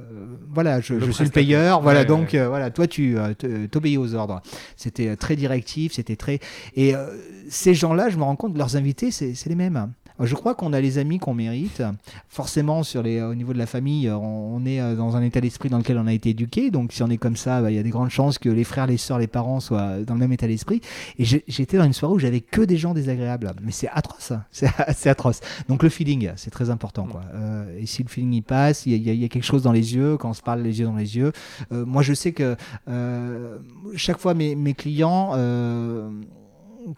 voilà 0.50 0.80
je, 0.80 0.98
suis 1.10 1.24
le 1.24 1.30
payeur, 1.30 1.80
voilà 1.80 2.00
Ouais, 2.00 2.06
donc 2.06 2.34
euh, 2.34 2.48
voilà 2.48 2.70
toi 2.70 2.86
tu 2.86 3.18
euh, 3.18 3.34
t'obéis 3.70 3.98
aux 3.98 4.14
ordres. 4.14 4.40
C'était 4.76 5.16
très 5.16 5.36
directif, 5.36 5.92
c'était 5.92 6.16
très 6.16 6.38
et 6.74 6.94
euh, 6.94 7.06
ces 7.48 7.74
gens-là, 7.74 8.08
je 8.08 8.16
me 8.16 8.22
rends 8.22 8.36
compte, 8.36 8.56
leurs 8.56 8.76
invités 8.76 9.10
c'est 9.10 9.34
les 9.46 9.54
mêmes. 9.54 9.92
Euh, 10.20 10.26
Je 10.26 10.34
crois 10.34 10.54
qu'on 10.54 10.72
a 10.72 10.80
les 10.80 10.98
amis 10.98 11.18
qu'on 11.18 11.34
mérite. 11.34 11.82
Forcément, 12.28 12.82
sur 12.82 13.02
les, 13.02 13.20
au 13.22 13.34
niveau 13.34 13.52
de 13.52 13.58
la 13.58 13.66
famille, 13.66 14.08
euh, 14.08 14.16
on, 14.16 14.64
est 14.66 14.80
euh, 14.80 14.94
dans 14.96 15.16
un 15.16 15.22
état 15.22 15.40
d'esprit 15.40 15.68
dans 15.68 15.78
lequel 15.78 15.98
on 15.98 16.06
a 16.06 16.12
été 16.12 16.30
éduqué. 16.30 16.70
Donc, 16.70 16.92
si 16.92 17.02
on 17.02 17.10
est 17.10 17.16
comme 17.16 17.36
ça, 17.36 17.60
bah, 17.62 17.70
il 17.70 17.76
y 17.76 17.78
a 17.78 17.82
des 17.82 17.90
grandes 17.90 18.10
chances 18.10 18.38
que 18.38 18.48
les 18.48 18.64
frères, 18.64 18.86
les 18.86 18.96
sœurs, 18.96 19.18
les 19.18 19.26
parents 19.26 19.60
soient 19.60 19.98
dans 20.00 20.14
le 20.14 20.20
même 20.20 20.32
état 20.32 20.46
d'esprit. 20.46 20.80
Et 21.18 21.24
j'étais 21.24 21.76
dans 21.76 21.84
une 21.84 21.92
soirée 21.92 22.14
où 22.14 22.18
j'avais 22.18 22.40
que 22.40 22.60
des 22.62 22.76
gens 22.76 22.94
désagréables. 22.94 23.52
Mais 23.62 23.72
c'est 23.72 23.88
atroce. 23.88 24.32
hein. 24.32 24.44
C'est 24.94 25.10
atroce. 25.10 25.40
Donc, 25.68 25.82
le 25.82 25.88
feeling, 25.88 26.30
c'est 26.36 26.50
très 26.50 26.70
important. 26.70 27.06
Quoi. 27.06 27.22
Euh, 27.34 27.78
et 27.78 27.86
si 27.86 28.02
le 28.02 28.08
feeling 28.08 28.32
y 28.34 28.42
passe, 28.42 28.86
il 28.86 28.92
y, 28.92 28.96
il 28.96 29.08
y 29.08 29.12
il 29.12 29.20
y 29.20 29.24
a 29.24 29.28
quelque 29.28 29.44
chose 29.44 29.62
dans 29.62 29.72
les 29.72 29.94
yeux, 29.94 30.16
quand 30.16 30.30
on 30.30 30.34
se 30.34 30.42
parle 30.42 30.62
les 30.62 30.80
yeux 30.80 30.86
dans 30.86 30.96
les 30.96 31.16
yeux. 31.16 31.32
Euh, 31.72 31.84
moi, 31.86 32.02
je 32.02 32.12
sais 32.12 32.32
que 32.32 32.56
euh, 32.88 33.58
chaque 33.94 34.18
fois, 34.18 34.34
mes, 34.34 34.54
mes 34.56 34.74
clients, 34.74 35.30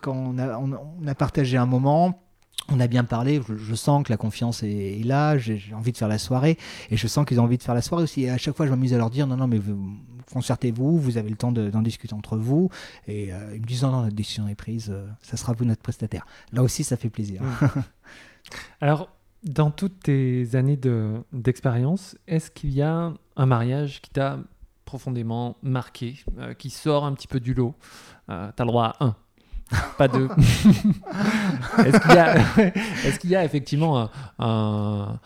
quand 0.01 0.13
on 0.15 0.39
a, 0.39 0.59
on 0.59 1.07
a 1.07 1.15
partagé 1.15 1.57
un 1.59 1.67
moment, 1.67 2.24
on 2.71 2.81
a 2.81 2.87
bien 2.87 3.05
parlé, 3.05 3.41
je, 3.47 3.57
je 3.57 3.75
sens 3.75 4.05
que 4.05 4.11
la 4.13 4.17
confiance 4.17 4.63
est, 4.63 5.01
est 5.01 5.05
là, 5.05 5.37
j'ai 5.39 5.63
envie 5.75 5.93
de 5.93 5.97
faire 5.99 6.09
la 6.09 6.19
soirée, 6.19 6.57
et 6.91 6.97
je 6.97 7.07
sens 7.07 7.27
qu'ils 7.27 7.41
ont 7.41 7.45
envie 7.45 7.59
de 7.59 7.63
faire 7.63 7.75
la 7.75 7.83
soirée 7.83 8.05
aussi. 8.05 8.23
Et 8.23 8.31
à 8.31 8.39
chaque 8.39 8.57
fois, 8.57 8.67
je 8.67 8.71
m'amuse 8.71 8.95
à 8.95 8.99
leur 8.99 9.11
dire, 9.11 9.27
non, 9.27 9.37
non, 9.37 9.47
mais 9.47 9.59
vous, 9.59 9.79
concertez-vous, 10.33 10.99
vous 10.99 11.19
avez 11.19 11.29
le 11.31 11.37
temps 11.37 11.53
de- 11.53 11.69
d'en 11.71 11.83
discuter 11.83 12.15
entre 12.15 12.37
vous. 12.39 12.71
Et 13.07 13.33
euh, 13.33 13.53
ils 13.55 13.61
me 13.61 13.67
disent, 13.67 13.83
non, 13.83 13.91
non, 13.93 14.03
notre 14.03 14.15
décision 14.17 14.49
est 14.49 14.55
prise, 14.55 14.89
euh, 14.91 15.07
ça 15.23 15.37
sera 15.37 15.53
vous 15.53 15.65
notre 15.67 15.83
prestataire. 15.83 16.27
Là 16.53 16.63
aussi, 16.63 16.85
ça 16.85 16.97
fait 16.97 17.11
plaisir. 17.11 17.43
Alors, 18.81 19.11
dans 19.43 19.71
toutes 19.71 20.01
tes 20.05 20.55
années 20.55 20.77
de- 20.77 21.23
d'expérience, 21.33 22.17
est-ce 22.27 22.51
qu'il 22.51 22.71
y 22.71 22.83
a 22.83 23.13
un 23.37 23.47
mariage 23.47 24.01
qui 24.01 24.11
t'a 24.11 24.39
profondément 24.85 25.57
marqué, 25.63 26.19
euh, 26.39 26.55
qui 26.55 26.71
sort 26.71 27.05
un 27.05 27.13
petit 27.13 27.27
peu 27.29 27.41
du 27.41 27.53
lot? 27.55 27.75
Tu 28.29 28.33
as 28.33 28.53
le 28.59 28.65
droit 28.67 28.95
à 28.99 29.05
un. 29.05 29.17
Pas 29.99 30.09
deux. 30.09 30.29
est-ce 30.39 32.01
qu'il 32.01 32.15
y, 32.15 32.19
a... 32.19 32.37
est 33.05 33.19
qu'il 33.19 33.31
y 33.31 33.37
a 33.37 33.45
effectivement 33.45 34.09
un, 34.39 35.19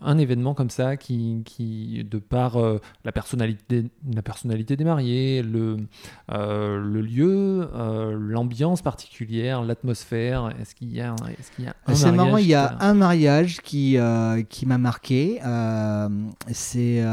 un 0.00 0.16
événement 0.16 0.54
comme 0.54 0.70
ça 0.70 0.96
qui, 0.96 1.42
qui 1.44 2.04
de 2.04 2.18
par 2.18 2.56
euh, 2.56 2.80
la, 3.04 3.12
personnalité, 3.12 3.84
la 4.14 4.22
personnalité 4.22 4.76
des 4.76 4.84
mariés, 4.84 5.42
le, 5.42 5.76
euh, 6.32 6.78
le 6.78 7.00
lieu, 7.02 7.68
l'ambiance 8.18 8.80
particulière, 8.80 9.62
l'atmosphère, 9.62 10.54
est-ce 10.60 10.74
qu'il 10.74 10.92
y 10.94 11.00
a, 11.00 11.14
est-ce 11.38 11.50
qu'il 11.52 11.66
y 11.66 11.68
a 11.68 11.74
un 11.86 11.94
C'est 11.94 12.12
marrant, 12.12 12.38
il 12.38 12.46
y 12.46 12.54
a 12.54 12.78
un 12.80 12.94
mariage 12.94 13.60
qui, 13.60 13.98
qui 14.48 14.66
m'a 14.66 14.78
marqué. 14.78 15.40
c'est, 16.50 17.04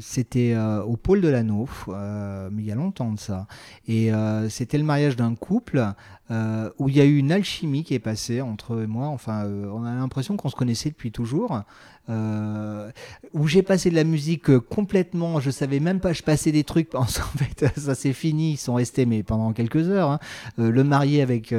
c'était 0.00 0.56
au 0.86 0.96
pôle 0.96 1.20
de 1.22 1.28
l'anneau, 1.28 1.68
mais 1.88 2.62
il 2.62 2.66
y 2.66 2.72
a 2.72 2.76
longtemps 2.76 3.12
de 3.12 3.18
ça. 3.18 3.46
Et 3.88 4.10
c'était 4.48 4.78
le 4.78 4.84
mariage 4.84 5.16
d'un 5.16 5.34
couple 5.34 5.94
euh, 6.32 6.70
où 6.78 6.88
il 6.88 6.96
y 6.96 7.00
a 7.00 7.04
eu 7.04 7.18
une 7.18 7.30
alchimie 7.30 7.84
qui 7.84 7.92
est 7.92 7.98
passée 7.98 8.40
entre 8.40 8.74
eux 8.74 8.84
et 8.84 8.86
moi. 8.86 9.08
Enfin, 9.08 9.44
euh, 9.44 9.68
on 9.70 9.84
a 9.84 9.94
l'impression 9.94 10.36
qu'on 10.38 10.48
se 10.48 10.56
connaissait 10.56 10.88
depuis 10.88 11.12
toujours. 11.12 11.60
Euh, 12.08 12.90
où 13.32 13.46
j'ai 13.46 13.62
passé 13.62 13.88
de 13.88 13.94
la 13.94 14.02
musique 14.02 14.50
euh, 14.50 14.58
complètement, 14.58 15.38
je 15.38 15.50
savais 15.50 15.78
même 15.78 16.00
pas, 16.00 16.12
je 16.12 16.24
passais 16.24 16.50
des 16.50 16.64
trucs, 16.64 16.92
en 16.96 17.04
fait 17.04 17.78
ça 17.78 17.94
c'est 17.94 18.12
fini, 18.12 18.54
ils 18.54 18.56
sont 18.56 18.74
restés 18.74 19.06
mais 19.06 19.22
pendant 19.22 19.52
quelques 19.52 19.88
heures, 19.88 20.10
hein. 20.10 20.18
euh, 20.58 20.72
le 20.72 20.82
marié 20.82 21.22
avec 21.22 21.54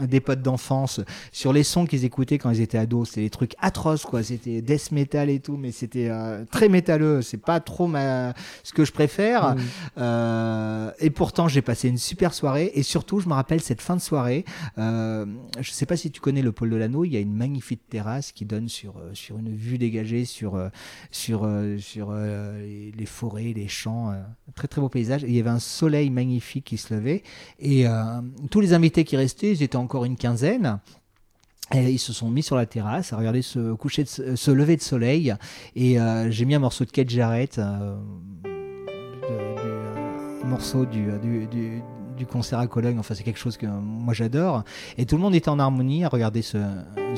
des 0.00 0.20
potes 0.20 0.40
d'enfance, 0.40 1.00
sur 1.32 1.52
les 1.52 1.64
sons 1.64 1.84
qu'ils 1.84 2.04
écoutaient 2.04 2.38
quand 2.38 2.50
ils 2.50 2.60
étaient 2.60 2.78
ados, 2.78 3.08
c'était 3.08 3.22
des 3.22 3.30
trucs 3.30 3.56
atroces 3.58 4.04
quoi, 4.04 4.22
c'était 4.22 4.62
death 4.62 4.92
metal 4.92 5.30
et 5.30 5.40
tout, 5.40 5.56
mais 5.56 5.72
c'était 5.72 6.10
très 6.52 6.68
métalleux, 6.68 7.20
c'est 7.20 7.36
pas 7.36 7.58
trop 7.58 7.88
ma... 7.88 8.34
ce 8.62 8.72
que 8.72 8.84
je 8.84 8.92
préfère, 8.92 9.56
et 9.96 11.10
pourtant 11.10 11.48
j'ai 11.48 11.62
passé 11.62 11.88
une 11.88 11.98
super 11.98 12.34
soirée, 12.34 12.70
et 12.74 12.84
surtout 12.84 13.18
je 13.18 13.28
me 13.28 13.34
rappelle 13.34 13.60
cette 13.60 13.82
fin 13.82 13.96
de 13.96 14.00
soirée, 14.00 14.44
je 14.76 15.70
sais 15.70 15.86
pas 15.86 15.96
si 15.96 16.12
tu 16.12 16.20
connais 16.20 16.42
le 16.42 16.52
pôle 16.52 16.70
de 16.70 16.76
l'anneau, 16.76 17.04
il 17.04 17.12
y 17.12 17.16
a 17.16 17.20
une 17.20 17.34
magnifique 17.34 17.80
terrasse 17.90 18.30
qui 18.30 18.44
donne 18.44 18.68
sur, 18.68 18.94
sur 19.12 19.38
une 19.38 19.54
vue 19.54 19.76
des 19.76 19.87
sur, 20.24 20.56
euh, 20.56 20.68
sur, 21.10 21.44
euh, 21.44 21.78
sur 21.78 22.08
euh, 22.10 22.90
les 22.96 23.06
forêts, 23.06 23.52
les 23.54 23.68
champs. 23.68 24.12
très 24.54 24.68
très 24.68 24.80
beau 24.80 24.88
paysage. 24.88 25.22
il 25.26 25.34
y 25.34 25.40
avait 25.40 25.50
un 25.50 25.58
soleil 25.58 26.10
magnifique 26.10 26.64
qui 26.64 26.76
se 26.76 26.94
levait. 26.94 27.22
Et 27.58 27.86
tous 28.50 28.60
les 28.60 28.72
invités 28.72 29.04
qui 29.04 29.16
restaient, 29.16 29.52
ils 29.52 29.62
étaient 29.62 29.76
encore 29.76 30.04
une 30.04 30.16
quinzaine. 30.16 30.78
Ils 31.74 31.98
se 31.98 32.12
sont 32.12 32.30
mis 32.30 32.42
sur 32.42 32.56
la 32.56 32.64
terrasse 32.64 33.12
à 33.12 33.16
regarder 33.16 33.42
ce 33.42 33.74
coucher, 33.74 34.04
de, 34.04 34.52
lever 34.52 34.76
de 34.76 34.82
soleil. 34.82 35.34
Et 35.76 35.96
j'ai 36.30 36.44
mis 36.44 36.54
un 36.54 36.60
morceau 36.60 36.84
de 36.84 36.90
Kate 36.90 37.10
Jarrett, 37.10 37.60
morceau 40.44 40.86
du 40.86 41.10
concert 42.26 42.58
à 42.58 42.66
Cologne. 42.66 42.98
Enfin, 42.98 43.14
c'est 43.14 43.22
quelque 43.22 43.38
chose 43.38 43.56
que 43.56 43.66
moi 43.66 44.14
j'adore. 44.14 44.64
Et 44.96 45.06
tout 45.06 45.16
le 45.16 45.22
monde 45.22 45.34
était 45.34 45.48
en 45.48 45.58
harmonie 45.58 46.04
à 46.04 46.08
regarder 46.08 46.42
ce, 46.42 46.58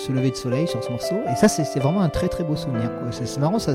lever 0.08 0.30
de 0.30 0.36
soleil 0.36 0.66
sur 0.66 0.82
ce 0.82 0.90
morceau. 0.90 1.16
Et 1.30 1.36
ça, 1.36 1.48
c'est 1.48 1.78
vraiment 1.78 2.00
un 2.00 2.08
très 2.08 2.28
très 2.28 2.44
beau 2.44 2.56
souvenir. 2.56 2.90
C'est 3.10 3.38
marrant, 3.38 3.58
ça 3.58 3.74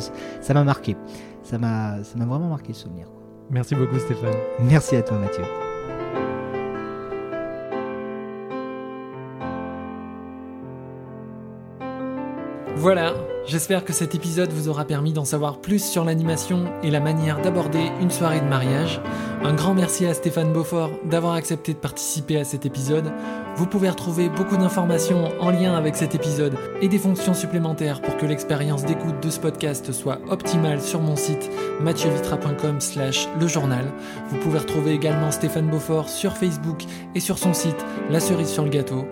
m'a 0.54 0.64
marqué. 0.64 0.96
Ça 1.44 1.58
m'a 1.58 1.98
vraiment 2.16 2.50
marqué 2.50 2.74
ce 2.74 2.84
souvenir. 2.84 3.08
Merci 3.50 3.76
beaucoup, 3.76 4.00
Stéphane. 4.00 4.34
Merci 4.60 4.96
à 4.96 5.02
toi, 5.04 5.18
Mathieu. 5.20 5.44
Voilà, 12.78 13.14
j'espère 13.48 13.86
que 13.86 13.94
cet 13.94 14.16
épisode 14.16 14.52
vous 14.52 14.70
aura 14.70 14.86
permis 14.86 15.14
d'en 15.14 15.26
savoir 15.26 15.60
plus 15.60 15.84
sur 15.84 16.04
l'animation 16.04 16.66
et 16.84 16.92
la 16.92 17.00
manière 17.00 17.42
d'aborder 17.42 17.92
une 18.02 18.12
soirée 18.12 18.40
de 18.40 18.46
mariage. 18.46 19.02
Un 19.44 19.54
grand 19.54 19.74
merci 19.74 20.06
à 20.06 20.14
Stéphane 20.14 20.52
Beaufort 20.52 20.92
d'avoir 21.06 21.34
accepté 21.34 21.74
de 21.74 21.80
participer 21.80 22.38
à 22.38 22.44
cet 22.44 22.66
épisode. 22.66 23.12
Vous 23.58 23.68
pouvez 23.68 23.90
retrouver 23.90 24.30
beaucoup 24.30 24.58
d'informations 24.58 25.32
en 25.40 25.52
lien 25.52 25.76
avec 25.76 25.96
cet 25.96 26.16
épisode 26.16 26.56
et 26.82 26.88
des 26.88 26.98
fonctions 26.98 27.34
supplémentaires 27.34 28.02
pour 28.02 28.18
que 28.18 28.26
l'expérience 28.26 28.86
d'écoute 28.86 29.22
de 29.22 29.30
ce 29.30 29.40
podcast 29.40 29.92
soit 29.92 30.20
optimale 30.30 30.82
sur 30.82 31.00
mon 31.00 31.16
site 31.16 31.50
mathieuVitra.com 31.82 32.82
slash 32.82 33.28
le 33.40 33.48
journal. 33.48 33.86
Vous 34.30 34.38
pouvez 34.38 34.60
retrouver 34.60 34.94
également 34.94 35.32
Stéphane 35.32 35.70
Beaufort 35.70 36.10
sur 36.10 36.36
Facebook 36.36 36.84
et 37.14 37.20
sur 37.20 37.38
son 37.38 37.54
site 37.54 37.86
La 38.10 38.20
cerise 38.20 38.50
sur 38.50 38.64
le 38.64 38.70
gâteau. 38.70 39.06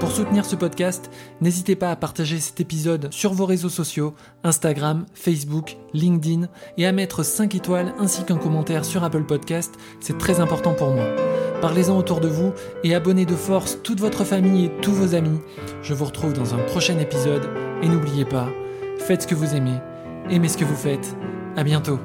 Pour 0.00 0.10
soutenir 0.10 0.44
ce 0.44 0.56
podcast, 0.56 1.10
n'hésitez 1.40 1.74
pas 1.74 1.90
à 1.90 1.96
partager 1.96 2.38
cet 2.38 2.60
épisode 2.60 3.08
sur 3.12 3.32
vos 3.32 3.46
réseaux 3.46 3.70
Instagram, 4.44 5.06
Facebook, 5.14 5.76
LinkedIn, 5.92 6.48
et 6.78 6.86
à 6.86 6.92
mettre 6.92 7.24
5 7.24 7.54
étoiles 7.54 7.92
ainsi 7.98 8.24
qu'un 8.24 8.36
commentaire 8.36 8.84
sur 8.84 9.04
Apple 9.04 9.24
Podcast, 9.24 9.74
c'est 10.00 10.18
très 10.18 10.40
important 10.40 10.74
pour 10.74 10.90
moi. 10.90 11.06
Parlez-en 11.60 11.96
autour 11.96 12.20
de 12.20 12.28
vous 12.28 12.52
et 12.84 12.94
abonnez 12.94 13.24
de 13.24 13.34
force 13.34 13.78
toute 13.82 14.00
votre 14.00 14.24
famille 14.24 14.66
et 14.66 14.80
tous 14.80 14.92
vos 14.92 15.14
amis. 15.14 15.40
Je 15.82 15.94
vous 15.94 16.04
retrouve 16.04 16.32
dans 16.32 16.54
un 16.54 16.58
prochain 16.58 16.98
épisode 16.98 17.48
et 17.82 17.88
n'oubliez 17.88 18.24
pas, 18.24 18.48
faites 18.98 19.22
ce 19.22 19.26
que 19.26 19.34
vous 19.34 19.54
aimez, 19.54 19.78
aimez 20.30 20.48
ce 20.48 20.58
que 20.58 20.64
vous 20.64 20.76
faites. 20.76 21.16
À 21.56 21.64
bientôt. 21.64 21.98